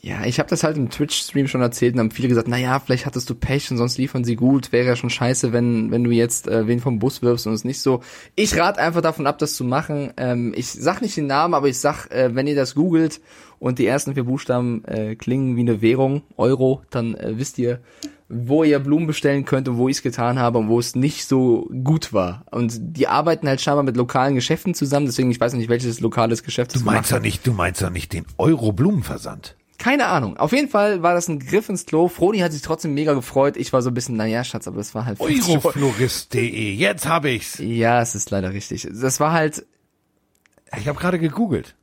Ja, 0.03 0.25
ich 0.25 0.39
habe 0.39 0.49
das 0.49 0.63
halt 0.63 0.77
im 0.77 0.91
Twitch-Stream 0.91 1.49
schon 1.49 1.63
erzählt 1.63 1.95
und 1.95 2.01
haben 2.01 2.11
viele 2.11 2.29
gesagt, 2.29 2.47
na 2.49 2.57
ja, 2.59 2.79
vielleicht 2.79 3.07
hattest 3.07 3.29
du 3.29 3.35
Pech 3.35 3.71
und 3.71 3.77
sonst 3.77 3.99
liefern 3.99 4.25
sie 4.25 4.37
gut. 4.37 4.71
Wäre 4.71 4.87
ja 4.87 4.97
schon 4.97 5.11
scheiße, 5.11 5.53
wenn 5.53 5.91
wenn 5.91 6.05
du 6.05 6.11
jetzt 6.11 6.47
äh, 6.49 6.67
wen 6.69 6.81
vom 6.81 6.99
Bus 6.99 7.23
wirfst 7.23 7.47
und 7.47 7.55
es 7.55 7.65
nicht 7.65 7.81
so. 7.81 8.03
Ich 8.35 8.57
rate 8.57 8.81
einfach 8.81 9.01
davon 9.03 9.27
ab, 9.27 9.39
das 9.39 9.55
zu 9.55 9.65
machen. 9.65 10.13
Ähm, 10.17 10.53
ich 10.57 10.69
sag 10.71 11.03
nicht 11.03 11.17
den 11.17 11.27
Namen, 11.27 11.55
aber 11.55 11.69
ich 11.69 11.79
sag, 11.79 12.07
äh, 12.11 12.35
wenn 12.35 12.47
ihr 12.47 12.55
das 12.55 12.75
googelt 12.75 13.21
und 13.59 13.79
die 13.79 13.87
ersten 13.87 14.15
vier 14.15 14.25
Buchstaben 14.25 14.85
äh, 14.85 15.17
klingen 15.17 15.57
wie 15.57 15.61
eine 15.61 15.81
Währung, 15.83 16.23
Euro, 16.37 16.83
dann 16.91 17.15
äh, 17.15 17.39
wisst 17.39 17.59
ihr, 17.59 17.81
wo 18.29 18.65
ihr 18.65 18.79
Blumen 18.81 19.07
bestellen 19.07 19.45
könnt 19.45 19.69
und 19.69 19.77
wo 19.77 19.89
ich 19.89 19.99
es 19.99 20.03
getan 20.03 20.39
habe 20.39 20.59
und 20.59 20.69
wo 20.69 20.79
es 20.79 20.95
nicht 20.95 21.27
so 21.27 21.71
gut 21.85 22.13
war. 22.13 22.45
Und 22.51 22.77
die 22.81 23.07
arbeiten 23.09 23.49
halt 23.49 23.61
scheinbar 23.61 23.85
mit 23.85 23.97
lokalen 23.97 24.35
Geschäften 24.35 24.75
zusammen, 24.75 25.07
deswegen 25.07 25.31
ich 25.31 25.41
weiß 25.41 25.55
nicht, 25.55 25.69
welches 25.69 26.01
lokales 26.01 26.43
Geschäft 26.43 26.75
es 26.75 26.83
Du 26.83 26.87
meinst 26.87 27.13
hat. 27.13 27.23
nicht, 27.23 27.47
du 27.47 27.53
meinst 27.53 27.83
doch 27.83 27.91
nicht 27.91 28.13
den 28.13 28.27
Euro-Blumenversand. 28.37 29.57
Keine 29.79 30.07
Ahnung. 30.07 30.37
Auf 30.37 30.53
jeden 30.53 30.69
Fall 30.69 31.03
war 31.03 31.15
das 31.15 31.29
ein 31.29 31.39
Griff 31.39 31.69
ins 31.69 31.87
Klo. 31.87 32.09
Froni 32.09 32.39
hat 32.39 32.53
sich 32.53 32.63
trotzdem 32.63 32.95
mega 32.95 33.15
gefreut. 33.15 33.57
Ich 33.57 33.73
war 33.73 33.83
so 33.83 33.91
ein 33.91 33.95
bisschen, 33.95 34.17
naja, 34.17 34.45
Schatz, 34.45 34.67
aber 34.69 34.79
das 34.79 34.95
war 34.95 35.05
halt 35.07 35.19
50 35.19 35.49
Euro. 35.49 35.55
Euroflorist.de, 35.69 36.73
jetzt 36.75 37.07
habe 37.07 37.31
ich's. 37.31 37.59
Ja, 37.59 38.01
es 38.01 38.15
ist 38.15 38.31
leider 38.31 38.53
richtig. 38.53 38.87
Das 38.91 39.21
war 39.21 39.33
halt, 39.33 39.67
Ich 40.79 40.89
habe 40.89 40.99
gerade 40.99 41.19
gegoogelt. 41.19 41.75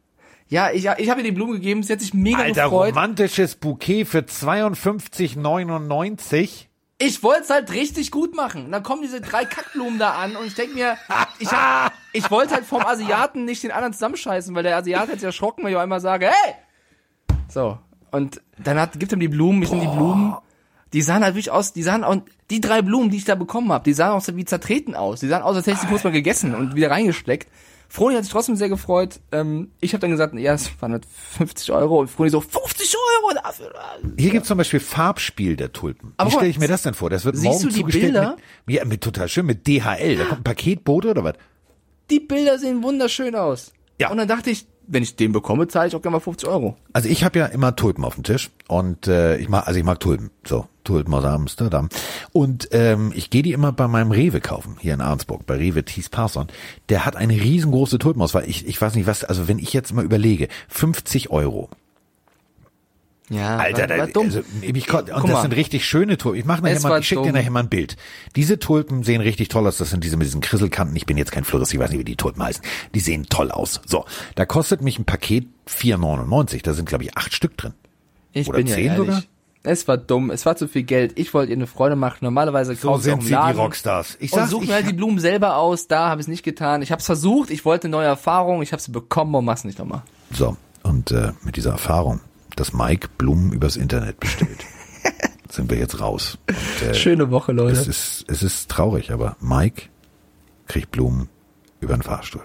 ja, 0.48 0.72
ich, 0.72 0.86
ich 0.98 1.10
habe 1.10 1.22
ihr 1.22 1.26
die 1.26 1.32
Blume 1.32 1.54
gegeben, 1.54 1.84
sie 1.84 1.94
hat 1.94 2.02
sich 2.02 2.14
mega 2.14 2.40
Alter, 2.40 2.64
gefreut. 2.66 2.90
romantisches 2.96 3.56
Bouquet 3.56 4.06
für 4.06 4.20
52,99. 4.20 6.68
Ich 7.00 7.24
wollte 7.24 7.42
es 7.44 7.50
halt 7.50 7.72
richtig 7.74 8.12
gut 8.12 8.36
machen. 8.36 8.66
Und 8.66 8.72
dann 8.72 8.84
kommen 8.84 9.02
diese 9.02 9.20
drei 9.20 9.46
Kackblumen 9.46 10.00
da 10.00 10.12
an 10.12 10.36
und 10.36 10.46
ich 10.46 10.56
denk 10.56 10.74
mir, 10.74 10.98
ich, 11.40 11.52
hab, 11.52 11.92
ich 12.14 12.30
wollte 12.32 12.54
halt 12.54 12.66
vom 12.66 12.86
Asiaten 12.86 13.46
nicht 13.46 13.64
den 13.64 13.72
anderen 13.72 13.94
zusammenscheißen, 13.94 14.54
weil 14.56 14.64
der 14.64 14.78
Asiat 14.78 15.08
hat 15.10 15.16
sich 15.16 15.24
erschrocken, 15.24 15.64
weil 15.64 15.72
ich 15.72 15.76
auf 15.76 15.84
einmal 15.84 16.02
sage, 16.02 16.28
hey! 16.28 16.54
So. 17.54 17.78
Und 18.12 18.42
dann 18.58 18.80
hat, 18.80 19.00
gibt 19.00 19.12
ihm 19.12 19.20
die 19.20 19.28
Blumen, 19.28 19.62
ich 19.64 19.72
nehme 19.72 19.84
die 19.84 19.96
Blumen. 19.96 20.36
Die 20.94 21.02
sahen 21.02 21.24
halt 21.24 21.34
wirklich 21.34 21.52
aus, 21.52 21.74
die 21.74 21.82
sahen 21.82 22.04
auch, 22.04 22.18
die 22.52 22.62
drei 22.62 22.84
Blumen, 22.84 23.10
die 23.10 23.18
ich 23.18 23.26
da 23.26 23.34
bekommen 23.34 23.72
habe, 23.72 23.84
die 23.84 23.94
sahen 23.94 24.12
auch 24.12 24.22
so 24.22 24.36
wie 24.36 24.46
zertreten 24.46 24.94
aus. 24.94 25.22
Die 25.22 25.28
sahen 25.28 25.42
aus, 25.42 25.56
als 25.56 25.66
hätte 25.66 25.78
ich 25.78 25.82
sie 25.82 25.88
kurz 25.88 26.04
mal 26.04 26.12
gegessen 26.12 26.54
und 26.54 26.76
wieder 26.76 26.92
reingesteckt. 26.92 27.50
Froni 27.90 28.16
hat 28.16 28.24
sich 28.24 28.32
trotzdem 28.32 28.56
sehr 28.56 28.70
gefreut. 28.70 29.20
Ähm, 29.32 29.72
ich 29.80 29.94
habe 29.94 30.02
dann 30.02 30.10
gesagt, 30.10 30.34
ja, 30.34 30.54
es 30.54 30.70
waren 30.82 30.94
halt 30.94 31.06
50 31.06 31.72
Euro. 31.72 32.00
Und 32.00 32.10
Froni 32.10 32.32
so, 32.32 32.42
50 32.42 32.96
Euro 32.96 33.34
dafür. 33.36 33.72
Hier 34.18 34.32
gibt's 34.32 34.48
zum 34.48 34.58
Beispiel 34.58 34.80
Farbspiel 34.80 35.56
der 35.56 35.74
Tulpen. 35.74 36.14
Aber 36.18 36.30
Wie 36.30 36.34
stelle 36.34 36.50
ich 36.50 36.60
mir 36.60 36.68
das 36.68 36.82
denn 36.82 36.96
vor? 36.96 37.12
Das 37.12 37.24
wird 37.24 37.36
siehst 37.36 37.46
morgen 37.46 37.62
du 37.62 37.70
die 37.70 37.76
zugestellt 37.76 38.14
Bilder? 38.14 38.38
Mit, 38.66 38.76
ja, 38.76 38.86
mit 38.86 39.02
total 39.02 39.30
schön, 39.30 39.46
mit 39.46 39.68
DHL. 39.68 40.18
Da 40.18 40.26
kommt 40.26 40.40
ein 40.40 40.44
Paketbote 40.44 41.12
oder 41.12 41.24
was? 41.24 41.36
Die 42.10 42.20
Bilder 42.20 42.58
sehen 42.58 42.82
wunderschön 42.82 43.36
aus. 43.36 43.74
Ja. 44.00 44.10
Und 44.10 44.18
dann 44.18 44.28
dachte 44.28 44.50
ich, 44.50 44.66
wenn 44.88 45.04
ich 45.04 45.16
den 45.16 45.32
bekomme, 45.32 45.68
zahle 45.68 45.88
ich 45.88 45.96
auch 45.96 46.02
gerne 46.02 46.18
mal 46.18 46.20
50 46.20 46.48
Euro. 46.48 46.76
Also 46.94 47.10
ich 47.10 47.24
habe 47.24 47.40
ja 47.40 47.46
immer 47.46 47.76
Tulpen 47.76 48.04
auf 48.06 48.16
dem 48.16 48.24
Tisch 48.24 48.52
und 48.68 49.08
äh, 49.08 49.38
ich 49.38 49.50
mag, 49.50 49.68
also 49.68 49.80
ich 49.80 49.86
mag 49.86 50.00
Tulpen, 50.00 50.30
so 50.46 50.68
Tulpen 50.84 51.14
aus 51.14 51.24
Amsterdam 51.24 51.90
und 52.32 52.70
ähm, 52.72 53.12
ich 53.16 53.30
gehe 53.30 53.44
die 53.44 53.54
immer 53.54 53.72
bei 53.72 53.88
meinem 53.88 54.12
Rewe 54.12 54.42
kaufen 54.42 54.78
hier 54.80 54.94
in 54.94 55.02
Arnsburg 55.02 55.46
bei 55.46 55.56
Rewe 55.56 55.84
Thies 55.84 56.10
Parson. 56.10 56.48
Der 56.90 57.06
hat 57.06 57.16
eine 57.16 57.34
riesengroße 57.34 58.00
Tulpenauswahl. 58.00 58.44
Ich, 58.48 58.68
ich 58.68 58.82
weiß 58.82 58.96
nicht 58.96 59.08
was, 59.08 59.24
also 59.24 59.48
wenn 59.48 59.60
ich 59.60 59.74
jetzt 59.74 59.94
mal 59.94 60.06
überlege, 60.06 60.48
50 60.68 61.30
Euro. 61.30 61.70
Ja, 63.34 63.58
Alter, 63.58 63.88
da, 63.88 63.96
also, 63.96 64.44
ich, 64.62 64.88
kon- 64.88 65.02
und 65.02 65.10
das 65.10 65.24
mal. 65.24 65.42
sind 65.42 65.56
richtig 65.56 65.86
schöne 65.86 66.18
Tulpen. 66.18 66.40
Ich 66.40 66.46
mache 66.46 66.62
nachher 66.62 66.80
mal, 66.82 66.90
war 66.92 67.00
ich 67.00 67.08
schicke 67.08 67.24
dir 67.24 67.34
nachher 67.34 67.52
mal 67.52 67.62
ein 67.62 67.70
Bild. 67.70 67.98
Diese 68.36 68.60
Tulpen 68.60 69.04
sehen 69.04 69.22
richtig 69.22 69.50
toll 69.50 69.66
aus. 69.68 69.78
Das 69.78 69.90
sind 69.90 70.04
diese 70.04 70.18
mit 70.18 70.28
diesen 70.28 70.42
Krisselkanten. 70.42 70.96
Ich 70.96 71.06
bin 71.06 71.18
jetzt 71.18 71.32
kein 71.32 71.44
Florist, 71.44 71.74
ich 71.74 71.80
weiß 71.80 71.90
nicht, 71.92 72.00
wie 72.00 72.04
die 72.06 72.16
Tulpen 72.16 72.44
heißen. 72.44 72.64
Die 72.94 73.00
sehen 73.00 73.26
toll 73.30 73.52
aus. 73.52 73.82
So, 73.86 74.06
da 74.36 74.46
kostet 74.46 74.82
mich 74.82 75.00
ein 75.00 75.06
Paket 75.06 75.48
4,99. 75.68 76.62
Da 76.64 76.74
sind 76.74 76.88
glaube 76.88 77.04
ich 77.04 77.18
acht 77.18 77.34
Stück 77.34 77.58
drin. 77.58 77.74
Ich 78.32 78.48
Oder 78.48 78.58
bin 78.58 78.68
ja 78.68 78.76
zehn 78.76 78.86
ehrlich. 78.86 78.98
sogar? 79.08 79.24
Es 79.66 79.88
war 79.88 79.96
dumm, 79.98 80.30
es 80.30 80.46
war 80.46 80.58
zu 80.58 80.68
viel 80.68 80.84
Geld. 80.84 81.18
Ich 81.18 81.34
wollte 81.34 81.52
ihr 81.52 81.56
eine 81.58 81.68
Freude 81.68 81.96
machen. 81.96 82.18
Normalerweise 82.22 82.76
So 82.76 82.90
kaufe 82.90 83.08
ich 83.08 83.14
auch 83.14 83.22
sind 83.22 83.28
sie, 83.30 83.30
die 83.54 83.58
Rockstars. 83.58 84.18
Ich 84.20 84.34
und 84.34 84.40
sag, 84.40 84.50
suche 84.50 84.66
mir 84.66 84.74
halt 84.74 84.88
die 84.90 84.94
Blumen 84.94 85.20
selber 85.20 85.56
aus. 85.56 85.88
Da 85.88 86.10
habe 86.10 86.20
ich 86.20 86.26
es 86.26 86.28
nicht 86.28 86.44
getan. 86.44 86.82
Ich 86.82 86.92
habe 86.92 87.00
es 87.00 87.06
versucht. 87.06 87.50
Ich 87.50 87.64
wollte 87.64 87.88
neue 87.88 88.08
Erfahrung. 88.08 88.62
Ich 88.62 88.74
habe 88.74 88.82
sie 88.82 88.92
bekommen 88.92 89.34
und 89.36 89.46
mach's 89.46 89.64
nicht 89.64 89.80
nochmal. 89.80 90.02
so, 90.34 90.58
und 90.84 91.12
äh, 91.12 91.32
mit 91.44 91.56
dieser 91.56 91.72
Erfahrung, 91.72 92.20
dass 92.56 92.74
Mike 92.74 93.10
Blumen 93.18 93.52
übers 93.52 93.76
Internet 93.76 94.20
bestellt, 94.20 94.66
sind 95.50 95.70
wir 95.70 95.78
jetzt 95.78 96.00
raus. 96.00 96.38
Und, 96.48 96.88
äh, 96.88 96.94
Schöne 96.94 97.32
Woche, 97.32 97.52
Leute. 97.52 97.80
es 97.80 97.88
ist, 97.88 98.26
es 98.28 98.44
ist 98.44 98.70
traurig, 98.70 99.12
aber 99.12 99.36
Mike 99.40 99.84
kriegt 100.68 100.92
Blumen 100.92 101.30
über 101.80 101.94
den 101.96 102.04
Fahrstuhl. 102.04 102.44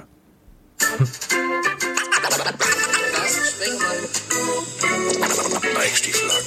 Mike 5.79 5.97
Stieflagen 5.97 6.47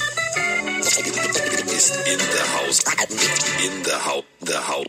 ist 1.75 1.95
in 1.95 2.17
der 2.17 2.53
Haus. 2.55 2.79
In 3.65 3.83
der 3.83 4.05
Haut. 4.05 4.25
Der 4.41 4.67
Haut. 4.67 4.87